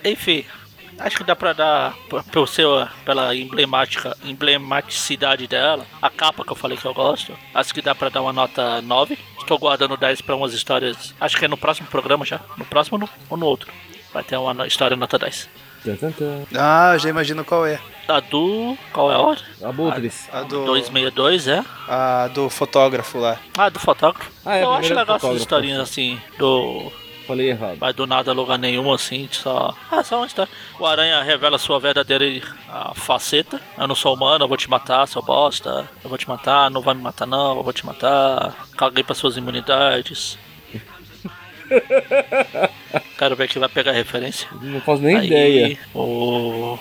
Enfim, 0.02 0.46
Acho 0.98 1.18
que 1.18 1.22
dá 1.22 1.36
pra 1.36 1.52
dar, 1.52 1.94
pelo 2.32 2.46
seu, 2.46 2.88
pela 3.04 3.36
emblemática, 3.36 4.16
emblematicidade 4.24 5.46
dela, 5.46 5.86
a 6.02 6.10
capa 6.10 6.44
que 6.44 6.50
eu 6.50 6.56
falei 6.56 6.76
que 6.76 6.84
eu 6.84 6.92
gosto, 6.92 7.38
acho 7.54 7.72
que 7.72 7.80
dá 7.80 7.94
pra 7.94 8.08
dar 8.08 8.20
uma 8.20 8.32
nota 8.32 8.82
9. 8.82 9.16
Estou 9.38 9.58
guardando 9.60 9.96
10 9.96 10.22
pra 10.22 10.34
umas 10.34 10.52
histórias, 10.52 11.14
acho 11.20 11.36
que 11.36 11.44
é 11.44 11.48
no 11.48 11.56
próximo 11.56 11.86
programa 11.86 12.24
já. 12.24 12.40
No 12.56 12.64
próximo 12.64 12.96
ou 12.96 13.00
no, 13.02 13.08
ou 13.30 13.36
no 13.36 13.46
outro. 13.46 13.72
Vai 14.12 14.24
ter 14.24 14.36
uma 14.38 14.66
história 14.66 14.96
nota 14.96 15.16
10. 15.16 15.48
Ah, 16.56 16.96
já 16.98 17.08
imagino 17.08 17.44
qual 17.44 17.66
é. 17.66 17.80
A 18.08 18.20
do. 18.20 18.76
Qual 18.92 19.12
é 19.12 19.14
a 19.14 19.18
hora? 19.18 19.40
Abutres. 19.62 20.28
A 20.32 20.42
do, 20.42 20.64
262, 20.64 21.46
é? 21.46 21.64
a 21.86 22.28
do 22.28 22.48
fotógrafo 22.48 23.18
lá. 23.18 23.38
Ah, 23.56 23.68
do 23.68 23.78
fotógrafo. 23.78 24.30
Ah, 24.44 24.56
é, 24.56 24.60
a 24.60 24.64
eu 24.64 24.72
acho 24.72 24.94
legal 24.94 25.16
essas 25.16 25.36
historinhas 25.36 25.80
assim, 25.80 26.18
do. 26.38 26.90
Falei 27.26 27.50
errado. 27.50 27.76
Vai 27.76 27.92
do 27.92 28.06
nada 28.06 28.30
a 28.30 28.34
lugar 28.34 28.58
nenhum, 28.58 28.90
assim, 28.90 29.28
só. 29.30 29.74
Ah, 29.90 30.02
só 30.02 30.16
uma 30.16 30.26
história. 30.26 30.50
O 30.80 30.86
Aranha 30.86 31.22
revela 31.22 31.58
sua 31.58 31.78
verdadeira 31.78 32.24
a 32.66 32.94
faceta. 32.94 33.60
Eu 33.76 33.86
não 33.86 33.94
sou 33.94 34.14
humano, 34.14 34.44
eu 34.44 34.48
vou 34.48 34.56
te 34.56 34.70
matar, 34.70 35.06
seu 35.06 35.20
bosta. 35.20 35.86
Eu 36.02 36.08
vou 36.08 36.16
te 36.16 36.26
matar, 36.26 36.70
não 36.70 36.80
vai 36.80 36.94
me 36.94 37.02
matar 37.02 37.26
não, 37.26 37.58
eu 37.58 37.62
vou 37.62 37.72
te 37.74 37.84
matar. 37.84 38.56
Caguei 38.74 39.04
pra 39.04 39.14
suas 39.14 39.36
imunidades. 39.36 40.38
Quero 43.18 43.36
ver 43.36 43.48
quem 43.48 43.60
vai 43.60 43.68
pegar 43.68 43.92
referência. 43.92 44.48
Não 44.60 44.80
faço 44.80 45.02
nem 45.02 45.16
Aí, 45.16 45.26
ideia. 45.26 45.78
O... 45.94 46.78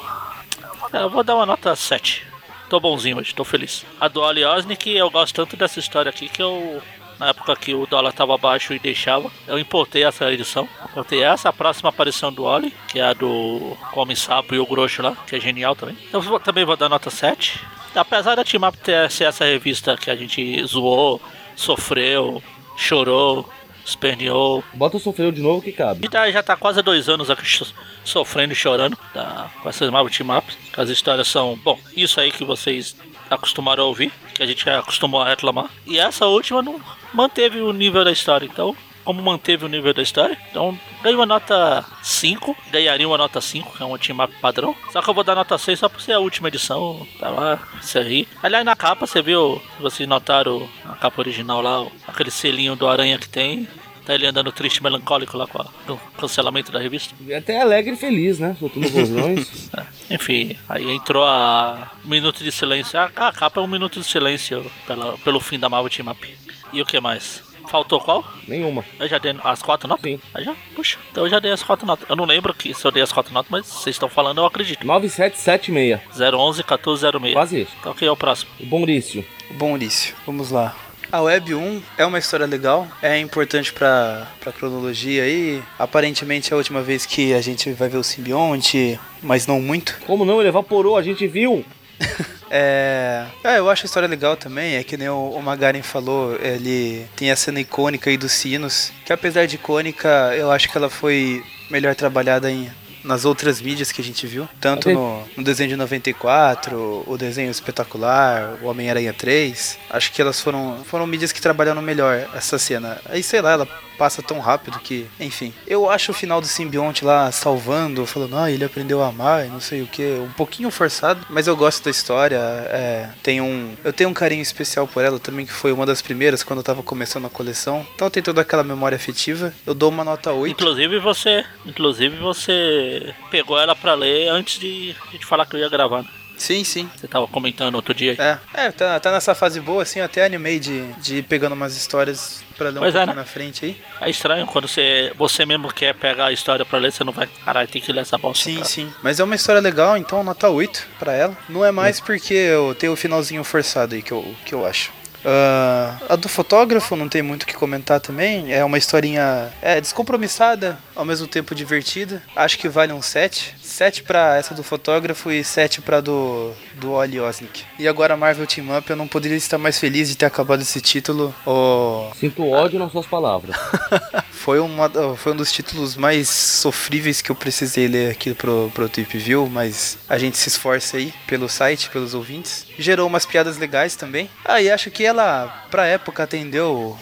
É, 0.94 0.98
Eu 1.04 1.10
vou 1.10 1.24
dar 1.24 1.36
uma 1.36 1.46
nota 1.46 1.76
7. 1.76 2.26
Tô 2.70 2.80
bonzinho 2.80 3.18
hoje, 3.18 3.34
tô 3.34 3.44
feliz. 3.44 3.86
A 4.00 4.08
do 4.08 4.22
Oli 4.22 4.44
Osnick, 4.44 4.90
eu 4.94 5.10
gosto 5.10 5.34
tanto 5.36 5.56
dessa 5.56 5.80
história 5.80 6.10
aqui 6.10 6.28
que 6.30 6.42
eu. 6.42 6.82
Na 7.20 7.30
época 7.30 7.56
que 7.56 7.74
o 7.74 7.88
dólar 7.88 8.14
tava 8.14 8.38
baixo 8.38 8.74
e 8.74 8.80
deixava, 8.80 9.32
eu 9.48 9.58
importei 9.58 10.04
essa 10.04 10.32
edição. 10.32 10.70
Importei 10.92 11.24
essa, 11.24 11.50
a 11.50 11.54
próxima 11.54 11.90
aparição 11.90 12.32
do 12.32 12.44
Oli, 12.44 12.72
que 12.88 13.00
é 13.00 13.04
a 13.06 13.14
do 13.14 13.76
Come 13.92 14.16
Sapo 14.16 14.54
e 14.54 14.60
o 14.60 14.66
Grosso 14.68 15.02
lá, 15.02 15.18
que 15.26 15.36
é 15.36 15.40
genial 15.40 15.76
também. 15.76 15.98
Eu 16.14 16.22
vou- 16.22 16.40
também 16.40 16.64
vou 16.64 16.78
dar 16.78 16.88
nota 16.90 17.10
7. 17.10 17.60
Apesar 17.96 18.36
da 18.36 18.44
Team 18.44 18.62
Up 18.68 18.78
ter 18.78 19.10
ser 19.10 19.24
essa 19.24 19.46
revista 19.46 19.98
que 19.98 20.12
a 20.12 20.16
gente 20.16 20.64
zoou, 20.68 21.20
sofreu, 21.56 22.44
chorou, 22.78 23.50
esperneou, 23.88 24.64
Bota 24.74 24.98
o 24.98 25.00
sofreu 25.00 25.32
de 25.32 25.42
novo 25.42 25.62
que 25.62 25.72
cabe. 25.72 26.06
e 26.06 26.10
tá- 26.10 26.30
já 26.30 26.44
tá 26.44 26.56
quase 26.56 26.80
há 26.80 26.82
dois 26.82 27.08
anos 27.10 27.30
aqui 27.30 27.48
so- 27.50 27.74
sofrendo 28.04 28.54
e 28.54 28.56
chorando 28.56 28.98
tá, 29.14 29.50
com 29.62 29.70
essas 29.70 29.90
Marvel 29.90 30.12
Team 30.14 30.38
Ups. 30.38 30.58
As 30.78 30.90
histórias 30.90 31.28
são, 31.28 31.58
bom, 31.64 31.80
isso 31.96 32.20
aí 32.20 32.32
que 32.32 32.44
vocês 32.44 32.96
acostumaram 33.30 33.84
a 33.84 33.88
ouvir, 33.88 34.12
que 34.34 34.44
a 34.44 34.46
gente 34.46 34.70
acostumou 34.70 35.22
a 35.22 35.30
reclamar. 35.30 35.70
E 35.86 36.00
essa 36.00 36.26
última 36.26 36.62
não 36.62 36.80
manteve 37.14 37.60
o 37.62 37.72
nível 37.74 38.04
da 38.06 38.12
história. 38.12 38.46
Então, 38.46 38.76
como 39.04 39.22
manteve 39.22 39.64
o 39.64 39.70
nível 39.70 39.94
da 39.94 40.02
história, 40.02 40.38
então 40.52 40.78
ganhei 41.02 41.16
uma 41.16 41.26
nota 41.26 41.86
5. 42.04 42.56
Ganharia 42.70 43.08
uma 43.08 43.18
nota 43.18 43.40
5, 43.40 43.78
que 43.78 43.82
é 43.82 43.86
um 43.86 43.98
team 43.98 44.22
up 44.22 44.34
padrão. 44.42 44.76
Só 44.92 45.02
que 45.02 45.10
eu 45.10 45.14
vou 45.14 45.24
dar 45.24 45.34
nota 45.36 45.58
6 45.58 45.80
só 45.80 45.88
por 45.88 46.02
ser 46.02 46.12
a 46.14 46.20
última 46.20 46.50
edição. 46.50 47.08
Tá 47.18 47.30
lá, 47.30 47.58
isso 47.82 47.98
aí. 47.98 48.28
Aliás, 48.44 48.66
na 48.66 48.76
capa, 48.76 49.08
você 49.08 49.22
viu, 49.22 49.62
vocês 49.80 50.08
notaram 50.10 50.68
a 50.86 50.94
capa 50.96 51.22
original 51.22 51.62
lá, 51.62 51.86
aquele 52.06 52.30
selinho 52.32 52.76
do 52.76 52.86
aranha 52.88 53.18
que 53.18 53.30
tem. 53.30 53.66
Tá 54.08 54.16
ele 54.16 54.26
andando 54.26 54.54
triste, 54.54 54.82
melancólico 54.82 55.36
lá 55.38 55.46
com 55.46 55.62
a- 55.62 55.66
no 55.86 55.98
cancelamento 56.18 56.72
da 56.72 56.80
revista. 56.80 57.14
Até 57.38 57.60
alegre 57.62 57.94
e 57.94 57.98
feliz, 57.98 58.40
né? 58.40 58.56
Soltando 58.58 58.88
rojões. 58.88 59.70
Enfim, 60.10 60.56
aí 60.70 60.90
entrou 60.90 61.26
a 61.26 61.92
minuto 62.06 62.42
de 62.42 62.50
silêncio. 62.50 62.98
A, 62.98 63.04
a 63.06 63.32
capa 63.34 63.60
é 63.60 63.64
um 63.64 63.68
minuto 63.68 64.00
de 64.00 64.06
silêncio 64.06 64.66
pela, 64.88 65.18
pelo 65.18 65.42
fim 65.42 65.60
da 65.60 65.68
Marvel 65.68 65.90
Team 65.90 66.10
Up. 66.10 66.38
E 66.72 66.82
o 66.82 66.86
que 66.86 67.02
mais? 67.02 67.44
Faltou 67.68 68.00
qual? 68.00 68.26
Nenhuma. 68.48 68.86
Eu 68.98 69.10
já 69.10 69.18
dei 69.18 69.36
as 69.44 69.62
quatro 69.62 69.90
notas? 69.90 70.10
Sim. 70.10 70.22
Ah, 70.34 70.42
já? 70.42 70.56
Puxa, 70.74 70.98
então 71.12 71.26
eu 71.26 71.30
já 71.30 71.38
dei 71.40 71.52
as 71.52 71.62
quatro 71.62 71.86
notas. 71.86 72.10
Eu 72.10 72.16
não 72.16 72.24
lembro 72.24 72.54
que, 72.54 72.74
se 72.74 72.86
eu 72.86 72.92
dei 72.92 73.04
as 73.04 73.12
quatro 73.12 73.34
notas, 73.34 73.52
mas 73.52 73.66
vocês 73.66 73.94
estão 73.94 74.08
falando, 74.08 74.38
eu 74.38 74.46
acredito. 74.46 74.88
9776. 74.88 76.00
011 76.34 76.64
1406. 76.64 77.34
Quase 77.34 77.62
isso. 77.64 77.72
Então 77.82 77.94
quem 77.94 78.08
é 78.08 78.12
o 78.12 78.16
próximo? 78.16 78.50
O 78.58 78.66
Bonício. 78.66 79.26
Bom, 79.52 79.76
Lício, 79.76 80.16
vamos 80.26 80.50
lá. 80.52 80.74
A 81.10 81.22
Web 81.22 81.56
1 81.56 81.82
é 81.98 82.06
uma 82.06 82.20
história 82.20 82.46
legal, 82.46 82.86
é 83.02 83.18
importante 83.18 83.72
pra, 83.72 84.28
pra 84.42 84.52
cronologia 84.52 85.24
aí. 85.24 85.64
Aparentemente 85.80 86.52
é 86.52 86.54
a 86.54 86.58
última 86.58 86.82
vez 86.82 87.06
que 87.06 87.34
a 87.34 87.40
gente 87.42 87.72
vai 87.72 87.88
ver 87.88 87.98
o 87.98 88.04
simbionte, 88.04 89.00
mas 89.22 89.48
não 89.48 89.62
muito. 89.62 89.98
Como 90.06 90.26
não? 90.26 90.40
Ele 90.40 90.50
evaporou, 90.50 90.98
a 90.98 91.04
gente 91.04 91.26
viu. 91.28 91.66
É, 92.50 93.26
é, 93.44 93.58
eu 93.58 93.70
acho 93.70 93.84
a 93.84 93.88
história 93.88 94.08
legal 94.08 94.38
também, 94.38 94.76
é 94.76 94.84
que 94.84 94.96
nem 94.96 95.10
o, 95.10 95.32
o 95.32 95.44
Magaren 95.44 95.82
falou, 95.82 96.34
ele 96.42 97.06
tem 97.14 97.30
a 97.30 97.36
cena 97.36 97.60
icônica 97.60 98.10
aí 98.10 98.16
dos 98.16 98.32
sinos, 98.32 98.94
que 99.06 99.12
apesar 99.12 99.46
de 99.46 99.56
icônica, 99.56 100.08
eu 100.34 100.50
acho 100.50 100.70
que 100.70 100.78
ela 100.78 100.90
foi 100.90 101.44
melhor 101.70 101.94
trabalhada 101.94 102.50
em, 102.50 102.72
nas 103.08 103.26
outras 103.26 103.62
mídias 103.62 103.92
que 103.92 104.02
a 104.02 104.04
gente 104.04 104.28
viu, 104.28 104.48
tanto 104.60 104.92
no, 104.92 105.24
no 105.38 105.44
desenho 105.44 105.70
de 105.70 105.76
94, 105.76 107.04
o 107.08 107.18
desenho 107.18 107.50
espetacular, 107.50 108.58
o 108.62 108.68
Homem-Aranha 108.68 109.14
3, 109.14 109.80
acho 109.90 110.12
que 110.12 110.22
elas 110.22 110.40
foram, 110.42 110.84
foram 110.86 111.08
mídias 111.08 111.32
que 111.32 111.42
trabalharam 111.42 111.82
melhor 111.82 112.30
essa 112.36 112.60
cena. 112.60 113.00
Aí 113.06 113.24
sei 113.24 113.42
lá, 113.42 113.54
ela 113.54 113.68
passa 113.98 114.22
tão 114.22 114.40
rápido 114.40 114.80
que, 114.80 115.08
enfim. 115.20 115.54
Eu 115.66 115.90
acho 115.90 116.12
o 116.12 116.16
final 116.16 116.40
do 116.40 116.48
simbionte 116.48 117.04
lá 117.04 117.32
salvando, 117.32 118.06
falando, 118.06 118.38
ah, 118.38 118.52
ele 118.52 118.64
aprendeu 118.66 119.02
a 119.02 119.08
amar 119.08 119.46
e 119.46 119.50
não 119.50 119.60
sei 119.60 119.82
o 119.82 119.88
que, 119.88 120.04
um 120.20 120.32
pouquinho 120.32 120.70
forçado, 120.72 121.26
mas 121.30 121.48
eu 121.48 121.56
gosto 121.56 121.84
da 121.84 121.92
história. 121.92 122.38
É, 122.38 123.10
tem 123.24 123.42
um, 123.42 123.74
eu 123.84 123.94
tenho 123.94 124.10
um 124.10 124.14
carinho 124.14 124.42
especial 124.42 124.88
por 124.88 125.04
ela 125.04 125.20
também, 125.20 125.46
que 125.46 125.54
foi 125.54 125.72
uma 125.72 125.86
das 125.86 126.02
primeiras 126.02 126.44
quando 126.44 126.60
eu 126.60 126.64
tava 126.64 126.84
começando 126.84 127.26
a 127.26 127.30
coleção. 127.30 127.86
Então 127.96 128.10
tem 128.10 128.22
toda 128.24 128.42
aquela 128.42 128.64
memória 128.64 128.96
afetiva. 128.96 129.54
Eu 129.66 129.74
dou 129.74 129.90
uma 129.90 130.04
nota 130.04 130.32
8. 130.32 130.52
Inclusive 130.52 131.00
você. 131.00 131.44
Inclusive 131.66 132.18
você 132.18 133.14
pegou 133.32 133.60
ela 133.60 133.76
pra 133.76 133.94
ler 133.94 134.30
antes 134.30 134.60
de 134.60 134.96
a 135.08 135.12
gente 135.12 135.26
falar 135.26 135.46
que 135.46 135.56
eu 135.56 135.60
ia 135.60 135.70
gravar. 135.70 136.04
né? 136.04 136.10
Sim, 136.38 136.64
sim. 136.64 136.90
Você 136.96 137.08
tava 137.08 137.28
comentando 137.28 137.76
outro 137.76 137.94
dia. 137.94 138.16
É, 138.54 138.66
é 138.68 138.72
tá, 138.72 139.00
tá 139.00 139.12
nessa 139.12 139.34
fase 139.34 139.60
boa, 139.60 139.84
assim, 139.84 140.00
eu 140.00 140.06
até 140.06 140.24
animei 140.26 140.60
de, 140.60 140.84
de 140.94 141.18
ir 141.18 141.24
pegando 141.24 141.54
umas 141.54 141.76
histórias 141.76 142.44
pra 142.58 142.70
ler 142.70 142.78
um 142.78 142.82
Pois 142.82 142.96
é, 142.96 143.06
né? 143.06 143.14
na 143.14 143.26
frente 143.26 143.66
aí. 143.66 143.82
É 144.02 144.10
estranho 144.10 144.46
quando 144.46 144.68
você, 144.68 145.12
você 145.18 145.46
mesmo 145.46 145.72
quer 145.74 145.94
pegar 145.96 146.28
a 146.28 146.32
história 146.32 146.66
pra 146.66 146.80
ler, 146.80 146.92
você 146.92 147.04
não 147.04 147.14
vai. 147.14 147.28
Caralho, 147.44 147.68
tem 147.68 147.82
que 147.82 147.92
ler 147.92 148.02
essa 148.02 148.18
bosta. 148.18 148.44
Sim, 148.44 148.56
cara. 148.56 148.66
sim. 148.66 148.94
Mas 149.02 149.20
é 149.20 149.24
uma 149.24 149.36
história 149.36 149.62
legal, 149.62 149.98
então 149.98 150.24
nota 150.24 150.50
8 150.50 150.88
pra 151.00 151.14
ela. 151.14 151.38
Não 151.50 151.64
é 151.66 151.72
mais 151.72 152.00
porque 152.00 152.34
eu 152.34 152.76
tenho 152.76 152.94
o 152.94 152.98
finalzinho 152.98 153.44
forçado 153.44 153.96
aí 153.96 154.02
que 154.02 154.12
eu, 154.12 154.36
que 154.46 154.54
eu 154.54 154.66
acho. 154.66 154.92
Ah, 155.30 155.98
a 156.10 156.16
do 156.16 156.30
fotógrafo 156.30 156.96
não 156.96 157.10
tem 157.10 157.22
muito 157.22 157.44
o 157.44 157.46
que 157.46 157.54
comentar 157.54 158.00
também. 158.00 158.54
É 158.54 158.64
uma 158.64 158.78
historinha 158.78 159.52
é, 159.62 159.82
descompromissada, 159.82 160.78
ao 160.96 161.04
mesmo 161.04 161.28
tempo 161.28 161.54
divertida. 161.54 162.24
Acho 162.36 162.58
que 162.58 162.70
vale 162.70 162.94
um 162.94 163.02
7. 163.02 163.56
7 163.78 164.02
pra 164.02 164.38
essa 164.38 164.56
do 164.56 164.64
fotógrafo 164.64 165.32
e 165.32 165.44
7 165.44 165.82
pra 165.82 166.02
do, 166.02 166.52
do 166.74 166.94
Oli 166.94 167.20
Osnick. 167.20 167.64
E 167.78 167.88
agora 167.88 168.18
Marvel 168.18 168.48
Team 168.48 168.76
Up, 168.76 168.90
eu 168.90 168.96
não 168.96 169.08
poderia 169.08 169.38
estar 169.38 169.60
mais 169.60 169.78
feliz 169.78 170.10
de 170.10 170.18
ter 170.18 170.26
acabado 170.26 170.64
esse 170.64 170.82
título. 170.82 171.34
Oh, 171.46 172.10
Sinto 172.16 172.44
ódio 172.50 172.80
nas 172.80 172.92
suas 172.92 173.06
palavras. 173.06 173.56
foi, 174.32 174.60
uma, 174.60 174.90
foi 175.16 175.34
um 175.34 175.36
dos 175.36 175.52
títulos 175.52 175.96
mais 175.96 176.28
sofríveis 176.28 177.22
que 177.22 177.30
eu 177.30 177.36
precisei 177.36 177.88
ler 177.88 178.10
aqui 178.10 178.34
pro, 178.34 178.72
pro 178.74 178.90
Tip 178.90 179.16
View, 179.16 179.48
mas 179.48 180.00
a 180.10 180.18
gente 180.18 180.40
se 180.40 180.50
esforça 180.50 180.98
aí 180.98 181.14
pelo 181.28 181.48
site, 181.48 181.92
pelos 181.92 182.16
ouvintes. 182.16 182.66
Gerou 182.80 183.06
umas 183.06 183.28
piadas 183.28 183.60
legais 183.60 183.96
também. 183.96 184.28
Ah, 184.44 184.60
e 184.60 184.72
acho 184.72 184.90
que 184.90 185.06
ela, 185.06 185.68
pra 185.70 185.86
época, 185.86 186.24
atendeu. 186.24 186.98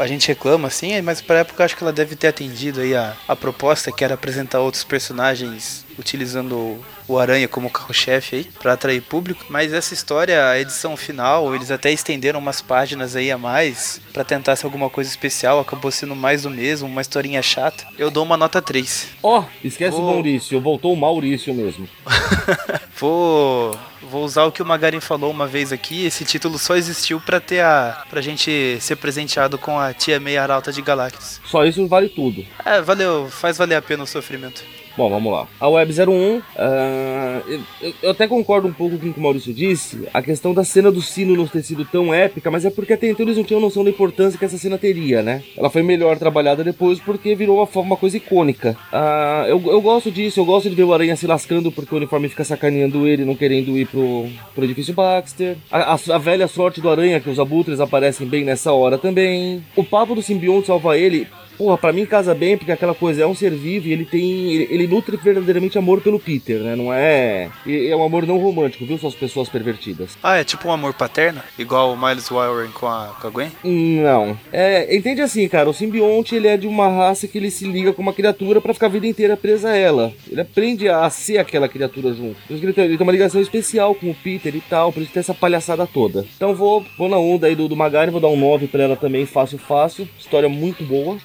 A 0.00 0.06
gente 0.06 0.28
reclama 0.28 0.68
assim, 0.68 1.00
mas 1.02 1.20
pra 1.20 1.38
época 1.38 1.64
acho 1.64 1.76
que 1.76 1.82
ela 1.82 1.92
deve 1.92 2.16
ter 2.16 2.28
atendido 2.28 2.80
aí 2.80 2.94
a, 2.94 3.14
a 3.26 3.34
proposta 3.36 3.90
que 3.92 4.04
era 4.04 4.14
apresentar 4.14 4.60
outros 4.60 4.84
personagens 4.84 5.84
utilizando 5.98 6.54
o- 6.56 6.84
o 7.08 7.18
Aranha 7.18 7.48
como 7.48 7.70
carro-chefe 7.70 8.36
aí 8.36 8.44
pra 8.60 8.74
atrair 8.74 9.00
público. 9.00 9.44
Mas 9.48 9.72
essa 9.72 9.94
história, 9.94 10.46
a 10.48 10.60
edição 10.60 10.96
final, 10.96 11.54
eles 11.54 11.70
até 11.70 11.90
estenderam 11.90 12.38
umas 12.38 12.60
páginas 12.60 13.16
aí 13.16 13.30
a 13.30 13.38
mais 13.38 14.00
pra 14.12 14.22
tentar 14.24 14.54
ser 14.56 14.66
alguma 14.66 14.90
coisa 14.90 15.08
especial. 15.10 15.58
Acabou 15.58 15.90
sendo 15.90 16.14
mais 16.14 16.42
do 16.42 16.50
mesmo, 16.50 16.86
uma 16.86 17.00
historinha 17.00 17.40
chata. 17.42 17.84
Eu 17.98 18.10
dou 18.10 18.24
uma 18.24 18.36
nota 18.36 18.60
3. 18.60 19.08
Ó, 19.22 19.42
esquece 19.64 19.96
Oh. 19.96 20.00
o 20.02 20.06
Maurício, 20.06 20.60
voltou 20.60 20.92
o 20.92 20.96
Maurício 20.96 21.52
mesmo. 21.54 21.88
Vou, 22.98 23.78
vou 24.02 24.24
usar 24.24 24.44
o 24.44 24.52
que 24.52 24.62
o 24.62 24.66
Magarin 24.66 25.00
falou 25.00 25.30
uma 25.30 25.46
vez 25.46 25.72
aqui. 25.72 26.04
Esse 26.06 26.24
título 26.24 26.58
só 26.58 26.76
existiu 26.76 27.20
pra 27.20 27.40
ter 27.40 27.60
a 27.60 28.04
pra 28.08 28.20
gente 28.20 28.78
ser 28.80 28.96
presenteado 28.96 29.58
com 29.58 29.78
a 29.78 29.92
Tia 29.92 30.20
Meia 30.20 30.42
Arauta 30.42 30.72
de 30.72 30.82
Galactus. 30.82 31.40
Só 31.44 31.64
isso 31.64 31.86
vale 31.86 32.08
tudo. 32.08 32.44
É, 32.64 32.80
valeu, 32.80 33.28
faz 33.30 33.58
valer 33.58 33.76
a 33.76 33.82
pena 33.82 34.04
o 34.04 34.06
sofrimento. 34.06 34.62
Bom, 34.98 35.08
vamos 35.08 35.32
lá. 35.32 35.46
A 35.60 35.68
Web 35.68 35.92
01, 35.92 36.42
ah, 36.56 37.40
eu, 37.46 37.60
eu- 38.02 38.10
até 38.10 38.26
concordo 38.26 38.66
um 38.66 38.72
pouco 38.72 38.98
com 38.98 39.06
o 39.06 39.12
que 39.12 39.20
o 39.20 39.22
Maurício 39.22 39.54
disse, 39.54 40.08
a 40.12 40.20
questão 40.20 40.52
da 40.52 40.64
cena 40.64 40.90
do 40.90 41.00
sino 41.00 41.36
não 41.36 41.46
ter 41.46 41.62
sido 41.62 41.84
tão 41.84 42.12
épica, 42.12 42.50
mas 42.50 42.64
é 42.64 42.70
porque 42.70 42.94
até 42.94 43.08
então 43.08 43.24
eles 43.24 43.36
não 43.36 43.44
tinham 43.44 43.60
noção 43.60 43.84
da 43.84 43.90
importância 43.90 44.36
que 44.36 44.44
essa 44.44 44.58
cena 44.58 44.76
teria, 44.76 45.22
né? 45.22 45.44
Ela 45.56 45.70
foi 45.70 45.84
melhor 45.84 46.18
trabalhada 46.18 46.64
depois 46.64 46.98
porque 46.98 47.36
virou 47.36 47.58
uma, 47.58 47.80
uma 47.82 47.96
coisa 47.96 48.16
icônica. 48.16 48.76
Ah, 48.92 49.44
eu, 49.46 49.62
eu 49.70 49.80
gosto 49.80 50.10
disso, 50.10 50.40
eu 50.40 50.44
gosto 50.44 50.68
de 50.68 50.74
ver 50.74 50.82
o 50.82 50.92
Aranha 50.92 51.14
se 51.14 51.28
lascando 51.28 51.70
porque 51.70 51.94
o 51.94 51.98
uniforme 51.98 52.28
fica 52.28 52.42
sacaneando 52.42 53.06
ele, 53.06 53.24
não 53.24 53.36
querendo 53.36 53.78
ir 53.78 53.86
pro, 53.86 54.26
pro 54.52 54.64
edifício 54.64 54.94
Baxter. 54.94 55.56
A, 55.70 55.94
a- 55.94 55.98
a 56.16 56.18
velha 56.18 56.48
sorte 56.48 56.80
do 56.80 56.90
Aranha, 56.90 57.20
que 57.20 57.30
os 57.30 57.38
abutres 57.38 57.78
aparecem 57.78 58.26
bem 58.26 58.42
nessa 58.42 58.72
hora 58.72 58.98
também. 58.98 59.62
O 59.76 59.84
papo 59.84 60.16
do 60.16 60.22
simbionte 60.22 60.66
salva 60.66 60.98
ele 60.98 61.28
porra, 61.58 61.76
pra 61.76 61.92
mim 61.92 62.06
casa 62.06 62.32
bem, 62.34 62.56
porque 62.56 62.70
aquela 62.70 62.94
coisa 62.94 63.22
é 63.22 63.26
um 63.26 63.34
ser 63.34 63.50
vivo 63.50 63.88
e 63.88 63.92
ele 63.92 64.04
tem. 64.04 64.52
Ele, 64.52 64.68
ele 64.70 64.86
nutre 64.86 65.16
verdadeiramente 65.16 65.76
amor 65.76 66.00
pelo 66.00 66.20
Peter, 66.20 66.60
né? 66.60 66.76
Não 66.76 66.94
é. 66.94 67.50
É 67.66 67.94
um 67.96 68.04
amor 68.04 68.24
não 68.26 68.38
romântico, 68.38 68.86
viu? 68.86 68.96
São 68.98 69.08
as 69.08 69.14
pessoas 69.14 69.48
pervertidas. 69.48 70.16
Ah, 70.22 70.36
é 70.36 70.44
tipo 70.44 70.68
um 70.68 70.72
amor 70.72 70.94
paterno? 70.94 71.42
Igual 71.58 71.92
o 71.92 71.96
Miles 71.96 72.28
Warren 72.28 72.70
com 72.70 72.86
a, 72.86 73.16
com 73.20 73.26
a 73.26 73.30
Gwen? 73.30 73.50
Não. 73.64 74.38
É, 74.52 74.94
entende 74.94 75.20
assim, 75.20 75.48
cara, 75.48 75.68
o 75.68 75.74
simbionte 75.74 76.36
ele 76.36 76.46
é 76.46 76.56
de 76.56 76.66
uma 76.66 76.88
raça 76.88 77.26
que 77.26 77.36
ele 77.36 77.50
se 77.50 77.66
liga 77.66 77.92
com 77.92 78.00
uma 78.00 78.12
criatura 78.12 78.60
para 78.60 78.72
ficar 78.72 78.86
a 78.86 78.90
vida 78.90 79.06
inteira 79.06 79.36
presa 79.36 79.70
a 79.70 79.76
ela. 79.76 80.12
Ele 80.30 80.40
aprende 80.40 80.88
a 80.88 81.10
ser 81.10 81.38
aquela 81.38 81.68
criatura 81.68 82.14
junto. 82.14 82.36
Por 82.46 82.54
isso 82.54 82.60
que 82.60 82.66
ele 82.66 82.72
tem, 82.72 82.84
ele 82.84 82.96
tem 82.96 83.06
uma 83.06 83.12
ligação 83.12 83.40
especial 83.40 83.94
com 83.94 84.10
o 84.10 84.14
Peter 84.14 84.54
e 84.54 84.60
tal, 84.60 84.92
por 84.92 85.02
isso 85.02 85.12
tem 85.12 85.20
essa 85.20 85.34
palhaçada 85.34 85.86
toda. 85.86 86.24
Então 86.36 86.54
vou, 86.54 86.84
vou 86.96 87.08
na 87.08 87.18
onda 87.18 87.46
aí 87.46 87.56
do, 87.56 87.68
do 87.68 87.76
Magari, 87.76 88.10
vou 88.10 88.20
dar 88.20 88.28
um 88.28 88.36
9 88.36 88.68
pra 88.68 88.82
ela 88.82 88.96
também, 88.96 89.26
fácil, 89.26 89.58
fácil. 89.58 90.08
História 90.18 90.48
muito 90.48 90.84
boa. 90.84 91.18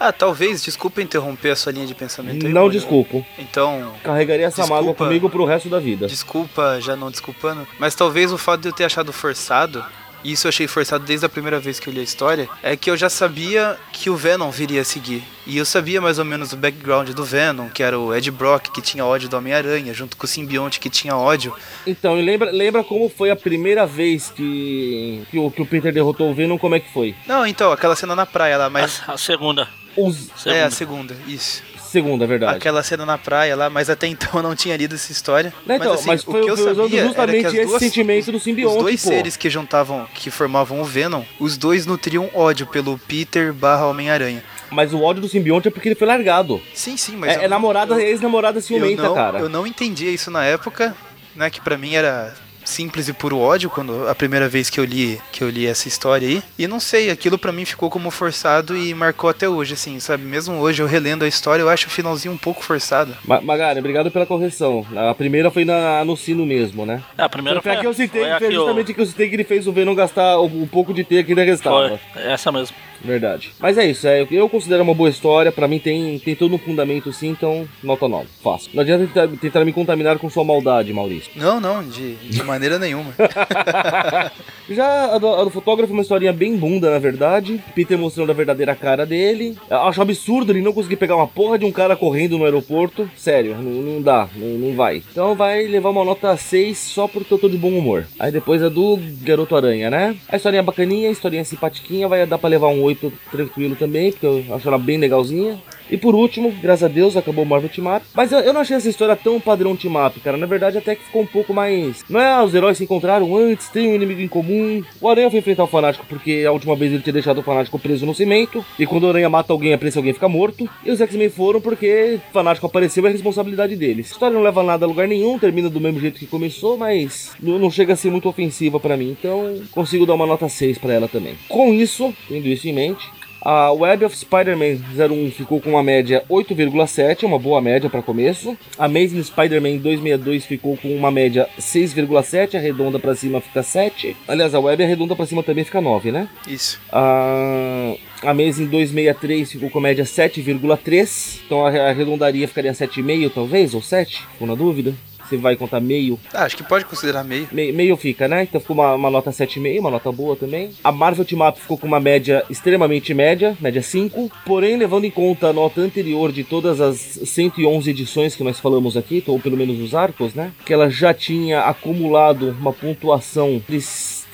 Ah, 0.00 0.12
talvez, 0.12 0.62
desculpa 0.62 1.02
interromper 1.02 1.50
a 1.50 1.56
sua 1.56 1.72
linha 1.72 1.86
de 1.86 1.94
pensamento 1.94 2.46
aí, 2.46 2.52
Não 2.52 2.68
desculpo. 2.70 3.26
Então, 3.38 3.92
Carregaria 4.04 4.46
essa 4.46 4.62
Desculpa. 4.62 4.80
mágoa 4.82 4.94
comigo 4.94 5.28
pro 5.28 5.44
resto 5.44 5.68
da 5.68 5.80
vida. 5.80 6.06
desculpa 6.06 6.78
já 6.80 6.94
não 6.94 7.10
desculpando, 7.10 7.66
mas 7.80 7.94
talvez 7.94 8.32
o 8.32 8.38
fato 8.38 8.60
de 8.62 8.68
eu 8.68 8.72
ter 8.72 8.84
achado 8.84 9.12
forçado, 9.12 9.84
e 10.24 10.32
isso 10.32 10.46
eu 10.46 10.48
achei 10.50 10.66
forçado 10.66 11.04
desde 11.04 11.24
a 11.26 11.28
primeira 11.28 11.58
vez 11.58 11.78
que 11.78 11.88
eu 11.88 11.92
li 11.92 12.00
a 12.00 12.02
história, 12.02 12.48
é 12.62 12.76
que 12.76 12.90
eu 12.90 12.96
já 12.96 13.08
sabia 13.08 13.76
que 13.92 14.10
o 14.10 14.16
Venom 14.16 14.50
viria 14.50 14.82
a 14.82 14.84
seguir. 14.84 15.22
E 15.46 15.56
eu 15.56 15.64
sabia 15.64 16.00
mais 16.00 16.18
ou 16.18 16.24
menos 16.24 16.52
o 16.52 16.56
background 16.56 17.10
do 17.10 17.24
Venom, 17.24 17.68
que 17.68 17.82
era 17.82 17.98
o 17.98 18.14
Ed 18.14 18.30
Brock, 18.30 18.70
que 18.70 18.82
tinha 18.82 19.04
ódio 19.04 19.28
do 19.28 19.36
Homem-Aranha, 19.36 19.94
junto 19.94 20.16
com 20.16 20.24
o 20.24 20.28
simbionte 20.28 20.80
que 20.80 20.90
tinha 20.90 21.16
ódio. 21.16 21.54
Então, 21.86 22.18
e 22.18 22.22
lembra, 22.22 22.50
lembra 22.50 22.84
como 22.84 23.08
foi 23.08 23.30
a 23.30 23.36
primeira 23.36 23.86
vez 23.86 24.30
que, 24.30 25.22
que, 25.30 25.38
o, 25.38 25.50
que 25.50 25.62
o 25.62 25.66
Peter 25.66 25.92
derrotou 25.92 26.30
o 26.30 26.34
Venom? 26.34 26.58
Como 26.58 26.74
é 26.74 26.80
que 26.80 26.92
foi? 26.92 27.14
Não, 27.26 27.46
então, 27.46 27.72
aquela 27.72 27.96
cena 27.96 28.14
na 28.14 28.26
praia 28.26 28.58
lá, 28.58 28.68
mas. 28.68 29.02
A, 29.06 29.12
a 29.12 29.18
segunda. 29.18 29.68
Os... 29.96 30.46
É, 30.46 30.62
a 30.62 30.70
segunda, 30.70 31.16
isso. 31.26 31.62
Segunda, 31.88 32.24
é 32.24 32.26
verdade. 32.28 32.56
Aquela 32.56 32.82
cena 32.82 33.06
na 33.06 33.16
praia 33.16 33.56
lá, 33.56 33.70
mas 33.70 33.88
até 33.88 34.06
então 34.06 34.28
eu 34.34 34.42
não 34.42 34.54
tinha 34.54 34.76
lido 34.76 34.94
essa 34.94 35.10
história. 35.10 35.52
Não, 35.66 35.74
então, 35.76 35.92
assim, 35.92 36.06
mas 36.06 36.22
foi, 36.22 36.40
o 36.40 36.44
que 36.44 36.50
eu 36.50 36.56
sabia 36.56 37.00
era 37.00 37.06
justamente 37.08 37.40
que 37.40 37.46
as 37.46 37.54
esse 37.54 37.66
duas- 37.66 37.82
sentimento 37.82 38.32
do 38.32 38.38
simbionte, 38.38 38.76
Os 38.76 38.82
dois 38.82 39.02
pô. 39.02 39.08
seres 39.08 39.36
que 39.36 39.48
juntavam, 39.48 40.06
que 40.14 40.30
formavam 40.30 40.80
o 40.80 40.84
Venom, 40.84 41.22
os 41.40 41.56
dois 41.56 41.86
nutriam 41.86 42.28
ódio 42.34 42.66
pelo 42.66 42.98
Peter 42.98 43.52
barra 43.52 43.86
Homem-Aranha. 43.86 44.42
Mas 44.70 44.92
o 44.92 45.00
ódio 45.02 45.22
do 45.22 45.28
simbionte 45.28 45.68
é 45.68 45.70
porque 45.70 45.88
ele 45.88 45.94
foi 45.94 46.06
largado. 46.06 46.60
Sim, 46.74 46.96
sim, 46.96 47.16
mas. 47.16 47.32
é, 47.32 47.36
eu 47.36 47.42
é 47.42 47.48
namorada, 47.48 48.00
ex-namorada 48.02 48.60
ciumenta, 48.60 49.02
eu 49.02 49.08
não, 49.08 49.14
cara. 49.14 49.38
Eu 49.38 49.48
não 49.48 49.66
entendia 49.66 50.10
isso 50.10 50.30
na 50.30 50.44
época, 50.44 50.94
né? 51.34 51.48
Que 51.48 51.60
pra 51.60 51.78
mim 51.78 51.94
era 51.94 52.34
simples 52.68 53.08
e 53.08 53.12
puro 53.12 53.38
ódio 53.38 53.70
quando 53.70 54.08
a 54.08 54.14
primeira 54.14 54.48
vez 54.48 54.70
que 54.70 54.78
eu 54.78 54.84
li 54.84 55.20
que 55.32 55.42
eu 55.42 55.48
li 55.48 55.66
essa 55.66 55.88
história 55.88 56.28
aí. 56.28 56.42
E 56.58 56.66
não 56.66 56.78
sei, 56.78 57.10
aquilo 57.10 57.38
pra 57.38 57.52
mim 57.52 57.64
ficou 57.64 57.90
como 57.90 58.10
forçado 58.10 58.76
e 58.76 58.94
marcou 58.94 59.30
até 59.30 59.48
hoje, 59.48 59.74
assim, 59.74 59.98
sabe? 60.00 60.24
Mesmo 60.24 60.56
hoje 60.56 60.82
eu 60.82 60.86
relendo 60.86 61.24
a 61.24 61.28
história, 61.28 61.62
eu 61.62 61.68
acho 61.68 61.86
o 61.86 61.90
finalzinho 61.90 62.34
um 62.34 62.38
pouco 62.38 62.62
forçado. 62.62 63.16
Ma 63.24 63.40
Magari, 63.40 63.78
obrigado 63.78 64.10
pela 64.10 64.26
correção. 64.26 64.86
A 64.94 65.14
primeira 65.14 65.50
foi 65.50 65.64
na, 65.64 66.04
no 66.04 66.16
sino 66.16 66.44
mesmo, 66.44 66.84
né? 66.84 67.02
É, 67.16 67.22
a 67.22 67.28
primeira 67.28 67.62
Foi 67.62 67.72
foi, 67.72 67.78
a 67.78 67.80
que 67.80 67.86
eu 67.86 67.94
citei, 67.94 68.22
foi 68.22 68.32
a 68.32 68.38
foi 68.38 68.48
que 68.48 68.54
justamente 68.54 68.94
que 68.94 69.00
eu 69.00 69.06
citei 69.06 69.28
que 69.28 69.36
ele 69.36 69.44
fez 69.44 69.66
o 69.66 69.72
Venom 69.72 69.94
gastar 69.94 70.38
o, 70.38 70.62
o 70.62 70.66
pouco 70.66 70.92
de 70.92 71.04
teia 71.04 71.24
que 71.24 71.32
ainda 71.32 71.42
eu, 71.42 71.46
restava. 71.46 71.98
Foi, 72.12 72.22
essa 72.22 72.52
mesmo. 72.52 72.76
Verdade. 73.04 73.52
Mas 73.58 73.78
é 73.78 73.86
isso, 73.86 74.06
é, 74.06 74.26
eu 74.30 74.48
considero 74.48 74.82
uma 74.82 74.94
boa 74.94 75.10
história, 75.10 75.52
pra 75.52 75.68
mim 75.68 75.78
tem, 75.78 76.18
tem 76.18 76.34
todo 76.34 76.54
um 76.54 76.58
fundamento 76.58 77.12
sim, 77.12 77.28
então 77.28 77.68
nota 77.82 78.08
9, 78.08 78.26
fácil. 78.42 78.70
Não 78.74 78.82
adianta 78.82 79.06
tentar, 79.06 79.28
tentar 79.40 79.64
me 79.64 79.72
contaminar 79.72 80.18
com 80.18 80.28
sua 80.30 80.44
maldade, 80.44 80.92
Maurício. 80.92 81.30
Não, 81.36 81.60
não, 81.60 81.82
de, 81.82 82.14
de 82.16 82.42
maneira 82.42 82.78
nenhuma. 82.78 83.14
Já 84.70 85.14
a 85.14 85.18
do, 85.18 85.28
a 85.28 85.44
do 85.44 85.50
fotógrafo 85.50 85.92
é 85.92 85.96
uma 85.96 86.02
historinha 86.02 86.32
bem 86.32 86.56
bunda, 86.56 86.90
na 86.90 86.98
verdade. 86.98 87.62
Peter 87.74 87.96
mostrando 87.96 88.30
a 88.30 88.34
verdadeira 88.34 88.74
cara 88.74 89.06
dele. 89.06 89.56
Eu 89.70 89.78
Acho 89.78 90.02
absurdo 90.02 90.52
ele 90.52 90.60
não 90.60 90.72
conseguir 90.72 90.96
pegar 90.96 91.16
uma 91.16 91.26
porra 91.26 91.58
de 91.58 91.64
um 91.64 91.72
cara 91.72 91.96
correndo 91.96 92.36
no 92.36 92.44
aeroporto. 92.44 93.10
Sério, 93.16 93.56
não, 93.56 93.70
não 93.70 94.02
dá, 94.02 94.28
não, 94.36 94.46
não 94.58 94.76
vai. 94.76 95.02
Então 95.10 95.34
vai 95.34 95.66
levar 95.66 95.90
uma 95.90 96.04
nota 96.04 96.36
6 96.36 96.76
só 96.76 97.08
porque 97.08 97.32
eu 97.32 97.38
tô 97.38 97.48
de 97.48 97.56
bom 97.56 97.70
humor. 97.70 98.06
Aí 98.18 98.30
depois 98.30 98.62
a 98.62 98.68
do 98.68 98.98
Garoto 99.22 99.56
Aranha, 99.56 99.88
né? 99.88 100.16
A 100.28 100.36
historinha 100.36 100.62
bacaninha, 100.62 101.08
a 101.08 101.12
historinha 101.12 101.44
simpatiquinha, 101.44 102.06
vai 102.06 102.26
dar 102.26 102.36
pra 102.36 102.50
levar 102.50 102.68
um 102.68 102.82
8 102.88 103.12
tranquilo 103.30 103.76
também, 103.76 104.10
porque 104.10 104.26
eu 104.26 104.54
acho 104.54 104.66
ela 104.66 104.78
bem 104.78 104.98
legalzinha. 104.98 105.58
E 105.90 105.96
por 105.96 106.14
último, 106.14 106.52
graças 106.62 106.84
a 106.84 106.88
Deus, 106.88 107.16
acabou 107.16 107.44
o 107.44 107.46
Marvel 107.46 107.70
Team 107.70 107.94
Up. 107.94 108.04
Mas 108.14 108.32
eu, 108.32 108.40
eu 108.40 108.52
não 108.52 108.60
achei 108.60 108.76
essa 108.76 108.88
história 108.88 109.16
tão 109.16 109.40
padrão 109.40 109.76
Team 109.76 109.94
Up, 110.04 110.18
cara. 110.20 110.36
Na 110.36 110.46
verdade, 110.46 110.78
até 110.78 110.94
que 110.94 111.04
ficou 111.04 111.22
um 111.22 111.26
pouco 111.26 111.52
mais. 111.52 112.04
Não 112.08 112.20
é, 112.20 112.42
os 112.42 112.54
heróis 112.54 112.78
se 112.78 112.84
encontraram 112.84 113.36
antes, 113.36 113.68
tem 113.68 113.88
um 113.88 113.94
inimigo 113.94 114.20
em 114.20 114.28
comum. 114.28 114.82
O 115.00 115.08
Aranha 115.08 115.30
foi 115.30 115.40
enfrentar 115.40 115.64
o 115.64 115.68
Fanático 115.68 116.06
porque 116.08 116.44
a 116.46 116.52
última 116.52 116.76
vez 116.76 116.92
ele 116.92 117.02
tinha 117.02 117.12
deixado 117.12 117.38
o 117.38 117.42
Fanático 117.42 117.78
preso 117.78 118.06
no 118.06 118.14
cimento. 118.14 118.64
E 118.78 118.86
quando 118.86 119.04
o 119.04 119.08
Aranha 119.08 119.28
mata 119.28 119.52
alguém, 119.52 119.74
a 119.74 119.78
alguém 119.96 120.12
fica 120.12 120.28
morto. 120.28 120.68
E 120.84 120.90
os 120.90 121.00
X-Men 121.00 121.30
foram 121.30 121.60
porque 121.60 122.18
o 122.30 122.32
Fanático 122.32 122.66
apareceu 122.66 123.06
é 123.06 123.10
responsabilidade 123.10 123.76
deles. 123.76 124.08
A 124.08 124.12
história 124.12 124.34
não 124.34 124.42
leva 124.42 124.62
nada 124.62 124.84
a 124.84 124.88
lugar 124.88 125.08
nenhum, 125.08 125.38
termina 125.38 125.68
do 125.70 125.80
mesmo 125.80 126.00
jeito 126.00 126.18
que 126.18 126.26
começou, 126.26 126.76
mas 126.76 127.32
não, 127.40 127.70
chega 127.70 127.92
a 127.92 127.96
ser 127.96 128.10
muito 128.10 128.28
ofensiva 128.28 128.78
pra 128.78 128.96
mim. 128.96 129.16
Então, 129.18 129.60
consigo 129.70 130.06
dar 130.06 130.14
uma 130.14 130.26
nota 130.26 130.48
6 130.48 130.78
pra 130.78 130.92
ela 130.92 131.08
também. 131.08 131.34
Com 131.48 131.72
isso, 131.72 132.12
tendo 132.28 132.46
isso 132.48 132.68
em 132.68 132.72
mente, 132.72 133.08
a 133.40 133.72
Web 133.72 134.04
of 134.04 134.16
Spider-Man 134.16 134.78
01 134.96 135.30
ficou 135.30 135.60
com 135.60 135.70
uma 135.70 135.82
média 135.82 136.24
8,7, 136.28 137.24
uma 137.24 137.38
boa 137.38 137.60
média 137.60 137.88
para 137.88 138.02
começo. 138.02 138.56
A 138.78 138.86
Amazing 138.86 139.22
Spider-Man 139.22 139.76
262 139.78 140.44
ficou 140.44 140.76
com 140.76 140.94
uma 140.94 141.10
média 141.10 141.48
6,7, 141.58 142.56
arredonda 142.56 142.98
para 142.98 143.14
cima 143.14 143.40
fica 143.40 143.62
7. 143.62 144.16
Aliás, 144.26 144.54
a 144.54 144.60
Web 144.60 144.82
arredonda 144.82 145.14
para 145.14 145.26
cima 145.26 145.42
também 145.42 145.64
fica 145.64 145.80
9, 145.80 146.10
né? 146.10 146.28
Isso. 146.46 146.80
A 146.90 147.94
Amazing 148.22 148.66
263 148.66 149.52
ficou 149.52 149.70
com 149.70 149.80
média 149.80 150.04
7,3. 150.04 151.40
Então 151.46 151.64
a 151.64 151.68
arredondaria 151.68 152.48
ficaria 152.48 152.72
7,5 152.72 153.30
talvez, 153.34 153.74
ou 153.74 153.82
7, 153.82 154.22
ficou 154.32 154.48
na 154.48 154.54
dúvida. 154.54 154.94
Você 155.28 155.36
vai 155.36 155.56
contar 155.56 155.80
meio 155.80 156.18
Ah, 156.32 156.44
acho 156.44 156.56
que 156.56 156.62
pode 156.62 156.84
considerar 156.84 157.24
meio. 157.24 157.48
Meio, 157.52 157.74
meio 157.74 157.96
fica, 157.96 158.26
né? 158.26 158.44
Então 158.44 158.60
ficou 158.60 158.74
uma, 158.74 158.94
uma 158.94 159.10
nota 159.10 159.30
7,5, 159.30 159.80
uma 159.80 159.90
nota 159.90 160.10
boa 160.10 160.36
também. 160.36 160.70
A 160.82 160.90
Marvel 160.90 161.24
Team 161.24 161.46
Up 161.46 161.60
ficou 161.60 161.76
com 161.76 161.86
uma 161.86 162.00
média 162.00 162.44
extremamente 162.48 163.12
média, 163.12 163.56
média 163.60 163.82
5. 163.82 164.30
Porém, 164.44 164.76
levando 164.76 165.04
em 165.04 165.10
conta 165.10 165.48
a 165.48 165.52
nota 165.52 165.80
anterior 165.80 166.32
de 166.32 166.44
todas 166.44 166.80
as 166.80 166.96
111 166.96 167.90
edições 167.90 168.34
que 168.34 168.42
nós 168.42 168.58
falamos 168.58 168.96
aqui, 168.96 169.22
ou 169.26 169.38
pelo 169.38 169.56
menos 169.56 169.78
os 169.80 169.94
arcos, 169.94 170.34
né? 170.34 170.52
Que 170.64 170.72
ela 170.72 170.88
já 170.88 171.12
tinha 171.12 171.60
acumulado 171.60 172.56
uma 172.58 172.72
pontuação 172.72 173.62
de 173.68 173.80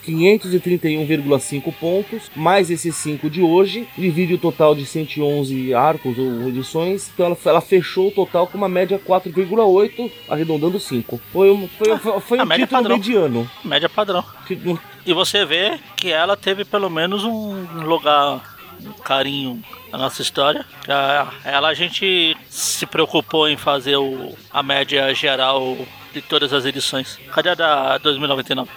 531,5 0.06 1.72
pontos, 1.80 2.30
mais 2.34 2.70
esses 2.70 2.94
5 2.96 3.28
de 3.30 3.42
hoje, 3.42 3.86
divide 3.96 4.34
o 4.34 4.38
total 4.38 4.74
de 4.74 4.84
111 4.86 5.74
arcos 5.74 6.18
ou 6.18 6.48
edições, 6.48 7.10
então 7.12 7.26
ela, 7.26 7.36
ela 7.44 7.60
fechou 7.60 8.08
o 8.08 8.12
total 8.12 8.46
com 8.46 8.58
uma 8.58 8.68
média 8.68 8.98
4,8, 8.98 10.10
arredondando 10.28 10.78
5. 10.80 11.20
Foi 11.32 11.50
um, 11.50 11.68
foi, 11.68 11.96
foi, 11.98 12.20
foi 12.20 12.38
a 12.38 12.44
um 12.44 12.48
título 12.48 12.68
padrão. 12.68 12.96
mediano. 12.96 13.50
Média 13.64 13.88
padrão. 13.88 14.24
E 15.06 15.12
você 15.12 15.44
vê 15.44 15.78
que 15.96 16.10
ela 16.10 16.36
teve 16.36 16.64
pelo 16.64 16.88
menos 16.90 17.24
um 17.24 17.64
lugar, 17.82 18.56
um 18.84 18.92
carinho 19.02 19.62
na 19.92 19.98
nossa 19.98 20.22
história. 20.22 20.64
A- 20.88 21.32
Ela 21.44 21.68
a 21.68 21.74
gente 21.74 22.36
se 22.48 22.86
preocupou 22.86 23.48
em 23.48 23.56
fazer 23.56 23.96
o, 23.96 24.34
a 24.50 24.62
média 24.62 25.12
geral 25.14 25.76
de 26.14 26.22
todas 26.22 26.52
as 26.52 26.64
edições. 26.64 27.18
Cadê 27.32 27.50
a 27.50 27.54
da 27.54 27.98
2099? 27.98 28.70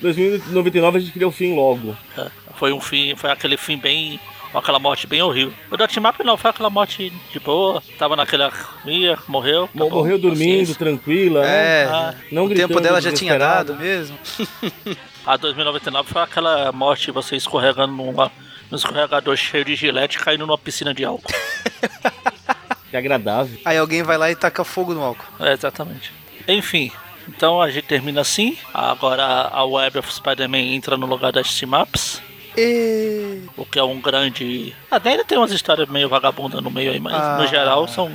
2099 0.00 0.96
a 0.98 1.00
gente 1.00 1.12
queria 1.12 1.28
o 1.28 1.32
fim 1.32 1.54
logo. 1.54 1.96
É, 2.16 2.26
Foi 2.54 2.72
um 2.72 2.80
fim, 2.80 3.14
foi 3.16 3.30
aquele 3.30 3.56
fim 3.56 3.76
bem. 3.76 4.18
aquela 4.54 4.78
morte 4.78 5.06
bem 5.06 5.20
horrível. 5.22 5.52
O 5.70 5.76
da 5.76 5.86
Team 5.88 6.08
Up 6.08 6.22
não, 6.24 6.36
foi 6.36 6.50
aquela 6.50 6.70
morte 6.70 7.12
de 7.32 7.40
boa. 7.40 7.82
Tava 7.98 8.16
naquela. 8.16 8.52
ia, 8.86 9.18
morreu. 9.26 9.68
Mo- 9.74 9.84
acabou, 9.84 10.02
Morreu 10.02 10.18
dormindo, 10.18 10.74
tranquila, 10.74 11.42
né? 11.42 11.82
É, 11.82 11.84
Ah, 11.90 12.14
não 12.32 12.44
o 12.44 12.48
gritando, 12.48 12.68
tempo 12.68 12.80
dela 12.80 13.00
já 13.00 13.12
tinha 13.12 13.38
dado 13.38 13.74
mesmo. 13.74 14.16
A 15.26 15.36
2099 15.36 16.08
foi 16.10 16.22
aquela 16.22 16.72
morte, 16.72 17.10
você 17.10 17.36
escorregando 17.36 17.92
numa, 17.92 18.32
num 18.70 18.76
escorregador 18.78 19.36
cheio 19.36 19.62
de 19.62 19.74
gilete 19.76 20.18
caindo 20.18 20.46
numa 20.46 20.56
piscina 20.56 20.94
de 20.94 21.04
álcool. 21.04 21.30
Que 22.90 22.96
agradável. 22.96 23.58
Aí 23.64 23.76
alguém 23.76 24.02
vai 24.02 24.16
lá 24.16 24.30
e 24.30 24.36
taca 24.36 24.64
fogo 24.64 24.94
no 24.94 25.02
álcool. 25.02 25.26
É, 25.44 25.52
exatamente. 25.52 26.12
Enfim, 26.46 26.90
então 27.28 27.60
a 27.60 27.70
gente 27.70 27.86
termina 27.86 28.20
assim. 28.22 28.56
Agora 28.72 29.24
a 29.24 29.64
Web 29.64 29.98
of 29.98 30.12
Spider-Man 30.12 30.58
entra 30.58 30.96
no 30.96 31.06
lugar 31.06 31.30
das 31.32 31.54
Team 31.58 31.72
Ups. 31.80 32.22
E... 32.56 33.42
O 33.56 33.64
que 33.64 33.78
é 33.78 33.84
um 33.84 34.00
grande. 34.00 34.74
Até 34.90 35.10
ainda 35.10 35.24
tem 35.24 35.38
umas 35.38 35.52
histórias 35.52 35.88
meio 35.88 36.08
vagabundas 36.08 36.62
no 36.62 36.70
meio 36.70 36.90
aí, 36.92 36.98
mas 36.98 37.14
Ah. 37.14 37.36
no 37.38 37.46
geral 37.46 37.86
são 37.86 38.10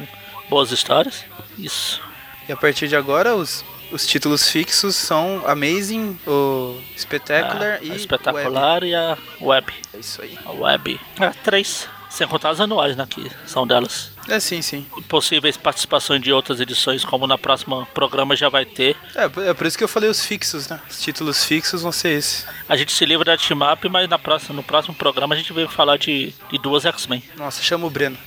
boas 0.49 0.71
histórias. 0.71 1.23
Isso. 1.57 2.01
e 2.49 2.51
a 2.51 2.57
partir 2.57 2.87
de 2.89 2.95
agora, 2.95 3.35
os, 3.35 3.63
os 3.91 4.05
títulos 4.05 4.49
fixos 4.49 4.95
são 4.95 5.43
Amazing, 5.47 6.19
o 6.27 6.77
Spectacular 6.97 7.79
a, 7.79 7.83
e 7.83 7.91
a 7.91 7.95
espetacular 7.95 8.83
e 8.83 8.93
a 8.95 9.17
Web. 9.39 9.71
Web. 9.71 9.73
É 9.93 9.97
isso 9.99 10.21
aí. 10.21 10.37
A 10.45 10.51
Web. 10.51 10.99
É, 11.21 11.29
três. 11.43 11.87
Sem 12.13 12.27
contar 12.27 12.51
as 12.51 12.59
anuais, 12.59 12.95
né? 12.95 13.07
Que 13.09 13.27
são 13.45 13.65
delas. 13.65 14.11
É, 14.29 14.39
sim, 14.39 14.61
sim. 14.61 14.85
Possíveis 15.09 15.57
participações 15.57 16.21
de 16.21 16.31
outras 16.31 16.59
edições, 16.61 17.03
como 17.03 17.25
na 17.25 17.39
próxima 17.39 17.87
programa 17.87 18.35
já 18.35 18.49
vai 18.49 18.65
ter. 18.65 18.95
É, 19.15 19.49
é 19.49 19.53
por 19.55 19.65
isso 19.65 19.75
que 19.75 19.83
eu 19.83 19.87
falei 19.87 20.07
os 20.09 20.23
fixos, 20.23 20.69
né? 20.69 20.79
Os 20.87 21.01
títulos 21.01 21.43
fixos 21.43 21.81
vão 21.81 21.91
ser 21.91 22.09
esses. 22.19 22.45
A 22.69 22.77
gente 22.77 22.91
se 22.91 23.03
livra 23.03 23.25
da 23.25 23.37
Team 23.37 23.59
Up, 23.73 23.89
mas 23.89 24.07
na 24.07 24.19
próxima, 24.19 24.55
no 24.55 24.61
próximo 24.63 24.93
programa 24.93 25.33
a 25.33 25.37
gente 25.37 25.51
vai 25.51 25.67
falar 25.67 25.97
de, 25.97 26.33
de 26.51 26.57
duas 26.59 26.85
X-Men. 26.85 27.23
Nossa, 27.35 27.63
chama 27.63 27.87
o 27.87 27.89
Breno. 27.89 28.17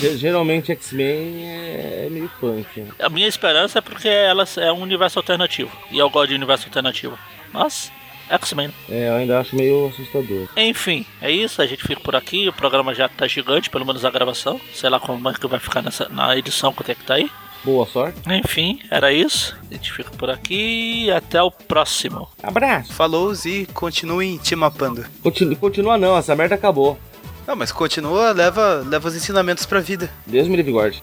Ge- 0.00 0.16
Geralmente 0.18 0.70
X-Men 0.72 1.46
é 1.48 2.08
meio 2.10 2.30
punk. 2.38 2.80
né? 2.80 2.90
A 3.00 3.08
minha 3.08 3.26
esperança 3.28 3.78
é 3.78 3.82
porque 3.82 4.08
elas 4.08 4.56
é 4.58 4.70
um 4.72 4.80
universo 4.82 5.18
alternativo. 5.18 5.70
E 5.90 5.98
eu 5.98 6.08
gosto 6.10 6.28
de 6.28 6.34
universo 6.34 6.66
alternativo. 6.66 7.18
Mas, 7.52 7.90
X-Men. 8.30 8.70
É, 8.88 9.08
eu 9.08 9.14
ainda 9.14 9.40
acho 9.40 9.56
meio 9.56 9.88
assustador. 9.88 10.48
Enfim, 10.56 11.04
é 11.20 11.30
isso. 11.30 11.60
A 11.60 11.66
gente 11.66 11.82
fica 11.82 12.00
por 12.00 12.16
aqui. 12.16 12.48
O 12.48 12.52
programa 12.52 12.94
já 12.94 13.08
tá 13.08 13.26
gigante, 13.26 13.68
pelo 13.68 13.84
menos 13.84 14.04
a 14.04 14.10
gravação. 14.10 14.60
Sei 14.72 14.88
lá 14.88 14.98
como 15.00 15.28
é 15.28 15.34
que 15.34 15.46
vai 15.46 15.60
ficar 15.60 15.82
nessa, 15.82 16.08
na 16.08 16.36
edição 16.36 16.72
quanto 16.72 16.90
é 16.90 16.94
que 16.94 17.04
tá 17.04 17.14
aí. 17.14 17.30
Boa 17.62 17.86
sorte. 17.86 18.18
Enfim, 18.26 18.80
era 18.90 19.12
isso. 19.12 19.56
A 19.70 19.74
gente 19.74 19.92
fica 19.92 20.10
por 20.12 20.30
aqui 20.30 21.04
e 21.04 21.10
até 21.10 21.42
o 21.42 21.50
próximo. 21.50 22.28
Abraço. 22.42 22.92
Falou 22.92 23.32
e 23.44 23.66
continuem 23.66 24.38
te 24.38 24.56
mapando. 24.56 25.04
Continua, 25.22 25.56
continua 25.56 25.98
não, 25.98 26.16
essa 26.16 26.34
merda 26.34 26.54
acabou. 26.54 26.98
Não, 27.46 27.54
mas 27.56 27.70
continua, 27.70 28.32
leva, 28.32 28.82
leva 28.86 29.08
os 29.08 29.14
ensinamentos 29.14 29.66
pra 29.66 29.80
vida. 29.80 30.10
Deus 30.26 30.48
me 30.48 30.56
livre 30.56 30.72
guarde. 30.72 31.02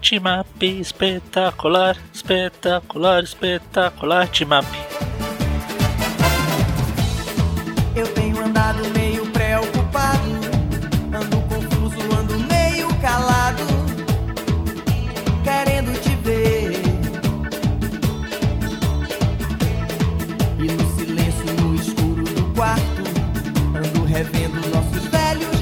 Team 0.00 0.22
Up 0.40 0.80
espetacular, 0.80 1.96
espetacular, 2.12 3.22
espetacular, 3.22 4.28
Team 4.28 4.50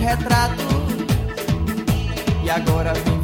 velhos 0.09 0.18
retratos. 0.18 0.64
E 2.43 2.51
agora 2.51 2.93
vem 2.94 3.18